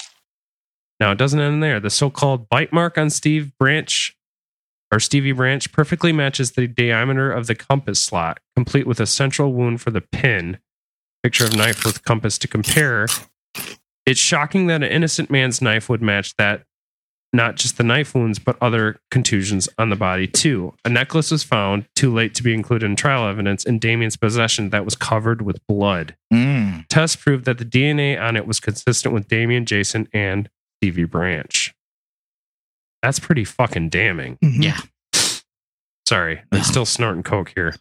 Now, 1.01 1.13
it 1.13 1.19
doesn't 1.19 1.41
end 1.41 1.63
there. 1.63 1.81
The 1.81 1.91
so 1.91 2.11
called 2.11 2.49
bite 2.49 2.73
mark 2.73 2.99
on 2.99 3.11
Steve 3.11 3.53
Branch 3.59 4.17
or 4.93 5.01
Stevie 5.01 5.33
Branch 5.33 5.71
perfectly 5.73 6.13
matches 6.13 6.53
the 6.53 6.67
diameter 6.67 7.33
of 7.33 7.47
the 7.47 7.55
compass 7.55 8.01
slot, 8.01 8.39
complete 8.55 8.87
with 8.87 9.01
a 9.01 9.07
central 9.07 9.53
wound 9.53 9.81
for 9.81 9.91
the 9.91 10.01
pin. 10.01 10.59
Picture 11.23 11.47
of 11.47 11.57
knife 11.57 11.85
with 11.85 12.05
compass 12.05 12.39
to 12.39 12.49
compare. 12.49 13.07
It's 14.05 14.21
shocking 14.21 14.69
that 14.69 14.83
an 14.83 14.91
innocent 14.91 15.31
man's 15.31 15.61
knife 15.61 15.89
would 15.89 16.03
match 16.03 16.37
that, 16.37 16.63
not 17.33 17.57
just 17.57 17.77
the 17.77 17.83
knife 17.85 18.15
wounds, 18.15 18.39
but 18.39 18.57
other 18.61 18.99
contusions 19.11 19.69
on 19.79 19.91
the 19.91 19.97
body 19.97 20.27
too. 20.27 20.75
A 20.85 20.89
necklace 20.89 21.31
was 21.31 21.43
found, 21.43 21.87
too 21.95 22.13
late 22.13 22.35
to 22.37 22.43
be 22.43 22.55
included 22.55 22.87
in 22.87 22.97
trial 22.97 23.29
evidence, 23.29 23.65
in 23.65 23.79
Damien's 23.79 24.17
possession 24.17 24.71
that 24.71 24.85
was 24.85 24.95
covered 24.95 25.43
with 25.43 25.59
blood. 25.67 26.17
Mm. 26.33 26.87
Tests 26.89 27.17
proved 27.17 27.45
that 27.45 27.59
the 27.59 27.65
DNA 27.65 28.19
on 28.21 28.37
it 28.37 28.47
was 28.47 28.61
consistent 28.61 29.13
with 29.13 29.29
Damien, 29.29 29.67
Jason, 29.67 30.09
and 30.13 30.49
Stevie 30.79 31.05
Branch. 31.05 31.75
That's 33.03 33.19
pretty 33.19 33.45
fucking 33.45 33.91
damning. 33.91 34.39
Mhm. 34.43 34.63
Yeah. 34.65 34.81
Sorry, 36.09 36.43
I'm 36.53 36.63
still 36.63 36.87
snorting 36.87 37.23
coke 37.23 37.53
here. 37.55 37.75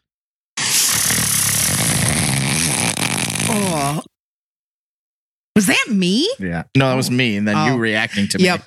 Oh. 3.47 4.01
Was 5.55 5.67
that 5.67 5.85
me? 5.89 6.27
Yeah. 6.39 6.63
No, 6.75 6.89
that 6.89 6.95
was 6.95 7.09
me. 7.09 7.37
And 7.37 7.47
then 7.47 7.55
Oh. 7.55 7.67
you 7.67 7.77
reacting 7.77 8.27
to 8.29 8.37
me. 8.37 8.45
Yep. 8.45 8.65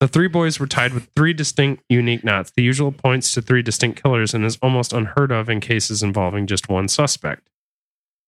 The 0.00 0.08
three 0.08 0.28
boys 0.28 0.58
were 0.58 0.66
tied 0.66 0.94
with 0.94 1.10
three 1.14 1.34
distinct, 1.34 1.84
unique 1.90 2.24
knots. 2.24 2.50
The 2.50 2.62
usual 2.62 2.90
points 2.90 3.32
to 3.34 3.42
three 3.42 3.60
distinct 3.62 4.02
killers 4.02 4.32
and 4.32 4.44
is 4.46 4.58
almost 4.62 4.94
unheard 4.94 5.30
of 5.30 5.50
in 5.50 5.60
cases 5.60 6.02
involving 6.02 6.46
just 6.46 6.68
one 6.70 6.88
suspect. 6.88 7.48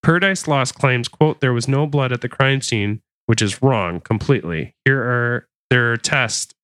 Paradise 0.03 0.47
Lost 0.47 0.75
claims, 0.75 1.09
quote, 1.09 1.41
there 1.41 1.53
was 1.53 1.69
no 1.69 1.87
blood 1.87 2.13
at 2.13 2.21
the 2.21 2.29
crime 2.29 2.61
scene, 2.61 3.01
which 3.27 3.41
is 3.41 3.63
wrong 3.63 4.01
completely. 4.01 4.75
Here 4.85 5.01
are 5.01 5.49
their 5.71 5.97
tests. 5.97 6.55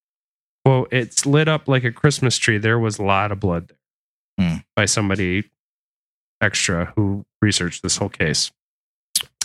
Quote, 0.65 0.89
it's 0.93 1.25
lit 1.25 1.49
up 1.49 1.69
like 1.69 1.85
a 1.85 1.93
Christmas 1.93 2.37
tree. 2.37 2.59
There 2.59 2.79
was 2.79 2.99
a 2.99 3.05
lot 3.05 3.33
of 3.33 3.41
blood 3.41 3.69
there 3.69 3.77
Hmm. 4.39 4.57
by 4.77 4.85
somebody 4.85 5.51
extra 6.41 6.93
who 6.97 7.25
researched 7.41 7.83
this 7.83 7.97
whole 7.97 8.09
case. 8.11 8.53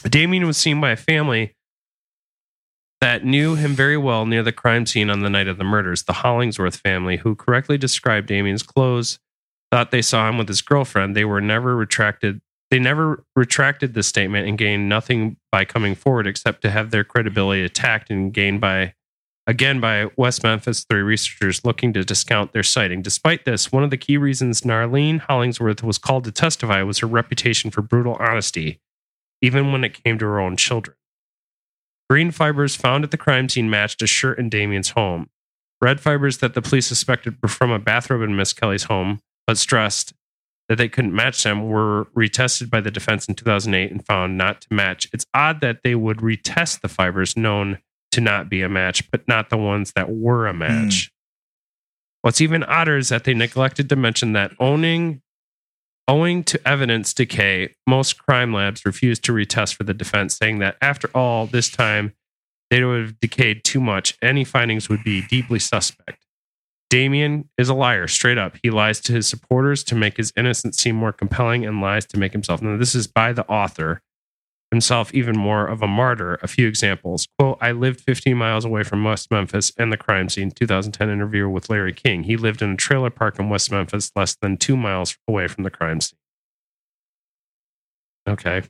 Damien 0.04 0.46
was 0.46 0.58
seen 0.58 0.82
by 0.82 0.92
a 0.92 0.96
family 0.98 1.56
that 3.04 3.26
knew 3.26 3.56
him 3.56 3.74
very 3.74 3.98
well 3.98 4.26
near 4.26 4.42
the 4.42 4.54
crime 4.54 4.86
scene 4.86 5.10
on 5.10 5.20
the 5.20 5.30
night 5.30 5.50
of 5.50 5.58
the 5.58 5.64
murders, 5.66 6.04
the 6.04 6.14
Hollingsworth 6.14 6.78
family, 6.78 7.18
who 7.18 7.36
correctly 7.36 7.78
described 7.78 8.28
Damien's 8.28 8.64
clothes, 8.64 9.20
thought 9.70 9.92
they 9.92 10.02
saw 10.02 10.30
him 10.30 10.38
with 10.38 10.48
his 10.48 10.62
girlfriend. 10.62 11.14
They 11.14 11.26
were 11.26 11.42
never 11.42 11.76
retracted. 11.76 12.40
They 12.72 12.80
never 12.80 13.26
retracted 13.36 13.94
this 13.94 14.08
statement 14.08 14.48
and 14.48 14.58
gained 14.58 14.88
nothing 14.88 15.36
by 15.52 15.66
coming 15.66 15.96
forward 15.96 16.28
except 16.28 16.62
to 16.62 16.72
have 16.72 16.92
their 16.92 17.04
credibility 17.04 17.62
attacked 17.62 18.10
and 18.10 18.34
gained 18.34 18.62
by 18.62 18.94
again 19.48 19.82
by 19.82 20.08
West 20.16 20.42
Memphis 20.42 20.86
three 20.86 21.02
researchers 21.02 21.66
looking 21.66 21.92
to 21.92 22.06
discount 22.06 22.54
their 22.54 22.64
sighting. 22.64 23.02
Despite 23.02 23.44
this, 23.44 23.70
one 23.70 23.84
of 23.84 23.90
the 23.90 23.98
key 23.98 24.16
reasons 24.16 24.62
Narlene 24.62 25.20
Hollingsworth 25.20 25.84
was 25.84 25.98
called 25.98 26.24
to 26.24 26.32
testify 26.32 26.82
was 26.84 27.00
her 27.00 27.08
reputation 27.08 27.70
for 27.70 27.82
brutal 27.82 28.16
honesty, 28.18 28.80
even 29.42 29.74
when 29.74 29.84
it 29.84 30.02
came 30.06 30.18
to 30.20 30.26
her 30.26 30.40
own 30.40 30.56
children. 30.56 30.96
Green 32.14 32.30
fibers 32.30 32.76
found 32.76 33.04
at 33.04 33.10
the 33.10 33.18
crime 33.18 33.50
scene 33.50 33.72
matched 33.72 34.00
a 34.04 34.06
shirt 34.06 34.38
in 34.38 34.48
Damien's 34.48 34.92
home. 34.92 35.32
Red 35.82 36.00
fibers 36.00 36.38
that 36.38 36.54
the 36.54 36.62
police 36.62 36.86
suspected 36.86 37.38
were 37.42 37.50
from 37.50 37.72
a 37.72 37.80
bathrobe 37.80 38.22
in 38.22 38.36
Misskelley's 38.36 38.84
home, 38.84 39.20
but 39.48 39.58
stressed 39.58 40.14
that 40.70 40.78
they 40.78 40.88
couldn't 40.88 41.16
match 41.16 41.42
them, 41.42 41.68
were 41.68 42.06
retested 42.16 42.70
by 42.70 42.82
the 42.82 42.92
defense 42.92 43.28
in 43.28 43.34
2008 43.34 43.92
and 43.92 44.06
found 44.06 44.38
not 44.38 44.62
to 44.62 44.68
match. 44.70 45.08
It's 45.12 45.26
odd 45.34 45.60
that 45.62 45.82
they 45.84 45.96
would 45.96 46.18
retest 46.18 46.82
the 46.82 46.88
fibers 46.88 47.36
known 47.36 47.80
to 48.12 48.22
not 48.22 48.48
be 48.48 48.62
a 48.62 48.70
match, 48.70 49.10
but 49.10 49.28
not 49.28 49.50
the 49.50 49.58
ones 49.58 49.94
that 49.94 50.12
were 50.12 50.46
a 50.46 50.54
hmm. 50.54 50.60
match. 50.60 51.12
What's 52.22 52.42
even 52.42 52.62
odder 52.62 52.98
is 52.98 53.10
that 53.10 53.24
they 53.24 53.34
neglected 53.34 53.90
to 53.90 53.96
mention 53.96 54.34
that 54.34 54.52
owning 54.60 55.24
Owing 56.08 56.44
to 56.46 56.60
evidence 56.68 57.14
decay, 57.14 57.76
most 57.88 58.18
crime 58.18 58.54
labs 58.54 58.86
refused 58.86 59.24
to 59.26 59.32
retest 59.32 59.76
for 59.76 59.84
the 59.84 59.94
defense, 59.94 60.36
saying 60.36 60.60
that 60.60 60.76
after 60.82 61.10
all 61.16 61.46
this 61.46 61.70
time, 61.70 62.14
they 62.70 62.84
would 62.84 63.02
have 63.02 63.20
decayed 63.20 63.64
too 63.64 63.80
much. 63.80 64.18
Any 64.22 64.44
findings 64.44 64.90
would 64.90 65.04
be 65.04 65.22
deeply 65.22 65.60
suspect. 65.60 66.26
Damien 66.90 67.50
is 67.58 67.70
a 67.70 67.74
liar, 67.74 68.08
straight 68.08 68.38
up. 68.38 68.58
He 68.62 68.70
lies 68.70 69.00
to 69.02 69.14
his 69.14 69.28
supporters 69.28 69.84
to 69.86 69.96
make 69.96 70.18
his 70.18 70.34
innocence 70.36 70.78
seem 70.78 70.96
more 70.96 71.14
compelling 71.14 71.66
and 71.66 71.82
lies 71.82 72.06
to 72.08 72.20
make 72.20 72.34
himself. 72.34 72.62
Now, 72.62 72.78
this 72.78 72.96
is 72.96 73.08
by 73.08 73.32
the 73.32 73.48
author 73.48 74.02
himself 74.74 75.14
even 75.14 75.38
more 75.38 75.68
of 75.68 75.82
a 75.82 75.88
martyr. 75.88 76.40
A 76.42 76.48
few 76.48 76.68
examples. 76.68 77.28
Quote, 77.38 77.58
I 77.62 77.72
lived 77.72 78.02
15 78.02 78.36
miles 78.36 78.66
away 78.66 78.84
from 78.84 79.04
West 79.04 79.30
Memphis 79.30 79.72
and 79.78 79.92
the 79.92 79.98
crime 79.98 80.30
scene. 80.30 80.52
2010 80.52 81.10
interview 81.10 81.48
with 81.48 81.70
Larry 81.70 81.94
King. 81.94 82.24
He 82.24 82.36
lived 82.36 82.62
in 82.62 82.72
a 82.72 82.76
trailer 82.76 83.10
park 83.10 83.40
in 83.40 83.50
West 83.50 83.72
Memphis, 83.72 84.12
less 84.16 84.36
than 84.36 84.58
two 84.58 84.76
miles 84.76 85.16
away 85.28 85.48
from 85.48 85.64
the 85.64 85.70
crime 85.70 86.02
scene. 86.02 86.18
Okay. 88.28 88.64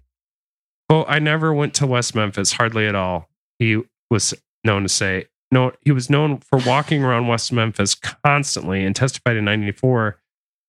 Quote, 0.90 1.06
I 1.08 1.20
never 1.20 1.54
went 1.54 1.74
to 1.76 1.88
West 1.88 2.14
Memphis, 2.14 2.54
hardly 2.54 2.86
at 2.86 2.96
all. 2.96 3.30
He 3.58 3.82
was 4.12 4.34
known 4.64 4.84
to 4.84 4.90
say, 4.90 5.28
no, 5.52 5.72
he 5.82 5.92
was 5.92 6.10
known 6.10 6.40
for 6.40 6.60
walking 6.66 7.04
around 7.04 7.28
West 7.28 7.52
Memphis 7.54 7.96
constantly 7.96 8.84
and 8.84 8.96
testified 8.96 9.38
in 9.38 9.46
94. 9.46 10.20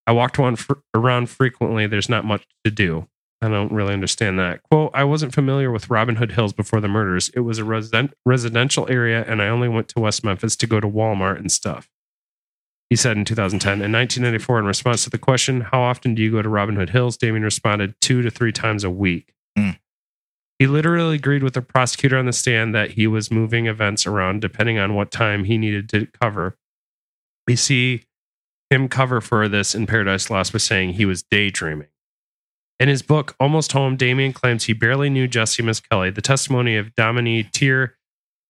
I 0.07 0.11
walked 0.11 0.39
around 0.39 1.29
frequently. 1.29 1.87
There's 1.87 2.09
not 2.09 2.23
much 2.23 2.45
to 2.63 2.71
do. 2.71 3.07
I 3.41 3.49
don't 3.49 3.71
really 3.71 3.93
understand 3.93 4.39
that. 4.39 4.63
Quote, 4.63 4.91
I 4.93 5.03
wasn't 5.03 5.33
familiar 5.33 5.71
with 5.71 5.89
Robin 5.89 6.15
Hood 6.15 6.31
Hills 6.31 6.53
before 6.53 6.79
the 6.79 6.87
murders. 6.87 7.29
It 7.29 7.41
was 7.41 7.59
a 7.59 7.63
resident- 7.63 8.13
residential 8.25 8.87
area, 8.89 9.23
and 9.27 9.41
I 9.41 9.47
only 9.47 9.67
went 9.67 9.87
to 9.89 9.99
West 9.99 10.23
Memphis 10.23 10.55
to 10.57 10.67
go 10.67 10.79
to 10.79 10.87
Walmart 10.87 11.37
and 11.37 11.51
stuff. 11.51 11.89
He 12.89 12.95
said 12.95 13.17
in 13.17 13.25
2010. 13.25 13.81
In 13.81 13.91
1994, 13.91 14.59
in 14.59 14.65
response 14.65 15.03
to 15.03 15.09
the 15.09 15.17
question, 15.17 15.61
How 15.61 15.81
often 15.81 16.15
do 16.15 16.21
you 16.21 16.31
go 16.31 16.41
to 16.41 16.49
Robin 16.49 16.75
Hood 16.75 16.91
Hills? 16.91 17.17
Damien 17.17 17.43
responded, 17.43 17.95
Two 17.99 18.21
to 18.21 18.29
three 18.29 18.51
times 18.51 18.83
a 18.83 18.89
week. 18.89 19.33
Mm. 19.57 19.79
He 20.59 20.67
literally 20.67 21.15
agreed 21.15 21.43
with 21.43 21.55
the 21.55 21.61
prosecutor 21.61 22.17
on 22.17 22.25
the 22.25 22.33
stand 22.33 22.73
that 22.73 22.91
he 22.91 23.07
was 23.07 23.31
moving 23.31 23.65
events 23.65 24.07
around 24.07 24.41
depending 24.41 24.77
on 24.77 24.95
what 24.95 25.11
time 25.11 25.43
he 25.43 25.57
needed 25.57 25.89
to 25.89 26.05
cover. 26.05 26.57
We 27.47 27.55
see 27.55 28.03
him 28.69 28.87
cover 28.87 29.19
for 29.19 29.47
this 29.49 29.75
in 29.75 29.85
Paradise 29.85 30.29
Lost 30.29 30.53
by 30.53 30.59
saying 30.59 30.93
he 30.93 31.05
was 31.05 31.23
daydreaming. 31.23 31.87
In 32.79 32.89
his 32.89 33.01
book, 33.01 33.35
Almost 33.39 33.71
Home, 33.71 33.95
Damien 33.95 34.33
claims 34.33 34.65
he 34.65 34.73
barely 34.73 35.09
knew 35.09 35.27
Jessie 35.27 35.63
Misskelley. 35.63 36.09
The 36.09 36.21
testimony 36.21 36.75
of 36.75 36.93
Dominique 36.95 37.51
Teer, 37.51 37.95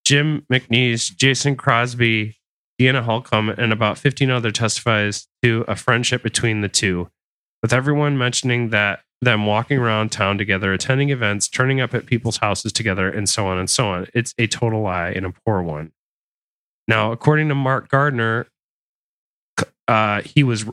Jim 0.03 0.45
McNeese, 0.51 1.15
Jason 1.15 1.55
Crosby, 1.55 2.35
Deanna 2.79 3.03
Holcomb, 3.03 3.49
and 3.49 3.71
about 3.71 3.97
15 3.97 4.31
other 4.31 4.51
testifies 4.51 5.27
to 5.43 5.63
a 5.67 5.75
friendship 5.75 6.23
between 6.23 6.61
the 6.61 6.69
two, 6.69 7.09
with 7.61 7.71
everyone 7.71 8.17
mentioning 8.17 8.69
that 8.69 9.01
them 9.21 9.45
walking 9.45 9.77
around 9.77 10.11
town 10.11 10.37
together, 10.37 10.73
attending 10.73 11.09
events, 11.09 11.47
turning 11.47 11.79
up 11.79 11.93
at 11.93 12.05
people's 12.05 12.37
houses 12.37 12.73
together, 12.73 13.09
and 13.09 13.29
so 13.29 13.47
on 13.47 13.57
and 13.57 13.69
so 13.69 13.87
on. 13.87 14.07
It's 14.13 14.33
a 14.37 14.47
total 14.47 14.81
lie 14.81 15.09
and 15.09 15.25
a 15.25 15.33
poor 15.45 15.61
one. 15.61 15.91
Now, 16.87 17.11
according 17.11 17.49
to 17.49 17.55
Mark 17.55 17.89
Gardner, 17.89 18.47
uh, 19.87 20.21
he 20.21 20.43
was 20.43 20.65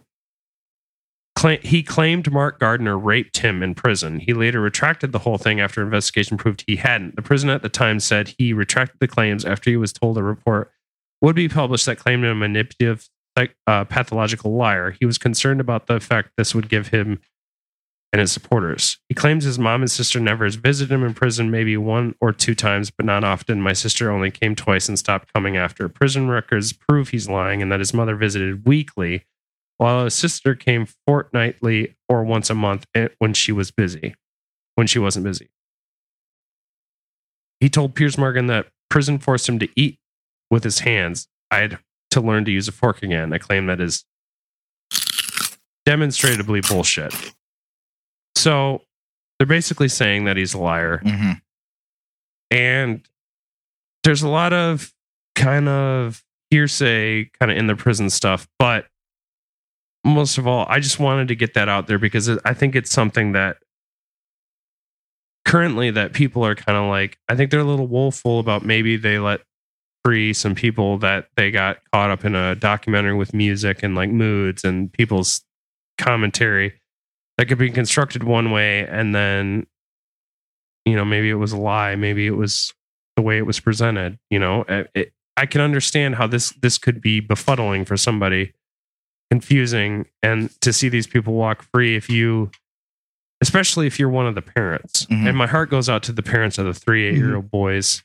he 1.62 1.82
claimed 1.82 2.30
Mark 2.30 2.60
Gardner 2.60 2.96
raped 2.96 3.38
him 3.38 3.62
in 3.62 3.74
prison. 3.74 4.20
He 4.20 4.32
later 4.32 4.60
retracted 4.60 5.12
the 5.12 5.20
whole 5.20 5.38
thing 5.38 5.60
after 5.60 5.82
investigation 5.82 6.36
proved 6.36 6.62
he 6.66 6.76
hadn't. 6.76 7.16
The 7.16 7.22
prison 7.22 7.50
at 7.50 7.62
the 7.62 7.68
time 7.68 7.98
said 7.98 8.34
he 8.38 8.52
retracted 8.52 9.00
the 9.00 9.08
claims 9.08 9.44
after 9.44 9.70
he 9.70 9.76
was 9.76 9.92
told 9.92 10.18
a 10.18 10.22
report 10.22 10.70
would 11.20 11.36
be 11.36 11.48
published 11.48 11.86
that 11.86 11.98
claimed 11.98 12.24
him 12.24 12.30
a 12.30 12.34
manipulative, 12.34 13.08
uh, 13.66 13.84
pathological 13.84 14.54
liar. 14.54 14.94
He 14.98 15.06
was 15.06 15.18
concerned 15.18 15.60
about 15.60 15.86
the 15.86 15.94
effect 15.94 16.30
this 16.36 16.54
would 16.54 16.68
give 16.68 16.88
him 16.88 17.20
and 18.12 18.20
his 18.20 18.30
supporters. 18.30 18.98
He 19.08 19.14
claims 19.14 19.44
his 19.44 19.58
mom 19.58 19.80
and 19.80 19.90
sister 19.90 20.20
never 20.20 20.48
visited 20.50 20.92
him 20.92 21.02
in 21.02 21.14
prison, 21.14 21.50
maybe 21.50 21.76
one 21.78 22.14
or 22.20 22.32
two 22.32 22.54
times, 22.54 22.90
but 22.90 23.06
not 23.06 23.24
often. 23.24 23.62
My 23.62 23.72
sister 23.72 24.10
only 24.10 24.30
came 24.30 24.54
twice 24.54 24.86
and 24.88 24.98
stopped 24.98 25.32
coming 25.32 25.56
after. 25.56 25.88
Prison 25.88 26.28
records 26.28 26.74
prove 26.74 27.08
he's 27.08 27.28
lying 27.28 27.62
and 27.62 27.72
that 27.72 27.80
his 27.80 27.94
mother 27.94 28.14
visited 28.14 28.66
weekly, 28.66 29.24
while 29.82 30.04
his 30.04 30.14
sister 30.14 30.54
came 30.54 30.86
fortnightly 31.08 31.96
or 32.08 32.22
once 32.22 32.48
a 32.50 32.54
month 32.54 32.86
eh, 32.94 33.08
when 33.18 33.34
she 33.34 33.50
was 33.50 33.72
busy, 33.72 34.14
when 34.76 34.86
she 34.86 35.00
wasn't 35.00 35.24
busy. 35.24 35.50
He 37.58 37.68
told 37.68 37.96
Piers 37.96 38.16
Morgan 38.16 38.46
that 38.46 38.68
prison 38.88 39.18
forced 39.18 39.48
him 39.48 39.58
to 39.58 39.68
eat 39.74 39.98
with 40.52 40.62
his 40.62 40.78
hands. 40.78 41.26
I 41.50 41.56
had 41.58 41.78
to 42.12 42.20
learn 42.20 42.44
to 42.44 42.52
use 42.52 42.68
a 42.68 42.72
fork 42.72 43.02
again. 43.02 43.32
a 43.32 43.40
claim 43.40 43.66
that 43.66 43.80
is 43.80 44.04
demonstrably 45.84 46.60
bullshit. 46.60 47.12
So 48.36 48.82
they're 49.40 49.48
basically 49.48 49.88
saying 49.88 50.26
that 50.26 50.36
he's 50.36 50.54
a 50.54 50.60
liar. 50.60 51.02
Mhm. 51.04 51.40
And 52.52 53.08
there's 54.04 54.22
a 54.22 54.28
lot 54.28 54.52
of 54.52 54.94
kind 55.34 55.68
of 55.68 56.22
hearsay 56.50 57.24
kind 57.40 57.50
of 57.50 57.58
in 57.58 57.66
the 57.66 57.74
prison 57.74 58.10
stuff, 58.10 58.46
but 58.60 58.86
most 60.04 60.38
of 60.38 60.46
all, 60.46 60.66
I 60.68 60.80
just 60.80 60.98
wanted 60.98 61.28
to 61.28 61.36
get 61.36 61.54
that 61.54 61.68
out 61.68 61.86
there 61.86 61.98
because 61.98 62.28
I 62.28 62.54
think 62.54 62.74
it's 62.74 62.90
something 62.90 63.32
that 63.32 63.58
currently 65.44 65.90
that 65.90 66.12
people 66.12 66.44
are 66.44 66.54
kind 66.54 66.78
of 66.78 66.88
like 66.88 67.18
I 67.28 67.34
think 67.34 67.50
they're 67.50 67.60
a 67.60 67.64
little 67.64 67.86
woeful 67.86 68.38
about 68.38 68.64
maybe 68.64 68.96
they 68.96 69.18
let 69.18 69.40
free 70.04 70.32
some 70.32 70.54
people 70.54 70.98
that 70.98 71.28
they 71.36 71.50
got 71.50 71.78
caught 71.92 72.10
up 72.10 72.24
in 72.24 72.34
a 72.34 72.54
documentary 72.54 73.14
with 73.14 73.34
music 73.34 73.82
and 73.82 73.94
like 73.94 74.10
moods 74.10 74.64
and 74.64 74.92
people's 74.92 75.42
commentary 75.98 76.74
that 77.38 77.46
could 77.46 77.58
be 77.58 77.70
constructed 77.70 78.24
one 78.24 78.50
way 78.50 78.86
and 78.86 79.14
then 79.14 79.66
you 80.84 80.96
know 80.96 81.04
maybe 81.04 81.30
it 81.30 81.34
was 81.34 81.52
a 81.52 81.56
lie 81.56 81.94
maybe 81.94 82.26
it 82.26 82.36
was 82.36 82.72
the 83.16 83.22
way 83.22 83.38
it 83.38 83.46
was 83.46 83.60
presented 83.60 84.18
you 84.30 84.38
know? 84.38 84.64
It, 84.68 84.90
it, 84.94 85.12
i 85.36 85.46
can 85.46 85.60
understand 85.60 86.16
how 86.16 86.26
this 86.26 86.50
this 86.62 86.78
could 86.78 87.00
be 87.00 87.20
befuddling 87.20 87.86
for 87.86 87.96
somebody 87.96 88.52
confusing 89.32 90.04
and 90.22 90.50
to 90.60 90.74
see 90.74 90.90
these 90.90 91.06
people 91.06 91.32
walk 91.32 91.62
free 91.72 91.96
if 91.96 92.10
you 92.10 92.50
especially 93.40 93.86
if 93.86 93.98
you're 93.98 94.10
one 94.10 94.26
of 94.26 94.34
the 94.34 94.42
parents. 94.42 95.06
Mhm. 95.06 95.26
and 95.26 95.36
my 95.38 95.46
heart 95.46 95.70
goes 95.70 95.88
out 95.88 96.02
to 96.04 96.12
the 96.12 96.22
parents 96.22 96.58
of 96.58 96.66
the 96.66 96.74
three 96.74 97.06
eight 97.06 97.14
year 97.16 97.36
old 97.36 97.50
boys. 97.50 98.02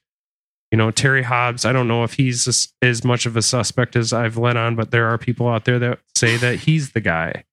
You 0.71 0.77
know 0.77 0.89
terry 0.91 1.23
hobbs 1.23 1.65
i 1.65 1.71
don't 1.73 1.87
know 1.89 2.03
if 2.05 2.13
he's 2.13 2.47
as, 2.47 2.73
as 2.81 3.03
much 3.03 3.25
of 3.25 3.35
a 3.37 3.41
suspect 3.41 3.95
as 3.97 4.11
i've 4.13 4.37
let 4.37 4.55
on 4.57 4.75
but 4.77 4.91
there 4.91 5.05
are 5.07 5.17
people 5.17 5.47
out 5.49 5.63
there 5.65 5.79
that 5.79 5.99
say 6.15 6.37
that 6.37 6.59
he's 6.59 6.91
the 6.91 7.01
guy. 7.01 7.43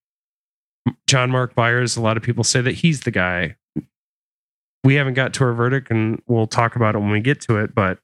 John 1.09 1.31
mark 1.31 1.55
byers 1.57 1.97
a 1.97 2.01
lot 2.01 2.17
of 2.17 2.23
people 2.23 2.45
say 2.45 2.61
that 2.61 2.75
he's 2.77 3.01
the 3.01 3.11
guy. 3.11 3.57
We 4.85 4.95
haven't 4.95 5.15
got 5.15 5.33
to 5.35 5.45
our 5.45 5.53
verdict 5.53 5.91
and 5.91 6.23
we'll 6.29 6.47
talk 6.47 6.77
about 6.77 6.95
it 6.95 6.99
when 6.99 7.11
we 7.11 7.21
get 7.21 7.41
to 7.43 7.57
it 7.59 7.75
but 7.75 7.99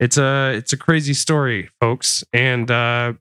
it's 0.00 0.18
a 0.18 0.52
it's 0.54 0.72
a 0.74 0.76
crazy 0.76 1.14
story 1.14 1.70
folks. 1.80 2.24
And 2.34 2.70
uh 2.70 3.14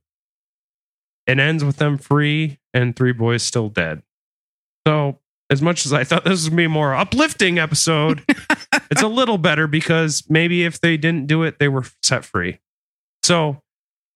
it 1.27 1.39
ends 1.39 1.63
with 1.63 1.77
them 1.77 1.97
free 1.97 2.59
and 2.73 2.95
three 2.95 3.11
boys 3.11 3.43
still 3.43 3.69
dead. 3.69 4.01
So 4.87 5.19
as 5.49 5.61
much 5.61 5.85
as 5.85 5.93
i 5.93 6.03
thought 6.03 6.25
this 6.25 6.43
would 6.43 6.55
be 6.55 6.65
a 6.65 6.69
more 6.69 6.93
uplifting 6.93 7.57
episode 7.57 8.21
it's 8.91 9.01
a 9.01 9.07
little 9.07 9.37
better 9.37 9.67
because 9.67 10.23
maybe 10.29 10.65
if 10.65 10.81
they 10.81 10.97
didn't 10.97 11.27
do 11.27 11.43
it 11.43 11.59
they 11.59 11.67
were 11.67 11.83
set 12.01 12.25
free. 12.25 12.59
So 13.23 13.61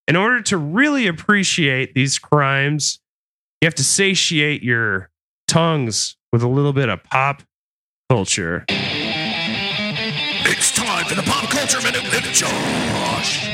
in 0.07 0.15
order 0.15 0.41
to 0.43 0.57
really 0.57 1.07
appreciate 1.07 1.93
these 1.93 2.19
crimes 2.19 2.99
you 3.61 3.65
have 3.65 3.75
to 3.75 3.83
satiate 3.83 4.63
your 4.63 5.09
tongues 5.47 6.17
with 6.31 6.41
a 6.41 6.47
little 6.47 6.73
bit 6.73 6.89
of 6.89 7.03
pop 7.03 7.43
culture. 8.09 8.65
It's 8.69 10.71
time 10.71 11.05
for 11.05 11.15
the 11.15 11.23
pop 11.23 11.49
culture 11.49 11.81
minute 11.81 12.03
with 12.03 12.23
Josh. 12.33 13.50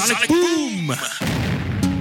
Sonic, 0.00 0.28
Boom. 0.28 2.00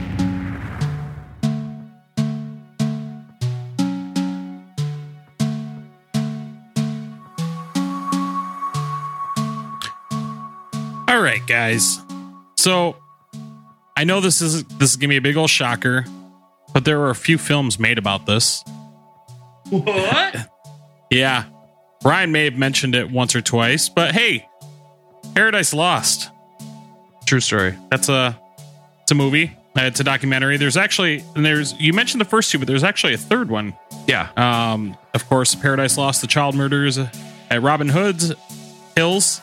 All 11.08 11.22
right, 11.22 11.45
guys. 11.47 12.00
So 12.58 12.95
I 13.97 14.04
know 14.04 14.22
this 14.22 14.41
is 14.41 14.64
this 14.66 14.91
is 14.91 14.95
gonna 14.95 15.10
be 15.10 15.18
a 15.18 15.22
big 15.22 15.38
old 15.38 15.50
shocker, 15.50 16.06
but 16.74 16.86
there 16.86 17.00
were 17.00 17.10
a 17.10 17.16
few 17.16 17.38
films 17.38 17.80
made 17.80 17.97
about 17.97 18.26
this. 18.26 18.64
What? 19.70 20.36
Yeah. 21.12 21.45
Ryan 22.04 22.32
may 22.32 22.43
have 22.43 22.54
mentioned 22.54 22.93
it 22.93 23.10
once 23.10 23.36
or 23.36 23.41
twice, 23.41 23.89
but 23.89 24.14
hey, 24.14 24.47
Paradise 25.34 25.74
Lost. 25.74 26.30
True 27.30 27.39
story. 27.39 27.75
That's 27.91 28.09
a 28.09 28.36
it's 29.03 29.11
a 29.11 29.15
movie. 29.15 29.55
Uh, 29.77 29.82
It's 29.82 29.99
a 29.99 30.03
documentary. 30.03 30.57
There's 30.57 30.77
actually 30.77 31.23
and 31.36 31.45
there's 31.45 31.80
you 31.80 31.93
mentioned 31.93 32.19
the 32.21 32.25
first 32.25 32.49
two, 32.49 32.57
but 32.57 32.67
there's 32.67 32.84
actually 32.84 33.13
a 33.13 33.19
third 33.19 33.51
one. 33.51 33.75
Yeah. 34.07 34.30
Um, 34.36 34.97
of 35.13 35.30
course, 35.30 35.53
Paradise 35.53 35.95
Lost, 35.95 36.21
the 36.21 36.27
child 36.27 36.55
murders 36.55 36.97
at 36.97 37.61
Robin 37.61 37.88
Hood's 37.88 38.34
Hills, 38.95 39.41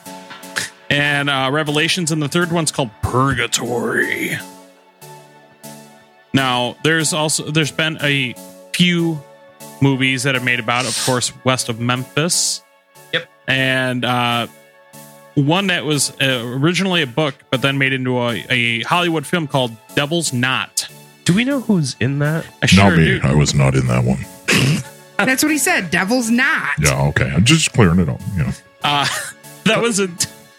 and 0.91 1.30
uh, 1.30 1.49
Revelations, 1.53 2.11
and 2.11 2.20
the 2.20 2.26
third 2.26 2.51
one's 2.51 2.72
called 2.72 2.91
Purgatory. 3.03 4.37
Now, 6.34 6.74
there's 6.82 7.12
also 7.12 7.53
there's 7.53 7.70
been 7.70 7.99
a 8.03 8.34
few 8.72 9.22
movies 9.80 10.24
that 10.24 10.34
have 10.34 10.43
made 10.43 10.59
about, 10.59 10.89
of 10.89 11.05
course, 11.07 11.32
west 11.45 11.68
of 11.68 11.78
Memphis. 11.78 12.64
Yep. 13.12 13.28
And 13.47 14.05
uh, 14.05 14.49
one 15.37 15.68
that 15.68 15.84
was 15.84 16.11
uh, 16.20 16.43
originally 16.45 17.03
a 17.03 17.07
book, 17.07 17.34
but 17.51 17.62
then 17.62 17.78
made 17.78 17.93
into 17.93 18.18
a, 18.18 18.45
a 18.51 18.82
Hollywood 18.82 19.26
film 19.26 19.47
called 19.47 19.72
Devil's 19.95 20.32
Knot. 20.32 20.89
Do 21.24 21.34
we 21.34 21.45
know 21.45 21.61
who's 21.61 21.97
in 22.01 22.18
that? 22.20 22.45
I 22.47 22.51
Not 22.62 22.68
sure 22.68 22.97
me. 22.97 23.05
do. 23.05 23.20
I 23.22 23.34
was 23.34 23.55
not 23.55 23.74
in 23.74 23.87
that 23.89 24.05
one. 24.05 24.24
That's 25.18 25.43
what 25.43 25.51
he 25.53 25.59
said. 25.59 25.91
Devil's 25.91 26.30
Knot. 26.30 26.74
Yeah, 26.80 27.07
okay. 27.09 27.30
I'm 27.30 27.45
just 27.45 27.72
clearing 27.72 27.99
it 28.01 28.09
up. 28.09 28.20
Yeah. 28.37 28.53
Uh, 28.82 29.07
that 29.64 29.80
was 29.80 30.01
a 30.01 30.09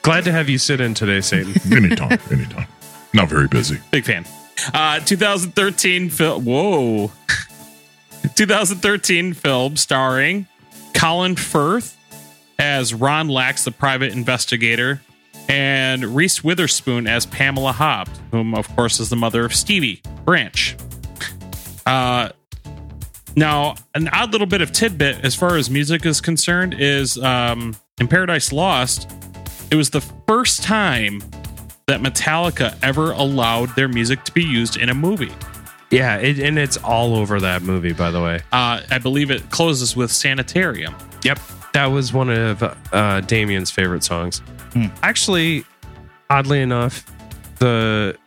Glad 0.07 0.23
to 0.23 0.31
have 0.31 0.47
you 0.47 0.57
sit 0.57 0.79
in 0.79 0.93
today, 0.93 1.19
Satan. 1.19 1.53
anytime, 1.75 2.17
anytime. 2.31 2.65
Not 3.13 3.27
very 3.27 3.49
busy. 3.49 3.77
Big 3.91 4.05
fan. 4.05 4.25
Uh, 4.73 5.01
2013 5.01 6.09
film. 6.09 6.45
Whoa. 6.45 7.11
2013 8.35 9.33
film 9.33 9.75
starring 9.75 10.47
Colin 10.93 11.35
Firth 11.35 11.96
as 12.59 12.93
Ron 12.93 13.27
Lax, 13.27 13.63
the 13.65 13.71
private 13.71 14.13
investigator, 14.13 15.01
and 15.49 16.03
Reese 16.03 16.43
Witherspoon 16.43 17.07
as 17.07 17.25
Pamela 17.25 17.71
Hobbs, 17.71 18.19
whom, 18.31 18.53
of 18.53 18.67
course, 18.75 18.99
is 18.99 19.09
the 19.09 19.15
mother 19.15 19.45
of 19.45 19.55
Stevie 19.55 20.01
Branch. 20.25 20.75
Uh, 21.85 22.29
now, 23.35 23.75
an 23.95 24.09
odd 24.09 24.31
little 24.31 24.47
bit 24.47 24.61
of 24.61 24.71
tidbit 24.71 25.23
as 25.23 25.35
far 25.35 25.55
as 25.55 25.69
music 25.69 26.05
is 26.05 26.19
concerned 26.19 26.75
is 26.77 27.17
um, 27.19 27.75
in 27.99 28.07
Paradise 28.07 28.51
Lost, 28.51 29.09
it 29.71 29.75
was 29.75 29.91
the 29.91 30.01
first 30.27 30.63
time 30.63 31.21
that 31.85 32.01
Metallica 32.01 32.75
ever 32.81 33.11
allowed 33.11 33.73
their 33.75 33.87
music 33.87 34.23
to 34.25 34.31
be 34.33 34.43
used 34.43 34.75
in 34.75 34.89
a 34.89 34.93
movie. 34.93 35.31
yeah, 35.91 36.17
it, 36.17 36.39
and 36.39 36.57
it's 36.59 36.77
all 36.77 37.15
over 37.15 37.39
that 37.39 37.61
movie, 37.61 37.93
by 37.93 38.11
the 38.11 38.21
way. 38.21 38.41
Uh, 38.51 38.81
I 38.91 38.97
believe 38.97 39.31
it 39.31 39.49
closes 39.51 39.95
with 39.95 40.11
Sanitarium. 40.11 40.95
Yep. 41.23 41.39
That 41.77 41.91
was 41.91 42.11
one 42.11 42.31
of 42.31 42.63
uh, 42.91 43.21
Damien's 43.21 43.69
favorite 43.69 44.03
songs. 44.03 44.41
Actually, 45.03 45.63
oddly 46.27 46.59
enough, 46.59 47.05
the 47.59 48.17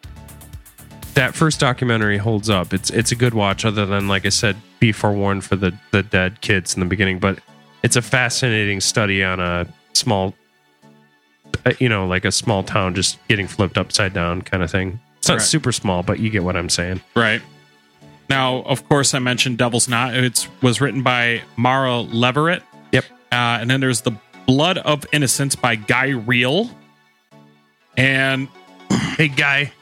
that 1.15 1.35
first 1.35 1.59
documentary 1.59 2.17
holds 2.17 2.49
up. 2.49 2.73
It's 2.73 2.91
it's 2.91 3.11
a 3.11 3.17
good 3.17 3.35
watch. 3.35 3.65
Other 3.65 3.87
than 3.87 4.07
like 4.07 4.25
I 4.25 4.29
said, 4.29 4.55
be 4.79 4.93
forewarned 4.93 5.43
for 5.43 5.57
the 5.57 5.77
the 5.91 6.05
dead 6.05 6.41
kids 6.43 6.75
in 6.75 6.81
the 6.81 6.87
beginning. 6.87 7.19
But 7.19 7.41
it's 7.83 7.97
a 7.97 8.03
fascinating 8.03 8.79
study 8.81 9.25
on 9.25 9.41
a 9.41 9.67
small, 9.95 10.33
uh, 11.67 11.73
you 11.81 11.89
know, 11.89 12.07
like 12.07 12.25
a 12.25 12.31
small 12.31 12.63
town 12.63 12.95
just 12.95 13.19
getting 13.27 13.49
flipped 13.49 13.77
upside 13.77 14.13
down 14.15 14.43
kind 14.43 14.63
of 14.63 14.71
thing. 14.71 15.01
It's 15.19 15.27
not 15.29 15.39
Right. 15.39 15.43
super 15.43 15.73
small, 15.73 16.05
but 16.05 16.21
you 16.21 16.31
get 16.31 16.45
what 16.45 16.57
I'm 16.57 16.69
saying. 16.69 17.01
Right. 17.17 17.43
Now, 18.29 18.59
of 18.63 18.89
course, 18.89 19.13
I 19.13 19.19
mentioned 19.19 19.59
Devil's 19.59 19.89
Knot. 19.89 20.15
It 20.15 20.47
was 20.63 20.81
written 20.81 21.03
by 21.03 21.43
Mara 21.57 22.05
Leveritt. 22.05 22.63
Yep. 22.93 23.05
Uh, 23.33 23.59
and 23.61 23.71
then 23.71 23.81
there's 23.81 24.01
The 24.01 24.13
Blood 24.47 24.79
of 24.79 25.07
Innocence 25.13 25.55
by 25.55 25.77
Guy 25.77 26.09
Reel. 26.09 26.71
And 27.97 28.49
Hey, 29.21 29.29
guy, 29.29 29.73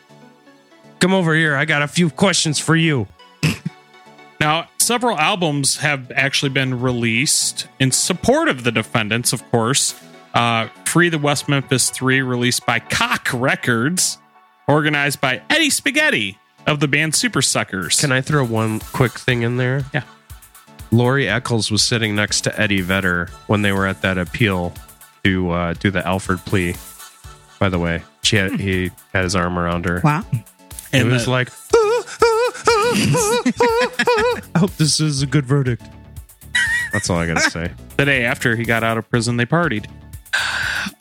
come 0.98 1.14
over 1.14 1.32
here. 1.32 1.54
I 1.54 1.64
got 1.64 1.82
a 1.82 1.86
few 1.86 2.11
questions 2.11 2.59
for 2.59 2.74
you. 2.74 3.06
now, 4.40 4.68
several 4.78 5.16
albums 5.16 5.76
have 5.76 6.11
actually 6.11 6.48
been 6.48 6.80
released 6.80 7.68
in 7.78 7.92
support 7.92 8.48
of 8.48 8.64
the 8.64 8.72
defendants, 8.72 9.32
of 9.32 9.48
course. 9.52 9.94
Uh, 10.34 10.68
Free 10.86 11.09
the 11.09 11.18
West 11.18 11.48
Memphis 11.48 11.88
3, 11.90 12.20
released 12.22 12.66
by 12.66 12.80
Koch 12.80 13.32
Records, 13.32 14.18
organized 14.66 15.20
by 15.20 15.40
Eddie 15.48 15.70
Spaghetti 15.70 16.36
of 16.66 16.80
the 16.80 16.88
band 16.88 17.12
Supersuckers. 17.12 18.00
Can 18.00 18.11
I 18.11 18.20
throw 18.20 18.44
one 18.44 18.80
quick 18.80 19.12
thing 19.12 19.42
in 19.42 19.56
there? 19.56 19.84
Yeah. 19.94 20.02
Lori 20.91 21.28
Echols 21.28 21.70
was 21.70 21.82
sitting 21.82 22.14
next 22.14 22.43
to 22.43 22.61
Eddie 22.61 22.80
Vedder 22.80 23.28
when 23.47 23.62
they 23.62 23.72
were 23.72 23.86
at 23.86 24.01
that 24.03 24.16
appeal 24.18 24.72
to 25.24 25.51
uh, 25.51 25.72
do 25.74 25.91
the 25.91 26.07
Alford 26.07 26.39
plea. 26.47 26.74
By 27.59 27.68
the 27.68 27.78
way, 27.78 28.03
she 28.22 28.36
had, 28.36 28.59
he 28.59 28.91
had 29.12 29.24
his 29.24 29.36
arm 29.36 29.59
around 29.59 29.84
her. 29.84 30.01
Wow. 30.03 30.24
It 30.32 30.45
And 31.03 31.11
was 31.11 31.24
the- 31.26 31.30
like, 31.30 31.51
ah, 31.74 32.05
ah, 32.66 33.53
ah, 33.61 34.41
I 34.55 34.59
hope 34.59 34.70
this 34.76 35.01
is 35.01 35.22
a 35.22 35.26
good 35.26 35.45
verdict. 35.45 35.82
That's 36.93 37.11
all 37.11 37.18
I 37.18 37.26
gotta 37.26 37.51
say. 37.51 37.70
the 37.99 38.05
day 38.07 38.24
after 38.24 38.57
he 38.57 38.64
got 38.64 38.82
out 38.82 38.97
of 38.97 39.09
prison, 39.11 39.36
they 39.36 39.45
partied. 39.47 39.86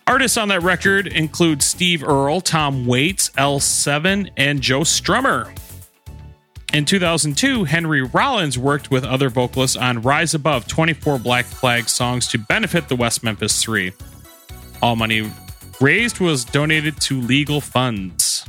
Artists 0.06 0.38
on 0.38 0.48
that 0.50 0.62
record 0.64 1.08
include 1.08 1.62
Steve 1.62 2.04
Earle, 2.04 2.42
Tom 2.42 2.86
Waits, 2.86 3.30
L7, 3.32 4.32
and 4.38 4.62
Joe 4.62 4.82
Strummer. 4.82 5.54
In 6.74 6.84
2002, 6.86 7.64
Henry 7.64 8.02
Rollins 8.04 8.58
worked 8.58 8.92
with 8.92 9.04
other 9.06 9.30
vocalists 9.30 9.78
on 9.78 10.02
Rise 10.02 10.34
Above 10.34 10.68
24 10.68 11.18
Black 11.20 11.46
Flag 11.46 11.88
songs 11.88 12.28
to 12.28 12.38
benefit 12.38 12.90
the 12.90 12.96
West 12.96 13.24
Memphis 13.24 13.62
Three. 13.64 13.94
All 14.82 14.96
money 14.96 15.32
raised 15.80 16.20
was 16.20 16.44
donated 16.44 17.00
to 17.02 17.22
legal 17.22 17.62
funds. 17.62 18.46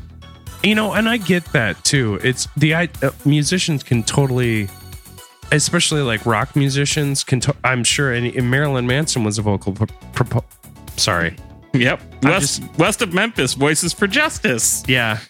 You 0.64 0.74
know, 0.74 0.92
and 0.94 1.08
I 1.08 1.18
get 1.18 1.44
that 1.52 1.84
too. 1.84 2.16
It's 2.24 2.48
the 2.56 2.74
I, 2.74 2.88
uh, 3.02 3.10
musicians 3.24 3.84
can 3.84 4.02
totally, 4.02 4.68
especially 5.52 6.02
like 6.02 6.26
rock 6.26 6.56
musicians, 6.56 7.22
can. 7.22 7.38
To, 7.40 7.54
I'm 7.62 7.84
sure, 7.84 8.12
and, 8.12 8.26
and 8.34 8.50
Marilyn 8.50 8.86
Manson 8.88 9.22
was 9.22 9.38
a 9.38 9.42
vocal. 9.42 9.72
Pro, 9.72 9.86
propo- 10.12 10.44
sorry, 10.98 11.36
Yep. 11.72 12.24
West, 12.24 12.62
west 12.78 13.00
of 13.02 13.12
Memphis, 13.14 13.54
Voices 13.54 13.92
for 13.92 14.08
Justice. 14.08 14.82
yeah, 14.88 15.20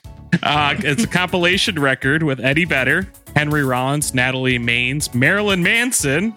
Uh, 0.43 0.75
it's 0.79 1.05
a 1.05 1.07
compilation 1.07 1.79
record 1.81 2.23
with 2.23 2.39
Eddie 2.41 2.65
Vedder, 2.67 3.09
Henry 3.35 3.65
Rollins, 3.65 4.15
Natalie 4.15 4.59
Maines, 4.59 5.15
Marilyn 5.15 5.63
Manson, 5.63 6.37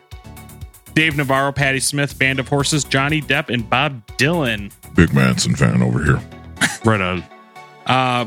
Dave 0.94 1.16
Navarro, 1.18 1.52
Patti 1.52 1.80
Smith, 1.80 2.18
Band 2.18 2.40
of 2.40 2.48
Horses, 2.48 2.84
Johnny 2.84 3.22
Depp, 3.22 3.54
and 3.54 3.70
Bob 3.70 4.06
Dylan. 4.18 4.72
Big 4.96 5.14
Manson 5.14 5.56
fan 5.56 5.82
over 5.82 6.04
here. 6.04 6.22
right 6.86 7.02
on. 7.02 7.24
Uh, 7.86 8.26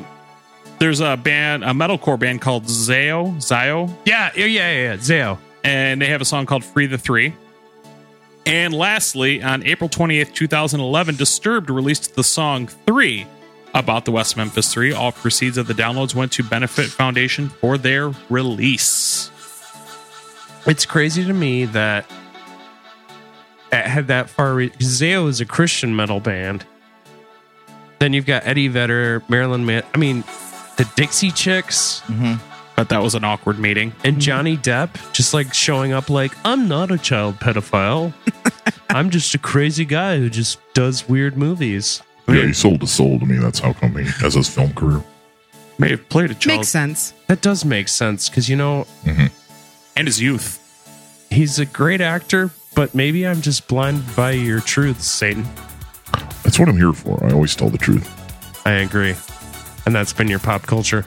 there's 0.78 1.00
a 1.00 1.16
band, 1.16 1.64
a 1.64 1.68
metalcore 1.68 2.18
band 2.18 2.40
called 2.40 2.64
Zao, 2.64 3.36
Zao, 3.36 3.94
Yeah, 4.04 4.30
yeah, 4.36 4.44
yeah, 4.46 4.72
yeah. 4.72 4.96
Zao. 4.96 5.38
and 5.62 6.00
they 6.02 6.06
have 6.06 6.20
a 6.20 6.24
song 6.24 6.46
called 6.46 6.64
Free 6.64 6.86
the 6.86 6.98
Three. 6.98 7.34
And 8.46 8.74
lastly, 8.74 9.42
on 9.42 9.62
April 9.62 9.88
28th, 9.88 10.34
2011, 10.34 11.16
Disturbed 11.16 11.70
released 11.70 12.14
the 12.14 12.24
song 12.24 12.66
Three 12.66 13.26
about 13.74 14.04
the 14.04 14.12
West 14.12 14.36
Memphis 14.36 14.72
Three. 14.72 14.92
All 14.92 15.12
proceeds 15.12 15.58
of 15.58 15.66
the 15.66 15.74
downloads 15.74 16.14
went 16.14 16.32
to 16.32 16.42
Benefit 16.42 16.86
Foundation 16.86 17.48
for 17.48 17.76
their 17.76 18.12
release. 18.30 19.30
It's 20.66 20.86
crazy 20.86 21.24
to 21.24 21.32
me 21.32 21.66
that 21.66 22.06
it 23.72 23.84
had 23.84 24.06
that 24.06 24.30
far. 24.30 24.54
Re- 24.54 24.70
'cause 24.70 25.00
Zao 25.00 25.28
is 25.28 25.40
a 25.40 25.44
Christian 25.44 25.94
metal 25.94 26.20
band. 26.20 26.64
Then 27.98 28.12
you've 28.12 28.26
got 28.26 28.46
Eddie 28.46 28.68
Vedder, 28.68 29.22
Marilyn 29.28 29.64
Man. 29.66 29.82
I 29.94 29.98
mean, 29.98 30.24
the 30.76 30.88
Dixie 30.96 31.30
Chicks 31.30 32.02
mm-hmm. 32.06 32.34
But 32.76 32.88
that 32.88 33.02
was 33.02 33.14
an 33.14 33.22
awkward 33.22 33.58
meeting. 33.58 33.92
and 34.02 34.14
mm-hmm. 34.14 34.20
Johnny 34.20 34.56
Depp 34.56 34.90
just 35.12 35.32
like 35.32 35.54
showing 35.54 35.92
up 35.92 36.10
like, 36.10 36.32
I'm 36.44 36.66
not 36.66 36.90
a 36.90 36.98
child 36.98 37.38
pedophile. 37.38 38.12
I'm 38.90 39.10
just 39.10 39.32
a 39.34 39.38
crazy 39.38 39.84
guy 39.84 40.18
who 40.18 40.28
just 40.28 40.58
does 40.74 41.08
weird 41.08 41.36
movies. 41.36 42.02
Yeah, 42.28 42.46
he 42.46 42.52
sold 42.52 42.80
his 42.80 42.90
soul 42.90 43.18
to 43.18 43.26
me. 43.26 43.36
That's 43.36 43.58
how 43.58 43.72
come 43.74 43.96
he 43.96 44.04
has 44.22 44.34
his 44.34 44.48
film 44.48 44.72
career. 44.74 45.02
May 45.78 45.90
have 45.90 46.08
played 46.08 46.30
a 46.30 46.34
child 46.34 46.60
Makes 46.60 46.68
sense. 46.68 47.12
That 47.26 47.42
does 47.42 47.64
make 47.64 47.88
sense 47.88 48.28
because, 48.28 48.48
you 48.48 48.56
know, 48.56 48.86
mm-hmm. 49.04 49.26
and 49.96 50.06
his 50.08 50.20
youth. 50.20 50.60
he's 51.30 51.58
a 51.58 51.66
great 51.66 52.00
actor, 52.00 52.50
but 52.74 52.94
maybe 52.94 53.26
I'm 53.26 53.42
just 53.42 53.66
blinded 53.68 54.04
by 54.16 54.30
your 54.32 54.60
truths, 54.60 55.06
Satan. 55.06 55.44
That's 56.44 56.58
what 56.58 56.68
I'm 56.68 56.76
here 56.76 56.92
for. 56.92 57.22
I 57.24 57.32
always 57.32 57.56
tell 57.56 57.68
the 57.68 57.78
truth. 57.78 58.08
I 58.66 58.72
agree. 58.72 59.14
And 59.84 59.94
that's 59.94 60.12
been 60.12 60.28
your 60.28 60.38
pop 60.38 60.62
culture. 60.62 61.04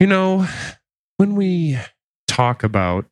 You 0.00 0.06
know, 0.06 0.46
when 1.20 1.34
we 1.34 1.78
talk 2.26 2.64
about 2.64 3.04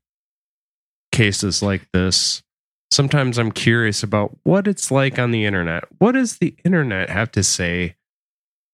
cases 1.13 1.63
like 1.63 1.87
this, 1.93 2.43
sometimes 2.91 3.37
I'm 3.37 3.53
curious 3.53 4.03
about 4.03 4.35
what 4.45 4.67
it's 4.67 4.91
like 4.91 5.19
on 5.19 5.31
the 5.31 5.45
internet. 5.45 5.85
What 5.99 6.13
does 6.13 6.39
the 6.39 6.55
internet 6.65 7.11
have 7.11 7.31
to 7.33 7.43
say 7.43 7.97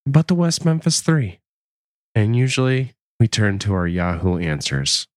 about 0.07 0.29
the 0.29 0.37
West 0.37 0.65
Memphis 0.65 1.01
Three? 1.01 1.41
And 2.15 2.37
usually 2.37 2.95
we 3.19 3.27
turn 3.27 3.59
to 3.59 3.75
our 3.75 3.89
Yahoo 3.89 4.39
answers. 4.39 5.09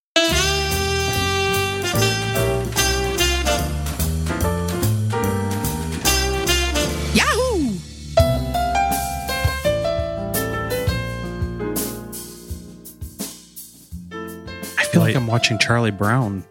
Like, 15.08 15.16
I'm 15.16 15.26
watching 15.26 15.58
Charlie 15.58 15.90
Brown. 15.90 16.44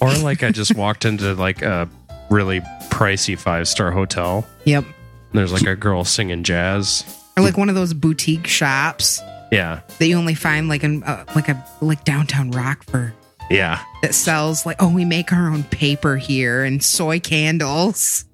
Or 0.00 0.12
like 0.14 0.42
I 0.42 0.50
just 0.50 0.74
walked 0.74 1.04
into 1.04 1.34
like 1.34 1.62
a 1.62 1.88
really 2.30 2.60
pricey 2.88 3.38
five 3.38 3.68
star 3.68 3.90
hotel. 3.90 4.46
Yep. 4.64 4.84
And 4.84 4.94
there's 5.38 5.52
like 5.52 5.66
a 5.66 5.76
girl 5.76 6.04
singing 6.04 6.42
jazz. 6.42 7.04
Or 7.36 7.42
like 7.42 7.56
one 7.58 7.68
of 7.68 7.74
those 7.74 7.92
boutique 7.94 8.46
shops 8.46 9.20
Yeah. 9.52 9.80
that 9.98 10.06
you 10.06 10.16
only 10.16 10.34
find 10.34 10.68
like 10.68 10.82
in 10.84 11.02
uh, 11.02 11.24
like 11.34 11.48
a 11.48 11.64
like 11.80 12.04
downtown 12.04 12.50
Rockford 12.50 13.12
Yeah. 13.50 13.82
that 14.02 14.14
sells 14.14 14.64
like 14.64 14.76
oh 14.80 14.92
we 14.92 15.04
make 15.04 15.32
our 15.32 15.48
own 15.50 15.64
paper 15.64 16.16
here 16.16 16.64
and 16.64 16.82
soy 16.82 17.20
candles. 17.20 18.24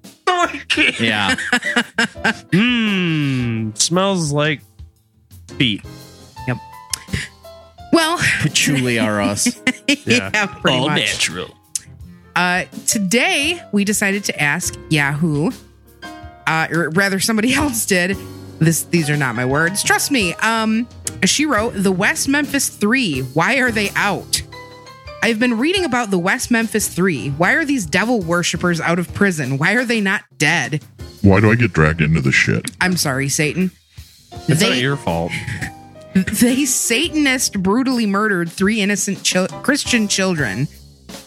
Yeah. 0.99 1.35
Mmm. 2.51 3.77
Smells 3.77 4.31
like 4.31 4.61
feet. 5.57 5.83
Well, 7.93 8.17
Patchouli 8.41 8.99
are 8.99 9.21
us. 9.31 9.59
yeah, 10.05 10.45
pretty 10.47 10.77
All 10.77 10.87
much. 10.89 10.99
natural. 10.99 11.49
Uh, 12.35 12.65
today 12.85 13.61
we 13.71 13.83
decided 13.83 14.23
to 14.25 14.41
ask 14.41 14.77
Yahoo, 14.89 15.51
uh, 16.45 16.67
or 16.71 16.89
rather 16.91 17.19
somebody 17.19 17.53
else 17.55 17.85
did. 17.85 18.15
This 18.59 18.83
these 18.83 19.09
are 19.09 19.17
not 19.17 19.35
my 19.35 19.45
words. 19.45 19.83
Trust 19.83 20.11
me. 20.11 20.33
Um, 20.35 20.87
she 21.25 21.45
wrote 21.45 21.71
the 21.75 21.91
West 21.91 22.27
Memphis 22.27 22.69
Three. 22.69 23.21
Why 23.21 23.55
are 23.57 23.71
they 23.71 23.89
out? 23.95 24.41
I've 25.23 25.39
been 25.39 25.57
reading 25.57 25.83
about 25.85 26.11
the 26.11 26.19
West 26.19 26.51
Memphis 26.51 26.87
Three. 26.87 27.29
Why 27.29 27.53
are 27.53 27.65
these 27.65 27.85
devil 27.85 28.19
worshippers 28.21 28.79
out 28.81 28.99
of 28.99 29.11
prison? 29.13 29.57
Why 29.57 29.73
are 29.73 29.85
they 29.85 30.01
not 30.01 30.23
dead? 30.37 30.83
Why 31.21 31.39
do 31.39 31.51
I 31.51 31.55
get 31.55 31.73
dragged 31.73 32.01
into 32.01 32.21
this 32.21 32.35
shit? 32.35 32.69
I'm 32.81 32.97
sorry, 32.97 33.29
Satan. 33.29 33.71
It's 34.47 34.59
They- 34.59 34.69
not 34.69 34.77
your 34.79 34.97
fault. 34.97 35.31
They 36.25 36.65
Satanist 36.65 37.61
brutally 37.61 38.05
murdered 38.07 38.49
three 38.49 38.81
innocent 38.81 39.23
chil- 39.23 39.47
Christian 39.47 40.07
children. 40.07 40.67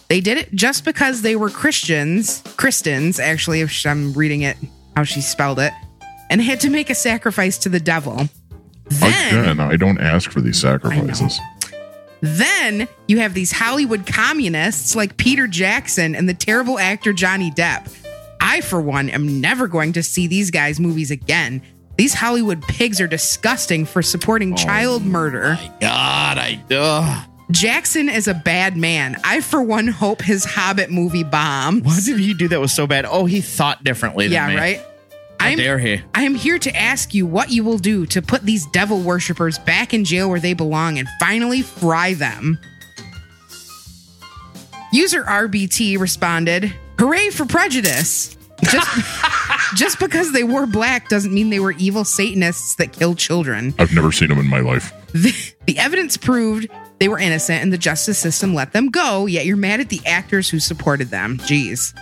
They 0.09 0.21
did 0.21 0.39
it 0.39 0.53
just 0.53 0.85
because 0.85 1.23
they 1.23 1.37
were 1.37 1.51
Christians, 1.51 2.43
Christians, 2.57 3.21
actually, 3.21 3.61
if 3.61 3.87
I'm 3.87 4.13
reading 4.13 4.43
it 4.43 4.57
how 4.97 5.05
she 5.05 5.21
spelled 5.21 5.61
it, 5.61 5.73
and 6.29 6.43
had 6.43 6.61
to 6.61 6.71
make 6.71 6.91
a 6.91 6.95
sacrifice 6.95 7.57
to 7.59 7.69
the 7.69 7.79
devil. 7.79 8.29
Then, 8.87 9.39
Again, 9.39 9.61
I 9.61 9.77
don't 9.77 10.01
ask 10.01 10.31
for 10.33 10.41
these 10.41 10.61
sacrifices. 10.61 11.39
then 12.21 12.89
you 13.07 13.19
have 13.19 13.35
these 13.35 13.53
Hollywood 13.53 14.05
communists 14.07 14.97
like 14.97 15.17
Peter 15.17 15.47
Jackson 15.47 16.17
and 16.17 16.29
the 16.29 16.35
terrible 16.35 16.79
actor 16.79 17.13
Johnny 17.13 17.53
Depp. 17.53 17.97
I, 18.41 18.61
for 18.63 18.81
one, 18.81 19.09
am 19.11 19.41
never 19.41 19.69
going 19.69 19.93
to 19.93 20.03
see 20.03 20.27
these 20.27 20.51
guys' 20.51 20.81
movies 20.81 21.13
again. 21.13 21.63
These 22.01 22.15
Hollywood 22.15 22.63
pigs 22.63 22.99
are 23.03 23.07
disgusting 23.07 23.85
for 23.85 24.01
supporting 24.01 24.55
oh 24.55 24.57
child 24.57 25.05
murder. 25.05 25.59
God, 25.83 26.39
I. 26.39 26.59
Ugh. 26.71 27.29
Jackson 27.51 28.09
is 28.09 28.27
a 28.27 28.33
bad 28.33 28.75
man. 28.75 29.21
I, 29.23 29.43
for 29.43 29.61
one, 29.61 29.87
hope 29.87 30.23
his 30.23 30.47
Hobbit 30.47 30.91
movie 30.91 31.25
bombs. 31.25 31.83
What 31.85 32.03
did 32.03 32.19
he 32.19 32.33
do 32.33 32.49
that 32.49 32.59
was 32.59 32.73
so 32.73 32.87
bad? 32.87 33.05
Oh, 33.05 33.27
he 33.27 33.43
thought 33.43 33.85
differently 33.85 34.29
than 34.29 34.33
Yeah, 34.33 34.49
me. 34.49 34.57
right? 34.57 34.77
How 35.39 35.49
I'm, 35.49 35.59
dare 35.59 35.79
he? 35.79 36.01
I 36.15 36.23
am 36.23 36.35
here 36.35 36.59
to 36.61 36.75
ask 36.75 37.13
you 37.13 37.27
what 37.27 37.51
you 37.51 37.65
will 37.65 37.77
do 37.77 38.07
to 38.07 38.23
put 38.23 38.45
these 38.45 38.65
devil 38.69 39.03
worshippers 39.03 39.59
back 39.59 39.93
in 39.93 40.07
jail 40.07 40.31
where 40.31 40.41
they 40.41 40.55
belong 40.55 40.99
and 40.99 41.07
finally 41.21 41.61
fry 41.61 42.15
them. 42.15 42.59
User 44.91 45.23
RBT 45.23 45.99
responded, 45.99 46.73
Hooray 46.99 47.29
for 47.29 47.45
prejudice! 47.45 48.39
Just, 48.65 48.89
just 49.75 49.99
because 49.99 50.33
they 50.33 50.45
wore 50.45 50.67
black 50.67 51.09
doesn't 51.09 51.33
mean 51.33 51.51
they 51.51 51.61
were 51.61 51.73
evil 51.73 52.05
Satanists 52.05 52.77
that 52.77 52.93
killed 52.93 53.19
children. 53.19 53.75
I've 53.79 53.95
never 53.95 54.13
seen 54.13 54.29
them 54.29 54.39
in 54.39 54.49
my 54.49 54.61
life. 54.61 54.93
The, 55.13 55.35
the 55.67 55.79
evidence 55.79 56.17
proved 56.17 56.69
they 56.99 57.09
were 57.09 57.19
innocent 57.19 57.63
and 57.63 57.73
the 57.73 57.79
justice 57.79 58.19
system 58.19 58.55
let 58.55 58.73
them 58.73 58.91
go, 58.91 59.27
yet 59.27 59.47
you're 59.47 59.57
mad 59.57 59.81
at 59.81 59.89
the 59.89 60.01
actors 60.07 60.51
who 60.51 60.61
supported 60.61 61.09
them. 61.09 61.39
Jeez. 61.39 61.97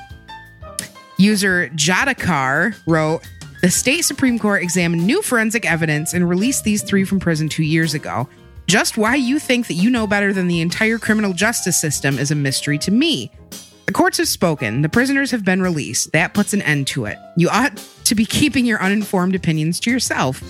User 1.19 1.69
Jadakar 1.71 2.77
wrote, 2.87 3.23
the 3.61 3.71
state 3.71 4.03
Supreme 4.03 4.39
Court 4.39 4.63
examined 4.63 5.05
new 5.05 5.21
forensic 5.21 5.69
evidence 5.69 6.15
and 6.15 6.29
released 6.29 6.63
these 6.65 6.83
three 6.83 7.05
from 7.05 7.19
prison 7.19 7.49
two 7.49 7.65
years 7.65 7.93
ago. 7.93 8.29
Just 8.67 8.97
why 8.97 9.17
you 9.17 9.39
think 9.39 9.67
that 9.67 9.75
you 9.75 9.91
know 9.91 10.07
better 10.07 10.33
than 10.33 10.47
the 10.47 10.61
entire 10.61 10.99
criminal 10.99 11.33
justice 11.33 11.81
system 11.81 12.19
is 12.19 12.31
a 12.31 12.35
mystery 12.35 12.79
to 12.79 12.91
me. 12.91 13.33
The 13.89 13.95
courts 13.95 14.19
have 14.19 14.29
spoken. 14.29 14.83
The 14.83 14.91
prisoners 14.91 15.31
have 15.31 15.47
been 15.47 15.63
released. 15.63 16.13
That 16.13 16.35
puts 16.35 16.53
an 16.53 16.61
end 16.61 16.89
to 16.89 17.07
it. 17.07 17.17
You 17.39 17.49
ought 17.49 17.75
to 18.05 18.15
be 18.15 18.27
keeping 18.27 18.67
your 18.67 18.79
uninformed 18.83 19.35
opinions 19.35 19.81
to 19.81 19.91
yourself. 19.91 20.43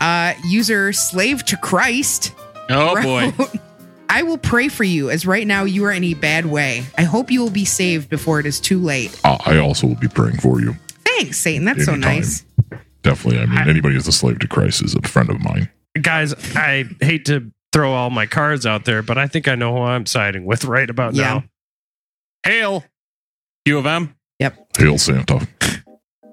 Uh, 0.00 0.32
user 0.44 0.92
Slave 0.92 1.44
to 1.46 1.56
Christ. 1.56 2.32
Oh, 2.70 3.02
boy. 3.02 3.32
I 4.08 4.22
will 4.22 4.38
pray 4.38 4.68
for 4.68 4.84
you 4.84 5.10
as 5.10 5.26
right 5.26 5.44
now 5.44 5.64
you 5.64 5.84
are 5.86 5.90
in 5.90 6.04
a 6.04 6.14
bad 6.14 6.46
way. 6.46 6.84
I 6.96 7.02
hope 7.02 7.32
you 7.32 7.40
will 7.40 7.50
be 7.50 7.64
saved 7.64 8.08
before 8.08 8.38
it 8.38 8.46
is 8.46 8.60
too 8.60 8.78
late. 8.78 9.20
Uh, 9.24 9.38
I 9.44 9.58
also 9.58 9.88
will 9.88 9.96
be 9.96 10.06
praying 10.06 10.36
for 10.38 10.60
you. 10.60 10.76
Thanks, 11.04 11.38
Satan. 11.38 11.64
That's 11.64 11.84
so 11.84 11.96
nice. 11.96 12.44
Definitely. 13.02 13.40
I 13.40 13.46
mean, 13.46 13.68
anybody 13.68 13.96
who's 13.96 14.06
a 14.06 14.12
slave 14.12 14.38
to 14.38 14.46
Christ 14.46 14.84
is 14.84 14.94
a 14.94 15.02
friend 15.02 15.30
of 15.30 15.40
mine. 15.40 15.68
Guys, 16.00 16.32
I 16.54 16.84
hate 17.00 17.24
to 17.24 17.50
throw 17.72 17.92
all 17.92 18.10
my 18.10 18.26
cards 18.26 18.66
out 18.66 18.84
there, 18.84 19.02
but 19.02 19.18
I 19.18 19.26
think 19.26 19.48
I 19.48 19.56
know 19.56 19.72
who 19.74 19.82
I'm 19.82 20.06
siding 20.06 20.44
with 20.44 20.64
right 20.64 20.88
about 20.88 21.14
Yeah. 21.14 21.24
now. 21.24 21.44
Hail. 22.46 22.84
U 23.66 23.78
of 23.78 23.86
M. 23.86 24.14
Yep. 24.38 24.68
Hail 24.78 24.98
Santa. 24.98 25.46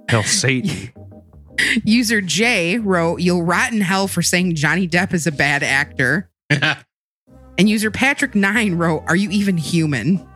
Hail 0.09 0.23
Satan. 0.23 0.91
User 1.83 2.21
J 2.21 2.77
wrote, 2.79 3.21
You'll 3.21 3.43
rot 3.43 3.71
in 3.71 3.81
hell 3.81 4.07
for 4.07 4.21
saying 4.21 4.55
Johnny 4.55 4.87
Depp 4.87 5.13
is 5.13 5.27
a 5.27 5.31
bad 5.31 5.63
actor. 5.63 6.29
and 6.49 7.69
user 7.69 7.91
Patrick9 7.91 8.77
wrote, 8.77 9.03
Are 9.07 9.15
you 9.15 9.29
even 9.29 9.57
human? 9.57 10.27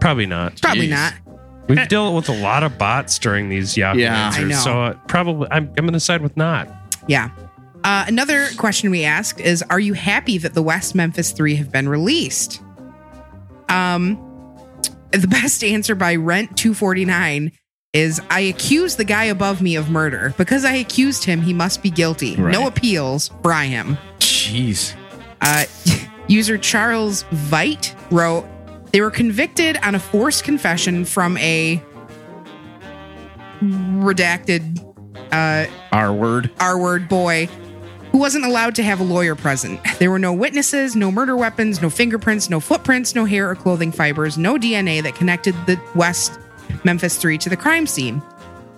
Probably 0.00 0.26
not. 0.26 0.60
Probably 0.60 0.88
not. 0.88 1.14
We've 1.68 1.88
dealt 1.88 2.14
with 2.14 2.28
a 2.28 2.40
lot 2.40 2.62
of 2.62 2.78
bots 2.78 3.18
during 3.18 3.48
these 3.48 3.76
Yahoo 3.76 3.98
Yeah. 4.00 4.26
answers, 4.26 4.44
I 4.44 4.48
know. 4.48 4.56
so 4.56 4.82
uh, 4.82 4.92
probably 5.08 5.48
I'm, 5.50 5.64
I'm 5.76 5.84
going 5.84 5.92
to 5.92 6.00
side 6.00 6.22
with 6.22 6.36
not. 6.36 6.68
Yeah. 7.08 7.30
Uh, 7.84 8.04
another 8.08 8.46
question 8.56 8.90
we 8.90 9.04
asked 9.04 9.40
is 9.40 9.62
Are 9.70 9.80
you 9.80 9.92
happy 9.94 10.38
that 10.38 10.54
the 10.54 10.62
West 10.62 10.94
Memphis 10.94 11.32
Three 11.32 11.54
have 11.56 11.70
been 11.72 11.88
released? 11.88 12.62
Um, 13.68 14.16
the 15.18 15.28
best 15.28 15.62
answer 15.64 15.94
by 15.94 16.16
Rent 16.16 16.56
249 16.56 17.52
is 17.92 18.20
I 18.28 18.40
accuse 18.40 18.96
the 18.96 19.04
guy 19.04 19.24
above 19.24 19.62
me 19.62 19.76
of 19.76 19.88
murder. 19.88 20.34
Because 20.36 20.64
I 20.64 20.74
accused 20.74 21.24
him, 21.24 21.40
he 21.40 21.54
must 21.54 21.82
be 21.82 21.90
guilty. 21.90 22.36
Right. 22.36 22.52
No 22.52 22.66
appeals. 22.66 23.30
Fry 23.42 23.66
him. 23.66 23.96
Jeez. 24.18 24.94
Uh, 25.40 25.64
user 26.28 26.58
Charles 26.58 27.24
Veit 27.24 27.94
wrote, 28.10 28.46
they 28.92 29.00
were 29.00 29.10
convicted 29.10 29.78
on 29.82 29.94
a 29.94 29.98
forced 29.98 30.44
confession 30.44 31.04
from 31.04 31.36
a 31.38 31.82
redacted 33.62 34.82
uh, 35.32 35.66
R 35.92 36.12
word. 36.12 36.50
R 36.60 36.78
word 36.78 37.08
boy 37.08 37.48
who 38.16 38.20
wasn't 38.20 38.46
allowed 38.46 38.74
to 38.74 38.82
have 38.82 38.98
a 38.98 39.04
lawyer 39.04 39.34
present. 39.34 39.78
There 39.98 40.10
were 40.10 40.18
no 40.18 40.32
witnesses, 40.32 40.96
no 40.96 41.12
murder 41.12 41.36
weapons, 41.36 41.82
no 41.82 41.90
fingerprints, 41.90 42.48
no 42.48 42.60
footprints, 42.60 43.14
no 43.14 43.26
hair 43.26 43.50
or 43.50 43.54
clothing 43.54 43.92
fibers, 43.92 44.38
no 44.38 44.56
DNA 44.56 45.02
that 45.02 45.14
connected 45.14 45.54
the 45.66 45.78
West 45.94 46.40
Memphis 46.82 47.18
3 47.18 47.36
to 47.36 47.50
the 47.50 47.58
crime 47.58 47.86
scene. 47.86 48.22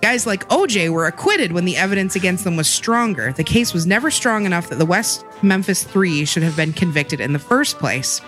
Guys 0.01 0.27
like 0.27 0.45
OJ 0.49 0.89
were 0.89 1.05
acquitted 1.05 1.53
when 1.53 1.63
the 1.63 1.77
evidence 1.77 2.17
against 2.17 2.43
them 2.43 2.57
was 2.57 2.67
stronger. 2.67 3.31
The 3.31 3.45
case 3.45 3.73
was 3.73 3.87
never 3.87 4.11
strong 4.11 4.45
enough 4.45 4.67
that 4.67 4.75
the 4.75 4.85
West 4.85 5.23
Memphis 5.41 5.85
3 5.85 6.25
should 6.25 6.43
have 6.43 6.57
been 6.57 6.73
convicted 6.73 7.21
in 7.21 7.31
the 7.31 7.39
first 7.39 7.79
place. 7.79 8.19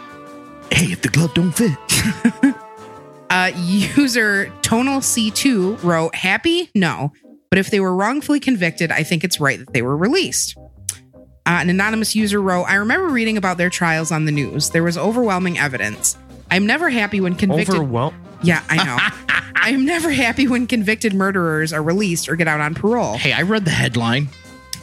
Hey, 0.71 0.93
if 0.93 1.01
the 1.01 1.09
glove 1.09 1.33
don't 1.33 1.51
fit. 1.51 2.55
Uh, 3.29 3.49
user 3.55 4.51
Tonal 4.61 4.99
C2 4.99 5.81
wrote, 5.85 6.13
Happy? 6.13 6.69
No. 6.75 7.13
But 7.49 7.59
if 7.59 7.69
they 7.69 7.79
were 7.79 7.95
wrongfully 7.95 8.41
convicted, 8.41 8.91
I 8.91 9.03
think 9.03 9.23
it's 9.23 9.39
right 9.39 9.57
that 9.59 9.71
they 9.71 9.81
were 9.81 9.95
released. 9.95 10.57
Uh, 11.45 11.57
an 11.61 11.69
anonymous 11.69 12.15
user 12.15 12.39
wrote, 12.41 12.63
I 12.65 12.75
remember 12.75 13.07
reading 13.09 13.35
about 13.37 13.57
their 13.57 13.69
trials 13.69 14.11
on 14.11 14.25
the 14.25 14.31
news. 14.31 14.69
There 14.69 14.83
was 14.83 14.97
overwhelming 14.97 15.57
evidence. 15.57 16.17
I'm 16.51 16.67
never 16.67 16.89
happy 16.89 17.19
when 17.21 17.35
convicted. 17.35 17.75
Overwhelm. 17.75 18.13
yeah, 18.43 18.63
I 18.69 18.77
know. 18.83 18.97
I 19.55 19.69
am 19.69 19.85
never 19.85 20.11
happy 20.11 20.47
when 20.47 20.67
convicted 20.67 21.13
murderers 21.13 21.71
are 21.73 21.81
released 21.83 22.29
or 22.29 22.35
get 22.35 22.47
out 22.47 22.59
on 22.61 22.73
parole. 22.75 23.17
Hey, 23.17 23.31
I 23.33 23.41
read 23.43 23.65
the 23.65 23.71
headline. 23.71 24.29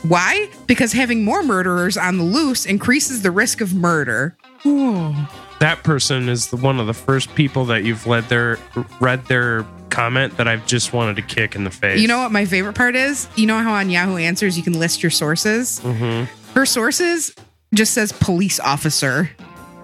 Why? 0.03 0.49
Because 0.67 0.93
having 0.93 1.25
more 1.25 1.43
murderers 1.43 1.97
on 1.97 2.19
the 2.19 2.25
loose 2.25 2.65
increases 2.65 3.23
the 3.23 3.31
risk 3.33 3.61
of 3.61 3.75
murder. 3.75 4.37
That 4.65 5.81
person 5.83 6.29
is 6.29 6.49
the, 6.49 6.57
one 6.57 6.79
of 6.79 6.87
the 6.87 6.95
first 6.95 7.35
people 7.35 7.65
that 7.67 7.83
you've 7.85 8.07
led 8.07 8.25
their 8.25 8.59
read 9.01 9.25
their 9.27 9.67
comment 9.91 10.37
that 10.37 10.47
I've 10.47 10.67
just 10.67 10.93
wanted 10.93 11.17
to 11.17 11.23
kick 11.23 11.57
in 11.57 11.65
the 11.65 11.71
face. 11.71 12.01
You 12.01 12.07
know 12.07 12.19
what 12.19 12.31
my 12.31 12.45
favorite 12.45 12.75
part 12.77 12.95
is? 12.95 13.29
You 13.35 13.47
know 13.47 13.59
how 13.59 13.73
on 13.73 13.91
Yahoo 13.91 14.17
Answers 14.17 14.57
you 14.57 14.63
can 14.63 14.79
list 14.79 15.03
your 15.03 15.11
sources? 15.11 15.81
hmm 15.81 16.25
Her 16.55 16.66
sources 16.66 17.34
just 17.74 17.94
says 17.94 18.12
police 18.12 18.59
officer. 18.61 19.30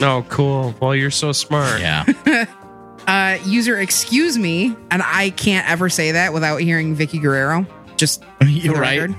Oh, 0.01 0.25
cool. 0.29 0.75
Well, 0.81 0.95
you're 0.95 1.11
so 1.11 1.33
smart. 1.33 1.81
Yeah. 1.81 2.05
Uh, 3.07 3.37
user 3.45 3.79
excuse 3.79 4.39
me, 4.39 4.75
and 4.91 5.03
I 5.05 5.29
can't 5.29 5.69
ever 5.69 5.91
say 5.91 6.13
that 6.13 6.33
without 6.33 6.57
hearing 6.57 6.97
Vickie 6.97 7.21
Guerrero. 7.21 7.67
Just 7.97 8.25
You're 8.41 8.77
right. 8.81 8.99
record. 8.99 9.17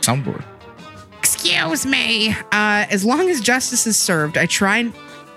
Soundboard. 0.00 0.44
Excuse 1.18 1.84
me. 1.84 2.30
Uh, 2.30 2.86
as 2.88 3.04
long 3.04 3.28
as 3.28 3.40
justice 3.40 3.86
is 3.88 3.96
served, 3.98 4.38
I 4.38 4.46
try 4.46 4.92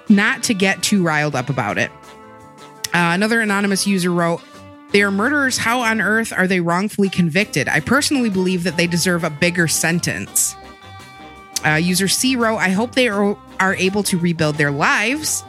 not 0.08 0.44
to 0.44 0.54
get 0.54 0.84
too 0.84 1.02
riled 1.04 1.34
up 1.36 1.50
about 1.50 1.80
it. 1.80 1.90
Uh, 2.94 3.10
another 3.14 3.42
anonymous 3.42 3.88
user 3.88 4.12
wrote, 4.12 4.42
They 4.92 5.02
are 5.02 5.10
murderers. 5.10 5.58
How 5.58 5.80
on 5.82 6.00
earth 6.00 6.32
are 6.32 6.46
they 6.46 6.60
wrongfully 6.60 7.10
convicted? 7.10 7.68
I 7.68 7.80
personally 7.80 8.30
believe 8.30 8.64
that 8.66 8.78
they 8.78 8.86
deserve 8.86 9.24
a 9.24 9.32
bigger 9.32 9.68
sentence. 9.68 10.56
Uh, 11.66 11.76
user 11.76 12.08
C 12.08 12.36
wrote, 12.36 12.58
I 12.58 12.70
hope 12.70 12.94
they 12.96 13.08
are, 13.08 13.38
are 13.60 13.76
able 13.76 14.04
to 14.04 14.18
rebuild 14.18 14.56
their 14.56 14.72
lives. 14.72 15.44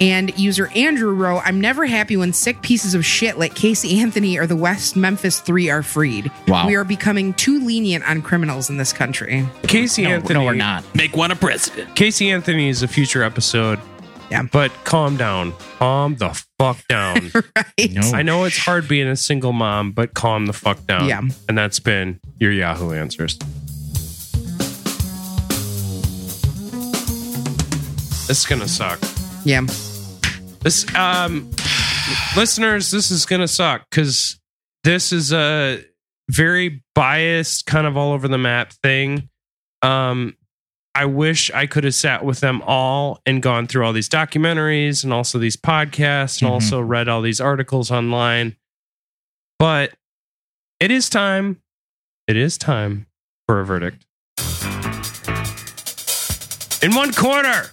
And 0.00 0.36
user 0.38 0.68
Andrew 0.76 1.12
wrote, 1.12 1.42
I'm 1.44 1.60
never 1.60 1.84
happy 1.84 2.16
when 2.16 2.32
sick 2.32 2.62
pieces 2.62 2.94
of 2.94 3.04
shit 3.04 3.36
like 3.36 3.56
Casey 3.56 3.98
Anthony 3.98 4.38
or 4.38 4.46
the 4.46 4.54
West 4.54 4.94
Memphis 4.94 5.40
Three 5.40 5.70
are 5.70 5.82
freed. 5.82 6.30
Wow. 6.46 6.68
We 6.68 6.76
are 6.76 6.84
becoming 6.84 7.34
too 7.34 7.58
lenient 7.64 8.08
on 8.08 8.22
criminals 8.22 8.70
in 8.70 8.76
this 8.76 8.92
country. 8.92 9.44
Casey 9.64 10.02
No, 10.04 10.10
Anthony. 10.10 10.38
no, 10.38 10.44
we're 10.44 10.54
not. 10.54 10.84
Make 10.94 11.16
one 11.16 11.32
a 11.32 11.36
president. 11.36 11.96
Casey 11.96 12.30
Anthony 12.30 12.68
is 12.68 12.84
a 12.84 12.88
future 12.88 13.24
episode. 13.24 13.80
Yeah. 14.30 14.42
But 14.42 14.70
calm 14.84 15.16
down. 15.16 15.54
Calm 15.78 16.14
the 16.14 16.30
fuck 16.60 16.86
down. 16.86 17.32
right? 17.56 17.90
No. 17.90 18.02
I 18.14 18.22
know 18.22 18.44
it's 18.44 18.58
hard 18.58 18.86
being 18.86 19.08
a 19.08 19.16
single 19.16 19.52
mom, 19.52 19.90
but 19.92 20.14
calm 20.14 20.46
the 20.46 20.52
fuck 20.52 20.86
down. 20.86 21.08
Yeah. 21.08 21.22
And 21.48 21.58
that's 21.58 21.80
been 21.80 22.20
your 22.38 22.52
Yahoo 22.52 22.92
answers. 22.92 23.36
This 28.28 28.40
is 28.40 28.46
gonna 28.46 28.68
suck. 28.68 29.00
Yeah. 29.44 29.62
This 30.60 30.84
um 30.94 31.50
listeners, 32.36 32.90
this 32.90 33.10
is 33.10 33.24
gonna 33.26 33.48
suck 33.48 33.86
because 33.90 34.38
this 34.84 35.12
is 35.12 35.32
a 35.32 35.82
very 36.30 36.82
biased, 36.94 37.64
kind 37.66 37.86
of 37.86 37.96
all 37.96 38.12
over 38.12 38.28
the 38.28 38.38
map 38.38 38.72
thing. 38.82 39.28
Um 39.82 40.36
I 40.94 41.04
wish 41.06 41.50
I 41.52 41.66
could 41.66 41.84
have 41.84 41.94
sat 41.94 42.24
with 42.24 42.40
them 42.40 42.60
all 42.62 43.20
and 43.24 43.40
gone 43.42 43.66
through 43.66 43.86
all 43.86 43.92
these 43.92 44.08
documentaries 44.08 45.04
and 45.04 45.12
also 45.12 45.38
these 45.38 45.56
podcasts 45.56 46.42
and 46.42 46.48
Mhm. 46.50 46.54
also 46.54 46.80
read 46.80 47.08
all 47.08 47.22
these 47.22 47.40
articles 47.40 47.90
online. 47.90 48.56
But 49.58 49.94
it 50.80 50.90
is 50.90 51.08
time. 51.08 51.62
It 52.26 52.36
is 52.36 52.58
time 52.58 53.06
for 53.46 53.60
a 53.60 53.64
verdict. 53.64 54.04
In 56.82 56.94
one 56.94 57.12
corner, 57.12 57.70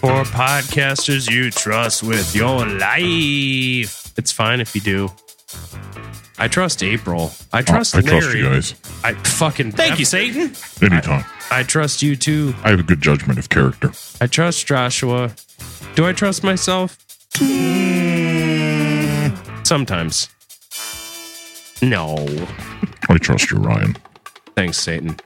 for 0.00 0.24
podcasters 0.24 1.30
you 1.30 1.50
trust 1.50 2.02
with 2.02 2.34
your 2.34 2.64
life. 2.66 4.12
It's 4.16 4.32
fine 4.32 4.60
if 4.60 4.74
you 4.74 4.80
do. 4.80 5.10
I 6.38 6.48
trust 6.48 6.82
April. 6.82 7.32
I 7.52 7.58
oh, 7.58 7.62
trust 7.62 7.94
Oh, 7.94 7.98
I 7.98 8.00
Larry. 8.00 8.20
trust 8.20 8.34
you 8.34 8.44
guys. 8.44 8.74
I 9.04 9.12
fucking 9.12 9.72
Thank 9.72 9.98
you, 9.98 10.06
Satan. 10.06 10.52
Anytime. 10.80 11.26
I 11.50 11.64
trust 11.64 12.02
you 12.02 12.16
too. 12.16 12.54
I 12.64 12.70
have 12.70 12.80
a 12.80 12.82
good 12.82 13.02
judgment 13.02 13.38
of 13.38 13.50
character. 13.50 13.92
I 14.22 14.26
trust 14.26 14.66
Joshua. 14.66 15.32
Do 15.96 16.06
I 16.06 16.12
trust 16.14 16.42
myself? 16.42 16.96
Mm. 17.34 18.16
Sometimes. 19.66 20.30
No. 21.82 22.16
I 23.10 23.18
trust 23.18 23.50
you, 23.50 23.58
Ryan. 23.58 23.98
Thanks, 24.56 24.78
Satan. 24.78 25.18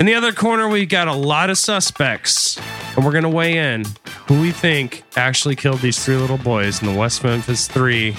In 0.00 0.06
the 0.06 0.14
other 0.14 0.32
corner, 0.32 0.68
we 0.68 0.86
got 0.86 1.06
a 1.06 1.12
lot 1.12 1.50
of 1.50 1.58
suspects, 1.58 2.58
and 2.96 3.04
we're 3.04 3.12
going 3.12 3.24
to 3.24 3.28
weigh 3.28 3.56
in 3.56 3.84
who 4.28 4.40
we 4.40 4.52
think 4.52 5.02
actually 5.16 5.56
killed 5.56 5.80
these 5.80 6.02
three 6.04 6.16
little 6.16 6.38
boys 6.38 6.80
in 6.80 6.92
the 6.92 6.98
West 6.98 7.24
Memphis 7.24 7.68
3 7.68 8.14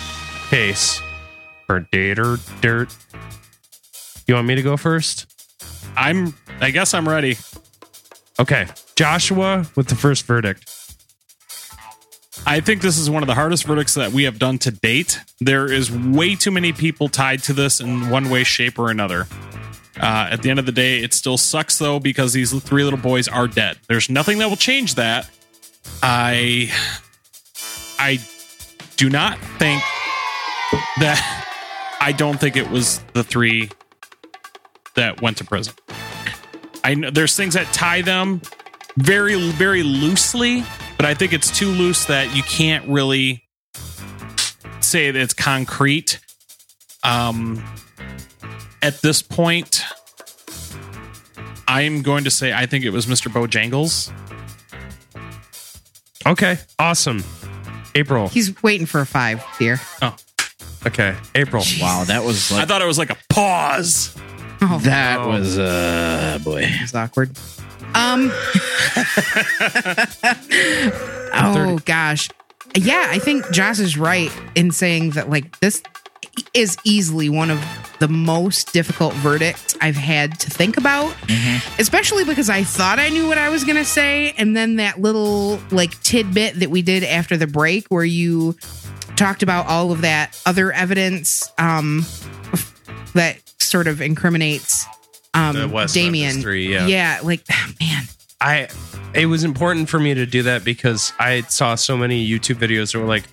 case 0.50 1.02
for 1.66 1.82
Dater 1.92 2.40
Dirt. 2.62 2.96
You 4.28 4.36
want 4.36 4.48
me 4.48 4.56
to 4.56 4.62
go 4.62 4.78
first? 4.78 5.30
I'm. 5.96 6.34
I 6.62 6.72
guess 6.72 6.94
I'm 6.94 7.08
ready. 7.08 7.38
Okay. 8.40 8.68
Joshua 8.96 9.66
with 9.76 9.88
the 9.88 9.96
first 9.96 10.26
verdict. 10.26 10.70
I 12.46 12.60
think 12.60 12.82
this 12.82 12.98
is 12.98 13.10
one 13.10 13.24
of 13.24 13.28
the 13.28 13.36
hardest 13.36 13.64
verdicts 13.66 13.94
that 13.94 14.12
we 14.12 14.24
have 14.24 14.38
done 14.38 14.58
to 14.60 14.72
date. 14.72 15.22
There 15.40 15.72
is 15.72 15.92
way 15.92 16.36
too 16.36 16.52
many 16.52 16.74
people 16.74 17.08
tied 17.08 17.42
to 17.44 17.54
this 17.54 17.80
in 17.80 18.10
one 18.10 18.30
way, 18.30 18.44
shape, 18.44 18.78
or 18.78 18.90
another. 18.92 19.28
Uh, 20.00 20.30
at 20.32 20.41
the 20.41 20.50
end 20.50 20.60
of 20.60 20.66
the 20.66 20.72
day, 20.72 21.00
it 21.00 21.14
still 21.14 21.38
sucks 21.38 21.78
though 21.78 22.00
because 22.00 22.34
these 22.34 22.52
three 22.64 22.84
little 22.84 23.00
boys 23.00 23.28
are 23.28 23.48
dead. 23.48 23.78
There's 23.88 24.10
nothing 24.10 24.39
that 24.39 24.50
will 24.50 24.56
change 24.56 24.96
that. 24.96 25.30
I, 26.02 26.72
I 28.00 28.20
do 28.98 29.10
not 29.10 29.38
think 29.60 29.82
that. 31.00 31.39
I 32.02 32.12
don't 32.12 32.38
think 32.38 32.58
it 32.58 32.70
was 32.70 33.00
the 33.14 33.24
three 33.24 33.70
that 34.96 35.22
went 35.22 35.38
to 35.38 35.46
prison. 35.46 35.74
I 36.84 36.96
know 36.96 37.10
there's 37.10 37.36
things 37.36 37.54
that 37.54 37.72
tie 37.74 38.02
them 38.02 38.41
very, 38.98 39.52
very 39.52 39.84
loosely, 39.84 40.66
but 40.98 41.06
I 41.06 41.14
think 41.14 41.32
it's 41.32 41.56
too 41.58 41.70
loose 41.70 42.06
that 42.06 42.36
you 42.36 42.44
can't 42.44 42.86
really 42.89 43.44
say 44.82 45.12
that 45.12 45.20
it's 45.20 45.34
concrete. 45.34 46.20
Um, 47.04 47.64
at 48.84 49.02
this 49.02 49.22
point, 49.22 49.82
I'm 51.68 52.02
going 52.02 52.26
to 52.26 52.30
say 52.32 52.54
I 52.54 52.66
think 52.68 52.86
it 52.86 52.92
was 52.92 53.06
Mr. 53.08 53.32
Bojangles. 53.32 54.12
Okay, 56.26 56.58
awesome. 56.80 57.24
April. 57.96 58.28
He's 58.28 58.62
waiting 58.64 58.86
for 58.86 59.02
a 59.02 59.06
five, 59.06 59.44
dear. 59.60 59.80
Oh, 60.02 60.16
Okay, 60.86 61.16
April. 61.34 61.64
Wow, 61.80 62.04
that 62.08 62.24
was 62.26 62.52
like, 62.52 62.64
I 62.64 62.66
thought 62.66 62.82
it 62.82 62.86
was 62.86 62.98
like 62.98 63.10
a 63.10 63.18
pause. 63.30 64.14
Oh, 64.62 64.80
that 64.84 65.20
Oh. 65.20 65.30
was 65.30 65.58
uh 65.58 66.40
boy. 66.44 66.64
It's 66.66 66.94
awkward. 66.94 67.32
Um. 67.96 68.32
oh 71.34 71.80
gosh, 71.86 72.30
yeah. 72.76 73.08
I 73.10 73.20
think 73.20 73.50
Josh 73.52 73.80
is 73.80 73.98
right 73.98 74.32
in 74.56 74.72
saying 74.72 75.12
that 75.12 75.30
like 75.30 75.60
this 75.60 75.82
is 76.54 76.78
easily 76.84 77.30
one 77.30 77.50
of 77.52 77.64
the 78.00 78.08
most 78.08 78.74
difficult 78.74 79.14
verdicts 79.16 79.76
I've 79.82 79.96
had 79.96 80.40
to 80.42 80.50
think 80.50 80.78
about, 80.78 81.16
especially 81.80 82.26
because 82.26 82.50
I 82.50 82.64
thought 82.64 83.00
I 83.00 83.10
knew 83.10 83.28
what 83.28 83.38
I 83.38 83.50
was 83.50 83.64
gonna 83.64 83.86
say, 83.86 84.34
and 84.38 84.56
then 84.56 84.78
that 84.78 85.00
little 85.00 85.60
like 85.72 86.02
tidbit 86.02 86.60
that 86.60 86.70
we 86.70 86.82
did 86.82 87.04
after 87.04 87.38
the 87.38 87.48
break 87.48 87.88
where 87.88 88.06
you 88.06 88.56
talked 89.16 89.44
about 89.44 89.68
all 89.68 89.92
of 89.92 90.02
that 90.02 90.42
other 90.46 90.72
evidence 90.72 91.52
um 91.60 92.04
that 93.14 93.38
sort 93.60 93.88
of 93.88 94.02
incriminates 94.02 94.86
um 95.34 95.72
Damien. 95.94 96.42
Three, 96.42 96.72
yeah. 96.72 96.88
yeah, 96.88 97.20
like 97.24 97.42
man, 97.80 98.04
I 98.44 98.68
it 99.14 99.28
was 99.28 99.44
important 99.44 99.89
for 99.89 100.00
me 100.00 100.14
to 100.14 100.26
do 100.26 100.44
that 100.44 100.64
because 100.64 101.14
I 101.20 101.41
saw 101.41 101.76
so 101.76 101.96
many 101.96 102.28
YouTube 102.28 102.56
videos 102.56 102.94
that 102.94 103.00
were 103.00 103.06
like, 103.08 103.24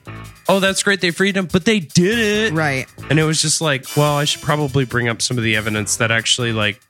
"Oh, 0.48 0.60
that's 0.60 0.82
great, 0.82 1.00
they 1.00 1.10
freed 1.10 1.36
him, 1.36 1.48
but 1.50 1.64
they 1.64 1.80
did 1.80 2.18
it." 2.18 2.52
right? 2.54 2.86
And 3.08 3.18
it 3.18 3.24
was 3.24 3.42
just 3.42 3.60
like, 3.60 3.84
well, 3.96 4.16
I 4.16 4.24
should 4.24 4.42
probably 4.42 4.84
bring 4.84 5.08
up 5.08 5.20
some 5.20 5.36
of 5.36 5.44
the 5.44 5.56
evidence 5.56 5.96
that 5.96 6.10
actually 6.10 6.52
like 6.52 6.80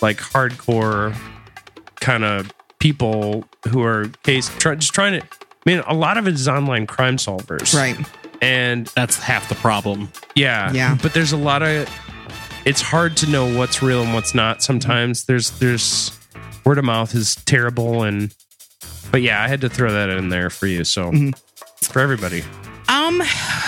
like 0.00 0.18
hardcore 0.18 1.16
kind 2.00 2.24
of 2.24 2.52
people 2.78 3.44
who 3.68 3.82
are 3.82 4.08
case 4.24 4.48
try, 4.58 4.74
just 4.74 4.92
trying 4.92 5.20
to 5.20 5.26
I 5.64 5.70
mean, 5.70 5.82
a 5.86 5.94
lot 5.94 6.16
of 6.18 6.26
it 6.26 6.34
is 6.34 6.48
online 6.48 6.86
crime 6.86 7.16
solvers. 7.16 7.74
Right. 7.74 7.96
And 8.40 8.88
That's 8.96 9.16
half 9.18 9.48
the 9.48 9.54
problem. 9.54 10.10
yeah. 10.34 10.72
Yeah. 10.72 10.98
But 11.00 11.14
there's 11.14 11.30
a 11.32 11.36
lot 11.36 11.62
of 11.62 11.88
it's 12.64 12.80
hard 12.80 13.16
to 13.18 13.26
know 13.28 13.56
what's 13.56 13.82
real 13.82 14.02
and 14.02 14.14
what's 14.14 14.34
not 14.34 14.62
sometimes. 14.62 15.24
There's 15.24 15.50
there's 15.58 16.18
word 16.64 16.78
of 16.78 16.84
mouth 16.84 17.14
is 17.14 17.34
terrible 17.44 18.02
and 18.02 18.34
but 19.10 19.20
yeah, 19.22 19.42
I 19.42 19.48
had 19.48 19.60
to 19.62 19.68
throw 19.68 19.92
that 19.92 20.08
in 20.10 20.28
there 20.30 20.48
for 20.50 20.66
you. 20.66 20.84
So 20.84 21.12
for 21.82 22.00
everybody. 22.00 22.42
Um 22.88 23.20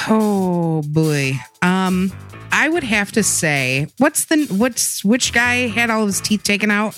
oh 0.09 0.82
boy. 0.86 1.32
Um 1.62 2.12
I 2.53 2.68
would 2.68 2.84
have 2.84 3.11
to 3.12 3.22
say 3.22 3.88
what's 3.99 4.26
the 4.26 4.47
what's 4.51 5.05
which 5.05 5.32
guy 5.32 5.66
had 5.68 5.90
all 5.90 6.03
of 6.03 6.09
his 6.09 6.20
teeth 6.20 6.42
taken 6.45 6.70
out? 6.70 6.97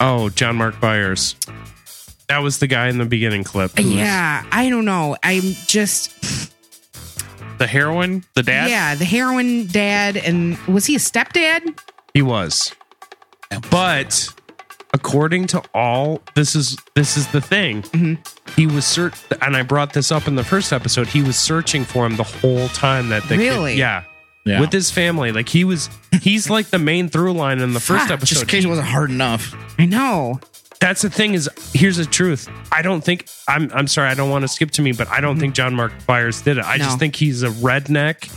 Oh, 0.00 0.30
John 0.30 0.56
Mark 0.56 0.80
Byers. 0.80 1.36
That 2.28 2.38
was 2.38 2.58
the 2.58 2.66
guy 2.66 2.88
in 2.88 2.98
the 2.98 3.04
beginning 3.04 3.44
clip. 3.44 3.76
who 3.76 3.84
was- 3.84 3.92
Yeah, 3.92 4.44
I 4.50 4.70
don't 4.70 4.84
know. 4.84 5.16
I'm 5.22 5.42
just 5.66 6.50
The 7.58 7.66
heroin, 7.66 8.24
the 8.34 8.42
dad. 8.42 8.70
yeah, 8.70 8.94
the 8.94 9.04
heroin 9.04 9.66
dad 9.66 10.16
and 10.16 10.56
was 10.66 10.86
he 10.86 10.94
a 10.96 10.98
stepdad? 10.98 11.78
He 12.14 12.22
was. 12.22 12.72
But 13.70 14.28
according 14.92 15.46
to 15.48 15.62
all 15.74 16.20
this 16.34 16.54
is 16.56 16.76
this 16.94 17.16
is 17.16 17.28
the 17.28 17.40
thing. 17.40 17.82
Mm-hmm. 17.82 18.50
He 18.60 18.66
was 18.66 18.84
search 18.86 19.14
and 19.42 19.56
I 19.56 19.62
brought 19.62 19.92
this 19.92 20.10
up 20.12 20.26
in 20.26 20.34
the 20.34 20.44
first 20.44 20.72
episode. 20.72 21.06
He 21.08 21.22
was 21.22 21.36
searching 21.36 21.84
for 21.84 22.06
him 22.06 22.16
the 22.16 22.22
whole 22.24 22.68
time 22.68 23.08
that 23.10 23.22
the 23.24 23.36
kid- 23.36 23.50
Really? 23.50 23.74
yeah. 23.76 24.04
Yeah. 24.46 24.60
With 24.60 24.72
his 24.72 24.90
family. 24.90 25.32
Like 25.32 25.48
he 25.50 25.64
was 25.64 25.90
he's 26.22 26.48
like 26.48 26.68
the 26.68 26.78
main 26.78 27.08
through 27.08 27.34
line 27.34 27.60
in 27.60 27.74
the 27.74 27.80
first 27.80 28.04
Fuck, 28.04 28.10
episode. 28.12 28.26
Just 28.28 28.42
in 28.42 28.48
case 28.48 28.64
it 28.64 28.68
wasn't 28.68 28.88
hard 28.88 29.10
enough. 29.10 29.54
I 29.78 29.84
know. 29.86 30.40
That's 30.80 31.02
the 31.02 31.10
thing 31.10 31.34
is 31.34 31.48
here's 31.74 31.98
the 31.98 32.06
truth. 32.06 32.48
I 32.72 32.80
don't 32.80 33.02
think 33.04 33.28
I'm 33.46 33.70
I'm 33.74 33.86
sorry, 33.86 34.08
I 34.08 34.14
don't 34.14 34.30
want 34.30 34.42
to 34.42 34.48
skip 34.48 34.70
to 34.72 34.82
me, 34.82 34.92
but 34.92 35.08
I 35.08 35.20
don't 35.20 35.38
think 35.38 35.54
John 35.54 35.74
Mark 35.74 35.92
Byers 36.06 36.40
did 36.40 36.56
it. 36.56 36.64
I 36.64 36.78
No. 36.78 36.84
just 36.84 36.98
think 36.98 37.16
he's 37.16 37.42
a 37.42 37.48
redneck, 37.50 38.30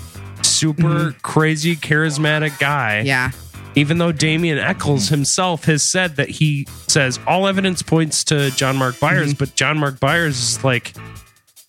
super 0.45 1.16
crazy, 1.22 1.78
charismatic 1.78 2.60
guy. 2.60 3.01
Yeah. 3.06 3.32
Even 3.76 3.97
though 3.97 4.11
Damien 4.11 4.59
Echols 4.59 5.09
himself 5.09 5.65
has 5.65 5.84
said 5.84 6.15
that 6.17 6.30
he 6.30 6.67
says 6.88 7.19
all 7.26 7.47
evidence 7.47 7.82
points 7.82 8.24
to 8.26 8.51
John 8.51 8.78
Mark 8.78 8.99
Byers, 8.99 9.34
but 9.34 9.55
John 9.55 9.78
Mark 9.78 9.99
Byers 9.99 10.39
is 10.39 10.63
like, 10.63 10.93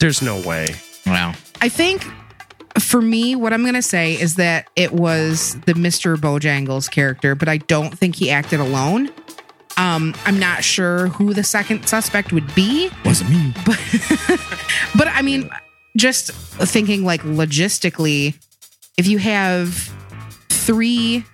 there's 0.00 0.20
no 0.20 0.40
way. 0.46 0.66
Wow. 1.06 1.34
I 1.60 1.68
think 1.68 2.04
for 2.78 3.00
me, 3.00 3.36
what 3.36 3.52
I'm 3.52 3.62
going 3.62 3.74
to 3.74 3.82
say 3.82 4.14
is 4.14 4.36
that 4.36 4.68
it 4.76 4.92
was 4.92 5.56
the 5.66 5.74
Mr. 5.74 6.16
Bojangles 6.16 6.90
character, 6.90 7.34
but 7.34 7.48
I 7.48 7.58
don't 7.58 7.96
think 7.96 8.16
he 8.16 8.30
acted 8.30 8.60
alone. 8.60 9.10
Um, 9.76 10.14
I'm 10.24 10.38
not 10.38 10.62
sure 10.62 11.08
who 11.08 11.34
the 11.34 11.42
second 11.42 11.86
suspect 11.86 12.32
would 12.32 12.54
be, 12.54 12.90
Wasn't 13.04 13.30
me. 13.30 13.52
but 13.66 13.80
but 14.96 15.08
I 15.08 15.22
mean, 15.22 15.50
just 15.96 16.30
thinking 16.30 17.04
like 17.04 17.22
logistically, 17.22 18.38
if 18.96 19.08
you 19.08 19.18
have 19.18 19.92
three 20.48 21.24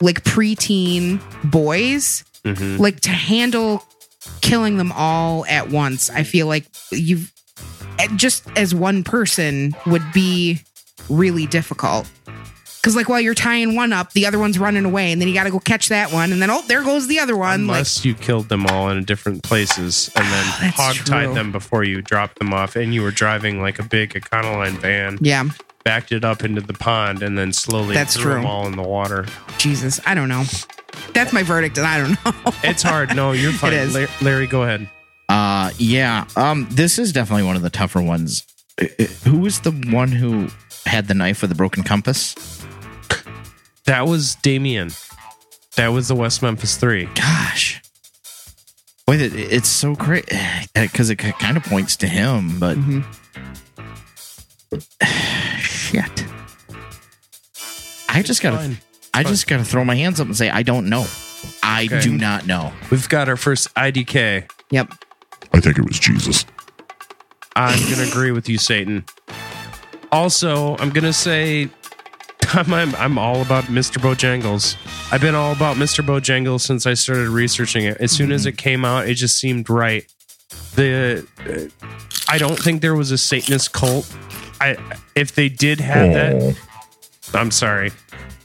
like 0.00 0.22
preteen 0.24 1.20
boys, 1.50 2.24
mm-hmm. 2.44 2.80
like 2.80 3.00
to 3.00 3.10
handle 3.10 3.82
killing 4.40 4.76
them 4.76 4.92
all 4.92 5.44
at 5.46 5.70
once, 5.70 6.10
I 6.10 6.22
feel 6.22 6.46
like 6.46 6.66
you've 6.90 7.32
eh, 7.98 8.08
just 8.16 8.46
as 8.56 8.74
one 8.74 9.04
person 9.04 9.74
would 9.86 10.04
be 10.12 10.60
really 11.08 11.46
difficult. 11.46 12.10
Cause 12.82 12.94
like 12.94 13.08
while 13.08 13.20
you're 13.20 13.34
tying 13.34 13.74
one 13.74 13.92
up, 13.92 14.12
the 14.12 14.24
other 14.24 14.38
one's 14.38 14.58
running 14.58 14.84
away, 14.84 15.12
and 15.12 15.20
then 15.20 15.28
you 15.28 15.34
got 15.34 15.44
to 15.44 15.50
go 15.50 15.58
catch 15.58 15.88
that 15.88 16.12
one, 16.12 16.32
and 16.32 16.40
then 16.40 16.48
oh, 16.48 16.62
there 16.68 16.82
goes 16.82 17.06
the 17.06 17.18
other 17.18 17.36
one. 17.36 17.66
Like, 17.66 17.74
Unless 17.74 18.04
you 18.04 18.14
killed 18.14 18.48
them 18.48 18.66
all 18.66 18.88
in 18.88 19.04
different 19.04 19.42
places 19.42 20.10
and 20.14 20.24
then 20.24 20.46
That's 20.60 20.76
hog-tied 20.76 21.34
them 21.34 21.52
before 21.52 21.84
you 21.84 22.00
dropped 22.00 22.38
them 22.38 22.54
off, 22.54 22.76
and 22.76 22.94
you 22.94 23.02
were 23.02 23.10
driving 23.10 23.60
like 23.60 23.78
a 23.78 23.82
big 23.82 24.14
Econoline 24.14 24.78
van, 24.78 25.18
yeah, 25.20 25.44
backed 25.84 26.12
it 26.12 26.24
up 26.24 26.44
into 26.44 26.60
the 26.60 26.74
pond, 26.74 27.22
and 27.22 27.36
then 27.38 27.52
slowly 27.52 27.94
That's 27.94 28.16
threw 28.16 28.32
them 28.34 28.42
true. 28.42 28.50
all 28.50 28.66
in 28.66 28.76
the 28.76 28.82
water. 28.82 29.26
Jesus, 29.58 30.00
I 30.06 30.14
don't 30.14 30.28
know. 30.28 30.44
That's 31.14 31.32
my 31.32 31.42
verdict, 31.42 31.78
and 31.78 31.86
I 31.86 31.98
don't 31.98 32.24
know. 32.24 32.52
It's 32.64 32.82
hard. 32.82 33.14
No, 33.16 33.32
you're 33.32 33.52
fine. 33.52 33.72
is. 33.72 33.94
La- 33.94 34.06
Larry, 34.20 34.46
go 34.46 34.62
ahead. 34.64 34.88
Uh 35.28 35.70
yeah. 35.78 36.24
Um 36.36 36.66
this 36.70 36.98
is 36.98 37.12
definitely 37.12 37.44
one 37.44 37.56
of 37.56 37.62
the 37.62 37.70
tougher 37.70 38.00
ones. 38.02 38.44
Who 39.24 39.38
was 39.40 39.60
the 39.60 39.72
one 39.90 40.10
who 40.12 40.48
had 40.86 41.06
the 41.08 41.14
knife 41.14 41.42
with 41.42 41.50
the 41.50 41.54
broken 41.56 41.82
compass? 41.82 42.34
That 43.84 44.06
was 44.06 44.34
Damien. 44.36 44.90
That 45.76 45.88
was 45.88 46.08
the 46.08 46.14
West 46.14 46.42
Memphis 46.42 46.76
Three. 46.76 47.06
Gosh. 47.14 47.80
Wait, 49.06 49.20
it, 49.20 49.34
it's 49.34 49.68
so 49.68 49.94
great 49.94 50.26
because 50.74 51.10
it 51.10 51.16
kind 51.16 51.56
of 51.56 51.62
points 51.64 51.96
to 51.96 52.06
him, 52.06 52.58
but 52.58 52.76
shit. 55.88 56.24
I 58.08 58.22
just 58.22 58.42
gotta, 58.42 58.56
fine. 58.56 58.78
I 59.14 59.22
just 59.22 59.46
gotta 59.46 59.64
throw 59.64 59.84
my 59.84 59.94
hands 59.94 60.20
up 60.20 60.26
and 60.26 60.36
say 60.36 60.50
I 60.50 60.62
don't 60.62 60.88
know. 60.88 61.06
I 61.62 61.84
Okay. 61.84 62.00
do 62.00 62.16
not 62.16 62.46
know. 62.46 62.72
We've 62.90 63.08
got 63.08 63.28
our 63.28 63.36
first 63.36 63.72
IDK. 63.74 64.48
Yep. 64.70 64.92
I 65.52 65.60
think 65.60 65.78
it 65.78 65.84
was 65.86 65.98
Jesus. 65.98 66.44
I'm 67.54 67.78
going 67.84 67.96
to 67.96 68.08
agree 68.08 68.30
with 68.32 68.48
you, 68.48 68.58
Satan. 68.58 69.04
Also, 70.12 70.76
I'm 70.78 70.90
going 70.90 71.04
to 71.04 71.12
say 71.12 71.68
I'm, 72.48 72.72
I'm, 72.72 72.94
I'm 72.96 73.18
all 73.18 73.40
about 73.42 73.64
Mr. 73.64 73.98
Bojangles. 73.98 74.76
I've 75.12 75.20
been 75.20 75.34
all 75.34 75.52
about 75.52 75.76
Mr. 75.76 76.04
Bojangles 76.04 76.60
since 76.62 76.86
I 76.86 76.94
started 76.94 77.28
researching 77.28 77.84
it. 77.84 77.96
As 77.98 78.10
soon 78.12 78.30
as 78.32 78.46
it 78.46 78.58
came 78.58 78.84
out, 78.84 79.08
it 79.08 79.14
just 79.14 79.38
seemed 79.38 79.68
right. 79.70 80.04
The 80.74 81.26
uh, 81.46 81.88
I 82.28 82.38
don't 82.38 82.58
think 82.58 82.80
there 82.82 82.94
was 82.94 83.10
a 83.10 83.18
Satanist 83.18 83.72
cult. 83.72 84.12
I 84.60 84.76
if 85.18 85.34
they 85.34 85.48
did 85.48 85.80
have 85.80 86.12
that, 86.14 86.34
oh. 86.40 87.38
I'm 87.38 87.50
sorry. 87.50 87.90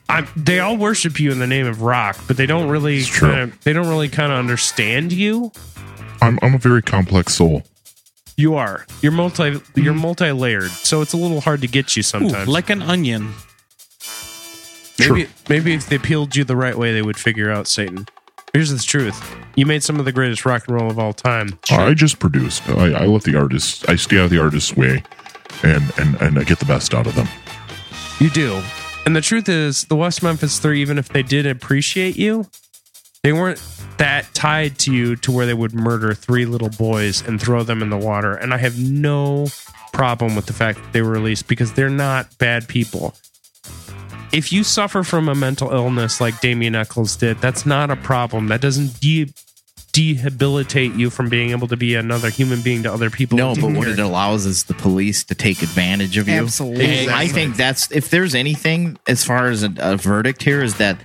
I'm, 0.09 0.27
they 0.35 0.59
all 0.59 0.75
worship 0.75 1.19
you 1.19 1.31
in 1.31 1.39
the 1.39 1.47
name 1.47 1.65
of 1.65 1.81
rock, 1.81 2.17
but 2.27 2.35
they 2.35 2.45
don't 2.45 2.69
really 2.69 3.03
true. 3.03 3.29
kind 3.29 3.41
of 3.41 3.63
they 3.63 3.73
don't 3.73 3.87
really 3.87 4.09
kind 4.09 4.31
of 4.31 4.39
understand 4.39 5.13
you. 5.13 5.51
I'm 6.21 6.37
I'm 6.41 6.55
a 6.55 6.57
very 6.57 6.81
complex 6.81 7.35
soul. 7.35 7.63
You 8.35 8.55
are. 8.55 8.85
You're 9.01 9.11
multi. 9.11 9.61
You're 9.75 9.93
multi-layered, 9.93 10.71
so 10.71 11.01
it's 11.01 11.13
a 11.13 11.17
little 11.17 11.41
hard 11.41 11.61
to 11.61 11.67
get 11.67 11.95
you 11.95 12.01
Ooh, 12.01 12.03
sometimes. 12.03 12.47
like 12.47 12.69
an 12.69 12.81
onion. 12.81 13.33
maybe, 14.99 15.27
maybe 15.49 15.73
if 15.73 15.87
they 15.87 15.99
peeled 15.99 16.35
you 16.35 16.43
the 16.43 16.55
right 16.55 16.77
way, 16.77 16.93
they 16.93 17.01
would 17.01 17.17
figure 17.17 17.51
out 17.51 17.67
Satan. 17.67 18.07
Here's 18.53 18.71
the 18.71 18.79
truth: 18.79 19.35
you 19.55 19.65
made 19.65 19.83
some 19.83 19.99
of 19.99 20.05
the 20.05 20.11
greatest 20.11 20.45
rock 20.45 20.67
and 20.67 20.75
roll 20.75 20.89
of 20.89 20.99
all 20.99 21.13
time. 21.13 21.59
I 21.71 21.93
just 21.93 22.19
produce. 22.19 22.61
I, 22.69 22.91
I 22.91 23.05
let 23.05 23.23
the 23.23 23.35
artists. 23.35 23.85
I 23.87 23.95
stay 23.95 24.17
out 24.17 24.25
of 24.25 24.29
the 24.31 24.41
artist's 24.41 24.75
way, 24.75 25.03
and 25.63 25.91
and 25.97 26.21
and 26.21 26.39
I 26.39 26.43
get 26.43 26.59
the 26.59 26.65
best 26.65 26.93
out 26.93 27.07
of 27.07 27.15
them. 27.15 27.27
You 28.19 28.29
do. 28.29 28.61
And 29.05 29.15
the 29.15 29.21
truth 29.21 29.49
is, 29.49 29.85
the 29.85 29.95
West 29.95 30.23
Memphis 30.23 30.59
Three, 30.59 30.81
even 30.81 30.97
if 30.97 31.09
they 31.09 31.23
did 31.23 31.45
appreciate 31.45 32.15
you, 32.15 32.47
they 33.23 33.33
weren't 33.33 33.61
that 33.97 34.33
tied 34.33 34.77
to 34.79 34.93
you 34.93 35.15
to 35.17 35.31
where 35.31 35.45
they 35.45 35.53
would 35.53 35.73
murder 35.73 36.13
three 36.13 36.45
little 36.45 36.69
boys 36.69 37.25
and 37.25 37.41
throw 37.41 37.63
them 37.63 37.81
in 37.81 37.89
the 37.89 37.97
water. 37.97 38.33
And 38.35 38.53
I 38.53 38.57
have 38.57 38.77
no 38.77 39.47
problem 39.93 40.35
with 40.35 40.45
the 40.45 40.53
fact 40.53 40.79
that 40.79 40.93
they 40.93 41.01
were 41.01 41.11
released 41.11 41.47
because 41.47 41.73
they're 41.73 41.89
not 41.89 42.37
bad 42.37 42.67
people. 42.67 43.13
If 44.33 44.51
you 44.51 44.63
suffer 44.63 45.03
from 45.03 45.29
a 45.29 45.35
mental 45.35 45.71
illness 45.71 46.19
like 46.19 46.41
Damien 46.41 46.75
Echols 46.75 47.15
did, 47.15 47.37
that's 47.37 47.65
not 47.65 47.91
a 47.91 47.95
problem. 47.95 48.47
That 48.47 48.61
doesn't 48.61 48.99
de- 48.99 49.31
debilitate 49.93 50.93
you 50.95 51.09
from 51.09 51.29
being 51.29 51.51
able 51.51 51.67
to 51.67 51.77
be 51.77 51.95
another 51.95 52.29
human 52.29 52.61
being 52.61 52.83
to 52.83 52.91
other 52.91 53.09
people. 53.09 53.37
No, 53.37 53.53
but 53.55 53.71
what 53.71 53.87
it 53.87 53.99
allows 53.99 54.45
is 54.45 54.65
the 54.65 54.73
police 54.73 55.23
to 55.25 55.35
take 55.35 55.61
advantage 55.61 56.17
of 56.17 56.27
you. 56.27 56.33
Absolutely. 56.33 57.07
I 57.09 57.27
think 57.27 57.55
that's 57.55 57.91
if 57.91 58.09
there's 58.09 58.35
anything 58.35 58.97
as 59.07 59.23
far 59.23 59.47
as 59.47 59.63
a, 59.63 59.71
a 59.77 59.95
verdict 59.95 60.43
here 60.43 60.63
is 60.63 60.77
that 60.77 60.99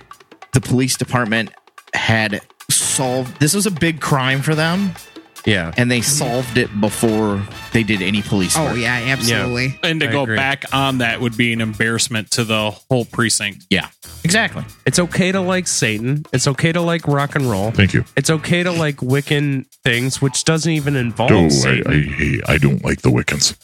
the 0.53 0.59
police 0.59 0.97
department 0.97 1.51
had 1.93 2.41
solved 2.69 3.39
this 3.39 3.53
was 3.53 3.67
a 3.67 3.71
big 3.71 4.01
crime 4.01 4.41
for 4.41 4.55
them. 4.55 4.91
Yeah. 5.45 5.71
And 5.77 5.89
they 5.89 6.01
solved 6.01 6.57
it 6.57 6.69
before 6.81 7.41
they 7.71 7.83
did 7.83 8.01
any 8.01 8.21
police 8.21 8.57
Oh 8.57 8.65
work. 8.65 8.77
yeah, 8.77 8.93
absolutely. 9.07 9.79
And 9.83 9.99
to 10.01 10.09
I 10.09 10.11
go 10.11 10.23
agree. 10.23 10.35
back 10.35 10.65
on 10.73 10.97
that 10.99 11.21
would 11.21 11.37
be 11.37 11.53
an 11.53 11.61
embarrassment 11.61 12.31
to 12.31 12.43
the 12.43 12.71
whole 12.89 13.05
precinct. 13.05 13.65
Yeah. 13.69 13.87
Exactly. 14.23 14.65
It's 14.85 14.99
okay 14.99 15.31
to 15.31 15.39
like 15.39 15.65
Satan. 15.67 16.25
It's 16.33 16.47
okay 16.47 16.71
to 16.73 16.81
like 16.81 17.07
rock 17.07 17.35
and 17.35 17.49
roll. 17.49 17.71
Thank 17.71 17.93
you. 17.93 18.03
It's 18.17 18.29
okay 18.29 18.63
to 18.63 18.71
like 18.71 18.97
Wiccan 18.97 19.65
things, 19.83 20.21
which 20.21 20.43
doesn't 20.43 20.71
even 20.71 20.95
involve 20.95 21.31
No, 21.31 21.45
I, 21.45 21.49
Satan. 21.49 21.91
I 21.93 22.01
hate- 22.01 22.41
I 22.47 22.57
don't 22.57 22.83
like 22.83 23.01
the 23.01 23.09
Wiccans. 23.09 23.55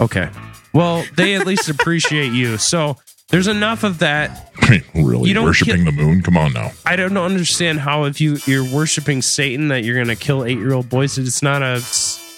okay. 0.00 0.28
Well, 0.74 1.04
they 1.16 1.34
at 1.34 1.46
least 1.46 1.68
appreciate 1.70 2.32
you. 2.32 2.58
So 2.58 2.98
there's 3.28 3.46
enough 3.48 3.82
of 3.84 3.98
that. 3.98 4.52
I 4.62 4.70
mean, 4.70 5.06
really 5.06 5.28
You 5.28 5.34
don't 5.34 5.44
worshiping 5.44 5.84
the 5.84 5.92
moon? 5.92 6.22
Come 6.22 6.36
on 6.36 6.52
now. 6.52 6.72
I 6.84 6.96
don't 6.96 7.16
understand 7.16 7.80
how 7.80 8.04
if 8.04 8.20
you 8.20 8.38
you're 8.46 8.64
worshiping 8.72 9.22
Satan 9.22 9.68
that 9.68 9.84
you're 9.84 9.96
gonna 9.96 10.16
kill 10.16 10.44
eight 10.44 10.58
year 10.58 10.72
old 10.72 10.88
boys. 10.88 11.18
It's 11.18 11.42
not 11.42 11.62
a 11.62 11.82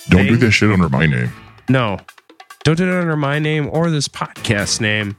Don't 0.09 0.26
do 0.26 0.36
this 0.36 0.55
shit 0.55 0.70
under 0.70 0.89
my 0.89 1.07
name. 1.07 1.30
No, 1.68 1.99
don't 2.64 2.76
do 2.76 2.89
it 2.89 3.01
under 3.01 3.16
my 3.16 3.39
name 3.39 3.68
or 3.72 3.91
this 3.91 4.09
podcast 4.09 4.80
name. 4.80 5.16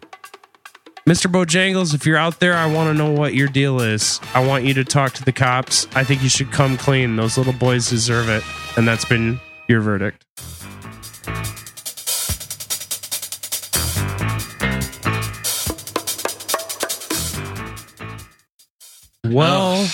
Mr. 1.07 1.31
Bojangles, 1.31 1.95
if 1.95 2.05
you're 2.05 2.17
out 2.17 2.39
there, 2.39 2.53
I 2.53 2.71
want 2.71 2.89
to 2.89 2.93
know 2.93 3.09
what 3.11 3.33
your 3.33 3.47
deal 3.47 3.81
is. 3.81 4.19
I 4.35 4.45
want 4.45 4.65
you 4.65 4.75
to 4.75 4.83
talk 4.83 5.13
to 5.13 5.23
the 5.25 5.31
cops. 5.31 5.87
I 5.95 6.03
think 6.03 6.21
you 6.21 6.29
should 6.29 6.51
come 6.51 6.77
clean. 6.77 7.15
Those 7.15 7.35
little 7.35 7.53
boys 7.53 7.89
deserve 7.89 8.29
it. 8.29 8.43
And 8.77 8.87
that's 8.87 9.05
been 9.05 9.39
your 9.67 9.81
verdict. 9.81 10.23
Well, 19.33 19.87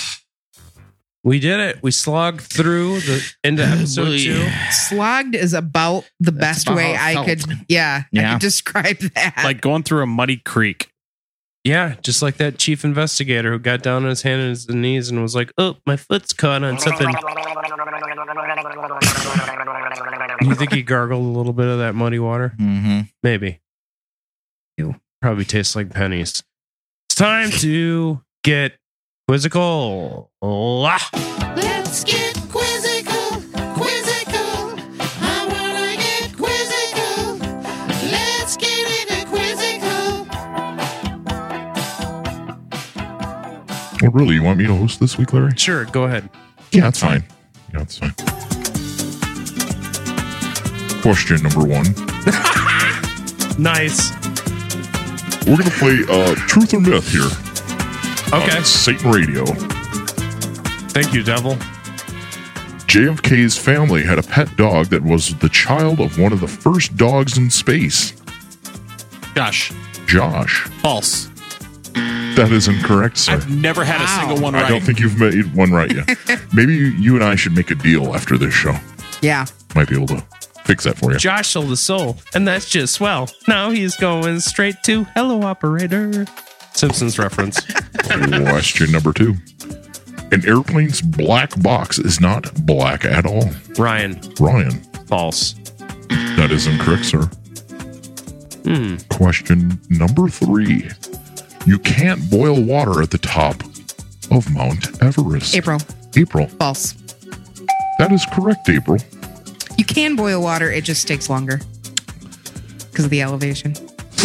we 1.24 1.40
did 1.40 1.60
it. 1.60 1.82
We 1.82 1.92
slogged 1.92 2.42
through 2.42 3.00
the 3.02 3.34
into 3.44 3.64
episode 3.66 4.06
boy. 4.06 4.18
two. 4.20 4.48
Slogged 4.72 5.36
is 5.36 5.54
about 5.54 6.10
the 6.20 6.32
best 6.32 6.68
about 6.68 6.78
way 6.78 6.94
how 6.94 7.08
it 7.08 7.10
I 7.10 7.14
felt. 7.14 7.28
could. 7.28 7.66
Yeah, 7.68 8.04
I 8.04 8.08
Yeah. 8.12 8.32
could 8.34 8.42
describe 8.42 8.98
that. 9.00 9.42
Like 9.44 9.62
going 9.62 9.84
through 9.84 10.04
a 10.04 10.08
muddy 10.08 10.38
creek. 10.38 10.90
Yeah, 11.64 11.96
just 12.04 12.22
like 12.22 12.38
that 12.38 12.60
chief 12.60 12.86
investigator 12.86 13.52
who 13.52 13.58
got 13.58 13.82
down 13.82 14.04
on 14.04 14.10
his 14.10 14.22
hand 14.22 14.40
and 14.40 14.50
his 14.52 14.70
knees 14.70 15.10
and 15.10 15.20
was 15.20 15.34
like, 15.36 15.52
"Oh, 15.58 15.78
my 15.88 15.96
foot's 15.98 16.32
caught 16.32 16.64
on 16.64 16.78
something." 16.78 17.08
You 20.42 20.54
think 20.54 20.74
he 20.74 20.84
gargled 20.84 21.24
a 21.26 21.28
little 21.38 21.54
bit 21.54 21.66
of 21.68 21.80
that 21.80 21.96
muddy 21.96 22.20
water? 22.20 22.54
Mm-hmm. 22.60 23.02
Maybe. 23.24 23.62
Ew. 24.78 24.96
Probably 25.22 25.46
tastes 25.46 25.76
like 25.76 25.90
pennies. 25.90 26.44
It's 27.10 27.16
time 27.16 27.50
to 27.50 28.22
get 28.44 28.74
quizzical. 29.28 30.32
Let's 30.42 32.04
get 32.04 32.36
quizzical, 32.52 33.42
quizzical. 33.74 34.80
I 35.22 35.48
wanna 35.50 35.98
get 35.98 36.36
quizzical. 36.38 37.38
Let's 38.12 38.56
get 38.58 38.86
into 39.02 39.26
quizzical. 39.28 40.28
Well, 44.02 44.12
really, 44.12 44.36
you 44.36 44.44
want 44.44 44.60
me 44.60 44.68
to 44.68 44.76
host 44.76 45.00
this 45.00 45.18
week, 45.18 45.34
Larry? 45.34 45.52
Sure, 45.58 45.86
go 45.86 46.04
ahead. 46.04 46.30
Yeah, 46.72 46.82
that's 46.82 47.00
fine. 47.00 47.24
Yeah, 47.74 47.80
that's 47.80 47.98
fine. 47.98 48.14
Question 51.02 51.42
number 51.44 51.64
one. 51.64 51.86
Nice. 53.58 54.12
We're 55.48 55.56
gonna 55.56 55.70
play 55.80 56.00
uh, 56.10 56.36
Truth 56.36 56.74
or 56.74 56.82
Myth 56.82 57.08
here. 57.10 57.30
Okay. 58.44 58.58
on 58.58 58.64
Satan 58.66 59.12
Radio. 59.12 59.46
Thank 59.46 61.14
you, 61.14 61.24
devil. 61.24 61.54
JFK's 62.88 63.58
family 63.58 64.04
had 64.04 64.20
a 64.20 64.24
pet 64.24 64.56
dog 64.56 64.88
that 64.88 65.04
was 65.04 65.36
the 65.40 65.50
child 65.50 66.00
of 66.00 66.18
one 66.20 66.32
of 66.32 66.40
the 66.40 66.48
first 66.48 66.96
dogs 66.96 67.38
in 67.38 67.50
space. 67.50 68.14
Josh. 69.36 69.72
Josh. 70.08 70.64
false. 70.82 71.30
That 72.36 72.50
is 72.52 72.68
incorrect, 72.68 73.18
sir. 73.18 73.34
I've 73.34 73.50
never 73.50 73.86
had 73.86 74.02
a 74.02 74.08
single 74.08 74.44
one 74.44 74.56
I 74.56 74.68
don't 74.68 74.82
think 74.84 75.00
you've 75.00 75.18
made 75.20 75.54
one 75.56 75.72
right 75.72 75.92
yet. 75.94 76.08
Maybe 76.54 76.76
you, 76.76 76.86
you 76.88 77.16
and 77.16 77.24
I 77.24 77.36
should 77.36 77.54
make 77.56 77.72
a 77.72 77.76
deal 77.76 78.14
after 78.14 78.38
this 78.38 78.54
show. 78.54 78.76
yeah. 79.22 79.46
Might 79.74 79.88
be 79.90 79.96
able 79.96 80.08
to 80.08 80.24
fix 80.66 80.84
that 80.86 80.98
for 80.98 81.12
you. 81.12 81.18
Josh 81.18 81.50
sold 81.50 81.70
his 81.70 81.82
soul, 81.82 82.18
and 82.34 82.48
that's 82.48 82.70
just 82.70 82.94
swell. 82.94 83.30
Now 83.48 83.72
he's 83.72 83.96
going 83.98 84.40
straight 84.42 84.76
to 84.84 85.04
Hello 85.16 85.42
Operator. 85.44 86.26
Simpsons 86.76 87.18
reference. 87.18 87.62
Question 88.06 88.92
number 88.92 89.14
two. 89.14 89.36
An 90.32 90.46
airplane's 90.46 91.02
black 91.02 91.60
box 91.62 91.98
is 91.98 92.20
not 92.20 92.54
black 92.66 93.06
at 93.06 93.26
all. 93.26 93.50
Ryan, 93.78 94.20
Ryan. 94.40 94.72
false. 95.08 95.54
That 96.36 96.50
is 96.52 96.68
incorrect, 96.68 97.06
sir. 97.06 97.22
Hmm. 98.66 98.98
Question 99.10 99.80
number 99.90 100.28
three. 100.28 100.90
You 101.66 101.80
can't 101.80 102.30
boil 102.30 102.62
water 102.62 103.02
at 103.02 103.12
the 103.12 103.20
top 103.20 103.56
of 104.32 104.52
Mount 104.52 105.02
Everest. 105.02 105.56
April. 105.56 105.80
April. 106.18 106.48
False. 106.48 106.94
That 108.00 108.12
is 108.12 108.26
correct, 108.34 108.68
April. 108.68 108.98
You 109.78 109.86
can 109.86 110.16
boil 110.16 110.42
water, 110.42 110.70
it 110.72 110.84
just 110.84 111.08
takes 111.08 111.30
longer 111.30 111.62
because 112.92 113.06
of 113.06 113.12
the 113.12 113.22
elevation. 113.22 113.76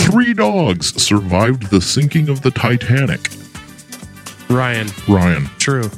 Three 0.01 0.35
dogs 0.35 1.01
survived 1.03 1.71
the 1.71 1.81
sinking 1.81 2.29
of 2.29 2.43
the 2.43 2.51
Titanic. 2.51 3.29
Ryan, 4.49 4.89
Ryan. 5.09 5.47
true. 5.59 5.89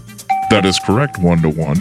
That 0.50 0.64
is 0.66 0.78
correct, 0.84 1.18
one 1.18 1.40
to 1.42 1.48
one. 1.48 1.76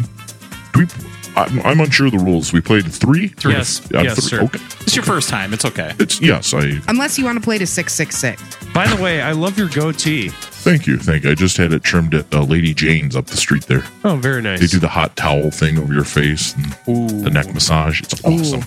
Do 0.73 0.79
we, 0.81 0.87
I'm, 1.35 1.59
I'm 1.61 1.79
unsure 1.81 2.05
of 2.07 2.13
the 2.13 2.19
rules. 2.19 2.53
We 2.53 2.61
played 2.61 2.85
three? 2.91 3.27
three 3.29 3.53
Yes. 3.53 3.79
to, 3.89 4.03
Yes, 4.03 4.23
sir. 4.23 4.41
Okay. 4.43 4.59
It's 4.81 4.95
your 4.95 5.03
first 5.03 5.29
time. 5.29 5.53
It's 5.53 5.65
okay. 5.65 5.93
It's, 5.99 6.21
yes, 6.21 6.53
I 6.53 6.79
Unless 6.87 7.17
you 7.19 7.25
want 7.25 7.37
to 7.37 7.43
play 7.43 7.57
to 7.57 7.67
666. 7.67 8.71
By 8.73 8.87
the 8.87 9.01
way, 9.01 9.21
I 9.21 9.33
love 9.33 9.57
your 9.57 9.67
goatee. 9.67 10.29
thank 10.29 10.87
you. 10.87 10.97
Thank 10.97 11.25
you. 11.25 11.31
I 11.31 11.35
just 11.35 11.57
had 11.57 11.73
it 11.73 11.83
trimmed 11.83 12.13
at 12.13 12.33
uh, 12.33 12.43
Lady 12.43 12.73
Jane's 12.73 13.15
up 13.17 13.25
the 13.25 13.37
street 13.37 13.65
there. 13.67 13.83
Oh, 14.05 14.15
very 14.15 14.41
nice. 14.41 14.61
They 14.61 14.67
do 14.67 14.79
the 14.79 14.87
hot 14.87 15.17
towel 15.17 15.51
thing 15.51 15.77
over 15.77 15.93
your 15.93 16.05
face 16.05 16.53
and 16.55 17.25
the 17.25 17.29
neck 17.29 17.53
massage. 17.53 18.01
It's 18.01 18.23
awesome. 18.23 18.61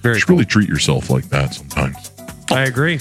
Very 0.00 0.14
you 0.14 0.20
should 0.20 0.28
cool. 0.28 0.36
really 0.36 0.46
treat 0.46 0.68
yourself 0.70 1.10
like 1.10 1.28
that 1.28 1.54
sometimes. 1.54 2.11
I 2.52 2.64
agree. 2.64 2.98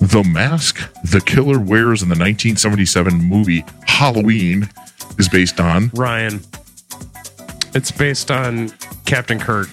The 0.00 0.22
mask 0.30 0.78
the 1.04 1.20
killer 1.20 1.58
wears 1.58 2.02
in 2.02 2.08
the 2.08 2.14
1977 2.14 3.14
movie 3.14 3.64
Halloween 3.86 4.68
is 5.18 5.28
based 5.28 5.58
on 5.58 5.90
Ryan. 5.94 6.40
It's 7.74 7.90
based 7.90 8.30
on 8.30 8.70
Captain 9.06 9.38
Kirk. 9.38 9.68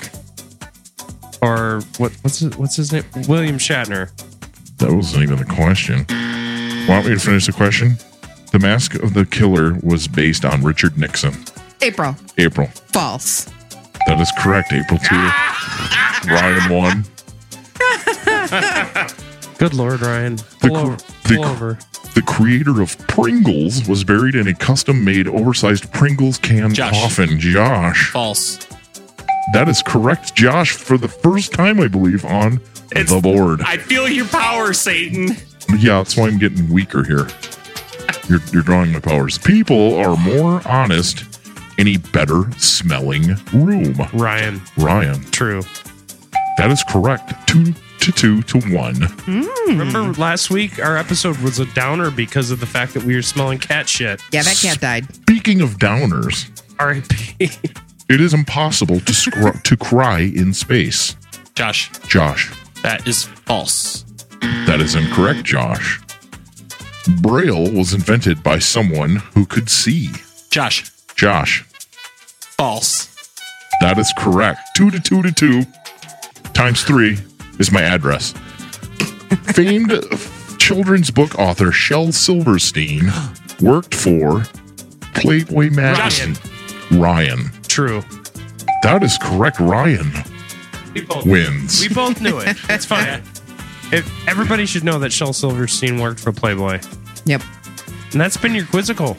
Or 1.41 1.81
what 1.97 2.11
what's 2.21 2.39
his, 2.39 2.57
what's 2.57 2.75
his 2.75 2.93
name? 2.93 3.03
William 3.27 3.57
Shatner. 3.57 4.11
that 4.77 4.91
wasn't 4.91 5.23
even 5.23 5.37
the 5.37 5.45
question. 5.45 6.05
Want 6.87 7.05
me 7.05 7.13
to 7.15 7.19
finish 7.19 7.47
the 7.47 7.53
question? 7.53 7.97
The 8.53 8.59
mask 8.59 8.95
of 8.95 9.13
the 9.13 9.25
killer 9.25 9.77
was 9.83 10.07
based 10.07 10.45
on 10.45 10.63
Richard 10.63 10.97
Nixon. 10.97 11.33
April. 11.81 12.15
April. 12.37 12.67
False. 12.93 13.45
That 14.07 14.19
is 14.21 14.31
correct. 14.39 14.71
April 14.71 14.99
2. 14.99 15.15
Ryan 16.31 16.71
1. 16.73 17.05
Good 19.57 19.73
lord, 19.73 20.01
Ryan. 20.01 20.35
The, 20.35 20.43
Pull 20.61 20.69
cr- 20.71 20.77
over. 20.77 20.95
the, 20.95 21.35
Pull 21.35 21.45
over. 21.45 21.79
the 22.15 22.21
creator 22.21 22.81
of 22.81 22.97
Pringles 23.07 23.87
was 23.87 24.03
buried 24.03 24.35
in 24.35 24.47
a 24.47 24.53
custom 24.53 25.03
made 25.03 25.27
oversized 25.27 25.91
Pringles 25.93 26.37
can 26.37 26.73
Josh. 26.73 26.91
coffin. 26.91 27.39
Josh. 27.39 28.11
False. 28.11 28.59
That 29.53 29.67
is 29.69 29.81
correct, 29.81 30.35
Josh, 30.35 30.71
for 30.73 30.97
the 30.97 31.07
first 31.07 31.53
time, 31.53 31.79
I 31.79 31.87
believe, 31.87 32.23
on 32.25 32.55
It's- 32.91 33.09
the 33.09 33.19
board. 33.21 33.61
I 33.61 33.77
feel 33.77 34.07
your 34.07 34.27
power, 34.27 34.73
Satan. 34.73 35.29
Yeah, 35.79 35.97
that's 35.97 36.15
why 36.15 36.27
I'm 36.27 36.37
getting 36.37 36.69
weaker 36.69 37.03
here. 37.03 37.27
You're, 38.29 38.39
you're 38.53 38.61
drawing 38.63 38.91
my 38.91 38.99
powers. 38.99 39.37
People 39.37 39.95
are 39.95 40.15
more 40.17 40.61
honest 40.67 41.23
in 41.77 41.87
a 41.87 41.97
better 41.97 42.43
smelling 42.57 43.35
room. 43.53 43.95
Ryan. 44.13 44.61
Ryan. 44.77 45.21
True. 45.31 45.61
That 46.57 46.69
is 46.71 46.83
correct. 46.89 47.33
Two 47.47 47.73
to 47.99 48.11
two 48.11 48.41
to 48.43 48.59
one. 48.75 48.95
Hmm. 48.95 49.79
Remember 49.79 50.19
last 50.19 50.49
week 50.49 50.83
our 50.83 50.97
episode 50.97 51.37
was 51.37 51.59
a 51.59 51.65
downer 51.73 52.11
because 52.11 52.51
of 52.51 52.59
the 52.59 52.65
fact 52.65 52.93
that 52.93 53.03
we 53.03 53.15
were 53.15 53.21
smelling 53.21 53.59
cat 53.59 53.87
shit. 53.89 54.21
Yeah, 54.31 54.43
that 54.43 54.57
cat 54.57 54.79
died. 54.79 55.13
Speaking 55.13 55.61
of 55.61 55.71
downers, 55.77 56.49
R.I.P. 56.79 57.35
it 58.09 58.21
is 58.21 58.33
impossible 58.33 58.99
to 59.01 59.13
scr- 59.13 59.57
to 59.63 59.77
cry 59.77 60.19
in 60.19 60.53
space. 60.53 61.15
Josh, 61.55 61.89
Josh, 62.07 62.51
that 62.83 63.07
is 63.07 63.23
false. 63.23 64.03
that 64.41 64.79
is 64.79 64.95
incorrect, 64.95 65.43
Josh. 65.43 65.99
Braille 67.21 67.71
was 67.71 67.93
invented 67.93 68.43
by 68.43 68.59
someone 68.59 69.17
who 69.33 69.45
could 69.45 69.69
see. 69.69 70.09
Josh, 70.49 70.91
Josh, 71.15 71.63
false. 72.57 73.07
that 73.81 73.97
is 73.97 74.11
correct. 74.17 74.59
Two 74.75 74.91
to 74.91 74.99
two 74.99 75.21
to 75.23 75.31
two 75.31 75.65
times 76.53 76.83
three 76.83 77.17
is 77.59 77.71
my 77.71 77.81
address. 77.81 78.33
Famed 79.53 79.91
children's 80.59 81.11
book 81.11 81.35
author 81.39 81.71
Shel 81.71 82.11
Silverstein 82.11 83.11
worked 83.61 83.95
for 83.95 84.43
Playboy 85.15 85.69
magazine. 85.71 86.35
Ryan. 86.91 87.51
True. 87.67 88.01
That 88.83 89.03
is 89.03 89.17
correct. 89.21 89.59
Ryan 89.59 90.11
We 90.93 91.01
both, 91.01 91.25
wins. 91.25 91.81
we 91.81 91.89
both 91.93 92.21
knew 92.21 92.37
it. 92.39 92.57
That's 92.67 92.85
fine. 92.85 93.23
If 93.89 94.27
everybody 94.27 94.65
should 94.65 94.83
know 94.83 94.99
that 94.99 95.13
Shel 95.13 95.31
Silverstein 95.31 95.97
worked 96.01 96.19
for 96.19 96.33
Playboy. 96.33 96.81
Yep. 97.23 97.41
And 98.11 98.19
that's 98.19 98.35
been 98.35 98.53
your 98.53 98.65
quizzical. 98.65 99.15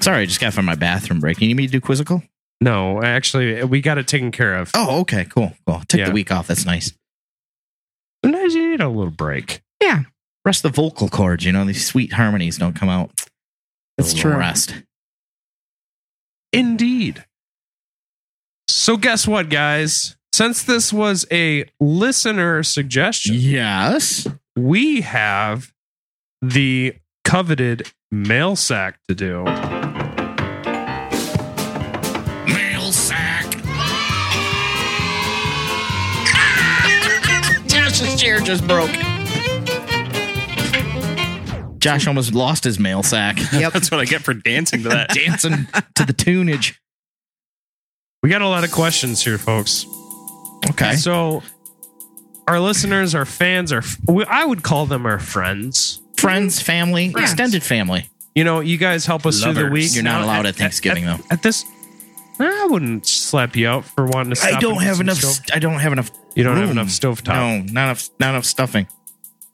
Sorry, 0.00 0.22
I 0.22 0.26
just 0.26 0.40
got 0.40 0.52
from 0.52 0.64
my 0.66 0.74
bathroom 0.74 1.20
break. 1.20 1.40
You 1.40 1.48
need 1.48 1.56
me 1.56 1.66
to 1.66 1.72
do 1.72 1.80
quizzical? 1.80 2.22
No, 2.60 3.00
actually, 3.02 3.62
we 3.64 3.80
got 3.80 3.98
it 3.98 4.08
taken 4.08 4.32
care 4.32 4.54
of. 4.56 4.70
Oh, 4.74 5.00
okay, 5.00 5.24
cool. 5.26 5.52
Cool. 5.66 5.82
Took 5.88 6.00
Yeah. 6.00 6.06
the 6.06 6.12
week 6.12 6.32
off. 6.32 6.48
That's 6.48 6.64
nice. 6.64 6.92
Sometimes 8.24 8.54
you 8.54 8.70
need 8.70 8.80
a 8.80 8.88
little 8.88 9.12
break. 9.12 9.60
Yeah. 9.80 10.02
Rest 10.44 10.62
the 10.64 10.68
vocal 10.70 11.08
cords, 11.08 11.44
you 11.44 11.52
know, 11.52 11.64
these 11.64 11.86
sweet 11.86 12.14
harmonies 12.14 12.58
don't 12.58 12.74
come 12.74 12.88
out. 12.88 13.10
That's 13.96 14.12
A 14.12 14.16
little 14.16 14.30
true. 14.32 14.40
Rest. 14.40 14.74
Indeed. 16.52 17.24
So, 18.66 18.96
guess 18.96 19.26
what, 19.28 19.50
guys? 19.50 20.16
Since 20.32 20.62
this 20.64 20.92
was 20.92 21.26
a 21.32 21.64
listener 21.80 22.62
suggestion, 22.62 23.34
Yes. 23.36 24.26
we 24.56 25.00
have 25.02 25.72
the 26.42 26.94
coveted 27.24 27.90
mail 28.10 28.56
sack 28.56 28.98
to 29.08 29.14
do. 29.14 29.44
Josh's 37.98 38.20
chair 38.20 38.38
just 38.38 38.64
broke. 38.68 38.92
Josh 41.80 42.06
almost 42.06 42.32
lost 42.32 42.62
his 42.62 42.78
mail 42.78 43.02
sack. 43.02 43.38
Yep. 43.52 43.72
That's 43.72 43.90
what 43.90 43.98
I 43.98 44.04
get 44.04 44.22
for 44.22 44.34
dancing 44.34 44.84
to 44.84 44.90
that. 44.90 45.08
Dancing 45.14 45.66
to 45.96 46.04
the 46.06 46.12
tunage. 46.12 46.76
We 48.22 48.30
got 48.30 48.40
a 48.40 48.46
lot 48.46 48.62
of 48.62 48.70
questions 48.70 49.24
here, 49.24 49.36
folks. 49.36 49.84
Okay. 50.70 50.94
So, 50.94 51.42
our 52.46 52.60
listeners, 52.60 53.16
our 53.16 53.24
fans, 53.24 53.72
our 53.72 53.82
I 54.28 54.44
would 54.46 54.62
call 54.62 54.86
them 54.86 55.04
our 55.04 55.18
friends. 55.18 56.00
Friends, 56.18 56.62
family, 56.62 57.10
Friends. 57.10 57.30
extended 57.32 57.64
family. 57.64 58.08
You 58.36 58.44
know, 58.44 58.60
you 58.60 58.76
guys 58.78 59.06
help 59.06 59.26
us 59.26 59.42
through 59.42 59.54
the 59.54 59.66
week. 59.66 59.96
You're 59.96 60.04
not 60.04 60.22
allowed 60.22 60.46
at 60.46 60.54
Thanksgiving, 60.54 61.04
at, 61.04 61.18
though. 61.18 61.24
At 61.32 61.42
this, 61.42 61.64
I 62.38 62.68
wouldn't 62.70 63.08
slap 63.08 63.56
you 63.56 63.66
out 63.66 63.84
for 63.84 64.06
wanting 64.06 64.30
to. 64.30 64.36
Stop 64.36 64.54
I 64.54 64.60
don't 64.60 64.82
have 64.82 65.00
enough. 65.00 65.16
stove- 65.16 65.44
I 65.52 65.58
don't 65.58 65.80
have 65.80 65.92
enough. 65.92 66.10
You 66.38 66.44
don't 66.44 66.56
have 66.56 66.68
room. 66.68 66.78
enough 66.78 66.88
stovetop. 66.88 67.34
No, 67.34 67.58
not 67.72 67.84
enough. 67.84 68.10
Not 68.20 68.30
enough 68.30 68.44
stuffing. 68.44 68.86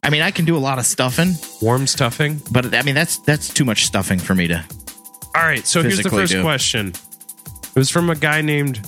I 0.03 0.11
mean, 0.11 0.21
I 0.21 0.31
can 0.31 0.45
do 0.45 0.55
a 0.55 0.59
lot 0.59 0.79
of 0.79 0.85
stuffing, 0.85 1.33
warm 1.63 1.87
stuffing. 1.87 2.43
but 2.53 2.75
I 2.75 2.83
mean 2.83 2.95
that's 2.95 3.17
that's 3.21 3.53
too 3.53 3.65
much 3.65 3.87
stuffing 3.87 4.19
for 4.19 4.35
me 4.35 4.49
to. 4.49 4.63
All 5.35 5.43
right, 5.43 5.67
so 5.67 5.81
here's 5.81 5.97
the 5.97 6.03
Physically 6.03 6.21
first 6.23 6.33
do. 6.35 6.43
question. 6.43 6.89
It 6.89 7.75
was 7.75 7.89
from 7.89 8.11
a 8.11 8.15
guy 8.15 8.43
named 8.43 8.83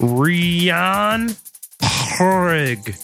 Rian 0.00 1.38
Horig. 1.82 2.96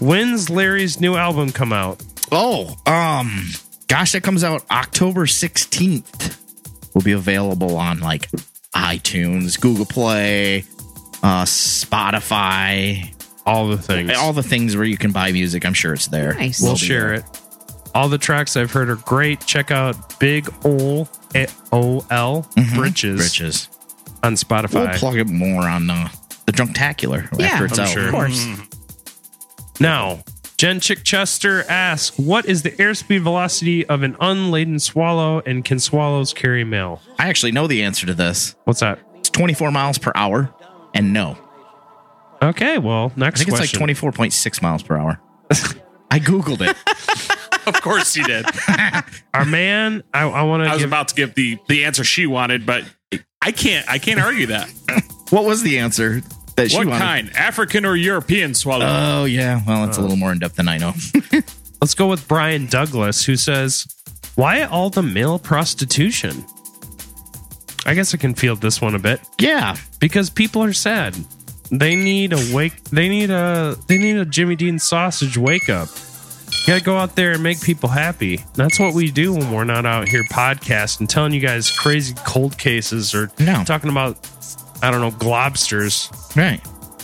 When's 0.00 0.48
Larry's 0.48 1.00
new 1.00 1.16
album 1.16 1.50
come 1.50 1.72
out? 1.72 2.00
Oh, 2.30 2.76
um, 2.86 3.48
gosh, 3.88 4.12
that 4.12 4.22
comes 4.22 4.44
out 4.44 4.64
October 4.70 5.26
sixteenth. 5.26 6.38
Will 6.94 7.02
be 7.02 7.12
available 7.12 7.76
on 7.76 7.98
like 7.98 8.30
iTunes, 8.74 9.60
Google 9.60 9.84
Play, 9.84 10.64
uh, 11.22 11.44
Spotify, 11.44 13.12
All 13.46 13.68
the 13.68 13.78
things. 13.78 14.12
all 14.16 14.32
the 14.32 14.42
things 14.42 14.76
where 14.76 14.84
you 14.86 14.96
can 14.96 15.12
buy 15.12 15.32
music. 15.32 15.64
I'm 15.64 15.74
sure 15.74 15.92
it's 15.94 16.06
there. 16.08 16.34
Nice. 16.34 16.60
we'll 16.60 16.72
be 16.74 16.78
share 16.78 17.00
there. 17.08 17.12
it. 17.14 17.24
All 17.94 18.08
the 18.08 18.18
tracks 18.18 18.56
I've 18.56 18.70
heard 18.70 18.88
are 18.88 18.96
great. 18.96 19.40
Check 19.46 19.70
out 19.70 20.18
Big 20.20 20.48
Ol 20.64 21.08
O 21.72 22.04
L 22.10 22.48
Bridges 22.76 23.18
Britches. 23.20 23.68
on 24.22 24.34
Spotify. 24.34 24.88
We'll 24.90 24.98
plug 24.98 25.16
it 25.16 25.28
more 25.28 25.62
on 25.68 25.90
uh, 25.90 26.08
the 26.46 26.52
Drunktacular 26.52 27.28
Yeah, 27.38 27.46
after 27.46 27.64
it's 27.66 27.78
I'm 27.78 27.86
out. 27.86 27.92
sure. 27.92 28.06
Of 28.06 28.10
course. 28.12 28.46
Now, 29.80 30.22
Jen 30.56 30.78
Chickchester 30.78 31.64
asks, 31.68 32.18
"What 32.18 32.46
is 32.46 32.62
the 32.62 32.70
airspeed 32.72 33.22
velocity 33.22 33.86
of 33.86 34.02
an 34.02 34.16
unladen 34.20 34.78
swallow, 34.78 35.40
and 35.46 35.64
can 35.64 35.78
swallows 35.80 36.32
carry 36.34 36.64
mail?" 36.64 37.00
I 37.18 37.28
actually 37.28 37.52
know 37.52 37.66
the 37.66 37.82
answer 37.82 38.06
to 38.06 38.14
this. 38.14 38.54
What's 38.64 38.80
that? 38.80 38.98
It's 39.16 39.30
24 39.30 39.70
miles 39.72 39.98
per 39.98 40.12
hour, 40.14 40.52
and 40.94 41.12
no, 41.12 41.36
Okay, 42.42 42.78
well, 42.78 43.12
next 43.16 43.40
I 43.40 43.44
next 43.44 43.60
think 43.60 43.72
it's 43.72 43.80
like 43.80 43.96
24.6 43.96 44.62
miles 44.62 44.82
per 44.82 44.96
hour. 44.96 45.20
I 46.10 46.18
googled 46.18 46.62
it. 46.62 46.76
of 47.66 47.80
course 47.82 48.16
you 48.16 48.24
did. 48.24 48.46
Our 49.34 49.44
man, 49.44 50.02
I, 50.14 50.22
I 50.22 50.42
want 50.42 50.62
I 50.62 50.72
was 50.72 50.82
give. 50.82 50.88
about 50.88 51.08
to 51.08 51.14
give 51.14 51.34
the 51.34 51.58
the 51.68 51.84
answer 51.84 52.02
she 52.02 52.26
wanted, 52.26 52.64
but 52.64 52.84
I 53.42 53.52
can't. 53.52 53.88
I 53.88 53.98
can't 53.98 54.20
argue 54.20 54.46
that. 54.46 54.68
what 55.30 55.44
was 55.44 55.62
the 55.62 55.78
answer 55.78 56.22
that 56.56 56.70
she 56.70 56.78
what 56.78 56.86
wanted? 56.86 57.00
kind? 57.00 57.36
African 57.36 57.84
or 57.84 57.94
European 57.94 58.54
swallow? 58.54 58.86
Oh 58.88 59.24
yeah, 59.26 59.60
well, 59.66 59.84
it's 59.84 59.98
a 59.98 60.00
uh. 60.00 60.04
little 60.04 60.16
more 60.16 60.32
in 60.32 60.38
depth 60.38 60.56
than 60.56 60.68
I 60.68 60.78
know. 60.78 60.94
Let's 61.80 61.94
go 61.94 62.08
with 62.08 62.26
Brian 62.26 62.66
Douglas, 62.66 63.24
who 63.24 63.36
says, 63.36 63.86
"Why 64.34 64.62
all 64.62 64.88
the 64.88 65.02
male 65.02 65.38
prostitution?" 65.38 66.44
I 67.86 67.94
guess 67.94 68.14
I 68.14 68.18
can 68.18 68.34
field 68.34 68.60
this 68.60 68.80
one 68.80 68.94
a 68.94 68.98
bit 68.98 69.20
yeah, 69.38 69.76
because 70.00 70.28
people 70.30 70.62
are 70.62 70.72
sad. 70.72 71.16
They 71.70 71.94
need 71.96 72.32
a 72.32 72.54
wake. 72.54 72.82
They 72.84 73.08
need 73.08 73.30
a. 73.30 73.76
They 73.86 73.96
need 73.98 74.16
a 74.16 74.24
Jimmy 74.24 74.56
Dean 74.56 74.78
sausage 74.78 75.38
wake 75.38 75.68
up. 75.70 75.88
You 76.66 76.74
gotta 76.74 76.84
go 76.84 76.96
out 76.98 77.14
there 77.16 77.32
and 77.32 77.42
make 77.42 77.60
people 77.62 77.88
happy. 77.88 78.40
That's 78.54 78.78
what 78.80 78.92
we 78.92 79.10
do 79.10 79.32
when 79.34 79.50
we're 79.52 79.64
not 79.64 79.86
out 79.86 80.08
here 80.08 80.24
podcasting, 80.24 81.08
telling 81.08 81.32
you 81.32 81.40
guys 81.40 81.70
crazy 81.70 82.14
cold 82.26 82.58
cases 82.58 83.14
or 83.14 83.30
No. 83.38 83.62
talking 83.64 83.88
about, 83.88 84.18
I 84.82 84.90
don't 84.90 85.00
know, 85.00 85.12
globsters. 85.12 86.10
right. 86.36 86.60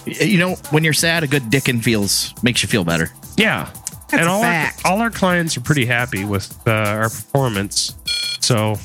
Y- 0.06 0.24
You 0.24 0.38
know, 0.38 0.54
when 0.70 0.82
you're 0.84 0.92
sad, 0.92 1.22
a 1.22 1.26
good 1.28 1.44
dickin 1.44 1.80
feels 1.82 2.34
makes 2.42 2.62
you 2.62 2.68
feel 2.68 2.84
better. 2.84 3.10
Yeah. 3.36 3.70
That's 4.10 4.20
and 4.20 4.26
a 4.26 4.30
all 4.30 4.42
fact. 4.42 4.82
our 4.84 4.92
all 4.92 5.00
our 5.00 5.10
clients 5.10 5.56
are 5.56 5.60
pretty 5.62 5.86
happy 5.86 6.24
with 6.24 6.52
uh, 6.66 6.70
our 6.70 7.08
performance. 7.08 7.94
So, 8.40 8.76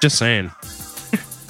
just 0.00 0.18
saying. 0.18 0.50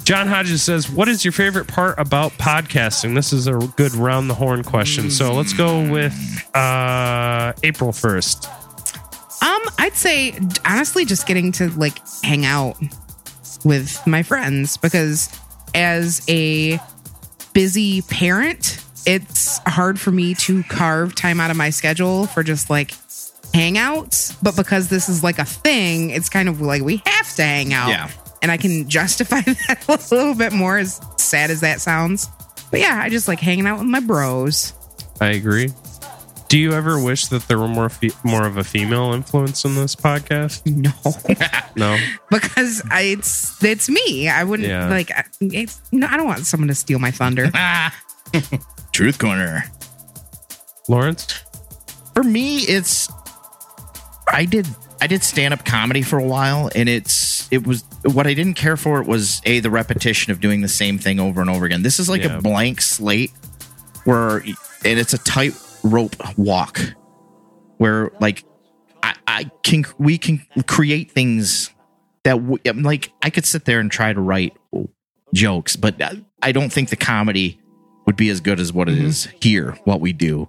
John 0.05 0.27
Hodges 0.27 0.63
says, 0.63 0.91
"What 0.91 1.09
is 1.09 1.25
your 1.25 1.33
favorite 1.33 1.67
part 1.67 1.99
about 1.99 2.33
podcasting?" 2.33 3.15
This 3.15 3.33
is 3.33 3.47
a 3.47 3.55
good 3.77 3.95
round 3.95 4.29
the 4.29 4.35
horn 4.35 4.63
question. 4.63 5.11
So 5.11 5.33
let's 5.33 5.55
go 5.55 5.91
with 5.91 6.15
uh, 6.55 7.55
April 7.63 7.91
first. 7.91 8.47
Um, 9.43 9.61
I'd 9.79 9.95
say 9.95 10.39
honestly, 10.67 11.07
just 11.07 11.27
getting 11.27 11.53
to 11.53 11.71
like 11.71 11.99
hang 12.23 12.45
out 12.45 12.77
with 13.65 14.07
my 14.07 14.23
friends 14.23 14.77
because 14.77 15.29
as 15.75 16.23
a 16.29 16.79
busy 17.55 18.03
parent, 18.03 18.85
it's 19.07 19.59
hard 19.67 19.99
for 19.99 20.11
me 20.11 20.35
to 20.35 20.63
carve 20.65 21.15
time 21.15 21.41
out 21.41 21.51
of 21.51 21.57
my 21.57 21.71
schedule 21.71 22.27
for 22.27 22.43
just 22.43 22.69
like 22.69 22.91
hangouts. 23.55 24.37
But 24.43 24.55
because 24.55 24.89
this 24.89 25.09
is 25.09 25.23
like 25.23 25.39
a 25.39 25.45
thing, 25.47 26.11
it's 26.11 26.29
kind 26.29 26.49
of 26.49 26.61
like 26.61 26.83
we 26.83 27.03
have 27.07 27.35
to 27.37 27.43
hang 27.43 27.73
out. 27.73 27.89
Yeah. 27.89 28.11
And 28.45 28.53
I 28.53 28.59
can 28.59 28.87
justify 28.91 29.41
that 29.41 29.85
a 29.89 30.15
little 30.15 30.35
bit 30.35 30.53
more, 30.53 30.77
as 30.77 31.01
sad 31.17 31.51
as 31.51 31.61
that 31.63 31.81
sounds. 31.81 32.29
But 32.71 32.81
yeah, 32.81 33.01
I 33.03 33.09
just 33.09 33.27
like 33.27 33.41
hanging 33.41 33.67
out 33.67 33.79
with 33.79 33.89
my 33.89 34.01
bros. 34.01 34.75
I 35.19 35.29
agree. 35.29 35.71
Do 36.49 36.59
you 36.59 36.73
ever 36.73 37.03
wish 37.03 37.29
that 37.29 37.49
there 37.49 37.59
were 37.59 37.69
more 37.69 37.89
fe- 37.89 38.11
more 38.23 38.45
of 38.47 38.59
a 38.59 38.63
female 38.63 39.15
influence 39.15 39.65
in 39.65 39.77
this 39.77 39.97
podcast? 39.97 40.61
No, 40.77 40.93
No. 41.97 41.97
because 42.31 42.83
I, 42.91 43.01
it's 43.17 43.65
it's 43.65 43.89
me. 43.89 44.29
I 44.29 44.45
wouldn't 44.45 44.69
Yeah. 44.69 44.91
like. 44.91 45.11
I- 45.11 45.25
It's, 45.41 45.81
no, 45.91 46.07
I 46.07 46.19
don't 46.19 46.27
want 46.27 46.45
someone 46.45 46.69
to 46.69 46.75
steal 46.75 46.99
my 46.99 47.11
thunder. 47.11 47.51
Truth 48.93 49.19
corner. 49.19 49.65
Lawrence? 50.87 51.33
For 52.15 52.23
me, 52.23 52.59
it's 52.59 53.09
I 54.29 54.45
did 54.45 54.67
I 55.01 55.07
did 55.07 55.23
stand 55.25 55.55
up 55.55 55.65
comedy 55.65 56.03
for 56.03 56.19
a 56.19 56.25
while, 56.25 56.71
and 56.75 56.89
it's 56.91 57.49
it 57.51 57.67
was 57.67 57.85
what 58.05 58.27
I 58.27 58.35
didn't 58.35 58.55
care 58.55 58.77
for. 58.77 59.01
It 59.01 59.07
was 59.07 59.41
a 59.45 59.61
the 59.61 59.71
repetition 59.71 60.33
of 60.33 60.41
doing 60.41 60.61
the 60.61 60.69
same 60.69 60.99
thing 60.99 61.19
over 61.21 61.41
and 61.41 61.51
over 61.51 61.65
again. 61.65 61.83
This 61.83 61.99
is 61.99 62.09
like 62.09 62.23
Yeah. 62.23 62.39
a 62.39 62.43
blank 62.43 62.81
slate 62.81 63.33
where, 64.05 64.39
and 64.39 64.99
it's 64.99 65.15
a 65.15 65.19
tight 65.19 65.55
rope 65.83 66.17
walk 66.39 66.81
where 67.79 68.11
like 68.21 68.45
I, 69.03 69.15
I 69.27 69.45
can 69.63 69.85
we 69.99 70.19
can 70.19 70.45
create 70.67 71.13
things 71.13 71.71
that 72.25 72.35
w- 72.35 72.59
I'm 72.65 72.83
like 72.83 73.13
I 73.23 73.31
could 73.31 73.47
sit 73.47 73.65
there 73.65 73.81
and 73.81 73.91
try 73.91 74.13
to 74.13 74.21
write 74.21 74.57
jokes, 75.33 75.77
but 75.77 76.01
I- 76.01 76.25
I 76.43 76.53
don't 76.53 76.71
think 76.71 76.91
the 76.91 76.97
comedy 76.97 77.59
would 78.07 78.17
be 78.17 78.29
as 78.29 78.41
good 78.41 78.61
as 78.61 78.71
what 78.71 78.89
it 78.89 78.97
mm-hmm. 78.97 79.07
is 79.07 79.29
here. 79.41 79.79
What 79.85 80.01
we 80.01 80.13
do 80.13 80.49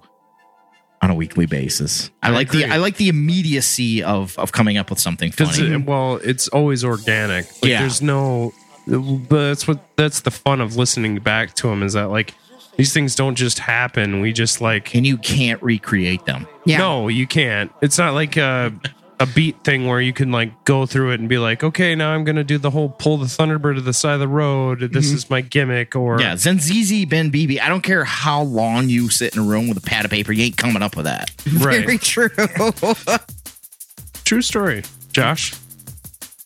on 1.05 1.11
a 1.11 1.15
weekly 1.15 1.45
basis. 1.45 2.09
I, 2.23 2.29
I 2.29 2.31
like 2.31 2.51
the. 2.51 2.65
I 2.65 2.77
like 2.77 2.97
the 2.97 3.07
immediacy 3.09 4.03
of 4.03 4.37
of 4.39 4.51
coming 4.51 4.77
up 4.77 4.89
with 4.89 4.99
something 4.99 5.31
funny. 5.31 5.73
it, 5.73 5.85
well, 5.85 6.15
it's 6.23 6.47
always 6.49 6.83
organic. 6.83 7.45
Like, 7.61 7.71
Yeah. 7.71 7.79
There's 7.81 8.01
no. 8.01 8.53
But 8.87 9.47
that's 9.47 9.67
what 9.67 9.79
that's 9.95 10.21
the 10.21 10.31
fun 10.31 10.61
of 10.61 10.75
listening 10.75 11.19
back 11.19 11.53
to 11.55 11.67
them 11.67 11.81
is 11.83 11.93
that 11.93 12.09
like 12.09 12.33
these 12.75 12.91
things 12.91 13.15
don't 13.15 13.35
just 13.35 13.59
happen. 13.59 14.19
We 14.19 14.33
just 14.33 14.61
like 14.61 14.95
and 14.95 15.05
you 15.05 15.17
can't 15.17 15.61
recreate 15.61 16.25
them. 16.25 16.47
Yeah. 16.65 16.79
No, 16.79 17.07
you 17.07 17.27
can't. 17.27 17.71
It's 17.81 17.97
not 17.97 18.13
like 18.13 18.35
a 18.37 18.73
a 19.19 19.25
beat 19.25 19.63
thing 19.63 19.87
where 19.87 20.01
you 20.01 20.11
can 20.11 20.31
like 20.31 20.65
go 20.65 20.85
through 20.85 21.11
it 21.11 21.19
and 21.21 21.29
be 21.29 21.37
like, 21.37 21.63
okay, 21.63 21.95
now 21.95 22.13
I'm 22.13 22.23
gonna 22.25 22.43
do 22.43 22.57
the 22.57 22.69
whole 22.69 22.89
pull 22.89 23.17
the 23.17 23.25
Thunderbird 23.27 23.75
to 23.75 23.81
the 23.81 23.93
side 23.93 24.15
of 24.15 24.19
the 24.19 24.27
road. 24.27 24.79
This 24.79 25.09
Mhm. 25.11 25.15
is 25.15 25.29
my 25.29 25.41
gimmick. 25.41 25.95
Or 25.95 26.19
Yeah, 26.19 26.33
Zenzizi 26.33 27.07
Ben 27.07 27.29
Bibi. 27.29 27.61
I 27.61 27.69
don't 27.69 27.81
care 27.81 28.03
how 28.03 28.41
long 28.41 28.89
you 28.89 29.09
sit 29.09 29.33
in 29.33 29.41
a 29.41 29.45
room 29.45 29.67
with 29.69 29.77
a 29.77 29.81
pad 29.81 30.03
of 30.05 30.11
paper, 30.11 30.33
you 30.33 30.43
ain't 30.43 30.57
coming 30.57 30.81
up 30.83 30.95
with 30.97 31.05
that. 31.05 31.29
Very 31.45 31.97
true. 31.97 32.29
True 34.25 34.41
story. 34.41 34.83
Josh? 35.13 35.53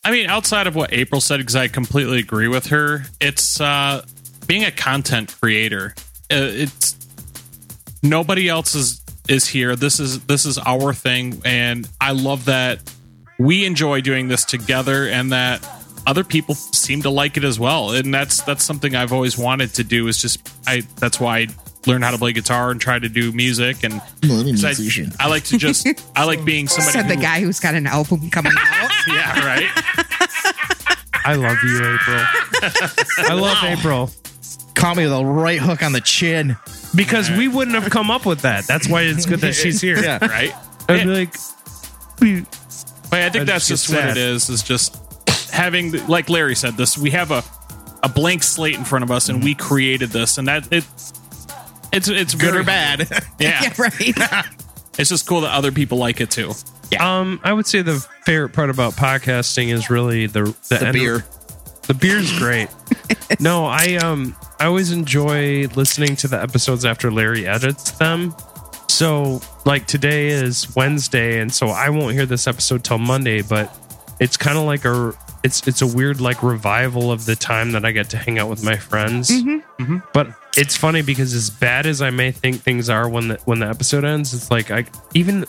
I 0.04 0.10
mean, 0.10 0.28
outside 0.28 0.66
of 0.66 0.74
what 0.74 0.92
April 0.92 1.20
said, 1.20 1.38
because 1.38 1.56
I 1.56 1.68
completely 1.68 2.18
agree 2.18 2.48
with 2.48 2.66
her, 2.66 3.04
it's 3.20 3.60
uh, 3.60 4.04
being 4.46 4.64
a 4.64 4.70
content 4.70 5.34
creator. 5.40 5.94
Uh, 6.30 6.36
it's 6.52 6.94
nobody 8.02 8.48
else 8.48 8.74
is 8.74 9.00
is 9.30 9.46
here. 9.46 9.76
This 9.76 9.98
is 10.00 10.20
this 10.26 10.44
is 10.44 10.58
our 10.58 10.92
thing, 10.92 11.40
and 11.44 11.88
I 12.00 12.12
love 12.12 12.44
that 12.46 12.80
we 13.38 13.64
enjoy 13.64 14.02
doing 14.02 14.28
this 14.28 14.44
together, 14.44 15.08
and 15.08 15.32
that 15.32 15.66
other 16.06 16.24
people 16.24 16.54
seem 16.54 17.02
to 17.02 17.10
like 17.10 17.36
it 17.36 17.44
as 17.44 17.58
well. 17.58 17.92
And 17.92 18.12
that's 18.12 18.42
that's 18.42 18.64
something 18.64 18.94
I've 18.96 19.12
always 19.12 19.38
wanted 19.38 19.72
to 19.74 19.84
do. 19.84 20.08
Is 20.08 20.18
just 20.20 20.46
I. 20.66 20.82
That's 20.96 21.18
why 21.20 21.38
I 21.38 21.46
learned 21.86 22.04
how 22.04 22.10
to 22.10 22.18
play 22.18 22.32
guitar 22.34 22.70
and 22.70 22.78
try 22.80 22.98
to 22.98 23.08
do 23.08 23.32
music. 23.32 23.84
And 23.84 24.02
'cause 24.22 24.64
I, 24.64 25.24
I 25.24 25.28
like 25.28 25.44
to 25.44 25.56
just 25.58 25.86
I 26.16 26.24
like 26.24 26.44
being 26.44 26.68
somebody. 26.68 26.92
Said 26.98 27.08
the 27.08 27.14
who- 27.16 27.22
guy 27.22 27.40
who's 27.40 27.60
got 27.60 27.74
an 27.74 27.86
album 27.86 28.28
coming 28.30 28.52
out. 28.58 28.90
yeah, 29.06 29.46
right. 29.46 29.70
I 31.24 31.34
love 31.34 31.56
you, 31.62 31.76
April. 31.78 32.24
I 33.30 33.34
love 33.34 33.58
April. 33.64 34.10
Caught 34.74 34.96
me 34.96 35.04
with 35.04 35.12
a 35.12 35.24
right 35.24 35.58
hook 35.60 35.82
on 35.82 35.92
the 35.92 36.00
chin. 36.00 36.56
Because 36.94 37.30
we 37.30 37.48
wouldn't 37.48 37.80
have 37.80 37.90
come 37.90 38.10
up 38.10 38.24
with 38.26 38.42
that. 38.42 38.66
That's 38.66 38.88
why 38.88 39.02
it's 39.02 39.26
good 39.26 39.40
that 39.40 39.54
she's 39.54 39.80
here. 39.80 39.96
Yeah, 40.02 40.18
right. 40.26 40.52
I'd 40.88 41.04
be 41.04 41.10
like, 41.10 41.32
But 42.18 43.20
I 43.20 43.28
think 43.30 43.42
I'd 43.42 43.46
that's 43.46 43.68
just 43.68 43.84
just 43.86 43.88
get 43.90 43.96
what 43.96 44.08
sad. 44.08 44.16
it 44.16 44.22
is. 44.22 44.48
Is 44.48 44.62
just 44.62 44.96
having, 45.50 45.92
the- 45.92 46.04
like 46.08 46.28
Larry 46.28 46.54
said, 46.54 46.76
this. 46.76 46.96
We 46.98 47.10
have 47.10 47.30
a 47.30 47.42
a 48.02 48.08
blank 48.08 48.42
slate 48.42 48.76
in 48.76 48.84
front 48.84 49.02
of 49.04 49.10
us, 49.10 49.28
and 49.28 49.44
we 49.44 49.54
created 49.54 50.10
this, 50.10 50.38
and 50.38 50.48
that 50.48 50.72
it. 50.72 50.84
It's 51.92 52.08
it's 52.08 52.34
Good 52.34 52.50
very- 52.52 52.60
or 52.60 52.64
bad. 52.64 53.00
Yeah, 53.38 53.62
yeah, 53.62 53.72
right. 53.78 54.46
it's 54.98 55.10
just 55.10 55.26
cool 55.26 55.42
that 55.42 55.52
other 55.52 55.72
people 55.72 55.98
like 55.98 56.20
it 56.20 56.30
too. 56.30 56.52
Yeah. 56.90 57.18
Um, 57.20 57.40
I 57.44 57.52
would 57.52 57.66
say 57.66 57.82
the 57.82 58.04
favorite 58.24 58.50
part 58.50 58.70
about 58.70 58.94
podcasting 58.94 59.72
is 59.72 59.90
really 59.90 60.26
the 60.26 60.44
the, 60.68 60.76
The 60.76 60.86
end- 60.86 60.92
beer. 60.92 61.24
The 61.86 61.94
beer's 61.94 62.36
great. 62.38 62.68
no, 63.40 63.66
I 63.66 63.96
um 63.96 64.36
I 64.60 64.66
always 64.66 64.92
enjoy 64.92 65.68
listening 65.68 66.16
to 66.16 66.28
the 66.28 66.40
episodes 66.40 66.84
after 66.84 67.10
Larry 67.10 67.46
edits 67.46 67.92
them. 67.92 68.34
So 68.88 69.40
like 69.64 69.86
today 69.86 70.28
is 70.28 70.76
Wednesday, 70.76 71.40
and 71.40 71.52
so 71.52 71.68
I 71.68 71.88
won't 71.88 72.12
hear 72.12 72.26
this 72.26 72.46
episode 72.46 72.84
till 72.84 72.98
Monday, 72.98 73.40
but 73.40 73.74
it's 74.20 74.36
kind 74.36 74.58
of 74.58 74.64
like 74.64 74.84
a 74.84 75.14
it's 75.42 75.66
it's 75.66 75.80
a 75.80 75.86
weird 75.86 76.20
like 76.20 76.42
revival 76.42 77.10
of 77.10 77.24
the 77.24 77.34
time 77.36 77.72
that 77.72 77.86
I 77.86 77.92
get 77.92 78.10
to 78.10 78.18
hang 78.18 78.38
out 78.38 78.50
with 78.50 78.62
my 78.62 78.76
friends. 78.76 79.30
Mm-hmm. 79.30 79.82
Mm-hmm. 79.82 79.98
But 80.12 80.28
it's 80.54 80.76
funny 80.76 81.00
because 81.00 81.32
as 81.32 81.48
bad 81.48 81.86
as 81.86 82.02
I 82.02 82.10
may 82.10 82.30
think 82.30 82.60
things 82.60 82.90
are 82.90 83.08
when 83.08 83.28
the 83.28 83.40
when 83.46 83.60
the 83.60 83.66
episode 83.66 84.04
ends, 84.04 84.34
it's 84.34 84.50
like 84.50 84.70
I 84.70 84.84
even 85.14 85.46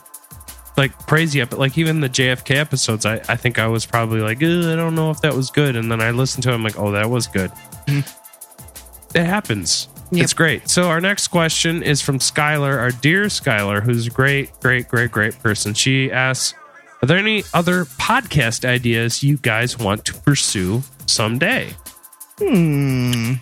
like 0.78 0.98
crazy 1.06 1.44
but 1.44 1.60
like 1.60 1.78
even 1.78 2.00
the 2.00 2.08
JFK 2.08 2.56
episodes, 2.56 3.06
I, 3.06 3.16
I 3.28 3.36
think 3.36 3.60
I 3.60 3.68
was 3.68 3.86
probably 3.86 4.22
like, 4.22 4.38
I 4.38 4.76
don't 4.78 4.96
know 4.96 5.12
if 5.12 5.20
that 5.20 5.34
was 5.34 5.52
good. 5.52 5.76
And 5.76 5.92
then 5.92 6.00
I 6.00 6.12
listened 6.12 6.44
to 6.44 6.52
it, 6.52 6.54
I'm 6.54 6.64
like, 6.64 6.80
oh, 6.80 6.92
that 6.92 7.10
was 7.10 7.28
good. 7.28 7.52
Mm-hmm. 7.88 8.21
It 9.14 9.26
happens. 9.26 9.88
Yep. 10.12 10.24
It's 10.24 10.34
great. 10.34 10.70
So 10.70 10.90
our 10.90 11.00
next 11.00 11.30
question 11.30 11.84
is 11.84 12.02
from 12.02 12.20
Skylar, 12.20 12.78
our 12.78 12.92
dear 12.92 13.26
Skylar, 13.26 13.82
who's 13.82 14.08
a 14.08 14.10
great, 14.10 14.52
great, 14.60 14.88
great, 14.90 15.12
great 15.12 15.40
person. 15.40 15.74
She 15.74 16.12
asks, 16.12 16.54
Are 17.02 17.06
there 17.06 17.18
any 17.18 17.44
other 17.54 17.86
podcast 17.86 18.66
ideas 18.66 19.24
you 19.24 19.38
guys 19.38 19.80
want 19.80 20.04
to 20.06 20.14
pursue 20.14 20.84
someday? 21.06 21.74
Hmm. 22.40 23.34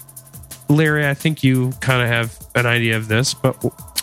Larry, 0.70 1.08
I 1.08 1.16
think 1.16 1.44
you 1.44 1.72
kind 1.82 2.04
of 2.04 2.08
have 2.08 2.38
an 2.54 2.68
idea 2.68 2.98
of 2.98 3.08
this, 3.08 3.34
but 3.34 3.56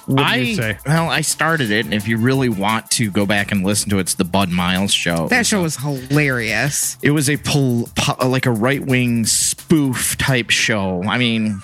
what 0.06 0.16
do 0.18 0.22
I 0.22 0.36
you 0.36 0.54
say? 0.54 0.78
well, 0.86 1.08
I 1.10 1.20
started 1.20 1.70
it, 1.70 1.84
and 1.84 1.92
if 1.94 2.06
you 2.08 2.16
really 2.16 2.48
want 2.48 2.90
to 2.92 3.10
go 3.10 3.26
back 3.26 3.52
and 3.52 3.64
listen 3.64 3.90
to 3.90 3.98
it, 3.98 4.02
it's 4.02 4.14
the 4.14 4.24
Bud 4.24 4.50
Miles 4.50 4.92
show. 4.92 5.28
That 5.28 5.46
show 5.46 5.62
was 5.62 5.76
hilarious. 5.76 6.96
It 7.02 7.10
was 7.10 7.28
a 7.28 7.36
pol- 7.36 7.88
po- 7.96 8.16
uh, 8.20 8.28
like 8.28 8.46
a 8.46 8.50
right 8.52 8.84
wing 8.84 9.24
spoof 9.26 10.16
type 10.18 10.50
show. 10.50 11.02
I 11.04 11.18
mean, 11.18 11.60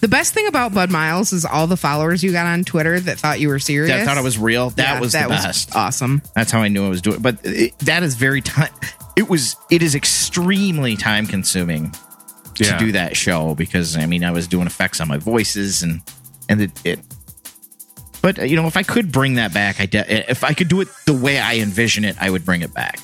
The 0.00 0.08
best 0.08 0.34
thing 0.34 0.46
about 0.46 0.74
Bud 0.74 0.90
Miles 0.90 1.32
is 1.32 1.44
all 1.46 1.66
the 1.66 1.78
followers 1.78 2.22
you 2.22 2.30
got 2.32 2.46
on 2.46 2.62
Twitter 2.64 3.00
that 3.00 3.18
thought 3.18 3.40
you 3.40 3.48
were 3.48 3.58
serious. 3.58 3.88
that 3.90 4.04
thought 4.06 4.18
it 4.18 4.24
was 4.24 4.38
real. 4.38 4.70
That 4.70 4.94
Yeah, 4.96 5.00
was 5.00 5.12
that 5.12 5.24
the 5.28 5.34
was 5.34 5.42
best. 5.44 5.74
awesome. 5.74 6.20
That's 6.34 6.50
how 6.50 6.60
I 6.60 6.68
knew 6.68 6.84
I 6.84 6.88
was 6.90 7.00
doing. 7.00 7.20
But 7.20 7.38
it, 7.44 7.78
that 7.80 8.02
is 8.02 8.14
very 8.16 8.40
time. 8.42 8.70
It 9.16 9.28
was. 9.30 9.56
It 9.70 9.82
is 9.82 9.94
extremely 9.94 10.96
time 10.96 11.26
consuming 11.26 11.94
to 12.56 12.76
do 12.78 12.92
that 12.92 13.16
show 13.16 13.54
because 13.54 13.96
I 13.96 14.06
mean 14.06 14.22
I 14.24 14.30
was 14.30 14.46
doing 14.46 14.66
effects 14.66 15.00
on 15.00 15.08
my 15.08 15.18
voices 15.18 15.82
and 15.82 16.02
and 16.48 16.60
it. 16.60 16.70
it 16.84 17.00
but 18.24 18.38
uh, 18.38 18.44
you 18.44 18.56
know, 18.56 18.66
if 18.66 18.78
I 18.78 18.82
could 18.82 19.12
bring 19.12 19.34
that 19.34 19.52
back, 19.52 19.82
I 19.82 19.84
de- 19.84 20.30
if 20.30 20.44
I 20.44 20.54
could 20.54 20.68
do 20.68 20.80
it 20.80 20.88
the 21.04 21.12
way 21.12 21.38
I 21.38 21.56
envision 21.56 22.06
it, 22.06 22.16
I 22.18 22.30
would 22.30 22.42
bring 22.46 22.62
it 22.62 22.72
back. 22.72 22.98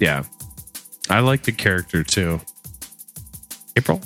Yeah. 0.00 0.22
I 1.10 1.20
like 1.20 1.42
the 1.42 1.52
character 1.52 2.02
too. 2.02 2.40
April? 3.76 4.00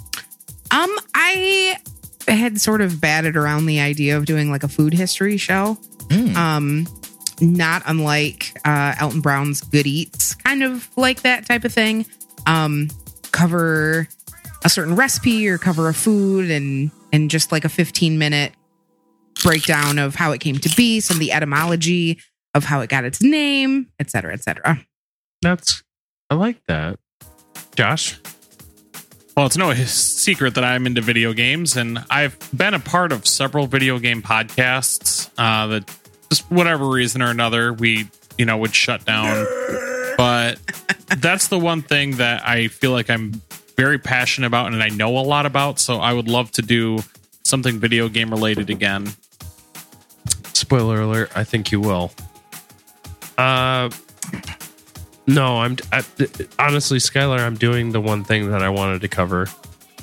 Um, 0.73 0.91
I 1.15 1.77
had 2.27 2.61
sort 2.61 2.81
of 2.81 3.01
batted 3.01 3.37
around 3.37 3.67
the 3.67 3.79
idea 3.79 4.17
of 4.17 4.27
doing 4.27 4.51
like 4.51 4.65
a 4.65 4.69
food 4.69 4.93
history 4.93 5.37
show. 5.37 5.79
Um, 6.35 6.89
not 7.41 7.83
unlike 7.87 8.59
uh, 8.65 8.97
Alton 9.01 9.21
Brown's 9.21 9.61
Good 9.61 9.87
Eats, 9.87 10.35
kind 10.35 10.65
of 10.65 10.89
like 10.97 11.23
that 11.23 11.47
type 11.47 11.65
of 11.65 11.73
thing. 11.73 12.05
Um, 12.47 12.89
cover 13.31 14.09
a 14.65 14.69
certain 14.69 14.97
recipe 14.97 15.49
or 15.49 15.57
cover 15.57 15.89
a 15.89 15.95
food 15.95 16.51
and 16.51 16.91
and 17.13 17.31
just 17.31 17.53
like 17.53 17.65
a 17.65 17.69
15 17.69 18.19
minute 18.19 18.53
breakdown 19.43 19.99
of 19.99 20.15
how 20.15 20.33
it 20.33 20.41
came 20.41 20.59
to 20.59 20.69
be, 20.77 21.01
some 21.01 21.17
of 21.17 21.21
the 21.21 21.33
etymology 21.33 22.19
of 22.55 22.65
how 22.65 22.81
it 22.81 22.89
got 22.91 23.05
its 23.05 23.23
name, 23.23 23.87
et 23.99 24.11
cetera, 24.11 24.33
et 24.33 24.43
cetera. 24.43 24.81
That's 25.43 25.83
I 26.31 26.35
like 26.35 26.61
that. 26.67 26.99
Josh? 27.77 28.19
Well, 29.37 29.47
it's 29.47 29.57
no 29.57 29.73
secret 29.75 30.57
that 30.57 30.65
I'm 30.65 30.87
into 30.87 31.01
video 31.01 31.33
games, 31.33 31.77
and 31.77 32.05
I've 32.11 32.37
been 32.55 32.75
a 32.75 32.81
part 32.81 33.13
of 33.13 33.27
several 33.27 33.69
video 33.69 34.01
game 34.01 34.21
podcasts 34.21 35.31
uh, 35.39 35.69
that, 35.69 35.97
just 36.29 36.51
whatever 36.51 36.89
reason 36.89 37.23
or 37.23 37.31
another, 37.31 37.73
we 37.73 38.09
you 38.37 38.45
know 38.45 38.57
would 38.59 38.75
shut 38.75 39.05
down. 39.05 39.47
But 40.17 40.59
that's 41.19 41.49
the 41.49 41.59
one 41.59 41.83
thing 41.83 42.17
that 42.17 42.47
I 42.47 42.67
feel 42.67 42.91
like 42.91 43.09
I'm 43.09 43.41
very 43.77 43.99
passionate 43.99 44.49
about, 44.49 44.73
and 44.73 44.83
I 44.83 44.89
know 44.89 45.17
a 45.17 45.21
lot 45.23 45.47
about. 45.47 45.79
So 45.79 45.99
I 45.99 46.13
would 46.13 46.29
love 46.29 46.51
to 46.53 46.63
do 46.63 46.99
something 47.45 47.79
video 47.79 48.09
game 48.09 48.31
related 48.31 48.71
again. 48.71 49.07
Spoiler 50.59 51.01
alert, 51.01 51.31
I 51.37 51.45
think 51.45 51.71
you 51.73 51.81
will. 51.81 52.11
Uh 53.37 53.91
no, 55.27 55.59
I'm 55.59 55.77
I, 55.93 56.03
honestly, 56.59 56.99
Skylar. 56.99 57.39
I'm 57.41 57.55
doing 57.57 57.93
the 57.93 58.01
one 58.01 58.25
thing 58.25 58.51
that 58.51 58.63
I 58.63 58.71
wanted 58.71 59.03
to 59.03 59.09
cover. 59.09 59.47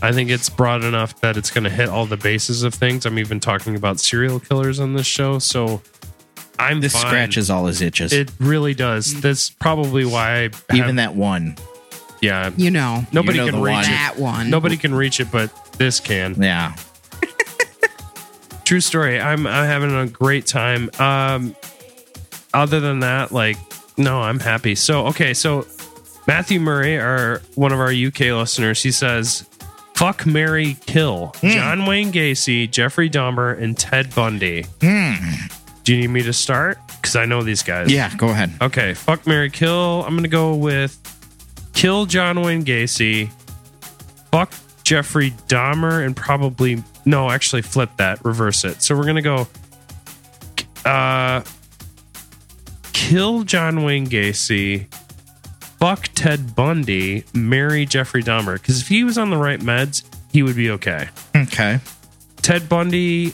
I 0.01 0.11
think 0.11 0.29
it's 0.29 0.49
broad 0.49 0.83
enough 0.83 1.19
that 1.21 1.35
it's 1.35 1.49
going 1.49 1.63
to 1.63 1.69
hit 1.69 1.89
all 1.89 2.05
the 2.05 2.17
bases 2.17 2.61
of 2.63 2.75
things. 2.75 3.05
I'm 3.07 3.17
even 3.17 3.39
talking 3.39 3.75
about 3.75 3.99
serial 3.99 4.39
killers 4.39 4.79
on 4.79 4.93
this 4.93 5.07
show, 5.07 5.39
so 5.39 5.81
I'm 6.59 6.79
This 6.79 6.93
fine. 6.93 7.07
scratches 7.07 7.49
all 7.49 7.65
his 7.65 7.81
itches. 7.81 8.13
It 8.13 8.29
really 8.39 8.75
does. 8.75 9.19
That's 9.21 9.49
probably 9.49 10.05
why 10.05 10.31
I 10.31 10.41
have, 10.43 10.63
Even 10.73 10.97
that 10.97 11.15
one. 11.15 11.55
Yeah. 12.21 12.51
You 12.55 12.69
know. 12.69 13.03
Nobody 13.11 13.39
You 13.39 13.45
know 13.45 13.51
can 13.51 13.61
reach 13.63 13.73
one. 13.73 13.83
it. 13.85 13.87
That 13.87 14.19
one. 14.19 14.49
Nobody 14.51 14.77
can 14.77 14.93
reach 14.93 15.19
it, 15.19 15.31
but 15.31 15.49
this 15.79 15.99
can. 15.99 16.35
Yeah. 16.39 16.75
True 18.65 18.81
story. 18.81 19.19
I'm 19.19 19.45
I'm 19.47 19.65
having 19.65 19.95
a 19.95 20.07
great 20.07 20.45
time. 20.45 20.89
Um, 20.99 21.55
other 22.53 22.79
than 22.79 22.99
that, 23.01 23.31
like, 23.31 23.57
no, 23.97 24.21
I'm 24.21 24.39
happy. 24.39 24.75
So 24.75 25.07
okay, 25.07 25.33
so 25.33 25.67
Matthew 26.27 26.59
Murray, 26.59 26.99
our 26.99 27.41
one 27.53 27.71
of 27.71 27.79
our 27.79 27.91
UK 27.91 28.31
listeners, 28.31 28.81
he 28.81 28.91
says, 28.91 29.47
"Fuck, 29.93 30.25
Mary, 30.25 30.77
kill 30.87 31.33
John 31.41 31.85
Wayne 31.85 32.11
Gacy, 32.11 32.69
Jeffrey 32.69 33.09
Dahmer, 33.09 33.61
and 33.61 33.77
Ted 33.77 34.13
Bundy." 34.15 34.65
Hmm. 34.81 35.13
Do 35.83 35.93
you 35.93 36.01
need 36.01 36.07
me 36.07 36.23
to 36.23 36.33
start? 36.33 36.79
Because 36.87 37.15
I 37.15 37.25
know 37.25 37.43
these 37.43 37.61
guys. 37.61 37.91
Yeah, 37.91 38.11
go 38.17 38.29
ahead. 38.29 38.51
Okay, 38.59 38.95
fuck 38.95 39.27
Mary 39.27 39.51
Kill. 39.51 40.03
I'm 40.03 40.15
gonna 40.15 40.27
go 40.27 40.55
with 40.55 40.97
kill 41.73 42.07
John 42.07 42.41
Wayne 42.41 42.65
Gacy. 42.65 43.29
Fuck 44.31 44.51
Jeffrey 44.83 45.31
Dahmer 45.47 46.03
and 46.03 46.15
probably 46.15 46.83
no, 47.05 47.29
actually 47.29 47.61
flip 47.61 47.89
that, 47.97 48.23
reverse 48.25 48.63
it. 48.63 48.81
So 48.81 48.95
we're 48.95 49.05
gonna 49.05 49.21
go 49.21 49.47
uh 50.85 51.41
kill 52.93 53.43
John 53.43 53.83
Wayne 53.83 54.07
Gacy. 54.07 54.91
Fuck 55.79 56.09
Ted 56.15 56.55
Bundy, 56.55 57.23
marry 57.33 57.85
Jeffrey 57.85 58.23
Dahmer. 58.23 58.55
Because 58.55 58.81
if 58.81 58.87
he 58.87 59.03
was 59.03 59.17
on 59.17 59.29
the 59.29 59.37
right 59.37 59.59
meds, 59.59 60.03
he 60.31 60.41
would 60.41 60.55
be 60.55 60.71
okay. 60.71 61.09
Okay. 61.35 61.79
Ted 62.41 62.67
Bundy 62.67 63.33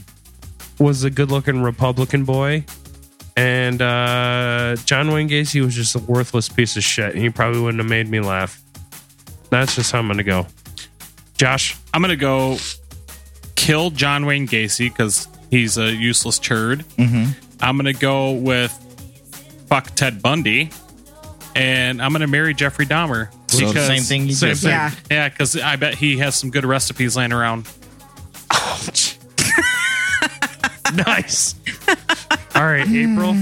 was 0.79 1.03
a 1.03 1.09
good 1.09 1.31
looking 1.31 1.61
Republican 1.61 2.25
boy. 2.25 2.65
And 3.37 3.81
uh, 3.81 4.75
John 4.85 5.11
Wayne 5.11 5.29
Gacy 5.29 5.63
was 5.63 5.73
just 5.73 5.95
a 5.95 5.99
worthless 5.99 6.49
piece 6.49 6.75
of 6.75 6.83
shit. 6.83 7.15
He 7.15 7.29
probably 7.29 7.61
wouldn't 7.61 7.81
have 7.81 7.89
made 7.89 8.09
me 8.09 8.19
laugh. 8.19 8.61
That's 9.49 9.75
just 9.75 9.91
how 9.91 9.99
I'm 9.99 10.07
going 10.07 10.17
to 10.17 10.23
go. 10.23 10.47
Josh? 11.41 11.75
I'm 11.91 12.01
gonna 12.01 12.15
go 12.15 12.57
kill 13.61 13.91
John 13.91 14.25
Wayne 14.25 14.47
Gacy 14.47 14.89
because 14.89 15.27
he's 15.51 15.77
a 15.77 15.93
useless 15.93 16.39
turd. 16.39 16.79
Mm-hmm. 16.97 17.31
I'm 17.61 17.77
gonna 17.77 17.93
go 17.93 18.31
with 18.31 18.71
fuck 19.67 19.91
Ted 19.91 20.21
Bundy, 20.21 20.71
and 21.55 22.01
I'm 22.01 22.11
gonna 22.11 22.25
marry 22.27 22.55
Jeffrey 22.55 22.87
Dahmer. 22.87 23.29
So 23.51 23.71
the 23.71 23.85
same 23.85 24.01
thing 24.01 24.25
you 24.27 24.33
same 24.33 24.55
thing. 24.55 24.71
said. 24.89 24.93
Yeah, 25.11 25.29
because 25.29 25.55
I 25.59 25.75
bet 25.75 25.95
he 25.95 26.17
has 26.17 26.35
some 26.35 26.49
good 26.49 26.65
recipes 26.65 27.15
laying 27.15 27.33
around. 27.33 27.67
nice. 31.05 31.55
All 32.55 32.65
right, 32.65 32.87
April. 32.89 33.35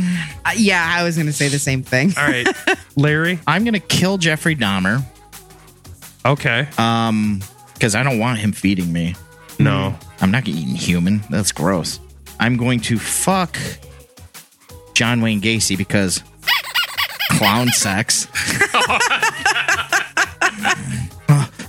Uh, 0.46 0.52
yeah, 0.56 0.86
I 0.98 1.04
was 1.04 1.16
going 1.16 1.28
to 1.28 1.34
say 1.34 1.48
the 1.48 1.60
same 1.60 1.84
thing. 1.84 2.14
All 2.18 2.26
right, 2.26 2.48
Larry. 2.96 3.40
I'm 3.48 3.64
gonna 3.64 3.80
kill 3.80 4.18
Jeffrey 4.18 4.56
Dahmer. 4.56 5.04
Okay. 6.26 6.68
Um, 6.78 7.41
because 7.74 7.96
I 7.96 8.04
don't 8.04 8.20
want 8.20 8.40
him 8.40 8.52
feeding 8.52 8.91
me. 8.91 9.16
No. 9.58 9.98
I'm 10.22 10.32
not 10.32 10.48
eating 10.48 10.76
human. 10.76 11.22
That's 11.30 11.52
gross. 11.52 12.00
I'm 12.40 12.58
going 12.58 12.80
to 12.82 12.98
fuck 12.98 13.58
John 14.94 15.22
Wayne 15.22 15.41
Gacy 15.41 15.78
because 15.78 16.24
clown 17.32 17.70
sex. 17.70 18.28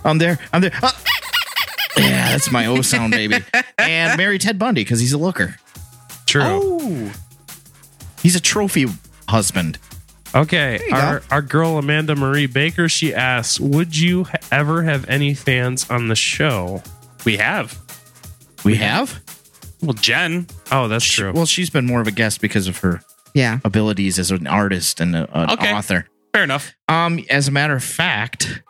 I'm 0.05 0.19
there. 0.19 0.39
I'm 0.53 0.63
there. 0.63 0.73
Uh, 0.83 0.91
yeah, 1.97 2.33
that's 2.33 2.51
my 2.51 2.67
O 2.67 2.83
sound, 2.83 3.13
baby. 3.13 3.37
And 3.79 4.17
marry 4.17 4.39
Ted 4.39 4.59
Bundy 4.59 4.83
because 4.83 5.01
he's 5.01 5.13
a 5.13 5.19
looker. 5.19 5.57
True. 6.27 6.43
Oh. 6.45 7.13
He's 8.23 8.37
a 8.37 8.41
trophy 8.41 8.87
husband. 9.29 9.79
Okay, 10.35 10.79
our 10.93 11.21
go. 11.21 11.27
our 11.31 11.43
girl 11.43 11.79
Amanda 11.79 12.15
Marie 12.15 12.47
Baker, 12.47 12.89
she 12.89 13.13
asks, 13.13 13.59
"Would 13.59 13.99
you 13.99 14.27
ever 14.53 14.85
have 14.85 15.09
any 15.09 15.35
fans 15.35 15.91
on 15.91 16.07
the 16.07 16.15
show?" 16.15 16.85
We 17.25 17.39
have. 17.39 17.77
We 18.65 18.77
have? 18.77 19.21
Well, 19.83 19.95
Jen. 19.95 20.47
Oh, 20.71 20.89
that's 20.89 21.05
true. 21.05 21.33
Well, 21.33 21.47
she's 21.47 21.71
been 21.71 21.87
more 21.87 22.01
of 22.01 22.07
a 22.07 22.11
guest 22.13 22.41
because 22.41 22.69
of 22.69 22.79
her 22.79 23.03
Yeah. 23.35 23.61
abilities 23.65 24.19
as 24.19 24.31
an 24.31 24.47
artist 24.47 25.01
and 25.01 25.17
a- 25.17 25.29
an 25.39 25.51
Okay. 25.51 25.73
author. 25.73 26.07
Fair 26.35 26.45
enough. 26.45 26.73
Um, 26.89 27.25
as 27.31 27.49
a 27.49 27.51
matter 27.51 27.75
of 27.75 27.83
fact, 27.85 28.63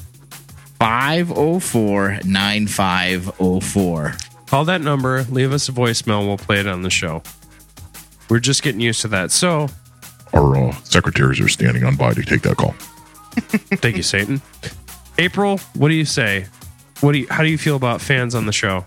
504 0.80 2.19
9504. 2.26 4.14
call 4.47 4.65
that 4.65 4.81
number, 4.81 5.23
leave 5.23 5.51
us 5.53 5.69
a 5.69 5.72
voicemail, 5.72 6.26
we'll 6.27 6.38
play 6.38 6.59
it 6.59 6.68
on 6.68 6.81
the 6.81 6.89
show. 6.89 7.22
We're 8.30 8.39
just 8.39 8.64
getting 8.64 8.81
used 8.81 9.01
to 9.01 9.07
that. 9.09 9.31
So 9.31 9.68
Our 10.34 10.57
uh, 10.57 10.72
secretaries 10.84 11.39
are 11.39 11.47
standing 11.47 11.84
on 11.84 11.95
by 11.95 12.14
to 12.14 12.23
take 12.23 12.41
that 12.41 12.57
call. 12.57 12.72
thank 13.77 13.95
you, 13.97 14.03
Satan. 14.03 14.41
April, 15.18 15.59
what 15.76 15.89
do 15.89 15.95
you 15.95 16.05
say? 16.05 16.47
What 17.01 17.11
do 17.14 17.19
you? 17.19 17.27
How 17.30 17.43
do 17.43 17.49
you 17.49 17.57
feel 17.57 17.76
about 17.76 18.01
fans 18.01 18.34
on 18.35 18.45
the 18.47 18.51
show? 18.51 18.84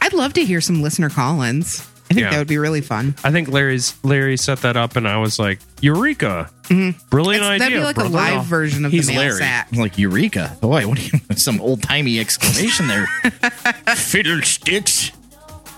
I'd 0.00 0.12
love 0.12 0.32
to 0.34 0.44
hear 0.44 0.60
some 0.60 0.82
listener 0.82 1.10
call-ins. 1.10 1.88
I 2.10 2.14
think 2.14 2.20
Yeah. 2.24 2.30
that 2.30 2.38
would 2.38 2.48
be 2.48 2.58
really 2.58 2.82
fun. 2.82 3.14
I 3.24 3.30
think 3.30 3.48
Larry's 3.48 3.94
Larry 4.04 4.36
set 4.36 4.58
that 4.60 4.76
up, 4.76 4.94
and 4.96 5.08
I 5.08 5.16
was 5.16 5.38
like, 5.38 5.58
"Eureka! 5.80 6.50
Mm-hmm. 6.64 6.98
Brilliant 7.08 7.42
That's- 7.42 7.60
idea!" 7.62 7.80
that'd 7.80 7.80
be 7.80 7.84
like 7.84 7.96
a 7.96 8.10
brother." 8.10 8.36
live 8.36 8.44
version 8.44 8.84
of 8.84 8.92
He's 8.92 9.06
the 9.06 9.14
mail 9.14 9.22
Larry. 9.22 9.38
sat. 9.38 9.72
Like 9.74 9.96
Eureka. 9.98 10.56
Boy, 10.60 10.86
what 10.86 10.98
do 10.98 11.04
you 11.04 11.18
some 11.36 11.60
old 11.62 11.82
timey 11.82 12.20
exclamation 12.20 12.88
there? 12.88 13.06
Fiddlesticks. 13.96 15.12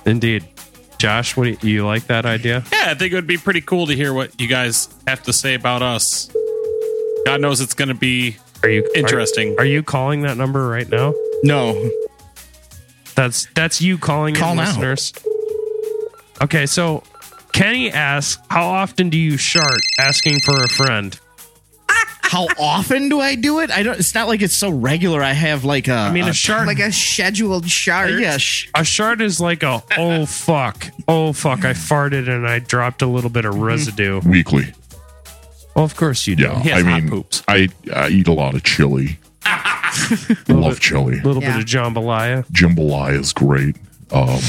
Indeed, 0.04 0.44
Josh, 0.98 1.36
what 1.36 1.44
do 1.44 1.50
you, 1.50 1.74
you 1.76 1.86
like 1.86 2.06
that 2.08 2.26
idea? 2.26 2.64
Yeah, 2.72 2.86
I 2.90 2.94
think 2.94 3.12
it 3.12 3.14
would 3.16 3.26
be 3.26 3.36
pretty 3.38 3.60
cool 3.60 3.86
to 3.86 3.94
hear 3.94 4.12
what 4.12 4.38
you 4.40 4.48
guys 4.48 4.88
have 5.06 5.22
to 5.24 5.32
say 5.32 5.54
about 5.54 5.82
us. 5.82 6.30
God 7.24 7.40
knows 7.40 7.60
it's 7.60 7.74
going 7.74 7.88
to 7.88 7.94
be 7.94 8.36
Are 8.62 8.68
you 8.68 8.88
interesting. 8.94 9.54
Are, 9.54 9.60
are 9.62 9.64
you 9.64 9.82
calling 9.82 10.22
that 10.22 10.36
number 10.36 10.68
right 10.68 10.88
now? 10.88 11.12
No. 11.42 11.90
That's 13.14 13.46
that's 13.54 13.80
you 13.80 13.96
calling 13.98 14.34
Call 14.34 14.50
in 14.52 14.56
now. 14.58 14.64
listeners. 14.66 15.12
Okay, 16.42 16.66
so 16.66 17.02
Kenny 17.52 17.90
asks, 17.90 18.40
"How 18.50 18.66
often 18.66 19.08
do 19.10 19.18
you 19.18 19.36
shart?" 19.36 19.80
Asking 19.98 20.40
for 20.40 20.54
a 20.62 20.68
friend. 20.68 21.18
How 22.28 22.48
often 22.58 23.08
do 23.08 23.20
I 23.20 23.36
do 23.36 23.60
it? 23.60 23.70
I 23.70 23.84
don't. 23.84 23.98
It's 24.00 24.12
not 24.14 24.26
like 24.26 24.42
it's 24.42 24.56
so 24.56 24.68
regular. 24.70 25.22
I 25.22 25.32
have 25.32 25.64
like 25.64 25.86
a. 25.86 25.94
I 25.94 26.10
mean, 26.12 26.24
a 26.26 26.32
shart, 26.32 26.66
Like 26.66 26.80
a 26.80 26.90
scheduled 26.90 27.68
shart. 27.70 28.10
yeah. 28.18 28.36
Sh- 28.36 28.68
a 28.74 28.84
shart 28.84 29.20
is 29.22 29.40
like 29.40 29.62
a 29.62 29.80
oh 29.96 30.26
fuck, 30.26 30.88
oh 31.06 31.32
fuck, 31.32 31.64
I 31.64 31.72
farted 31.72 32.28
and 32.28 32.46
I 32.46 32.58
dropped 32.58 33.00
a 33.02 33.06
little 33.06 33.30
bit 33.30 33.44
of 33.44 33.54
residue. 33.54 34.20
Weekly. 34.26 34.72
Well, 35.76 35.84
of 35.84 35.94
course 35.94 36.26
you 36.26 36.34
do. 36.34 36.50
Yeah. 36.64 36.76
I 36.78 36.82
mean, 36.82 37.08
poops. 37.10 37.42
I, 37.46 37.68
I 37.94 38.08
eat 38.08 38.26
a 38.26 38.32
lot 38.32 38.54
of 38.56 38.64
chili. 38.64 39.18
Love 40.48 40.80
chili. 40.80 41.20
A 41.20 41.22
little 41.22 41.42
Yeah. 41.42 41.52
bit 41.58 41.60
of 41.62 41.66
jambalaya. 41.68 42.44
Jambalaya 42.50 43.20
is 43.20 43.32
great. 43.32 43.76
Um, 44.10 44.40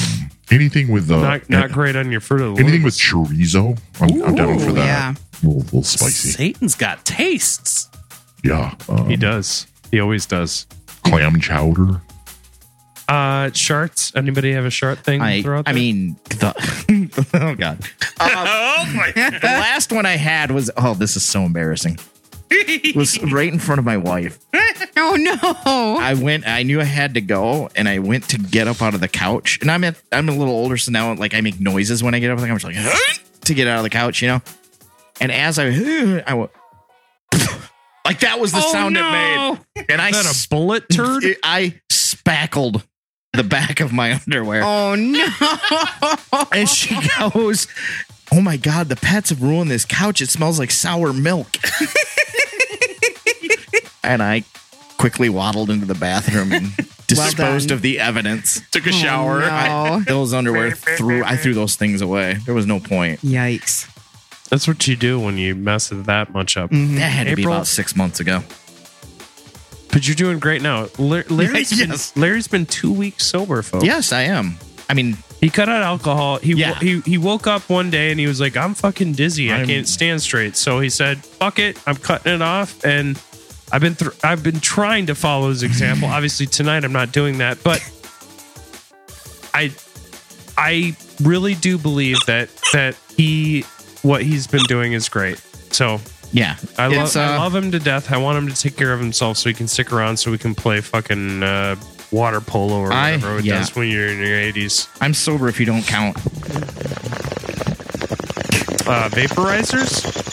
anything 0.52 0.88
with 0.90 1.10
uh, 1.12 1.22
Not 1.22 1.50
not 1.50 1.72
great 1.72 1.96
on 1.96 2.12
your 2.12 2.22
fruit 2.22 2.42
of 2.42 2.56
the 2.56 2.64
anything 2.64 2.84
with 2.84 2.96
chorizo. 2.96 3.78
I'm, 4.00 4.22
I'm 4.24 4.36
down 4.36 4.60
for 4.60 4.72
that. 4.74 4.86
yeah. 4.86 5.12
A 5.12 5.46
little, 5.46 5.62
little 5.62 5.84
spicy. 5.84 6.30
Satan's 6.30 6.76
got 6.76 7.06
tastes. 7.06 7.90
Yeah. 8.44 8.74
Um, 8.90 9.08
He 9.10 9.16
does. 9.18 9.68
He 9.92 10.00
always 10.00 10.26
does. 10.26 10.66
clam 11.04 11.40
chowder. 11.40 12.02
Uh, 13.10 13.48
sharts. 13.52 14.14
Anybody 14.18 14.52
have 14.52 14.66
a 14.66 14.70
shart 14.70 15.00
thing? 15.00 15.20
to 15.22 15.26
I. 15.26 15.42
throw 15.42 15.60
out 15.60 15.68
I 15.68 15.72
there? 15.72 15.82
mean, 15.82 16.18
the. 16.26 17.20
oh 17.36 17.56
god. 17.56 17.80
oh 18.20 18.94
my 18.96 19.12
The 19.16 19.40
last 19.44 19.92
one 19.94 20.06
I 20.06 20.18
had 20.18 20.52
was. 20.52 20.70
Oh, 20.76 20.94
this 20.94 21.16
is 21.16 21.24
so 21.24 21.44
embarrassing. 21.44 22.00
was 22.96 23.22
right 23.32 23.52
in 23.52 23.60
front 23.60 23.80
of 23.80 23.86
my 23.86 23.98
wife. 23.98 24.40
Oh 25.00 25.16
no. 25.16 25.36
I 26.00 26.16
went. 26.16 26.48
I 26.48 26.64
knew 26.64 26.82
I 26.82 26.84
had 26.86 27.14
to 27.14 27.22
go, 27.22 27.70
and 27.76 27.88
I 27.88 28.00
went 28.00 28.30
to 28.30 28.40
get 28.40 28.68
up 28.68 28.82
out 28.82 28.96
of 28.96 29.00
the 29.00 29.08
couch. 29.08 29.60
And 29.62 29.70
I'm 29.72 29.84
at. 29.84 29.96
I'm 30.12 30.28
a 30.28 30.32
little 30.32 30.54
older, 30.56 30.76
so 30.76 30.92
now 30.92 31.14
like 31.14 31.36
I 31.36 31.42
make 31.42 31.60
noises 31.60 32.02
when 32.02 32.16
I 32.16 32.20
get 32.20 32.32
up. 32.32 32.40
Like 32.40 32.50
I'm 32.50 32.58
just 32.58 32.66
like, 32.66 33.32
to 33.42 33.54
get 33.54 33.68
out 33.68 33.78
of 33.78 33.84
the 33.84 33.92
couch, 33.92 34.22
you 34.24 34.28
know. 34.28 34.42
And 35.22 35.32
as 35.32 35.60
I, 35.60 35.66
I 36.28 36.34
went, 36.34 36.52
like 38.06 38.22
that 38.22 38.40
was 38.40 38.52
the 38.52 38.62
Oh, 38.64 38.72
sound 38.72 38.96
no. 38.96 39.08
it 39.08 39.12
made, 39.76 39.86
and 39.90 40.02
I 40.02 40.10
Is 40.10 40.16
that 40.16 40.26
a 40.26 40.30
s- 40.30 40.48
bullet 40.48 40.90
turd? 40.90 41.24
I 41.44 41.80
spackled 41.92 42.84
the 43.34 43.44
back 43.44 43.80
of 43.80 43.94
my 43.94 44.14
underwear. 44.14 44.64
Oh 44.64 44.96
no! 44.96 45.28
And 46.52 46.68
she 46.68 46.98
goes, 47.20 47.68
Oh 48.32 48.42
my 48.42 48.58
God, 48.58 48.90
the 48.90 48.96
pets 48.96 49.30
have 49.30 49.42
ruined 49.44 49.70
this 49.70 49.86
couch. 49.86 50.22
It 50.22 50.30
smells 50.30 50.58
like 50.60 50.72
sour 50.72 51.14
milk. 51.14 51.56
And 54.08 54.24
I 54.24 54.44
quickly 54.98 55.30
waddled 55.30 55.70
into 55.70 55.86
the 55.86 55.94
bathroom 55.96 56.52
and 56.52 56.76
disposed 57.08 57.70
done. 57.70 57.76
of 57.76 57.82
the 57.82 58.00
evidence. 58.00 58.62
Took 58.72 58.86
a 58.88 58.90
oh, 58.90 58.92
shower. 58.94 59.40
no. 59.42 59.48
I, 59.48 60.04
those 60.08 60.34
underwear 60.34 60.72
threw 60.72 61.24
I 61.24 61.36
threw 61.38 61.54
those 61.54 61.76
things 61.76 62.02
away. 62.02 62.36
There 62.46 62.56
was 62.56 62.66
no 62.66 62.80
point. 62.80 63.22
Yikes! 63.22 63.88
That's 64.50 64.68
what 64.68 64.88
you 64.88 64.96
do 64.96 65.20
when 65.20 65.38
you 65.38 65.56
mess 65.56 65.92
it 65.92 66.06
that 66.06 66.32
much 66.34 66.56
up. 66.58 66.72
Mm-hmm. 66.72 66.96
That 66.96 67.10
had 67.12 67.28
to 67.28 67.36
be 67.36 67.42
April- 67.44 67.56
about 67.56 67.68
six 67.68 67.96
months 67.96 68.20
ago. 68.20 68.44
But 69.92 70.08
you're 70.08 70.16
doing 70.16 70.40
great 70.40 70.62
now. 70.62 70.88
La- 70.98 71.24
Larry's, 71.30 71.78
Yes. 71.78 72.12
been, 72.12 72.22
Larry's 72.22 72.48
been 72.48 72.66
two 72.66 72.92
weeks 72.92 73.26
sober, 73.26 73.62
folks. 73.62 73.86
Yes, 73.86 74.12
I 74.12 74.22
am. 74.24 74.58
I 74.90 74.94
mean, 74.94 75.18
He 75.42 75.50
cut 75.50 75.70
out 75.70 75.82
alcohol. 75.84 76.38
He, 76.38 76.54
Yeah. 76.54 76.80
he 76.80 77.02
he 77.02 77.18
woke 77.18 77.46
up 77.46 77.70
one 77.70 77.90
day 77.90 78.10
and 78.12 78.20
he 78.20 78.26
was 78.28 78.40
like, 78.40 78.56
"I'm 78.58 78.74
fucking 78.74 79.14
dizzy. 79.14 79.52
I 79.52 79.58
I'm- 79.58 79.68
can't 79.68 79.88
stand 79.88 80.22
straight." 80.22 80.56
So 80.56 80.80
he 80.80 80.90
said, 80.90 81.18
"Fuck 81.24 81.60
it. 81.60 81.78
I'm 81.86 81.96
cutting 81.98 82.34
it 82.34 82.42
off." 82.42 82.84
And 82.86 83.18
I've 83.72 83.82
been 83.82 83.96
thr 83.96 84.10
I've 84.24 84.44
been 84.44 84.60
trying 84.60 85.08
to 85.08 85.16
follow 85.16 85.50
his 85.50 85.64
example. 85.64 86.08
Obviously 86.08 86.46
tonight 86.46 86.84
I'm 86.84 86.94
not 86.94 87.12
doing 87.12 87.40
that, 87.40 87.64
but 87.64 87.82
I 89.54 89.72
I 90.58 90.96
really 91.22 91.56
do 91.56 91.78
believe 91.78 92.18
that 92.28 92.50
that 92.74 92.96
he 93.16 93.62
what 94.02 94.24
he's 94.24 94.48
been 94.48 94.64
doing 94.64 94.94
is 94.94 95.10
great. 95.10 95.40
So 95.72 96.00
yeah. 96.32 96.58
I 96.78 96.88
love 96.88 97.08
It's, 97.08 97.16
I 97.16 97.36
uh, 97.36 97.40
love 97.40 97.56
him 97.56 97.72
to 97.72 97.80
death. 97.80 98.12
I 98.12 98.18
want 98.18 98.38
him 98.38 98.48
to 98.48 98.56
take 98.56 98.76
care 98.76 98.94
of 98.94 99.00
himself 99.00 99.38
so 99.38 99.50
he 99.50 99.54
can 99.56 99.68
stick 99.68 99.92
around 99.94 100.18
so 100.18 100.32
we 100.32 100.38
can 100.38 100.56
play 100.56 100.82
fucking 100.82 101.44
uh, 101.44 101.76
water 102.12 102.42
polo 102.42 102.80
or 102.80 102.92
I- 102.92 103.16
whatever 103.16 103.40
it 103.40 103.46
yeah. 103.46 103.60
does 103.60 103.76
when 103.76 103.90
you're 103.90 104.08
in 104.08 104.20
your 104.20 104.28
80s. 104.38 104.88
I'm 105.02 105.14
sober 105.14 105.48
if 105.48 105.60
you 105.60 105.66
don't 105.66 105.86
count. 105.86 106.18
Uh, 108.88 109.10
vaporizers? 109.10 110.27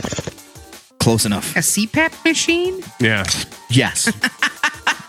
Close 1.05 1.27
enough. 1.27 1.55
A 1.55 1.59
CPAP 1.59 2.25
machine? 2.25 2.83
Yeah. 2.99 3.25
Yes. 3.69 4.09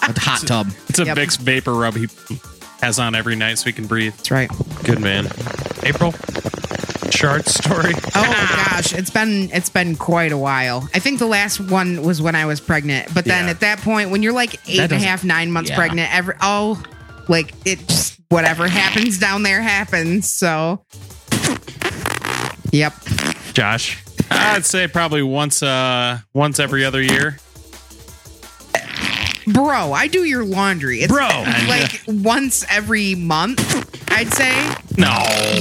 A 0.03 0.19
hot 0.19 0.45
tub. 0.45 0.67
It's 0.89 0.99
a 0.99 1.05
Yep. 1.05 1.17
Vicks 1.17 1.37
vapor 1.39 1.73
rub 1.73 1.95
he 1.95 2.07
has 2.81 2.99
on 2.99 3.15
every 3.15 3.37
night 3.37 3.57
so 3.59 3.65
he 3.67 3.71
can 3.73 3.87
breathe. 3.87 4.13
That's 4.17 4.29
right. 4.29 4.51
Good 4.83 4.99
man. 4.99 5.27
April? 5.83 6.11
Shard 7.11 7.47
story? 7.47 7.93
Oh 8.13 8.67
gosh, 8.71 8.93
it's 8.93 9.09
been 9.09 9.49
it's 9.53 9.69
been 9.69 9.95
quite 9.95 10.33
a 10.33 10.37
while. 10.37 10.87
I 10.93 10.99
think 10.99 11.19
the 11.19 11.25
last 11.27 11.61
one 11.61 12.03
was 12.03 12.21
when 12.21 12.35
I 12.35 12.45
was 12.45 12.59
pregnant. 12.59 13.13
But 13.13 13.23
then 13.23 13.45
Yeah. 13.45 13.51
at 13.51 13.61
that 13.61 13.79
point, 13.79 14.09
when 14.09 14.21
you're 14.21 14.33
like 14.33 14.55
eight 14.67 14.79
and 14.79 14.91
a 14.91 14.95
doesn't- 14.95 15.07
half, 15.07 15.23
nine 15.23 15.49
months 15.49 15.69
yeah. 15.69 15.77
pregnant, 15.77 16.13
every 16.13 16.35
oh, 16.41 16.83
like 17.29 17.53
it 17.63 17.87
just 17.87 18.19
whatever 18.27 18.67
happens 18.67 19.17
down 19.17 19.43
there 19.43 19.61
happens. 19.61 20.29
So, 20.29 20.83
yep. 22.73 22.93
Josh? 23.55 24.03
I'd 24.29 24.65
say 24.65 24.87
probably 24.87 25.23
once 25.23 25.63
uh 25.63 26.19
once 26.33 26.59
every 26.59 26.83
other 26.85 27.01
year. 27.01 27.37
Bro, 29.47 29.93
I 29.93 30.07
do 30.07 30.23
your 30.23 30.43
laundry. 30.43 30.99
It's 30.99 31.11
Bro. 31.11 31.27
like 31.67 32.01
once 32.07 32.65
every 32.69 33.15
month, 33.15 33.61
I'd 34.11 34.33
say. 34.33 34.51
No. 34.97 35.07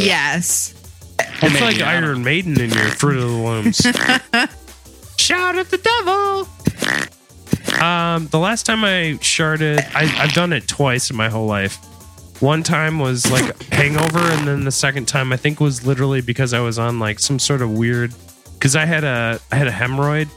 Yes. 0.02 0.74
It's 1.18 1.42
maybe, 1.42 1.60
like 1.60 1.76
I 1.76 1.94
don't- 1.94 2.04
Iron 2.04 2.24
Maiden 2.24 2.60
in 2.60 2.70
your 2.70 2.88
Fruit 2.90 3.18
of 3.18 3.22
the 3.22 3.36
Looms. 3.36 3.76
Shout 5.18 5.56
at 5.56 5.70
the 5.70 5.78
devil. 5.78 6.48
Um, 7.82 8.26
the 8.28 8.38
last 8.38 8.66
time 8.66 8.84
I 8.84 9.18
sharded, 9.20 9.78
I, 9.94 10.22
I've 10.22 10.32
done 10.32 10.52
it 10.52 10.66
twice 10.66 11.10
in 11.10 11.16
my 11.16 11.28
whole 11.28 11.46
life. 11.46 11.78
One 12.40 12.62
time 12.62 12.98
was 12.98 13.30
like 13.30 13.62
hangover, 13.72 14.18
and 14.18 14.46
then 14.46 14.64
the 14.64 14.72
second 14.72 15.06
time 15.06 15.32
I 15.32 15.36
think 15.36 15.60
was 15.60 15.86
literally 15.86 16.20
because 16.20 16.52
I 16.52 16.60
was 16.60 16.78
on 16.78 16.98
like 16.98 17.20
some 17.20 17.38
sort 17.38 17.62
of 17.62 17.70
weird. 17.70 18.12
Because 18.54 18.76
I 18.76 18.84
had 18.86 19.04
a 19.04 19.40
I 19.52 19.56
had 19.56 19.66
a 19.66 19.70
hemorrhoid, 19.70 20.28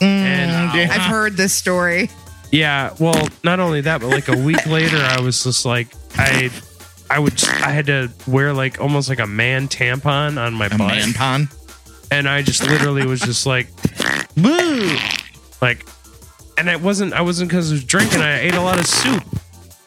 and 0.00 0.50
mm, 0.70 0.88
uh, 0.88 0.92
I've 0.92 1.10
heard 1.10 1.36
this 1.36 1.52
story. 1.52 2.10
yeah, 2.52 2.94
well, 3.00 3.28
not 3.42 3.58
only 3.60 3.80
that, 3.82 4.00
but 4.00 4.08
like 4.08 4.28
a 4.28 4.36
week 4.36 4.64
later, 4.66 4.98
I 4.98 5.20
was 5.20 5.42
just 5.42 5.64
like, 5.64 5.88
I, 6.16 6.50
I 7.10 7.18
would, 7.18 7.42
I 7.48 7.70
had 7.70 7.86
to 7.86 8.10
wear 8.28 8.52
like 8.52 8.80
almost 8.80 9.08
like 9.08 9.18
a 9.18 9.26
man 9.26 9.66
tampon 9.66 10.38
on 10.38 10.54
my 10.54 10.66
A 10.66 10.70
butt, 10.70 10.78
man 10.78 11.48
and 12.10 12.28
I 12.28 12.42
just 12.42 12.62
literally 12.62 13.06
was 13.06 13.20
just 13.20 13.44
like, 13.44 13.66
boo, 14.36 14.96
like, 15.60 15.84
and 16.56 16.68
it 16.68 16.80
wasn't, 16.80 17.12
I 17.12 17.22
wasn't 17.22 17.50
because 17.50 17.70
I 17.70 17.74
was 17.74 17.84
drinking. 17.84 18.20
I 18.20 18.38
ate 18.40 18.54
a 18.54 18.60
lot 18.60 18.78
of 18.78 18.86
soup. 18.86 19.24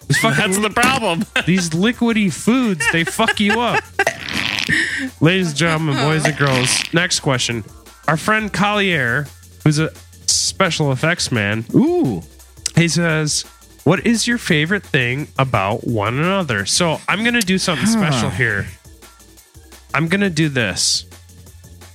It's 0.10 0.20
fucking, 0.20 0.38
That's 0.38 0.60
the 0.60 0.70
problem. 0.70 1.26
these 1.46 1.70
liquidy 1.72 2.32
foods, 2.32 2.86
they 2.92 3.04
fuck 3.04 3.40
you 3.40 3.60
up. 3.60 3.84
Ladies 5.22 5.50
and 5.50 5.56
gentlemen, 5.56 5.96
boys 5.96 6.26
and 6.26 6.38
girls, 6.38 6.82
next 6.94 7.20
question. 7.22 7.64
Our 8.08 8.18
friend 8.18 8.52
Collier, 8.52 9.28
who's 9.64 9.80
a 9.80 9.94
special 10.26 10.92
effects 10.92 11.32
man, 11.32 11.66
Ooh. 11.74 12.22
he 12.76 12.88
says, 12.88 13.44
What 13.84 14.06
is 14.06 14.28
your 14.28 14.38
favorite 14.38 14.84
thing 14.84 15.28
about 15.38 15.86
one 15.86 16.18
another? 16.18 16.66
So 16.66 17.00
I'm 17.08 17.24
going 17.24 17.34
to 17.34 17.42
do 17.42 17.58
something 17.58 17.86
special 17.88 18.30
here. 18.30 18.68
I'm 19.94 20.08
going 20.08 20.22
to 20.22 20.30
do 20.30 20.48
this. 20.48 21.06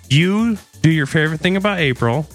You 0.08 0.58
do 0.82 0.90
your 0.90 1.06
favorite 1.06 1.40
thing 1.40 1.56
about 1.56 1.78
April. 1.78 2.26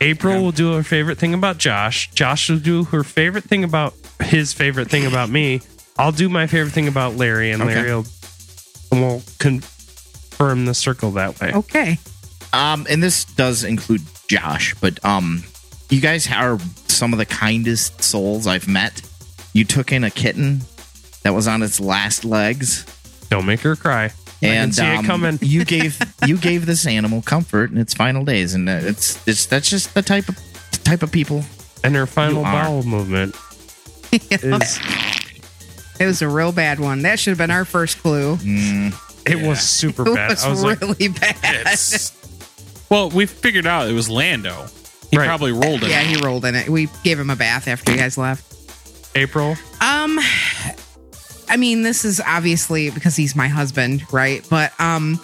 April 0.00 0.42
will 0.42 0.52
do 0.52 0.72
her 0.74 0.82
favorite 0.82 1.16
thing 1.18 1.32
about 1.32 1.58
Josh. 1.58 2.10
Josh 2.10 2.50
will 2.50 2.58
do 2.58 2.84
her 2.84 3.04
favorite 3.04 3.44
thing 3.44 3.62
about 3.62 3.94
his 4.22 4.52
favorite 4.52 4.88
thing 4.90 5.06
about 5.06 5.28
me. 5.30 5.60
I'll 5.98 6.12
do 6.12 6.28
my 6.28 6.46
favorite 6.46 6.72
thing 6.72 6.88
about 6.88 7.16
Larry, 7.16 7.50
and 7.50 7.62
Okay. 7.62 7.74
Larry 7.74 7.90
will, 7.94 8.06
and 8.90 9.00
we'll 9.02 9.22
confirm 9.38 10.64
the 10.64 10.74
circle 10.74 11.12
that 11.12 11.40
way. 11.40 11.52
Okay. 11.52 11.98
Um, 12.52 12.86
and 12.90 13.02
this 13.02 13.24
does 13.24 13.64
include 13.64 14.02
Josh, 14.28 14.74
but 14.80 15.02
um, 15.04 15.42
you 15.90 16.00
guys 16.00 16.30
are 16.30 16.58
some 16.88 17.12
of 17.12 17.18
the 17.18 17.26
kindest 17.26 18.02
souls 18.02 18.46
I've 18.46 18.68
met. 18.68 19.02
You 19.54 19.64
took 19.64 19.92
in 19.92 20.04
a 20.04 20.10
kitten 20.10 20.60
that 21.22 21.34
was 21.34 21.46
on 21.48 21.62
its 21.62 21.78
last 21.80 22.24
legs, 22.24 22.84
Don't 23.30 23.46
make 23.46 23.60
her 23.60 23.76
cry. 23.76 24.04
I 24.06 24.10
can 24.46 24.54
and 24.64 24.74
see 24.74 24.82
um, 24.82 25.04
it 25.04 25.06
coming. 25.06 25.38
you 25.40 25.64
gave 25.76 25.98
you 26.26 26.36
gave 26.36 26.66
this 26.66 26.84
animal 26.86 27.22
comfort 27.22 27.70
in 27.70 27.78
its 27.78 27.94
final 27.94 28.24
days, 28.24 28.54
and 28.54 28.68
uh, 28.68 28.72
it's 28.82 29.26
it's 29.28 29.46
that's 29.46 29.70
just 29.70 29.94
the 29.94 30.02
type 30.02 30.28
of 30.28 30.36
type 30.84 31.02
of 31.02 31.12
people. 31.12 31.44
And 31.84 31.94
her 31.94 32.06
final 32.06 32.38
You 32.38 32.42
bowel 32.44 32.82
movement 32.82 33.36
is 34.30 34.80
It 36.00 36.06
was 36.06 36.22
a 36.22 36.28
real 36.28 36.52
bad 36.52 36.80
one. 36.80 37.02
That 37.02 37.18
should 37.18 37.30
have 37.32 37.38
been 37.38 37.50
our 37.50 37.64
first 37.64 37.98
clue. 38.02 38.38
it 39.26 39.46
was 39.46 39.60
super 39.60 40.02
It 40.08 40.14
bad. 40.14 40.30
was, 40.30 40.44
I 40.44 40.48
was 40.50 40.62
like, 40.64 40.80
really 40.80 41.08
bad. 41.08 41.36
It's- 41.42 42.12
well, 42.90 43.10
we 43.10 43.26
figured 43.26 43.66
out 43.66 43.88
it 43.88 43.92
was 43.94 44.08
Lando. 44.08 44.66
He 45.10 45.18
Right. 45.18 45.26
probably 45.26 45.52
rolled 45.52 45.80
in 45.82 45.88
it. 45.88 45.90
Yeah, 45.90 46.02
he 46.02 46.16
rolled 46.22 46.44
in 46.46 46.54
it. 46.54 46.68
We 46.68 46.88
gave 47.04 47.18
him 47.18 47.28
a 47.30 47.36
bath 47.36 47.68
after 47.68 47.92
you 47.92 47.98
guys 47.98 48.16
left. 48.16 48.44
April. 49.14 49.56
Um, 49.82 50.18
I 51.50 51.56
mean, 51.58 51.82
this 51.82 52.04
is 52.06 52.18
obviously 52.24 52.88
because 52.90 53.14
he's 53.14 53.36
my 53.36 53.48
husband, 53.48 54.10
right? 54.10 54.42
But 54.48 54.72
um, 54.80 55.20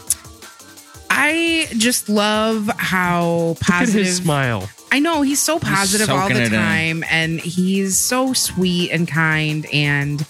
I 1.08 1.68
just 1.78 2.08
love 2.10 2.68
how 2.76 3.54
Look 3.58 3.62
at 3.62 3.66
positive. 3.66 4.04
his 4.06 4.16
smile. 4.18 4.68
I 4.90 5.00
know 5.00 5.22
he's 5.22 5.40
so 5.40 5.58
positive 5.58 6.08
all 6.10 6.28
the 6.28 6.48
time, 6.48 7.04
and 7.10 7.38
he's 7.40 7.98
so 7.98 8.32
sweet 8.32 8.90
and 8.90 9.06
kind, 9.06 9.66
and 9.72 10.24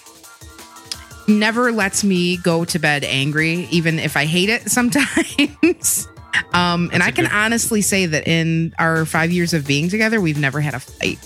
never 1.28 1.70
lets 1.72 2.02
me 2.04 2.36
go 2.38 2.64
to 2.64 2.78
bed 2.78 3.04
angry, 3.04 3.68
even 3.70 3.98
if 3.98 4.16
I 4.16 4.24
hate 4.24 4.48
it 4.48 4.62
sometimes. 4.70 6.08
um, 6.52 6.90
and 6.92 7.02
I 7.02 7.10
can 7.10 7.26
honestly 7.26 7.82
say 7.82 8.06
that 8.06 8.26
in 8.26 8.74
our 8.78 9.04
five 9.04 9.30
years 9.30 9.54
of 9.54 9.66
being 9.66 9.88
together, 9.88 10.20
we've 10.20 10.38
never 10.38 10.60
had 10.60 10.74
a 10.74 10.80
fight, 10.80 11.18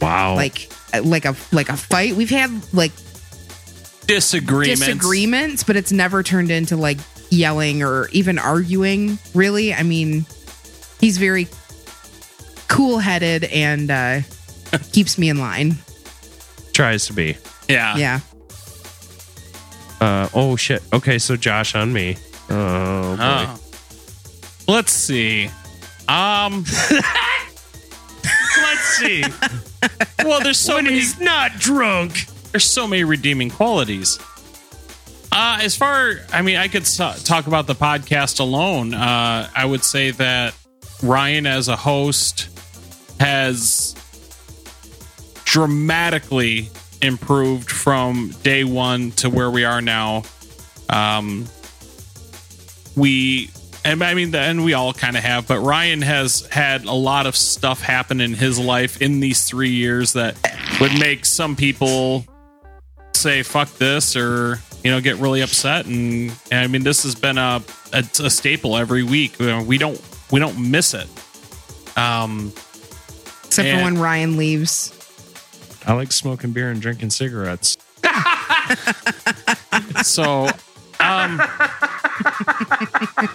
Wow. 0.00 0.34
like 0.34 0.70
like 1.02 1.24
a 1.24 1.34
like 1.52 1.68
a 1.70 1.76
fight. 1.76 2.14
We've 2.16 2.30
had 2.30 2.50
like 2.74 2.92
Disagreements. 4.06 4.80
disagreements, 4.80 5.64
but 5.64 5.76
it's 5.76 5.90
never 5.90 6.22
turned 6.22 6.50
into 6.50 6.76
like 6.76 6.98
yelling 7.30 7.82
or 7.82 8.08
even 8.10 8.38
arguing, 8.38 9.18
really. 9.34 9.72
I 9.72 9.82
mean, 9.82 10.26
he's 11.00 11.16
very 11.16 11.48
cool 12.74 12.98
headed 12.98 13.44
and 13.44 13.90
uh, 13.90 14.20
keeps 14.92 15.16
me 15.18 15.28
in 15.28 15.38
line. 15.38 15.76
tries 16.72 17.06
to 17.06 17.12
be. 17.12 17.36
Yeah. 17.68 17.96
Yeah. 17.96 18.20
Uh, 20.00 20.28
oh 20.34 20.56
shit. 20.56 20.82
Okay, 20.92 21.18
so 21.18 21.36
Josh 21.36 21.74
on 21.74 21.92
me. 21.92 22.16
Oh 22.50 23.16
boy. 23.16 23.22
Oh. 23.22 23.60
Let's 24.68 24.92
see. 24.92 25.48
Um. 26.08 26.64
Let's 28.56 28.80
see. 28.98 29.24
Well, 30.24 30.40
there's 30.40 30.58
so 30.58 30.76
when 30.76 30.84
many. 30.84 30.96
he's 30.96 31.20
not 31.20 31.52
drunk. 31.58 32.26
There's 32.52 32.64
so 32.64 32.86
many 32.86 33.04
redeeming 33.04 33.50
qualities. 33.50 34.18
Uh, 35.32 35.58
as 35.62 35.74
far, 35.76 36.14
I 36.32 36.42
mean, 36.42 36.56
I 36.56 36.68
could 36.68 36.82
s- 36.82 37.24
talk 37.24 37.46
about 37.48 37.66
the 37.66 37.74
podcast 37.74 38.38
alone. 38.40 38.94
Uh, 38.94 39.48
I 39.54 39.64
would 39.64 39.82
say 39.82 40.12
that 40.12 40.54
Ryan, 41.02 41.46
as 41.46 41.66
a 41.68 41.74
host, 41.76 42.48
has 43.20 43.94
dramatically 45.44 46.68
improved 47.00 47.70
from 47.70 48.32
day 48.42 48.64
one 48.64 49.12
to 49.12 49.30
where 49.30 49.50
we 49.50 49.64
are 49.64 49.80
now. 49.80 50.22
Um, 50.88 51.46
we, 52.96 53.50
and 53.84 54.02
I 54.02 54.14
mean, 54.14 54.34
and 54.34 54.64
we 54.64 54.74
all 54.74 54.92
kind 54.92 55.16
of 55.16 55.22
have, 55.22 55.46
but 55.46 55.60
Ryan 55.60 56.02
has 56.02 56.46
had 56.46 56.84
a 56.84 56.92
lot 56.92 57.26
of 57.26 57.36
stuff 57.36 57.80
happen 57.80 58.20
in 58.20 58.34
his 58.34 58.58
life 58.58 59.00
in 59.02 59.20
these 59.20 59.44
three 59.46 59.70
years 59.70 60.14
that 60.14 60.36
would 60.80 60.98
make 60.98 61.24
some 61.24 61.56
people 61.56 62.24
say 63.14 63.42
fuck 63.42 63.70
this 63.74 64.16
or 64.16 64.60
you 64.82 64.90
know 64.90 65.00
get 65.00 65.16
really 65.16 65.40
upset. 65.40 65.86
And, 65.86 66.30
and 66.50 66.60
i 66.60 66.66
mean 66.66 66.82
this 66.82 67.04
has 67.04 67.14
been 67.14 67.38
a, 67.38 67.62
a, 67.92 68.04
a 68.20 68.30
staple 68.30 68.76
every 68.76 69.02
week. 69.02 69.38
We 69.38 69.78
don't 69.78 70.00
we 70.30 70.40
don't 70.40 70.70
miss 70.70 70.94
it. 70.94 71.08
Um 71.96 72.52
Except 73.46 73.68
for 73.68 73.82
when 73.84 73.98
Ryan 73.98 74.36
leaves. 74.36 74.92
I 75.86 75.92
like 75.92 76.12
smoking 76.12 76.52
beer 76.52 76.70
and 76.70 76.80
drinking 76.80 77.10
cigarettes. 77.10 77.76
so 80.02 80.46
um 81.00 81.40
I 81.40 83.28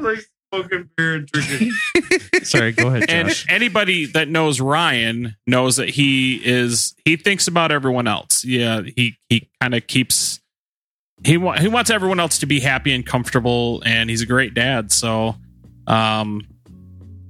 like 0.00 0.18
smoking 0.52 0.88
beer 0.96 1.14
and 1.16 1.26
drinking. 1.26 1.70
Sorry, 2.42 2.72
go 2.72 2.88
ahead, 2.88 3.08
and 3.08 3.44
anybody 3.48 4.06
that 4.06 4.28
knows 4.28 4.60
Ryan 4.60 5.36
knows 5.46 5.76
that 5.76 5.90
he 5.90 6.40
is 6.44 6.94
he 7.04 7.16
thinks 7.16 7.48
about 7.48 7.72
everyone 7.72 8.06
else. 8.06 8.44
Yeah, 8.44 8.82
he 8.82 9.16
he 9.28 9.48
kind 9.60 9.74
of 9.74 9.86
keeps 9.86 10.40
he 11.24 11.36
wa- 11.36 11.58
he 11.58 11.68
wants 11.68 11.90
everyone 11.90 12.20
else 12.20 12.38
to 12.38 12.46
be 12.46 12.60
happy 12.60 12.92
and 12.92 13.06
comfortable, 13.06 13.82
and 13.86 14.10
he's 14.10 14.22
a 14.22 14.26
great 14.26 14.54
dad. 14.54 14.92
So, 14.92 15.36
um, 15.86 16.46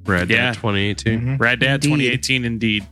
Red 0.05 0.31
yeah. 0.31 0.47
Dead 0.47 0.55
2018. 0.55 1.21
Mm-hmm. 1.21 1.37
Rad 1.37 1.61
Dad 1.61 1.85
Indeed. 1.85 1.89
2018, 1.89 2.45
indeed. 2.45 2.87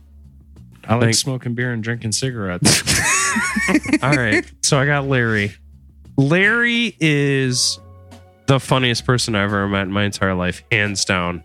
I 0.85 0.95
like 0.95 1.03
Thank- 1.03 1.15
smoking 1.15 1.53
beer 1.53 1.71
and 1.73 1.83
drinking 1.83 2.11
cigarettes. 2.13 2.83
All 4.03 4.13
right. 4.13 4.49
So 4.61 4.79
I 4.79 4.85
got 4.85 5.07
Larry. 5.07 5.53
Larry 6.17 6.95
is 6.99 7.79
the 8.47 8.59
funniest 8.59 9.05
person 9.05 9.35
I've 9.35 9.45
ever 9.45 9.67
met 9.67 9.83
in 9.83 9.91
my 9.91 10.03
entire 10.03 10.35
life, 10.35 10.63
hands 10.71 11.05
down. 11.05 11.43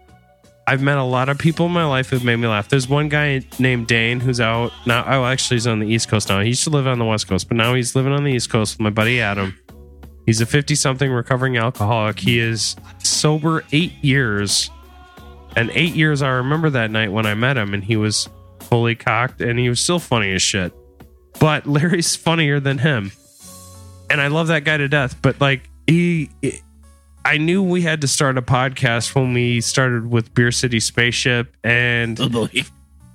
I've 0.68 0.82
met 0.82 0.98
a 0.98 1.05
lot 1.05 1.28
of 1.28 1.38
people 1.38 1.66
in 1.66 1.72
my 1.72 1.86
life 1.86 2.10
who've 2.10 2.24
made 2.24 2.36
me 2.36 2.48
laugh. 2.48 2.68
There's 2.68 2.88
one 2.88 3.09
guy 3.09 3.43
named 3.60 3.86
Dane 3.86 4.18
who's 4.18 4.40
out 4.40 4.72
now. 4.84 5.05
Oh, 5.06 5.24
actually, 5.24 5.56
he's 5.56 5.66
on 5.68 5.78
the 5.78 5.86
East 5.86 6.09
Coast 6.09 6.28
now. 6.28 6.40
He 6.40 6.48
used 6.48 6.64
to 6.64 6.70
live 6.70 6.88
on 6.88 6.98
the 6.98 7.05
West 7.05 7.28
Coast, 7.28 7.47
but 7.47 7.56
now 7.56 7.74
he's 7.74 7.94
living 7.94 8.12
on 8.12 8.24
the 8.24 8.32
East 8.32 8.51
Coast 8.51 8.74
with 8.74 8.80
my 8.80 8.90
buddy 8.90 9.20
Adam. 9.20 9.56
He's 10.26 10.40
a 10.40 10.47
50 10.47 10.74
something 10.74 11.09
recovering 11.12 11.56
alcoholic. 11.56 12.18
He 12.18 12.40
is 12.40 12.74
sober 12.98 13.62
eight 13.70 13.93
years. 14.02 14.68
And 15.56 15.70
eight 15.72 15.94
years, 15.94 16.20
I 16.20 16.28
remember 16.28 16.70
that 16.70 16.90
night 16.90 17.10
when 17.10 17.24
I 17.24 17.34
met 17.34 17.56
him, 17.56 17.72
and 17.72 17.82
he 17.82 17.96
was 17.96 18.28
fully 18.60 18.94
cocked 18.94 19.40
and 19.40 19.58
he 19.58 19.68
was 19.68 19.80
still 19.80 19.98
funny 19.98 20.32
as 20.32 20.42
shit. 20.42 20.72
But 21.40 21.66
Larry's 21.66 22.14
funnier 22.14 22.60
than 22.60 22.78
him. 22.78 23.10
And 24.10 24.20
I 24.20 24.28
love 24.28 24.48
that 24.48 24.64
guy 24.64 24.76
to 24.76 24.88
death. 24.88 25.20
But 25.20 25.40
like, 25.40 25.68
he. 25.86 26.30
I 27.24 27.38
knew 27.38 27.60
we 27.60 27.82
had 27.82 28.02
to 28.02 28.08
start 28.08 28.38
a 28.38 28.42
podcast 28.42 29.16
when 29.16 29.34
we 29.34 29.60
started 29.60 30.08
with 30.08 30.32
Beer 30.32 30.52
City 30.52 30.78
Spaceship, 30.78 31.52
and 31.64 32.20
oh, 32.34 32.48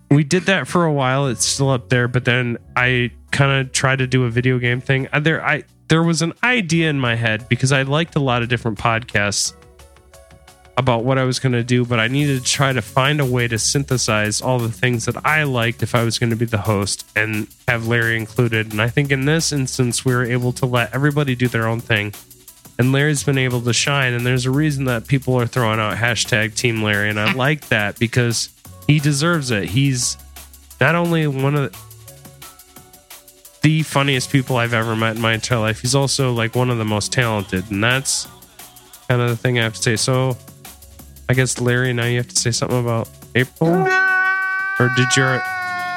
we 0.09 0.25
did 0.25 0.43
that 0.43 0.67
for 0.67 0.83
a 0.83 0.91
while. 0.91 1.27
It's 1.27 1.45
still 1.45 1.69
up 1.69 1.87
there, 1.87 2.09
but 2.09 2.25
then 2.25 2.57
I 2.75 3.11
kind 3.31 3.65
of 3.65 3.71
tried 3.71 3.99
to 3.99 4.07
do 4.07 4.25
a 4.25 4.29
video 4.29 4.59
game 4.59 4.81
thing. 4.81 5.07
There, 5.21 5.41
I 5.41 5.63
there 5.87 6.03
was 6.03 6.21
an 6.21 6.33
idea 6.43 6.89
in 6.89 6.99
my 6.99 7.15
head 7.15 7.47
because 7.47 7.71
I 7.71 7.83
liked 7.83 8.17
a 8.17 8.19
lot 8.19 8.41
of 8.41 8.49
different 8.49 8.77
podcasts 8.77 9.53
about 10.81 11.05
what 11.05 11.17
I 11.17 11.23
was 11.23 11.39
going 11.39 11.53
to 11.53 11.63
do, 11.63 11.85
but 11.85 11.99
I 11.99 12.07
needed 12.07 12.43
to 12.43 12.51
try 12.51 12.73
to 12.73 12.81
find 12.81 13.21
a 13.21 13.25
way 13.25 13.47
to 13.47 13.57
synthesize 13.57 14.41
all 14.41 14.59
the 14.59 14.71
things 14.71 15.05
that 15.05 15.25
I 15.25 15.43
liked 15.43 15.83
if 15.83 15.95
I 15.95 16.03
was 16.03 16.19
going 16.19 16.31
to 16.31 16.35
be 16.35 16.45
the 16.45 16.57
host 16.57 17.09
and 17.15 17.47
have 17.67 17.87
Larry 17.87 18.17
included. 18.17 18.71
And 18.71 18.81
I 18.81 18.89
think 18.89 19.11
in 19.11 19.25
this 19.25 19.51
instance, 19.51 20.03
we 20.03 20.13
were 20.13 20.25
able 20.25 20.51
to 20.53 20.65
let 20.65 20.93
everybody 20.93 21.35
do 21.35 21.47
their 21.47 21.67
own 21.67 21.79
thing. 21.79 22.13
And 22.77 22.91
Larry's 22.91 23.23
been 23.23 23.37
able 23.37 23.61
to 23.61 23.73
shine. 23.73 24.13
And 24.13 24.25
there's 24.25 24.45
a 24.45 24.51
reason 24.51 24.85
that 24.85 25.07
people 25.07 25.39
are 25.39 25.45
throwing 25.45 25.79
out 25.79 25.95
hashtag 25.97 26.55
Team 26.55 26.81
Larry. 26.81 27.09
And 27.09 27.19
I 27.19 27.31
like 27.45 27.67
that 27.69 27.99
because 27.99 28.49
he 28.87 28.99
deserves 28.99 29.51
it. 29.51 29.69
He's 29.69 30.17
not 30.81 30.95
only 30.95 31.27
one 31.27 31.55
of 31.55 31.73
the 33.61 33.83
funniest 33.83 34.31
people 34.31 34.57
I've 34.57 34.73
ever 34.73 34.95
met 34.95 35.15
in 35.15 35.21
my 35.21 35.33
entire 35.33 35.59
life, 35.59 35.81
he's 35.81 35.93
also 35.93 36.33
like 36.33 36.55
one 36.55 36.71
of 36.71 36.79
the 36.79 36.85
most 36.85 37.13
talented. 37.13 37.69
And 37.69 37.83
that's 37.83 38.27
kind 39.07 39.21
of 39.21 39.29
the 39.29 39.37
thing 39.37 39.59
I 39.59 39.63
have 39.63 39.75
to 39.75 39.81
say. 39.81 39.95
So 39.95 40.37
I 41.31 41.33
guess 41.33 41.61
Larry, 41.61 41.93
now 41.93 42.05
you 42.05 42.17
have 42.17 42.27
to 42.27 42.35
say 42.35 42.51
something 42.51 42.77
about 42.77 43.07
April, 43.35 43.71
or 43.71 44.89
did 44.97 45.15
your 45.15 45.41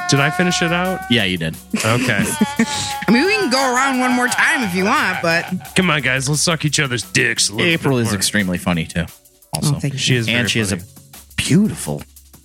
did 0.09 0.21
I 0.21 0.31
finish 0.31 0.63
it 0.63 0.73
out? 0.73 1.01
Yeah, 1.11 1.25
you 1.25 1.37
did. 1.39 1.57
Okay, 1.77 2.23
I 2.59 3.05
mean, 3.11 3.25
we 3.27 3.33
can 3.35 3.51
go 3.51 3.59
around 3.75 3.99
one 3.99 4.13
more 4.13 4.29
time 4.29 4.63
if 4.63 4.77
you 4.77 4.85
want, 4.85 5.19
but 5.23 5.45
come 5.75 5.91
on, 5.91 6.03
guys, 6.03 6.29
let's 6.29 6.41
suck 6.43 6.65
each 6.65 6.79
other's 6.79 7.03
dicks. 7.03 7.49
A 7.49 7.55
little 7.55 7.67
April 7.73 7.97
bit 7.97 8.03
is 8.03 8.09
more. 8.11 8.17
extremely 8.17 8.59
funny 8.59 8.87
too. 8.87 9.07
Also, 9.53 9.75
Oh, 9.75 9.79
thank 9.81 9.95
you. 9.95 9.99
She 9.99 10.15
is, 10.15 10.29
and 10.29 10.37
very 10.37 10.49
she 10.49 10.59
has 10.61 10.71
a 10.71 10.77
funny. 10.77 10.91
beautiful 11.37 12.03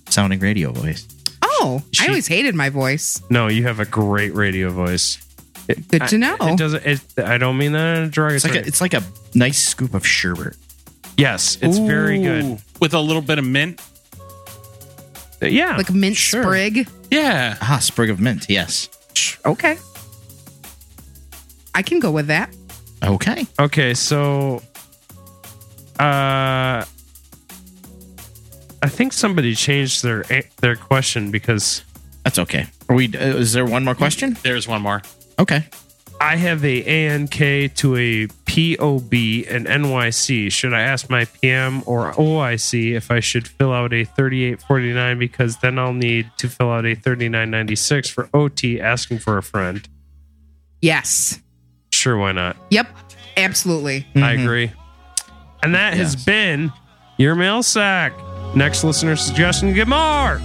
sounding 0.08 0.40
radio 0.40 0.72
voice. 0.72 1.06
oh, 1.42 1.82
She- 1.92 2.04
I 2.04 2.08
always 2.08 2.26
hated 2.26 2.56
my 2.56 2.70
voice. 2.70 3.22
no. 3.30 3.46
You 3.46 3.62
have 3.68 3.78
a 3.78 3.84
great 3.84 4.34
radio 4.34 4.70
voice. 4.70 5.18
It- 5.68 5.86
Good 5.86 6.08
to 6.08 6.16
I- 6.16 6.18
know. 6.18 6.36
It 6.40 6.58
doesn't. 6.58 6.84
It, 6.84 7.00
I 7.18 7.38
don't 7.38 7.56
mean 7.56 7.70
that 7.72 7.96
in 7.98 8.02
a 8.02 8.06
It's 8.06 8.14
derogatory. 8.16 8.54
like 8.54 8.64
a, 8.64 8.66
it's 8.66 8.80
like 8.80 8.94
a 8.94 9.04
nice 9.34 9.62
scoop 9.62 9.94
of 9.94 10.04
sherbet. 10.04 10.56
Yes, 11.20 11.58
it's 11.60 11.78
very 11.78 12.18
good. 12.22 12.58
With 12.80 12.94
a 12.94 13.00
little 13.00 13.22
bit 13.22 13.38
of 13.38 13.44
mint. 13.44 13.80
Yeah, 15.42 15.76
Like 15.76 15.90
mint 15.92 16.16
Sure. 16.16 16.42
sprig. 16.42 16.86
Yeah, 17.10 17.56
Ah, 17.60 17.78
sprig 17.80 18.10
of 18.10 18.20
mint. 18.20 18.46
Yes. 18.48 18.88
Okay. 19.44 19.76
I 21.74 21.82
can 21.82 22.00
go 22.00 22.10
with 22.10 22.26
that. 22.26 22.50
Okay. 23.02 23.46
Okay, 23.58 23.94
so 23.94 24.62
uh 25.98 26.84
I 28.82 28.88
think 28.88 29.12
somebody 29.12 29.54
changed 29.54 30.02
their 30.02 30.24
their 30.60 30.76
question 30.76 31.30
because 31.30 31.82
That's 32.24 32.38
okay. 32.38 32.66
Are 32.88 32.96
we? 32.96 33.06
Uh, 33.08 33.38
is 33.40 33.52
there 33.52 33.64
one 33.64 33.84
more 33.84 33.94
question? 33.94 34.36
there's 34.42 34.68
one 34.68 34.82
more. 34.82 35.00
Okay. 35.38 35.64
I 36.20 36.36
have 36.36 36.64
a 36.64 36.84
ANK 36.84 37.74
to 37.76 37.96
a 37.96 38.26
POB 38.50 39.12
and 39.48 39.66
NYC. 39.66 40.50
Should 40.50 40.74
I 40.74 40.80
ask 40.80 41.08
my 41.08 41.24
PM 41.24 41.84
or 41.86 42.12
OIC 42.14 42.96
if 42.96 43.08
I 43.08 43.20
should 43.20 43.46
fill 43.46 43.72
out 43.72 43.92
a 43.92 44.04
3849 44.04 45.18
because 45.20 45.58
then 45.58 45.78
I'll 45.78 45.92
need 45.92 46.28
to 46.38 46.48
fill 46.48 46.72
out 46.72 46.84
a 46.84 46.96
3996 46.96 48.10
for 48.10 48.28
OT 48.34 48.80
asking 48.80 49.20
for 49.20 49.38
a 49.38 49.42
friend? 49.42 49.88
Yes. 50.82 51.38
Sure, 51.90 52.16
why 52.16 52.32
not? 52.32 52.56
Yep. 52.70 52.88
Absolutely. 53.36 54.08
I 54.16 54.18
mm-hmm. 54.18 54.42
agree. 54.42 54.72
And 55.62 55.76
that 55.76 55.94
has 55.94 56.16
been 56.16 56.72
your 57.18 57.36
mail 57.36 57.62
sack. 57.62 58.12
Next 58.56 58.82
listener 58.82 59.14
suggestion, 59.14 59.74
get 59.74 59.86
more. 59.86 60.40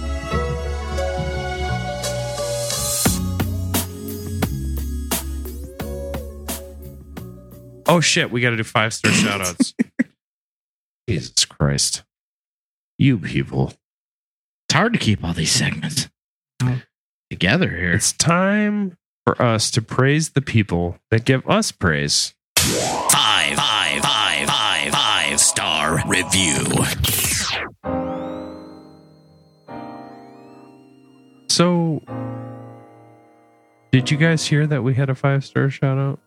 Oh 7.88 8.00
shit, 8.00 8.30
we 8.30 8.40
got 8.40 8.50
to 8.50 8.56
do 8.56 8.64
five 8.64 8.92
star 8.92 9.12
shout 9.12 9.40
outs. 9.40 9.74
Jesus 11.08 11.44
Christ. 11.44 12.02
You 12.98 13.18
people. 13.18 13.74
It's 14.68 14.74
hard 14.74 14.92
to 14.94 14.98
keep 14.98 15.22
all 15.22 15.32
these 15.32 15.52
segments 15.52 16.08
oh. 16.62 16.82
together 17.30 17.70
here. 17.70 17.92
It's 17.92 18.12
time 18.12 18.96
for 19.24 19.40
us 19.40 19.70
to 19.72 19.82
praise 19.82 20.30
the 20.30 20.42
people 20.42 20.98
that 21.10 21.24
give 21.24 21.48
us 21.48 21.70
praise. 21.70 22.34
Five, 22.56 23.56
five, 23.56 24.02
five, 24.02 24.48
five, 24.48 24.92
five 24.92 25.40
star 25.40 26.02
review. 26.08 26.64
So, 31.48 32.02
did 33.92 34.10
you 34.10 34.16
guys 34.16 34.46
hear 34.46 34.66
that 34.66 34.82
we 34.82 34.94
had 34.94 35.08
a 35.08 35.14
five 35.14 35.44
star 35.44 35.70
shout 35.70 35.98
out? 35.98 36.20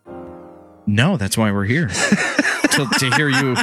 No, 0.90 1.18
that's 1.18 1.38
why 1.38 1.52
we're 1.52 1.66
here. 1.66 1.88
to, 2.72 2.88
to 2.98 3.12
hear 3.16 3.30
you 3.30 3.56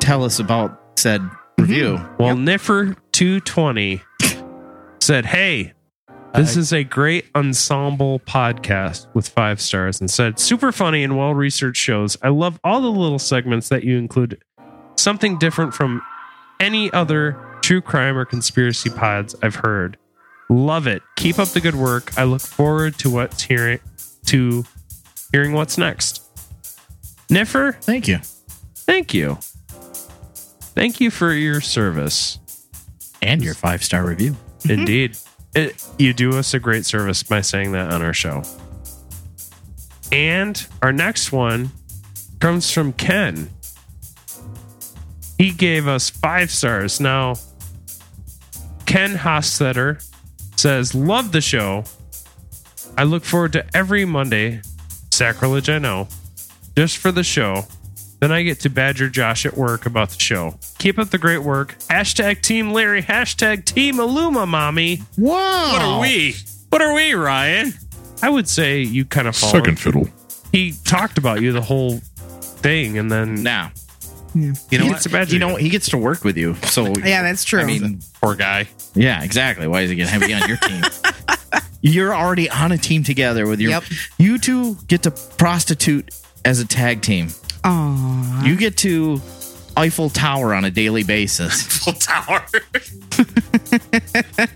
tell 0.00 0.24
us 0.24 0.38
about 0.38 0.80
said 0.96 1.20
mm-hmm. 1.20 1.62
review. 1.62 2.00
Well, 2.18 2.34
Niffer220 2.34 4.00
said, 5.02 5.26
Hey, 5.26 5.74
this 6.34 6.56
uh, 6.56 6.60
is 6.60 6.72
a 6.72 6.82
great 6.82 7.26
ensemble 7.34 8.20
podcast 8.20 9.06
with 9.12 9.28
five 9.28 9.60
stars 9.60 10.00
and 10.00 10.10
said, 10.10 10.38
Super 10.38 10.72
funny 10.72 11.04
and 11.04 11.18
well 11.18 11.34
researched 11.34 11.82
shows. 11.82 12.16
I 12.22 12.28
love 12.28 12.58
all 12.64 12.80
the 12.80 12.90
little 12.90 13.18
segments 13.18 13.68
that 13.68 13.84
you 13.84 13.98
include. 13.98 14.42
Something 14.96 15.38
different 15.38 15.74
from 15.74 16.00
any 16.58 16.90
other 16.92 17.38
true 17.60 17.82
crime 17.82 18.16
or 18.16 18.24
conspiracy 18.24 18.88
pods 18.88 19.34
I've 19.42 19.56
heard. 19.56 19.98
Love 20.48 20.86
it. 20.86 21.02
Keep 21.16 21.38
up 21.38 21.48
the 21.48 21.60
good 21.60 21.74
work. 21.74 22.16
I 22.16 22.24
look 22.24 22.40
forward 22.40 22.96
to 23.00 23.10
what's 23.10 23.42
hearing 23.42 23.80
to 24.26 24.64
hearing 25.32 25.52
what's 25.52 25.76
next. 25.76 26.25
Niffer, 27.28 27.74
Thank 27.82 28.08
you. 28.08 28.18
thank 28.74 29.12
you. 29.14 29.38
Thank 30.74 31.00
you 31.00 31.10
for 31.10 31.32
your 31.32 31.60
service. 31.60 32.38
And 33.22 33.42
your 33.42 33.54
five 33.54 33.82
star 33.82 34.04
review. 34.04 34.36
Indeed. 34.68 35.16
It, 35.54 35.82
you 35.98 36.12
do 36.12 36.36
us 36.38 36.52
a 36.54 36.58
great 36.60 36.84
service 36.84 37.22
by 37.22 37.40
saying 37.40 37.72
that 37.72 37.92
on 37.92 38.02
our 38.02 38.12
show. 38.12 38.42
And 40.12 40.64
our 40.82 40.92
next 40.92 41.32
one 41.32 41.70
comes 42.40 42.70
from 42.70 42.92
Ken. 42.92 43.48
He 45.38 45.50
gave 45.50 45.88
us 45.88 46.10
five 46.10 46.50
stars. 46.50 47.00
Now, 47.00 47.36
Ken 48.84 49.14
Hostetter 49.16 50.04
says, 50.56 50.94
Love 50.94 51.32
the 51.32 51.40
show. 51.40 51.84
I 52.98 53.04
look 53.04 53.24
forward 53.24 53.52
to 53.54 53.66
every 53.76 54.04
Monday. 54.04 54.60
Sacrilege, 55.10 55.68
I 55.70 55.78
know. 55.78 56.08
Just 56.76 56.98
for 56.98 57.10
the 57.12 57.24
show. 57.24 57.64
Then 58.20 58.32
I 58.32 58.42
get 58.42 58.60
to 58.60 58.70
badger 58.70 59.08
Josh 59.10 59.44
at 59.44 59.56
work 59.56 59.84
about 59.86 60.10
the 60.10 60.18
show. 60.18 60.58
Keep 60.78 60.98
up 60.98 61.10
the 61.10 61.18
great 61.18 61.42
work. 61.42 61.76
Hashtag 61.90 62.40
Team 62.40 62.72
Larry. 62.72 63.02
Hashtag 63.02 63.64
Team 63.66 63.96
Illuma, 63.96 64.48
mommy. 64.48 65.02
Wow. 65.18 65.72
What 65.72 65.82
are 65.82 66.00
we? 66.00 66.34
What 66.70 66.80
are 66.82 66.94
we, 66.94 67.12
Ryan? 67.14 67.74
I 68.22 68.30
would 68.30 68.48
say 68.48 68.80
you 68.80 69.04
kind 69.04 69.28
of 69.28 69.36
followed. 69.36 69.52
Second 69.52 69.78
fiddle. 69.78 70.08
He 70.52 70.72
talked 70.84 71.18
about 71.18 71.42
you 71.42 71.52
the 71.52 71.60
whole 71.60 71.98
thing, 72.40 72.96
and 72.96 73.12
then 73.12 73.42
Now, 73.42 73.72
you 74.34 74.52
know 74.52 74.54
he 74.70 74.78
what? 74.78 74.88
gets 74.92 75.02
to 75.04 75.08
badger 75.10 75.32
you 75.34 75.38
know 75.38 75.56
he 75.56 75.68
gets 75.68 75.90
to 75.90 75.98
work 75.98 76.24
with 76.24 76.38
you. 76.38 76.54
So 76.64 76.86
Yeah, 76.86 77.22
that's 77.22 77.44
true. 77.44 77.60
I 77.60 77.64
mean, 77.66 78.00
Poor 78.22 78.34
guy. 78.34 78.66
yeah, 78.94 79.22
exactly. 79.22 79.66
Why 79.66 79.82
is 79.82 79.90
he 79.90 79.96
going 79.96 80.08
to 80.08 80.12
have 80.12 80.28
you 80.28 80.34
on 80.36 80.48
your 80.48 80.56
team? 80.58 80.82
You're 81.82 82.14
already 82.14 82.48
on 82.50 82.72
a 82.72 82.78
team 82.78 83.02
together 83.04 83.46
with 83.46 83.60
your. 83.60 83.72
Yep. 83.72 83.84
You 84.18 84.38
two 84.38 84.76
get 84.88 85.02
to 85.02 85.10
prostitute 85.10 86.10
as 86.46 86.60
a 86.60 86.66
tag 86.66 87.02
team. 87.02 87.28
Aw. 87.64 88.44
You 88.44 88.56
get 88.56 88.78
to 88.78 89.20
Eiffel 89.76 90.08
Tower 90.08 90.54
on 90.54 90.64
a 90.64 90.70
daily 90.70 91.02
basis. 91.02 91.62
Full 91.84 91.92
tower. 91.94 92.46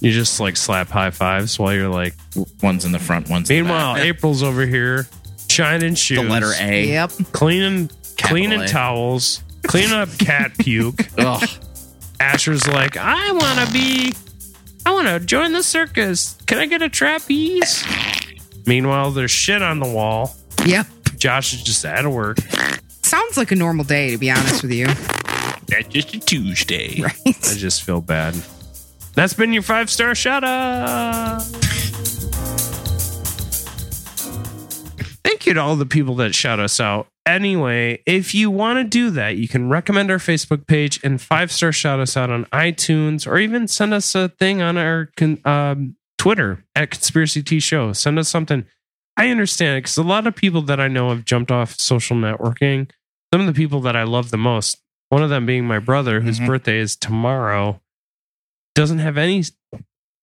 you 0.00 0.12
just 0.12 0.38
like 0.38 0.56
slap 0.56 0.88
high 0.88 1.10
fives 1.10 1.58
while 1.58 1.74
you're 1.74 1.88
like. 1.88 2.14
One's 2.62 2.84
in 2.84 2.92
the 2.92 2.98
front, 2.98 3.30
one's 3.30 3.50
in 3.50 3.56
the 3.56 3.62
Meanwhile, 3.62 3.94
back. 3.94 4.04
April's 4.04 4.42
over 4.42 4.66
here 4.66 5.06
shining 5.48 5.94
shoes, 5.94 6.20
the 6.20 6.28
letter 6.28 6.52
A. 6.60 6.86
Yep. 6.86 7.12
cleaning, 7.32 7.88
Capital 7.88 8.28
cleaning 8.28 8.60
A. 8.60 8.68
towels, 8.68 9.42
cleaning 9.66 9.92
up 9.92 10.10
cat 10.18 10.52
puke. 10.58 11.00
Ugh. 11.18 11.48
Asher's 12.20 12.68
like, 12.68 12.98
I 12.98 13.32
want 13.32 13.66
to 13.66 13.72
be, 13.72 14.12
I 14.84 14.92
want 14.92 15.08
to 15.08 15.18
join 15.20 15.52
the 15.52 15.62
circus. 15.62 16.36
Can 16.46 16.58
I 16.58 16.66
get 16.66 16.82
a 16.82 16.90
trapeze? 16.90 17.82
Meanwhile, 18.66 19.12
there's 19.12 19.30
shit 19.30 19.62
on 19.62 19.80
the 19.80 19.88
wall. 19.88 20.36
Yep. 20.66 20.86
Josh 21.20 21.52
is 21.52 21.62
just 21.62 21.84
out 21.84 22.06
of 22.06 22.12
work. 22.14 22.38
Sounds 23.02 23.36
like 23.36 23.52
a 23.52 23.54
normal 23.54 23.84
day, 23.84 24.10
to 24.10 24.18
be 24.18 24.30
honest 24.30 24.62
with 24.62 24.72
you. 24.72 24.86
That's 24.86 25.86
just 25.88 26.14
a 26.14 26.18
Tuesday. 26.18 27.02
Right. 27.02 27.14
I 27.26 27.54
just 27.54 27.82
feel 27.82 28.00
bad. 28.00 28.34
That's 29.14 29.34
been 29.34 29.52
your 29.52 29.62
five 29.62 29.90
star 29.90 30.14
shout 30.14 30.42
out. 30.44 31.42
Thank 35.22 35.46
you 35.46 35.54
to 35.54 35.60
all 35.60 35.76
the 35.76 35.86
people 35.86 36.14
that 36.16 36.34
shout 36.34 36.58
us 36.58 36.80
out. 36.80 37.06
Anyway, 37.26 38.02
if 38.06 38.34
you 38.34 38.50
want 38.50 38.78
to 38.78 38.84
do 38.84 39.10
that, 39.10 39.36
you 39.36 39.46
can 39.46 39.68
recommend 39.68 40.10
our 40.10 40.16
Facebook 40.16 40.66
page 40.66 41.00
and 41.04 41.20
five 41.20 41.52
star 41.52 41.70
shout 41.70 42.00
us 42.00 42.16
out 42.16 42.30
on 42.30 42.46
iTunes 42.46 43.26
or 43.26 43.36
even 43.36 43.68
send 43.68 43.92
us 43.92 44.14
a 44.14 44.30
thing 44.30 44.62
on 44.62 44.78
our 44.78 45.10
um, 45.44 45.96
Twitter 46.16 46.64
at 46.74 46.90
Conspiracy 46.90 47.42
T 47.42 47.60
Show. 47.60 47.92
Send 47.92 48.18
us 48.18 48.28
something. 48.28 48.64
I 49.20 49.28
understand 49.30 49.76
it 49.76 49.82
because 49.82 49.98
a 49.98 50.02
lot 50.02 50.26
of 50.26 50.34
people 50.34 50.62
that 50.62 50.80
I 50.80 50.88
know 50.88 51.10
have 51.10 51.24
jumped 51.24 51.50
off 51.50 51.78
social 51.78 52.16
networking. 52.16 52.90
Some 53.32 53.40
of 53.42 53.46
the 53.46 53.52
people 53.52 53.80
that 53.82 53.94
I 53.94 54.02
love 54.04 54.30
the 54.30 54.38
most, 54.38 54.78
one 55.10 55.22
of 55.22 55.30
them 55.30 55.46
being 55.46 55.66
my 55.66 55.78
brother, 55.78 56.20
whose 56.20 56.40
Mhm. 56.40 56.46
birthday 56.46 56.78
is 56.78 56.96
tomorrow, 56.96 57.80
doesn't 58.74 58.98
have 58.98 59.18
any 59.18 59.44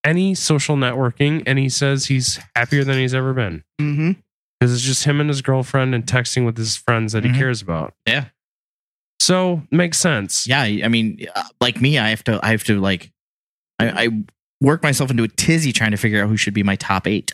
any 0.03 0.33
social 0.35 0.77
networking, 0.77 1.43
and 1.45 1.59
he 1.59 1.67
says 1.67 2.05
he's 2.05 2.39
happier 2.55 2.83
than 2.85 2.97
he's 2.97 3.13
ever 3.13 3.33
been 3.33 3.63
Mm-hmm. 3.81 4.11
because 4.59 4.73
it's 4.73 4.83
just 4.83 5.03
him 5.03 5.19
and 5.19 5.29
his 5.29 5.41
girlfriend 5.41 5.93
and 5.93 6.05
texting 6.05 6.45
with 6.45 6.57
his 6.57 6.77
friends 6.77 7.11
that 7.13 7.23
Mhm. 7.25 7.33
he 7.33 7.37
cares 7.39 7.61
about. 7.61 7.93
Yeah. 8.07 8.25
So 9.19 9.63
makes 9.69 9.97
sense. 9.97 10.47
Yeah, 10.47 10.61
I 10.61 10.87
mean, 10.87 11.25
uh, 11.35 11.43
like 11.59 11.81
me, 11.81 11.97
I 11.97 12.09
have 12.09 12.23
to, 12.25 12.39
I 12.41 12.51
have 12.51 12.63
to 12.65 12.79
like, 12.79 13.11
I, 13.79 14.05
I 14.05 14.09
work 14.61 14.81
myself 14.81 15.11
into 15.11 15.23
a 15.23 15.27
tizzy 15.27 15.73
trying 15.73 15.91
to 15.91 15.97
figure 15.97 16.23
out 16.23 16.29
who 16.29 16.37
should 16.37 16.53
be 16.53 16.63
my 16.63 16.77
top 16.77 17.05
eight. 17.05 17.33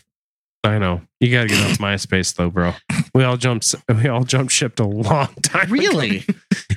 I 0.63 0.77
know. 0.77 1.01
You 1.19 1.29
gotta 1.31 1.47
get 1.49 1.59
off 1.63 1.77
MySpace 1.77 2.35
though, 2.35 2.49
bro. 2.49 2.73
We 3.13 3.23
all 3.23 3.37
jumped. 3.37 3.75
We 3.89 4.07
all 4.07 4.23
jumped 4.23 4.51
shipped 4.53 4.79
a 4.79 4.85
long 4.85 5.27
time. 5.43 5.63
ago. 5.65 5.73
Really? 5.73 6.25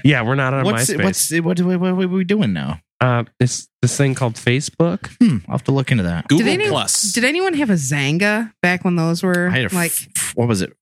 Yeah, 0.04 0.22
we're 0.22 0.34
not 0.34 0.54
on 0.54 0.64
what's 0.64 0.90
MySpace. 0.90 1.04
what's 1.04 1.30
what, 1.32 1.60
what, 1.60 1.80
what, 1.80 1.96
what 1.96 2.04
are 2.04 2.08
we 2.08 2.24
doing 2.24 2.52
now? 2.52 2.80
uh, 3.00 3.24
it's 3.38 3.68
this 3.82 3.96
thing 3.96 4.14
called 4.14 4.34
Facebook. 4.34 5.08
Hmm, 5.20 5.38
I'll 5.48 5.52
have 5.58 5.64
to 5.64 5.72
look 5.72 5.90
into 5.92 6.02
that. 6.04 6.26
Google 6.28 6.46
Did 6.46 6.52
any- 6.60 6.68
Plus. 6.68 7.12
Did 7.12 7.24
anyone 7.24 7.54
have 7.54 7.70
a 7.70 7.74
Xanga 7.74 8.52
back 8.62 8.84
when 8.84 8.96
those 8.96 9.22
were 9.22 9.48
I 9.48 9.58
had 9.58 9.72
a 9.72 9.74
like? 9.74 9.92
f- 9.92 10.32
what 10.34 10.48
was 10.48 10.62
it? 10.62 10.72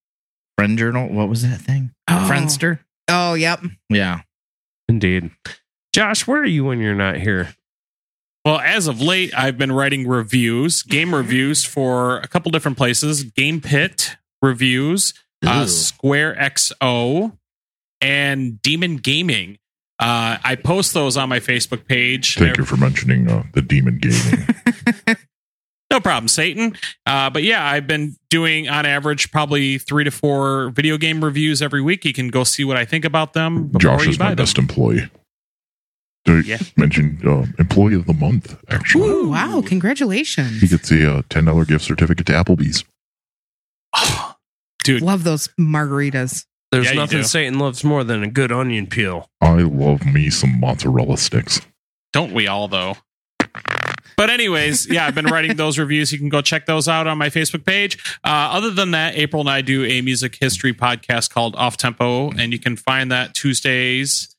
Friend 0.57 0.79
journal? 0.79 1.09
What 1.13 1.29
was 1.29 1.43
that 1.43 1.61
thing? 1.61 1.91
Oh. 2.09 2.29
Friendster? 2.31 2.79
Oh, 3.09 3.35
yep. 3.35 3.61
Yeah. 3.91 4.21
Indeed. 4.89 5.31
Josh, 5.93 6.27
where 6.27 6.41
are 6.41 6.45
you 6.47 6.65
when 6.65 6.79
you're 6.81 6.95
not 6.95 7.17
here? 7.17 7.55
Well, 8.45 8.59
as 8.61 8.89
of 8.89 9.01
late, 9.01 9.33
I've 9.37 9.57
been 9.57 9.73
writing 9.73 10.07
reviews, 10.07 10.83
game 10.83 11.15
reviews 11.15 11.65
for 11.65 12.19
a 12.19 12.29
couple 12.29 12.51
different 12.51 12.77
places 12.77 13.23
Game 13.23 13.61
Pit 13.61 14.17
reviews, 14.43 15.15
uh, 15.47 15.67
Square 15.67 16.37
XO, 16.39 17.37
and 18.01 18.61
Demon 18.61 18.97
Gaming. 18.97 19.59
Uh, 19.99 20.37
I 20.45 20.57
post 20.57 20.93
those 20.93 21.17
on 21.17 21.29
my 21.29 21.41
Facebook 21.41 21.87
page. 21.87 22.35
Thank 22.35 22.59
you 22.59 22.65
for 22.65 22.77
mentioning 22.77 23.31
uh, 23.31 23.45
the 23.55 23.63
demon 23.63 23.99
gaming. 23.99 24.47
No 25.91 26.01
problem, 26.01 26.27
Satan. 26.27 26.77
Uh, 27.07 27.31
but 27.31 27.45
yeah, 27.45 27.65
I've 27.65 27.87
been 27.87 28.17
doing 28.29 28.69
on 28.69 28.85
average 28.85 29.31
probably 29.31 29.79
three 29.79 30.03
to 30.03 30.11
four 30.11 30.71
video 30.71 30.99
game 30.99 31.23
reviews 31.23 31.63
every 31.63 31.81
week. 31.81 32.05
You 32.05 32.13
can 32.13 32.29
go 32.31 32.43
see 32.43 32.65
what 32.65 32.77
I 32.77 32.85
think 32.85 33.05
about 33.05 33.33
them 33.33 33.69
before 33.69 33.81
Josh 33.99 34.05
you 34.07 34.11
is 34.11 34.19
buy 34.19 34.25
my 34.25 34.31
them. 34.31 34.37
best 34.37 34.59
employee. 34.59 35.09
To 36.27 36.41
Yeah. 36.41 36.59
mention 36.77 37.21
uh, 37.27 37.45
employee 37.59 37.95
of 37.95 38.07
the 38.07 38.15
month. 38.15 38.57
Actually, 38.69 39.09
Ooh, 39.11 39.29
wow! 39.29 39.63
Congratulations. 39.65 40.61
He 40.61 40.67
Congratulations. 40.69 40.71
gets 40.71 40.91
a 40.91 41.17
uh, 41.19 41.23
ten 41.29 41.45
dollar 41.45 41.65
gift 41.67 41.85
certificate 41.85 42.27
to 42.27 42.33
Applebee's. 42.33 42.83
Dude, 44.83 45.03
Love 45.03 45.25
those 45.25 45.49
margaritas. 45.59 46.45
There's 46.71 46.87
Yeah, 46.87 46.93
nothing. 46.95 47.23
Satan 47.23 47.59
loves 47.59 47.85
more 47.85 48.05
than 48.05 48.23
a 48.23 48.31
good 48.31 48.53
onion 48.53 48.87
peel. 48.87 49.31
I 49.41 49.63
love 49.63 50.05
me 50.05 50.29
some 50.31 50.61
mozzarella 50.61 51.17
sticks. 51.17 51.61
Don't 52.13 52.33
we 52.33 52.47
all, 52.47 52.69
though? 52.69 52.97
But 54.17 54.31
anyways, 54.31 54.89
yeah, 54.91 55.07
I've 55.07 55.15
been 55.15 55.27
writing 55.27 55.57
those 55.57 55.79
reviews. 55.79 56.13
You 56.13 56.19
can 56.19 56.29
go 56.29 56.41
check 56.43 56.67
those 56.67 56.87
out 56.87 57.07
on 57.07 57.17
my 57.19 57.31
Facebook 57.31 57.65
page. 57.65 57.99
Uh, 58.25 58.29
other 58.53 58.71
than 58.71 58.91
that, 58.93 59.17
April 59.17 59.41
and 59.41 59.49
I 59.51 59.61
do 59.61 59.85
a 59.85 60.01
music 60.03 60.37
history 60.41 60.73
podcast 60.75 61.31
called 61.31 61.57
Off 61.57 61.77
Tempo, 61.77 62.31
and 62.33 62.53
you 62.53 62.59
can 62.59 62.77
find 62.77 63.11
that 63.11 63.35
Tuesdays, 63.35 64.34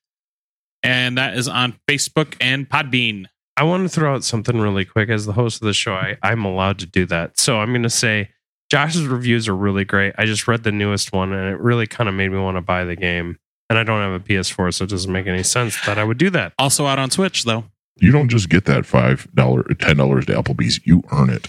and 0.85 1.17
that 1.17 1.35
is 1.35 1.47
on 1.47 1.77
Facebook 1.89 2.35
and 2.39 2.69
Podbean. 2.69 3.25
I 3.57 3.63
want 3.63 3.83
to 3.83 3.89
throw 3.89 4.13
out 4.13 4.23
something 4.23 4.59
really 4.59 4.85
quick. 4.85 5.09
As 5.09 5.25
the 5.25 5.33
host 5.33 5.61
of 5.61 5.65
the 5.65 5.73
show, 5.73 5.93
I, 5.93 6.17
I'm 6.21 6.43
allowed 6.45 6.79
to 6.79 6.85
do 6.85 7.05
that. 7.07 7.39
So 7.39 7.59
I'm 7.59 7.71
going 7.71 7.83
to 7.83 7.89
say 7.89 8.29
Josh's 8.69 9.07
reviews 9.07 9.47
are 9.47 9.55
really 9.55 9.85
great. 9.85 10.13
I 10.17 10.25
just 10.25 10.47
read 10.47 10.63
the 10.63 10.71
newest 10.71 11.13
one 11.13 11.31
and 11.31 11.53
it 11.53 11.59
really 11.59 11.87
kind 11.87 12.09
of 12.09 12.15
made 12.15 12.31
me 12.31 12.37
want 12.37 12.57
to 12.57 12.61
buy 12.61 12.83
the 12.83 12.95
game. 12.95 13.37
And 13.69 13.79
I 13.79 13.83
don't 13.83 14.01
have 14.01 14.13
a 14.13 14.23
PS4, 14.23 14.73
so 14.73 14.83
it 14.83 14.91
doesn't 14.91 15.11
make 15.11 15.25
any 15.25 15.41
sense 15.41 15.83
that 15.85 15.97
I 15.97 16.03
would 16.03 16.19
do 16.19 16.29
that. 16.31 16.53
Also 16.59 16.85
out 16.85 16.99
on 16.99 17.09
Switch, 17.09 17.45
though. 17.45 17.63
You 17.97 18.11
don't 18.11 18.29
just 18.29 18.49
get 18.49 18.65
that 18.65 18.85
five 18.85 19.27
dollar, 19.33 19.63
ten 19.63 19.97
dollars 19.97 20.25
to 20.27 20.33
Applebee's. 20.33 20.85
You 20.85 21.01
earn 21.11 21.29
it. 21.31 21.47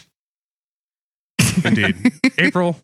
Indeed. 1.65 2.13
April, 2.39 2.81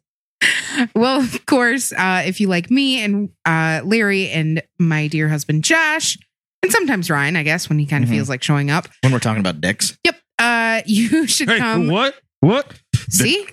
Well, 0.94 1.20
of 1.20 1.46
course, 1.46 1.92
uh, 1.92 2.22
if 2.26 2.40
you 2.40 2.48
like 2.48 2.70
me 2.70 3.02
and 3.02 3.30
uh, 3.44 3.80
Larry 3.84 4.28
and 4.30 4.62
my 4.78 5.06
dear 5.06 5.28
husband 5.28 5.64
Josh, 5.64 6.18
and 6.62 6.70
sometimes 6.72 7.10
Ryan, 7.10 7.36
I 7.36 7.43
guess 7.43 7.68
when 7.68 7.78
he 7.78 7.86
kind 7.86 8.05
of 8.05 8.10
Mhm. 8.10 8.14
feels 8.14 8.28
like 8.28 8.43
showing 8.43 8.70
up. 8.70 8.89
When 9.02 9.12
we're 9.12 9.18
talking 9.18 9.40
about 9.40 9.60
dicks. 9.60 9.97
Yep. 10.05 10.20
Uh, 10.39 10.82
you 10.86 11.26
should 11.26 11.48
hey, 11.48 11.59
come. 11.59 11.89
what? 11.89 12.14
What? 12.40 12.72
See, 13.10 13.47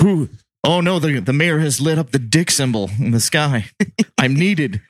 Who? 0.00 0.28
Oh 0.64 0.80
no, 0.80 0.98
the 0.98 1.20
the 1.20 1.32
mayor 1.32 1.58
has 1.60 1.80
lit 1.80 1.98
up 1.98 2.10
the 2.10 2.18
dick 2.18 2.50
symbol 2.50 2.90
in 2.98 3.10
the 3.10 3.20
sky. 3.20 3.66
I'm 4.18 4.34
needed. 4.34 4.80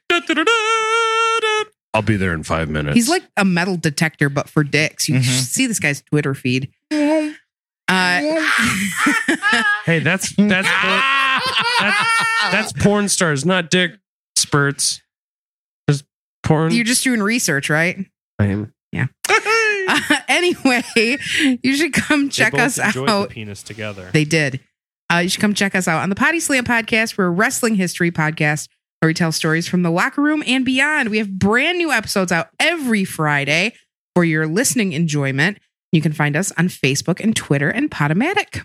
I'll 1.92 2.02
be 2.02 2.16
there 2.16 2.32
in 2.32 2.42
five 2.42 2.68
minutes. 2.68 2.94
he's 2.96 3.08
like 3.08 3.22
a 3.36 3.44
metal 3.44 3.76
detector, 3.76 4.28
but 4.28 4.48
for 4.48 4.64
dicks. 4.64 5.08
You 5.08 5.16
Mhm. 5.16 5.24
see 5.24 5.66
this 5.66 5.78
guy's 5.78 6.02
Twitter 6.02 6.34
feed. 6.34 6.70
Uh, 6.90 7.30
hey, 9.84 9.98
that's 10.00 10.34
that's 10.36 10.68
porn, 10.68 11.02
that's, 11.80 11.98
that's 12.50 12.72
porn 12.72 13.08
stars, 13.08 13.44
not 13.44 13.70
dick 13.70 13.92
spurts. 14.36 15.02
Just 16.44 16.48
porn. 16.48 16.72
you're 16.74 16.84
just 16.84 17.04
doing 17.04 17.22
research, 17.22 17.70
right? 17.70 18.04
I 18.38 18.46
am. 18.46 18.72
Uh, 19.86 20.00
anyway, 20.28 20.82
you 21.62 21.76
should 21.76 21.92
come 21.92 22.30
check 22.30 22.52
They 22.52 22.58
both 22.58 22.66
us 22.66 22.78
enjoyed 22.78 23.06
the 23.08 23.12
out. 23.12 23.28
penis 23.28 23.62
together. 23.62 24.08
They 24.14 24.24
did. 24.24 24.60
Uh, 25.12 25.18
you 25.18 25.28
should 25.28 25.42
come 25.42 25.52
check 25.52 25.74
us 25.74 25.86
out 25.86 26.02
on 26.02 26.08
the 26.08 26.14
Potty 26.14 26.40
Slam 26.40 26.64
podcast. 26.64 27.18
We're 27.18 27.26
a 27.26 27.30
wrestling 27.30 27.74
history 27.74 28.10
podcast 28.10 28.68
where 29.00 29.08
we 29.08 29.14
tell 29.14 29.30
stories 29.30 29.68
from 29.68 29.82
the 29.82 29.90
locker 29.90 30.22
room 30.22 30.42
and 30.46 30.64
beyond. 30.64 31.10
We 31.10 31.18
have 31.18 31.38
brand 31.38 31.76
new 31.76 31.92
episodes 31.92 32.32
out 32.32 32.48
every 32.58 33.04
Friday 33.04 33.74
for 34.14 34.24
your 34.24 34.46
listening 34.46 34.94
enjoyment. 34.94 35.58
You 35.92 36.00
can 36.00 36.12
find 36.14 36.34
us 36.34 36.50
on 36.56 36.68
Facebook 36.68 37.20
and 37.22 37.36
Twitter 37.36 37.68
and 37.68 37.90
Podomatic. 37.90 38.64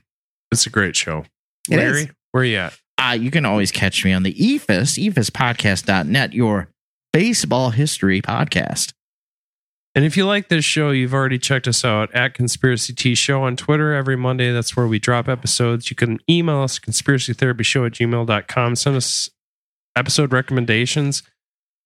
It's 0.53 0.65
a 0.65 0.69
great 0.69 0.95
show. 0.95 1.26
It 1.69 1.77
Larry, 1.77 2.01
is. 2.03 2.10
where 2.31 2.43
are 2.43 2.45
you 2.45 2.57
at? 2.60 2.80
Uh, 2.97 3.18
you 3.19 3.30
can 3.30 3.43
always 3.45 3.72
catch 3.73 4.06
me 4.06 4.14
on 4.14 4.23
the 4.23 4.56
Ephus, 4.56 4.97
Ephuspodcast.net, 4.97 6.34
your 6.34 6.69
baseball 7.14 7.72
history 7.72 8.22
podcast. 8.22 8.94
And 9.95 10.06
if 10.06 10.15
you 10.15 10.26
like 10.26 10.49
this 10.49 10.64
show, 10.65 10.91
you've 10.91 11.14
already 11.14 11.40
checked 11.40 11.68
us 11.68 11.84
out 11.84 12.14
at 12.14 12.34
Conspiracy 12.34 12.94
T 12.94 13.15
Show 13.15 13.44
on 13.44 13.56
Twitter 13.56 13.94
every 13.94 14.15
Monday. 14.15 14.52
That's 14.52 14.76
where 14.77 14.88
we 14.88 14.99
drop 14.99 15.27
episodes. 15.27 15.90
You 15.90 15.95
can 15.95 16.19
email 16.30 16.61
us 16.61 16.77
conspiracytherapyshow 16.80 17.88
at 17.88 17.94
gmail.com. 17.94 18.76
Send 18.76 18.95
us 18.95 19.30
episode 19.95 20.31
recommendations. 20.31 21.23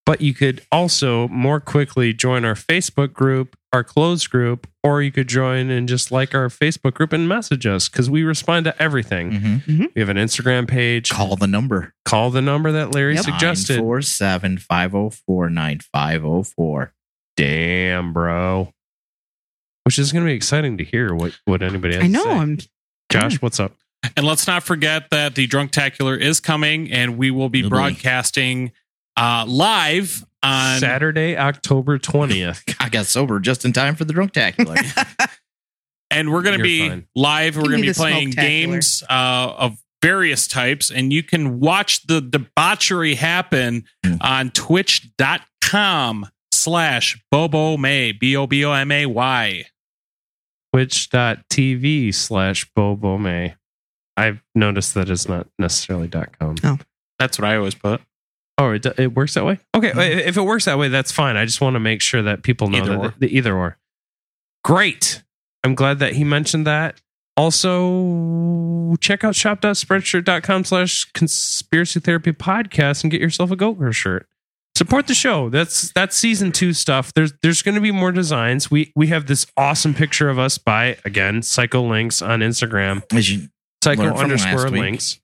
But 0.06 0.20
you 0.20 0.34
could 0.34 0.62
also 0.70 1.30
more 1.30 1.62
quickly 1.62 2.14
join 2.14 2.44
our 2.44 2.56
Facebook 2.56 3.14
group, 3.14 3.56
our 3.72 3.86
closed 3.86 4.30
group, 4.30 4.68
or 4.84 5.02
you 5.02 5.14
could 5.14 5.30
join 5.30 5.70
and 5.70 5.88
just 5.88 6.12
like 6.12 6.36
our 6.36 6.50
Facebook 6.50 6.94
group 6.94 7.14
and 7.14 7.26
message 7.30 7.66
us 7.66 7.88
because 7.88 8.10
we 8.10 8.24
respond 8.24 8.66
to 8.66 8.82
everything. 8.82 9.32
Mm-hmm. 9.32 9.86
We 9.96 10.00
have 10.02 10.10
an 10.10 10.18
Instagram 10.18 10.68
page. 10.68 11.10
Call 11.10 11.38
the 11.38 11.48
number. 11.48 11.94
Call 12.04 12.32
the 12.32 12.42
number 12.42 12.70
that 12.74 12.94
Larry 12.94 13.16
suggested. 13.16 13.76
947 13.78 14.58
504 14.58 15.50
9504. 15.50 16.94
Damn, 17.38 18.12
bro. 18.12 18.74
Which 19.86 19.98
is 20.00 20.12
going 20.12 20.26
to 20.26 20.30
be 20.30 20.36
exciting 20.36 20.78
to 20.80 20.84
hear 20.84 21.14
what, 21.16 21.40
what 21.46 21.62
anybody 21.62 21.96
has 21.96 22.04
I 22.04 22.08
to 22.08 22.12
know. 22.14 22.24
say. 22.24 22.30
I'm 22.30 22.58
Josh, 23.10 23.42
what's 23.42 23.60
up? 23.60 23.74
And 24.18 24.26
let's 24.26 24.48
not 24.48 24.64
forget 24.64 25.12
that 25.12 25.36
the 25.36 25.48
Drunktacular 25.48 26.20
is 26.20 26.42
coming, 26.42 26.92
and 26.92 27.18
we 27.18 27.32
will 27.32 27.48
be 27.48 27.60
It'll 27.60 27.70
be- 27.70 27.76
broadcasting 27.76 28.74
uh, 29.18 29.46
live 29.48 30.26
on 30.42 30.80
Saturday, 30.80 31.38
October 31.38 32.00
20th. 32.00 32.76
I 32.80 32.90
got 32.90 33.06
sober 33.06 33.40
just 33.40 33.66
in 33.66 33.74
time 33.74 33.96
for 33.96 34.06
the 34.06 34.14
drunk 34.14 34.34
tacular. 34.34 34.78
and 36.12 36.32
we're 36.32 36.42
going 36.42 36.58
to 36.58 36.64
be 36.64 36.90
fine. 36.90 37.08
live. 37.16 37.56
We're 37.58 37.64
going 37.70 37.82
to 37.82 37.88
be 37.88 37.94
playing 37.94 38.32
games 38.32 39.04
uh, 39.10 39.54
of 39.58 39.78
various 40.02 40.48
types, 40.48 40.92
and 40.92 41.14
you 41.14 41.24
can 41.24 41.60
watch 41.62 42.06
the 42.08 42.20
debauchery 42.22 43.16
happen 43.16 43.86
Hmm. 44.06 44.16
on 44.22 44.50
twitch.com 44.52 46.28
slash 46.52 47.22
Bobo 47.32 47.78
May, 47.78 48.12
B 48.12 48.36
O 48.36 48.46
B 48.48 48.66
O 48.66 48.74
M 48.74 48.92
A 48.92 49.06
Y. 49.06 49.64
Twitch.tv 50.74 52.14
slash 52.14 52.70
Bobo 52.76 53.18
May. 53.18 53.56
I've 54.18 54.44
noticed 54.56 54.94
that 54.96 55.10
it's 55.10 55.28
not 55.28 55.48
necessarily 55.58 56.08
dot 56.08 56.38
.com. 56.38 56.56
Oh. 56.64 56.78
That's 57.20 57.40
what 57.40 57.48
I 57.48 57.56
always 57.58 57.76
put. 57.76 58.02
Oh, 58.64 58.72
it, 58.72 58.86
it 58.98 59.14
works 59.14 59.34
that 59.34 59.46
way? 59.46 59.60
Okay. 59.76 59.92
Mm-hmm. 59.92 60.20
If 60.28 60.38
it 60.38 60.42
works 60.42 60.66
that 60.66 60.78
way, 60.78 60.88
that's 60.88 61.12
fine. 61.12 61.36
I 61.36 61.46
just 61.46 61.60
want 61.60 61.74
to 61.76 61.80
make 61.80 62.02
sure 62.02 62.22
that 62.22 62.44
people 62.44 62.70
know 62.70 62.78
Either 62.78 62.92
that 62.92 63.00
or. 63.00 63.14
the 63.20 63.36
either 63.36 63.56
or. 63.56 63.78
Great. 64.64 65.22
I'm 65.64 65.76
glad 65.76 66.00
that 66.00 66.14
he 66.14 66.24
mentioned 66.24 66.66
that. 66.66 67.02
Also, 67.36 68.96
check 69.02 69.24
out 69.24 69.36
shop.spreadshirt.com 69.36 70.64
slash 70.64 71.06
conspiracy 71.14 72.00
therapy 72.00 72.32
podcast 72.32 73.04
and 73.04 73.12
get 73.12 73.20
yourself 73.20 73.52
a 73.52 73.56
Goat 73.56 73.80
Girl 73.80 73.92
shirt. 73.92 74.28
Support 74.76 75.08
the 75.08 75.14
show. 75.14 75.50
That's 75.50 75.92
that's 75.92 76.16
season 76.16 76.52
two 76.52 76.74
stuff. 76.74 77.14
There's 77.14 77.34
there's 77.42 77.62
going 77.62 77.76
to 77.76 77.82
be 77.82 77.92
more 77.92 78.12
designs. 78.12 78.72
We 78.72 78.92
we 78.96 79.08
have 79.08 79.28
this 79.28 79.46
awesome 79.58 79.94
picture 79.94 80.30
of 80.30 80.40
us 80.40 80.58
by 80.58 80.98
again 81.06 81.42
Psycho 81.42 81.82
Links 81.82 82.22
on 82.22 82.40
Instagram. 82.40 83.04
As 83.14 83.30
you 83.30 83.50
Psycho 83.84 84.16
underscore 84.16 84.70
links. 84.70 85.20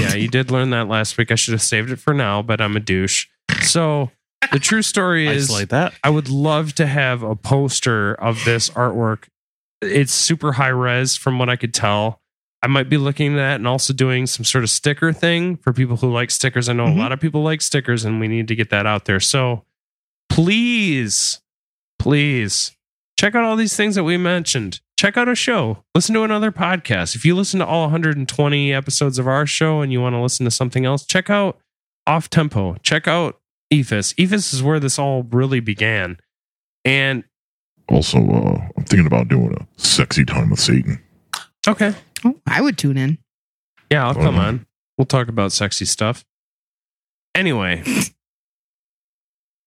Yeah, 0.00 0.14
you 0.14 0.28
did 0.28 0.50
learn 0.50 0.70
that 0.70 0.88
last 0.88 1.16
week. 1.18 1.30
I 1.30 1.34
should 1.34 1.52
have 1.52 1.62
saved 1.62 1.90
it 1.90 1.96
for 1.96 2.14
now, 2.14 2.42
but 2.42 2.60
I'm 2.60 2.76
a 2.76 2.80
douche. 2.80 3.26
So 3.62 4.10
the 4.50 4.58
true 4.58 4.82
story 4.82 5.26
is 5.28 5.48
Isolate 5.50 5.68
that. 5.70 5.94
I 6.02 6.10
would 6.10 6.28
love 6.28 6.74
to 6.74 6.86
have 6.86 7.22
a 7.22 7.36
poster 7.36 8.14
of 8.14 8.44
this 8.44 8.70
artwork. 8.70 9.24
It's 9.80 10.12
super 10.12 10.52
high 10.52 10.68
res 10.68 11.16
from 11.16 11.38
what 11.38 11.48
I 11.48 11.56
could 11.56 11.74
tell. 11.74 12.20
I 12.62 12.68
might 12.68 12.88
be 12.88 12.96
looking 12.96 13.32
at 13.34 13.36
that 13.36 13.54
and 13.56 13.66
also 13.66 13.92
doing 13.92 14.26
some 14.28 14.44
sort 14.44 14.62
of 14.62 14.70
sticker 14.70 15.12
thing 15.12 15.56
for 15.56 15.72
people 15.72 15.96
who 15.96 16.12
like 16.12 16.30
stickers. 16.30 16.68
I 16.68 16.72
know 16.74 16.86
Mhm. 16.86 16.94
a 16.94 16.98
lot 16.98 17.10
of 17.12 17.18
people 17.20 17.42
like 17.42 17.60
stickers 17.60 18.04
and 18.04 18.20
we 18.20 18.28
need 18.28 18.46
to 18.48 18.54
get 18.54 18.70
that 18.70 18.86
out 18.86 19.04
there. 19.04 19.18
So 19.18 19.64
please, 20.28 21.40
please 21.98 22.76
check 23.18 23.34
out 23.34 23.44
all 23.44 23.56
these 23.56 23.76
things 23.76 23.94
that 23.96 24.04
we 24.04 24.16
mentioned. 24.16 24.80
Check 25.02 25.16
out 25.16 25.26
a 25.28 25.34
show. 25.34 25.82
Listen 25.96 26.14
to 26.14 26.22
another 26.22 26.52
podcast. 26.52 27.16
If 27.16 27.24
you 27.24 27.34
listen 27.34 27.58
to 27.58 27.66
all 27.66 27.80
120 27.82 28.72
episodes 28.72 29.18
of 29.18 29.26
our 29.26 29.46
show 29.48 29.80
and 29.80 29.90
you 29.90 30.00
want 30.00 30.14
to 30.14 30.20
listen 30.20 30.44
to 30.44 30.50
something 30.52 30.84
else, 30.86 31.04
check 31.04 31.28
out 31.28 31.58
Off 32.06 32.30
Tempo. 32.30 32.76
Check 32.84 33.08
out 33.08 33.40
Ephus. 33.72 34.14
Ephus 34.16 34.54
is 34.54 34.62
where 34.62 34.78
this 34.78 35.00
all 35.00 35.24
really 35.24 35.58
began. 35.58 36.18
And 36.84 37.24
Also, 37.88 38.18
uh, 38.18 38.68
I'm 38.76 38.84
thinking 38.84 39.06
about 39.08 39.26
doing 39.26 39.52
a 39.60 39.66
sexy 39.76 40.24
time 40.24 40.50
with 40.50 40.60
Satan. 40.60 41.02
okay, 41.66 41.94
Oh, 42.24 42.38
I 42.46 42.60
would 42.60 42.78
tune 42.78 42.96
in. 42.96 43.18
yeah, 43.90 44.06
I'll 44.06 44.14
come 44.14 44.36
Uh-huh. 44.36 44.46
on. 44.46 44.66
We'll 44.96 45.06
talk 45.06 45.26
about 45.26 45.50
sexy 45.50 45.84
stuff. 45.84 46.24
Anyway, 47.34 47.82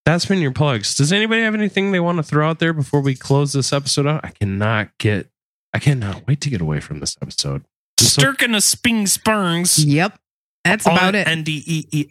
that's 0.06 0.26
been 0.26 0.40
your 0.40 0.52
plugs. 0.52 0.96
Does 0.96 1.12
anybody 1.12 1.42
have 1.42 1.54
anything 1.56 1.92
they 1.92 2.00
want 2.00 2.18
to 2.18 2.24
throw 2.24 2.48
out 2.50 2.60
there 2.60 2.74
before 2.74 3.02
we 3.02 3.16
close 3.16 3.54
this 3.54 3.74
episode 3.74 4.06
out? 4.08 4.24
I 4.24 4.30
cannot 4.30 4.90
get, 5.00 5.30
I 5.74 5.80
cannot 5.80 6.28
wait 6.28 6.42
to 6.42 6.50
get 6.50 6.62
away 6.62 6.80
from 6.80 7.00
this 7.00 7.18
episode. 7.22 7.64
I'm 8.00 8.06
so- 8.06 8.22
Stirking 8.22 8.54
a 8.56 8.62
sping 8.62 9.08
spurns. 9.08 9.84
Yep. 9.84 10.18
That's 10.64 10.86
about 10.86 11.16
it. 11.16 11.28
N 11.28 11.44
D 11.44 11.64
E 11.66 11.86
E. 11.92 12.06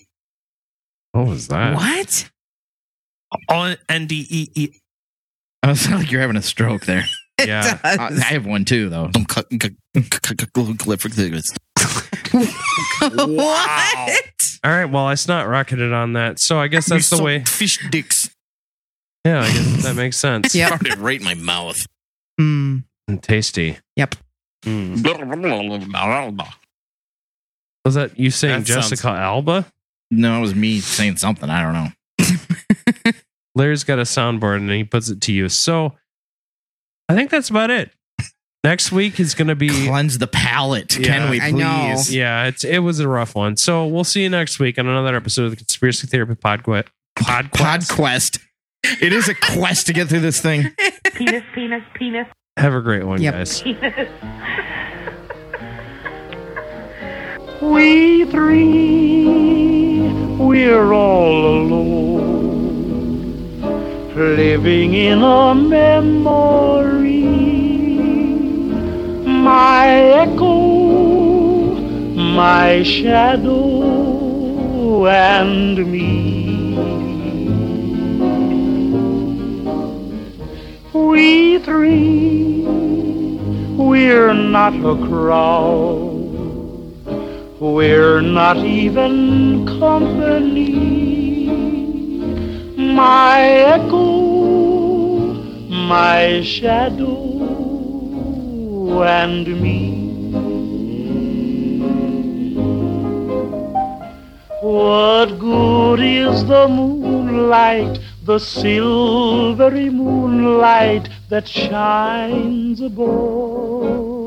what 1.13 1.27
was 1.27 1.49
that? 1.49 1.75
What? 1.75 2.31
On 3.49 3.77
N 3.89 4.07
D 4.07 4.27
E 4.31 4.49
E. 4.55 4.69
I 5.63 5.75
sound 5.75 6.01
like 6.03 6.11
you're 6.13 6.21
having 6.21 6.37
a 6.37 6.43
stroke 6.43 6.85
there. 6.87 7.05
Yeah. 7.45 7.79
I. 7.83 7.97
I 8.13 8.21
have 8.33 8.47
one 8.47 8.65
too, 8.65 8.89
though. 8.89 9.11
what? 13.13 14.34
All 14.65 14.71
right. 14.71 14.87
Well, 14.87 15.05
I 15.07 15.15
snot 15.15 15.47
rocketed 15.49 15.93
on 15.93 16.15
that. 16.15 16.39
So 16.39 16.59
I 16.59 16.69
guess 16.69 16.87
that's 16.89 17.11
the 17.11 17.23
way. 17.23 17.45
Fish 17.45 17.79
dicks. 17.91 18.31
Yeah, 19.25 19.41
I 19.43 19.47
guess 19.53 19.83
that 19.85 19.97
makes 19.97 20.17
sense. 20.17 20.55
Yep. 20.55 20.73
Farted 20.73 21.01
right 21.01 21.19
in 21.21 21.25
my 21.25 21.35
mouth. 21.35 21.87
Mm. 22.41 22.85
And 23.09 23.23
tasty. 23.23 23.79
Yep. 23.97 24.15
Was 27.85 27.95
that 27.95 28.19
you 28.19 28.31
saying 28.31 28.61
That 28.61 28.67
sounds- 28.67 28.91
Jessica 28.91 29.09
Alba? 29.11 29.67
No, 30.11 30.39
it 30.39 30.41
was 30.41 30.55
me 30.55 30.81
saying 30.81 31.17
something. 31.17 31.51
I 31.51 31.63
don't 31.63 31.73
know. 31.75 33.13
Larry's 33.55 33.85
got 33.85 33.99
a 33.99 34.03
soundboard 34.03 34.57
and 34.57 34.71
he 34.71 34.85
puts 34.85 35.09
it 35.11 35.21
to 35.23 35.33
use. 35.33 35.55
So 35.55 35.95
I 37.09 37.15
think 37.15 37.31
that's 37.31 37.51
about 37.51 37.71
it. 37.71 37.91
Next 38.65 38.91
week 38.91 39.21
is 39.21 39.35
going 39.35 39.49
to 39.49 39.55
be 39.55 39.69
Cleanse 39.69 40.17
the 40.17 40.27
palate. 40.27 40.97
Yeah. 40.99 41.07
Can 41.07 41.31
we 41.31 41.39
I 41.39 41.51
know. 41.51 41.93
please? 41.97 42.15
yeah, 42.15 42.47
it's 42.47 42.65
it 42.65 42.79
was 42.79 42.99
a 42.99 43.07
rough 43.07 43.35
one. 43.35 43.59
So 43.59 43.87
we'll 43.87 44.05
see 44.05 44.23
you 44.23 44.31
next 44.31 44.59
week 44.59 44.79
on 44.79 44.87
another 44.87 45.15
episode 45.15 45.45
of 45.45 45.51
the 45.51 45.57
Conspiracy 45.59 46.07
Therapy 46.07 46.35
Podquest. 46.35 46.87
Podcast. 47.19 47.51
Podquest. 47.93 48.39
It 49.03 49.13
is 49.13 49.29
a 49.29 49.35
quest 49.35 49.87
to 49.89 49.93
get 49.93 50.09
through 50.09 50.21
this 50.21 50.41
thing. 50.41 50.75
Penis, 51.15 51.43
penis, 51.55 51.83
penis, 51.95 52.27
Have 52.57 52.73
a 52.75 52.81
great 52.81 53.05
one, 53.05 53.21
Yep. 53.21 53.35
guys. 53.35 53.61
penis. 53.63 54.09
We 57.61 58.25
three, 58.27 60.09
we're 60.39 60.93
all 60.93 61.47
alone, 61.63 63.61
living 64.15 64.95
in 64.95 65.23
a 65.23 65.55
memory. 65.55 67.24
My 69.45 69.87
echo, 70.25 70.57
my 72.15 72.83
shadow, 72.83 73.53
and 75.07 75.77
me. 75.93 76.75
We 80.95 81.59
three, 81.59 82.65
we're 83.77 84.33
not 84.33 84.75
a 84.77 84.97
crowd. 85.07 86.25
We're 87.61 88.23
not 88.23 88.57
even 88.57 89.67
company. 89.67 90.73
My 92.79 93.43
echo, 93.43 95.35
my 95.69 96.41
shadow, 96.43 97.64
and 99.03 99.47
me. 99.61 100.05
What 104.61 105.39
good 105.39 106.01
is 106.01 106.45
the 106.47 106.69
moonlight, 106.69 107.99
the 108.25 108.39
silvery 108.39 109.91
moonlight 109.91 111.09
that 111.29 111.47
shines 111.47 112.81
above? 112.81 114.25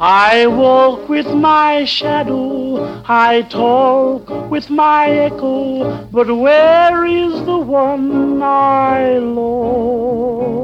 I 0.00 0.46
walk 0.48 1.08
with 1.08 1.28
my 1.32 1.84
shadow, 1.84 3.02
I 3.06 3.42
talk 3.42 4.50
with 4.50 4.68
my 4.68 5.08
echo, 5.08 6.04
but 6.06 6.26
where 6.36 7.04
is 7.06 7.32
the 7.46 7.58
one 7.58 8.42
I 8.42 9.18
love? 9.18 10.63